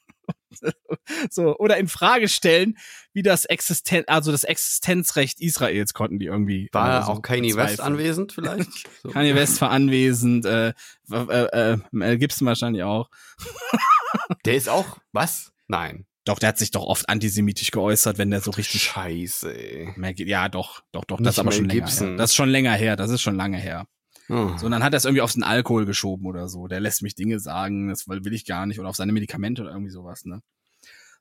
so, 1.29 1.57
oder 1.57 1.77
in 1.77 1.87
Frage 1.87 2.27
stellen, 2.27 2.77
wie 3.13 3.23
das 3.23 3.45
Existen 3.45 4.03
also 4.07 4.31
das 4.31 4.43
Existenzrecht 4.43 5.39
Israels 5.41 5.93
konnten 5.93 6.19
die 6.19 6.25
irgendwie. 6.27 6.69
War 6.71 7.03
so 7.03 7.11
auch 7.13 7.21
Kanye 7.21 7.55
West 7.55 7.81
anwesend 7.81 8.33
vielleicht? 8.33 8.69
So. 9.03 9.09
Kanye 9.09 9.35
West 9.35 9.61
war 9.61 9.71
anwesend, 9.71 10.45
äh, 10.45 10.73
äh, 11.11 11.77
äh, 11.93 12.17
Gibson 12.17 12.47
wahrscheinlich 12.47 12.83
auch. 12.83 13.09
Der 14.45 14.55
ist 14.55 14.69
auch, 14.69 14.97
was? 15.11 15.51
Nein. 15.67 16.05
Doch, 16.23 16.37
der 16.37 16.49
hat 16.49 16.59
sich 16.59 16.69
doch 16.69 16.83
oft 16.83 17.09
antisemitisch 17.09 17.71
geäußert, 17.71 18.19
wenn 18.19 18.29
der 18.29 18.41
so 18.41 18.51
richtig. 18.51 18.83
Scheiße, 18.83 19.55
ey. 19.55 20.13
Ja, 20.17 20.49
doch, 20.49 20.83
doch, 20.91 21.03
doch, 21.05 21.17
Nicht 21.17 21.27
das 21.27 21.35
ist 21.35 21.39
aber 21.39 21.51
schon 21.51 21.65
länger 21.65 21.81
Gibson. 21.81 22.07
her. 22.09 22.17
Das 22.17 22.29
ist 22.29 22.35
schon 22.35 22.49
länger 22.49 22.73
her, 22.73 22.95
das 22.95 23.09
ist 23.09 23.21
schon 23.23 23.35
lange 23.35 23.57
her. 23.57 23.87
Oh. 24.31 24.57
So, 24.57 24.65
und 24.65 24.71
dann 24.71 24.81
hat 24.81 24.93
er 24.93 24.97
es 24.97 25.03
irgendwie 25.03 25.21
auf 25.21 25.33
den 25.33 25.43
Alkohol 25.43 25.85
geschoben 25.85 26.25
oder 26.25 26.47
so. 26.47 26.67
Der 26.67 26.79
lässt 26.79 27.01
mich 27.01 27.15
Dinge 27.15 27.41
sagen, 27.41 27.89
das 27.89 28.07
will 28.07 28.33
ich 28.33 28.45
gar 28.45 28.65
nicht. 28.65 28.79
Oder 28.79 28.87
auf 28.87 28.95
seine 28.95 29.11
Medikamente 29.11 29.61
oder 29.61 29.71
irgendwie 29.71 29.91
sowas, 29.91 30.23
ne? 30.23 30.41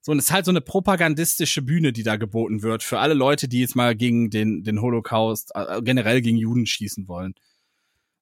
So, 0.00 0.12
und 0.12 0.18
es 0.18 0.26
ist 0.26 0.32
halt 0.32 0.44
so 0.44 0.52
eine 0.52 0.60
propagandistische 0.60 1.60
Bühne, 1.60 1.92
die 1.92 2.04
da 2.04 2.16
geboten 2.16 2.62
wird 2.62 2.84
für 2.84 3.00
alle 3.00 3.14
Leute, 3.14 3.48
die 3.48 3.60
jetzt 3.60 3.74
mal 3.74 3.96
gegen 3.96 4.30
den, 4.30 4.62
den 4.62 4.80
Holocaust, 4.80 5.50
äh, 5.54 5.82
generell 5.82 6.22
gegen 6.22 6.38
Juden 6.38 6.66
schießen 6.66 7.08
wollen. 7.08 7.34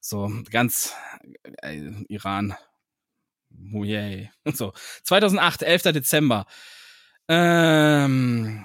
So, 0.01 0.33
ganz 0.51 0.95
äh, 1.63 1.93
Iran. 2.09 2.55
Oh 3.75 3.85
yay. 3.85 4.31
Und 4.45 4.57
so. 4.57 4.73
2008, 5.05 5.63
11. 5.63 5.83
Dezember. 5.83 6.47
Ähm, 7.29 8.65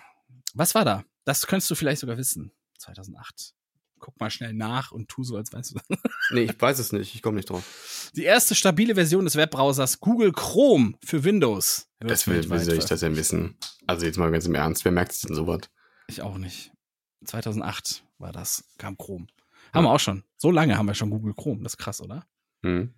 was 0.53 0.73
war 0.73 0.85
da? 0.85 1.03
Das 1.25 1.47
könntest 1.47 1.69
du 1.69 1.75
vielleicht 1.75 1.99
sogar 1.99 2.17
wissen. 2.17 2.53
2008. 2.79 3.53
Guck 4.03 4.19
mal 4.19 4.29
schnell 4.29 4.53
nach 4.53 4.91
und 4.91 5.07
tu 5.07 5.23
so, 5.23 5.37
als 5.37 5.53
weißt 5.53 5.71
du 5.71 5.75
das. 5.75 5.85
Nee, 6.31 6.41
ich 6.41 6.61
weiß 6.61 6.77
es 6.77 6.91
nicht. 6.91 7.15
Ich 7.15 7.21
komme 7.21 7.37
nicht 7.37 7.49
drauf. 7.49 8.11
Die 8.17 8.23
erste 8.23 8.53
stabile 8.53 8.95
Version 8.95 9.23
des 9.23 9.37
Webbrowsers 9.37 10.01
Google 10.01 10.33
Chrome 10.33 10.95
für 11.05 11.23
Windows. 11.23 11.87
Das 12.01 12.27
will, 12.27 12.43
wie 12.43 12.59
soll 12.59 12.77
ich 12.77 12.83
das 12.83 12.99
denn 12.99 13.15
wissen? 13.15 13.55
Also 13.87 14.05
jetzt 14.05 14.17
mal 14.17 14.29
ganz 14.29 14.45
im 14.45 14.55
Ernst. 14.55 14.83
Wer 14.83 14.91
merkt 14.91 15.13
sich 15.13 15.21
denn 15.21 15.37
sowas? 15.37 15.61
Ich 16.07 16.21
auch 16.21 16.37
nicht. 16.37 16.73
2008 17.23 18.03
war 18.17 18.33
das, 18.33 18.65
kam 18.77 18.97
Chrome. 18.97 19.27
Haben 19.73 19.85
wir 19.85 19.91
auch 19.91 20.01
schon. 20.01 20.25
So 20.35 20.51
lange 20.51 20.77
haben 20.77 20.87
wir 20.87 20.95
schon 20.95 21.09
Google 21.09 21.33
Chrome. 21.33 21.63
Das 21.63 21.75
ist 21.75 21.77
krass, 21.77 22.01
oder? 22.01 22.25
Hm? 22.61 22.93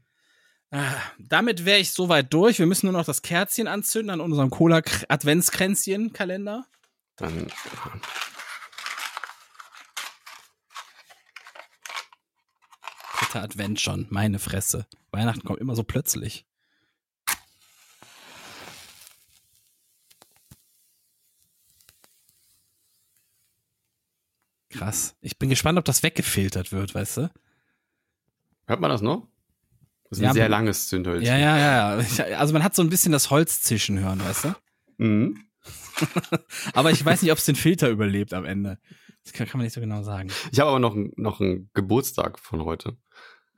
Ah, 0.72 0.96
damit 1.20 1.66
wäre 1.66 1.78
ich 1.78 1.92
soweit 1.92 2.34
durch. 2.34 2.58
Wir 2.58 2.66
müssen 2.66 2.88
nur 2.88 2.94
noch 2.94 3.06
das 3.06 3.22
Kerzchen 3.22 3.68
anzünden 3.68 4.10
an 4.10 4.22
unserem 4.22 4.50
Cola-Adventskränzchen-Kalender. 4.50 6.66
Dann. 7.16 7.46
Dritter 13.26 13.44
Advent 13.44 13.82
schon. 13.82 14.06
Meine 14.10 14.38
Fresse. 14.40 14.86
Weihnachten 15.12 15.44
kommt 15.44 15.60
immer 15.60 15.76
so 15.76 15.84
plötzlich. 15.84 16.46
Krass. 24.70 25.16
Ich 25.22 25.38
bin 25.40 25.50
gespannt, 25.50 25.80
ob 25.80 25.86
das 25.86 26.04
weggefiltert 26.04 26.72
wird, 26.72 26.94
weißt 26.94 27.18
du? 27.18 27.32
Hört 28.68 28.80
man 28.82 28.90
das 28.90 29.02
noch? 29.02 29.28
Das 30.10 30.20
ist 30.20 30.24
Ja, 30.24 30.30
ein 30.30 30.34
sehr 30.36 30.50
langes 30.50 30.88
Zündhölzchen. 30.88 31.28
Ja, 31.28 31.38
ja, 31.38 31.98
ja. 32.00 32.38
Also 32.38 32.54
man 32.54 32.64
hat 32.64 32.76
so 32.76 32.84
ein 32.84 32.90
bisschen 32.90 33.12
das 33.12 33.30
Holz 33.30 33.62
zischen 33.62 34.00
hören, 34.00 34.20
weißt 34.24 34.46
du? 34.46 34.56
Mhm. 34.98 35.46
Aber 36.74 36.92
ich 36.92 37.04
weiß 37.04 37.22
nicht, 37.22 37.32
ob 37.32 37.38
es 37.38 37.46
den 37.46 37.56
Filter 37.56 37.90
überlebt 37.90 38.34
am 38.34 38.46
Ende. 38.46 38.78
Das 39.26 39.34
kann, 39.34 39.48
kann 39.48 39.58
man 39.60 39.66
nicht 39.66 39.74
so 39.74 39.82
genau 39.82 40.02
sagen. 40.04 40.30
Ich 40.52 40.60
habe 40.60 40.70
aber 40.70 40.80
noch, 40.80 40.96
noch 41.18 41.42
einen 41.42 41.70
Geburtstag 41.74 42.40
von 42.40 42.64
heute. 42.64 42.96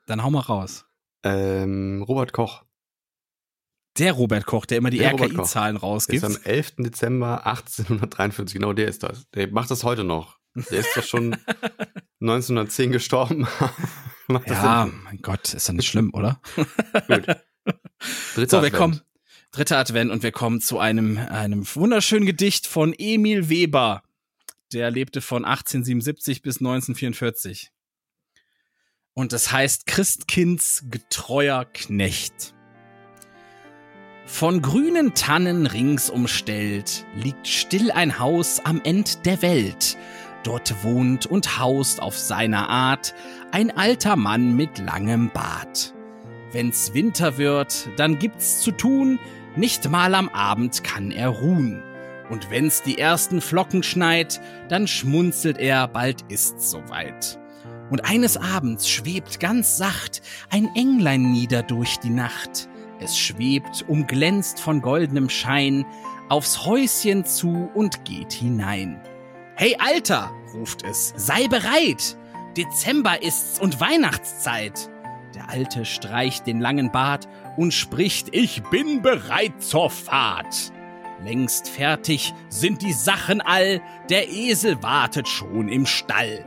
Dann 0.07 0.23
hau 0.23 0.30
mal 0.31 0.39
raus. 0.39 0.85
Ähm, 1.23 2.03
Robert 2.07 2.31
Koch. 2.34 2.64
Der 3.98 4.14
Robert 4.14 4.45
Koch, 4.45 4.65
der 4.65 4.77
immer 4.77 4.89
die 4.91 4.99
Der. 4.99 5.14
RKI-Zahlen 5.14 5.76
Der 5.76 5.81
rausgibt. 5.81 6.18
ist 6.18 6.23
am 6.23 6.38
11. 6.44 6.76
Dezember 6.77 7.45
1843, 7.45 8.53
genau 8.53 8.73
der 8.73 8.88
ist 8.88 9.03
das. 9.03 9.30
Der 9.31 9.52
macht 9.52 9.69
das 9.72 9.84
heute 9.84 10.03
noch. 10.03 10.38
Der 10.56 10.80
ist 10.80 10.95
doch 10.95 11.03
schon 11.03 11.35
1910 12.22 12.91
gestorben. 12.91 13.48
Ja, 14.45 14.84
Sinn? 14.84 14.99
mein 15.06 15.22
Gott, 15.22 15.53
ist 15.53 15.69
ja 15.69 15.73
nicht 15.73 15.88
schlimm, 15.88 16.14
oder? 16.14 16.41
Gut. 17.07 17.27
Dritter 18.35 18.57
So, 18.57 18.57
wir 18.57 18.57
Advent. 18.57 18.73
kommen. 18.73 19.02
Dritter 19.52 19.77
Advent 19.77 20.11
und 20.11 20.22
wir 20.22 20.34
kommen 20.34 20.60
zu 20.60 20.80
einem, 20.80 21.18
einem 21.18 21.65
wunderschönen 21.76 22.26
Gedicht 22.26 22.68
von 22.68 22.94
Emil 22.98 23.48
Weber. 23.48 24.03
Der 24.73 24.91
lebte 24.91 25.22
von 25.22 25.45
1877 25.45 26.41
bis 26.41 26.57
1944. 26.57 27.72
Und 29.14 29.31
das 29.31 29.52
heißt 29.52 29.88
Christkinds 29.88 30.85
getreuer 30.91 31.65
Knecht. 31.65 32.53
Von 34.26 34.61
grünen 34.61 35.14
Tannen 35.14 35.68
rings 35.68 36.10
umstellt, 36.10 37.06
liegt 37.15 37.48
still 37.48 37.91
ein 37.91 38.19
Haus 38.19 38.60
am 38.60 38.81
End 38.84 39.26
der 39.26 39.41
Welt. 39.41 39.98
Dort 40.44 40.84
wohnt 40.84 41.26
und 41.26 41.60
haust 41.60 42.02
auf 42.02 42.18
seiner 42.18 42.69
Art 42.69 43.15
ein 43.52 43.72
alter 43.76 44.18
Mann 44.18 44.56
mit 44.57 44.80
langem 44.80 45.31
Bart. 45.34 45.94
Wenn's 46.52 46.94
Winter 46.94 47.38
wird, 47.38 47.88
dann 47.95 48.19
gibt's 48.19 48.60
zu 48.60 48.72
tun, 48.72 49.18
nicht 49.56 49.89
mal 49.89 50.14
am 50.14 50.27
Abend 50.30 50.84
kann 50.84 51.11
er 51.11 51.30
ruhen. 51.30 51.81
Und 52.30 52.49
wenn's 52.49 52.84
die 52.84 52.98
ersten 52.98 53.41
Flocken 53.41 53.84
schneit, 53.84 54.41
dann 54.70 54.88
schmunzelt 54.88 55.58
er, 55.58 55.88
bald 55.88 56.26
ist's 56.30 56.72
soweit. 56.72 57.40
Und 57.90 58.04
eines 58.06 58.36
Abends 58.36 58.90
schwebt 58.90 59.40
ganz 59.40 59.78
sacht 59.78 60.22
ein 60.49 60.70
Englein 60.76 61.32
nieder 61.32 61.64
durch 61.64 61.98
die 61.99 62.10
Nacht. 62.10 62.68
Es 62.99 63.18
schwebt, 63.18 63.86
umglänzt 63.88 64.60
von 64.60 64.82
goldenem 64.82 65.30
Schein, 65.30 65.86
aufs 66.30 66.66
Häuschen 66.66 67.24
zu 67.26 67.70
und 67.74 68.04
geht 68.04 68.34
hinein. 68.34 69.02
Hey 69.56 69.78
Alter, 69.80 70.32
ruft 70.54 70.84
es, 70.84 71.14
sei 71.16 71.48
bereit! 71.48 72.18
Dezember 72.58 73.22
ist's 73.22 73.60
und 73.60 73.80
Weihnachtszeit! 73.80 74.90
Der 75.36 75.49
Alte 75.49 75.86
streicht 75.86 76.48
den 76.48 76.60
langen 76.60 76.91
Bart 76.91 77.28
und 77.58 77.74
spricht, 77.74 78.30
ich 78.34 78.64
bin 78.64 79.02
bereit 79.02 79.62
zur 79.62 79.90
Fahrt. 79.90 80.72
Längst 81.23 81.69
fertig 81.69 82.34
sind 82.49 82.81
die 82.81 82.94
Sachen 82.94 83.41
all, 83.41 83.81
der 84.10 84.30
Esel 84.30 84.81
wartet 84.84 85.27
schon 85.27 85.68
im 85.68 85.85
Stall. 85.85 86.45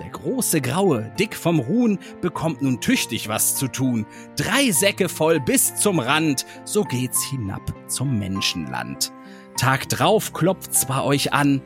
Der 0.00 0.10
große 0.10 0.60
Graue, 0.60 1.12
dick 1.18 1.34
vom 1.34 1.58
Ruhen, 1.58 1.98
bekommt 2.20 2.62
nun 2.62 2.80
tüchtig 2.80 3.28
was 3.28 3.56
zu 3.56 3.68
tun. 3.68 4.06
Drei 4.36 4.70
Säcke 4.70 5.08
voll 5.08 5.40
bis 5.40 5.74
zum 5.76 5.98
Rand, 5.98 6.46
so 6.64 6.84
geht's 6.84 7.24
hinab 7.24 7.62
zum 7.88 8.18
Menschenland. 8.18 9.12
Tag 9.58 9.88
drauf 9.88 10.32
klopft's 10.32 10.86
bei 10.86 11.02
euch 11.02 11.32
an, 11.32 11.60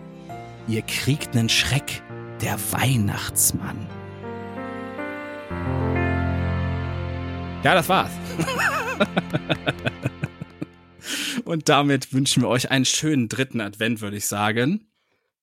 ihr 0.66 0.82
kriegt 0.82 1.34
nen 1.34 1.48
Schreck, 1.48 2.02
der 2.40 2.58
Weihnachtsmann. 2.72 3.86
Ja, 7.62 7.74
das 7.74 7.88
war's. 7.88 8.10
Und 11.44 11.68
damit 11.68 12.12
wünschen 12.12 12.42
wir 12.42 12.48
euch 12.48 12.70
einen 12.70 12.84
schönen 12.84 13.28
dritten 13.28 13.60
Advent, 13.60 14.00
würde 14.00 14.16
ich 14.16 14.26
sagen. 14.26 14.88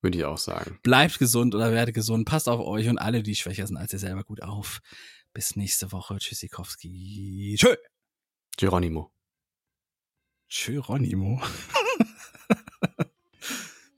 Würde 0.02 0.18
ich 0.18 0.26
auch 0.26 0.38
sagen. 0.38 0.80
Bleibt 0.84 1.20
gesund 1.20 1.56
oder 1.56 1.72
werdet 1.72 1.94
gesund. 1.94 2.26
Passt 2.26 2.48
auf 2.48 2.60
euch 2.60 2.88
und 2.88 2.98
alle, 2.98 3.24
die 3.24 3.36
schwächer 3.36 3.68
sind 3.68 3.78
als 3.78 3.94
ihr 3.94 4.00
selber, 4.00 4.24
gut 4.24 4.42
auf. 4.42 4.80
Bis 5.34 5.56
nächste 5.56 5.92
Woche. 5.92 6.18
Tschüssikowski. 6.18 7.56
Tschö. 7.60 7.76
Geronimo. 8.58 9.12
Geronimo. 10.50 11.42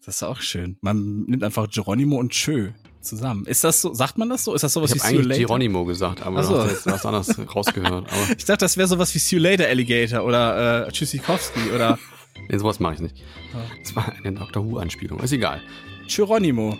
das 0.05 0.15
ist 0.15 0.23
auch 0.23 0.41
schön. 0.41 0.77
Man 0.81 1.23
nimmt 1.25 1.43
einfach 1.43 1.69
Geronimo 1.69 2.17
und 2.17 2.31
Tschö 2.31 2.71
zusammen. 3.01 3.45
Ist 3.45 3.63
das 3.63 3.81
so? 3.81 3.93
Sagt 3.93 4.17
man 4.17 4.29
das 4.29 4.43
so? 4.43 4.53
Ist 4.53 4.63
das 4.63 4.73
sowas 4.73 4.91
Ich 4.91 5.03
wie 5.03 5.07
eigentlich 5.07 5.27
Later? 5.27 5.39
Geronimo 5.39 5.85
gesagt, 5.85 6.21
aber 6.21 6.43
so. 6.43 6.53
du 6.53 6.59
hast 6.63 6.71
jetzt 6.71 6.85
was 6.85 7.05
anderes 7.05 7.55
rausgehört. 7.55 8.07
Aber 8.11 8.29
Ich 8.37 8.45
dachte, 8.45 8.65
das 8.65 8.77
wäre 8.77 8.87
sowas 8.87 9.13
wie 9.15 9.19
See 9.19 9.35
You 9.37 9.41
Later 9.41 9.67
Alligator 9.67 10.23
oder 10.23 10.87
äh, 10.87 10.91
Tschüssikowski 10.91 11.71
oder 11.73 11.97
nee, 12.49 12.57
sowas 12.57 12.79
mache 12.79 12.95
ich 12.95 12.99
nicht. 13.01 13.17
Ja. 13.53 13.59
Das 13.83 13.95
war 13.95 14.13
eine 14.23 14.33
Doctor 14.33 14.65
Who-Anspielung. 14.65 15.19
Ist 15.19 15.31
egal. 15.33 15.61
Geronimo. 16.07 16.77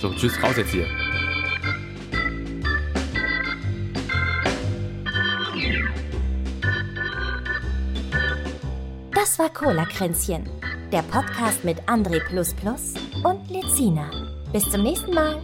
So, 0.00 0.12
tschüss, 0.14 0.40
raus 0.42 0.56
jetzt 0.56 0.70
hier. 0.70 0.86
Das 9.12 9.38
war 9.38 9.52
Cola-Kränzchen, 9.52 10.48
der 10.92 11.02
Podcast 11.02 11.64
mit 11.64 11.78
André 11.82 12.18
und 13.24 13.50
Lezina. 13.50 14.10
Bis 14.52 14.68
zum 14.70 14.82
nächsten 14.82 15.12
Mal. 15.12 15.42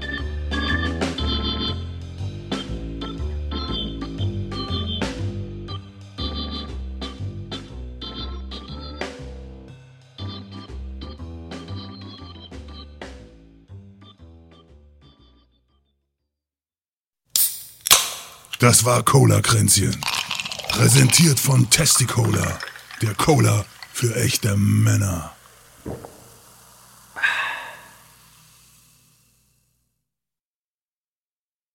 Das 18.60 18.86
war 18.86 19.02
Cola-Kränzchen. 19.02 19.94
Präsentiert 20.70 21.38
von 21.38 21.68
Testicola, 21.68 22.58
der 23.02 23.14
Cola 23.14 23.66
für 23.92 24.16
echte 24.16 24.56
Männer. 24.56 25.33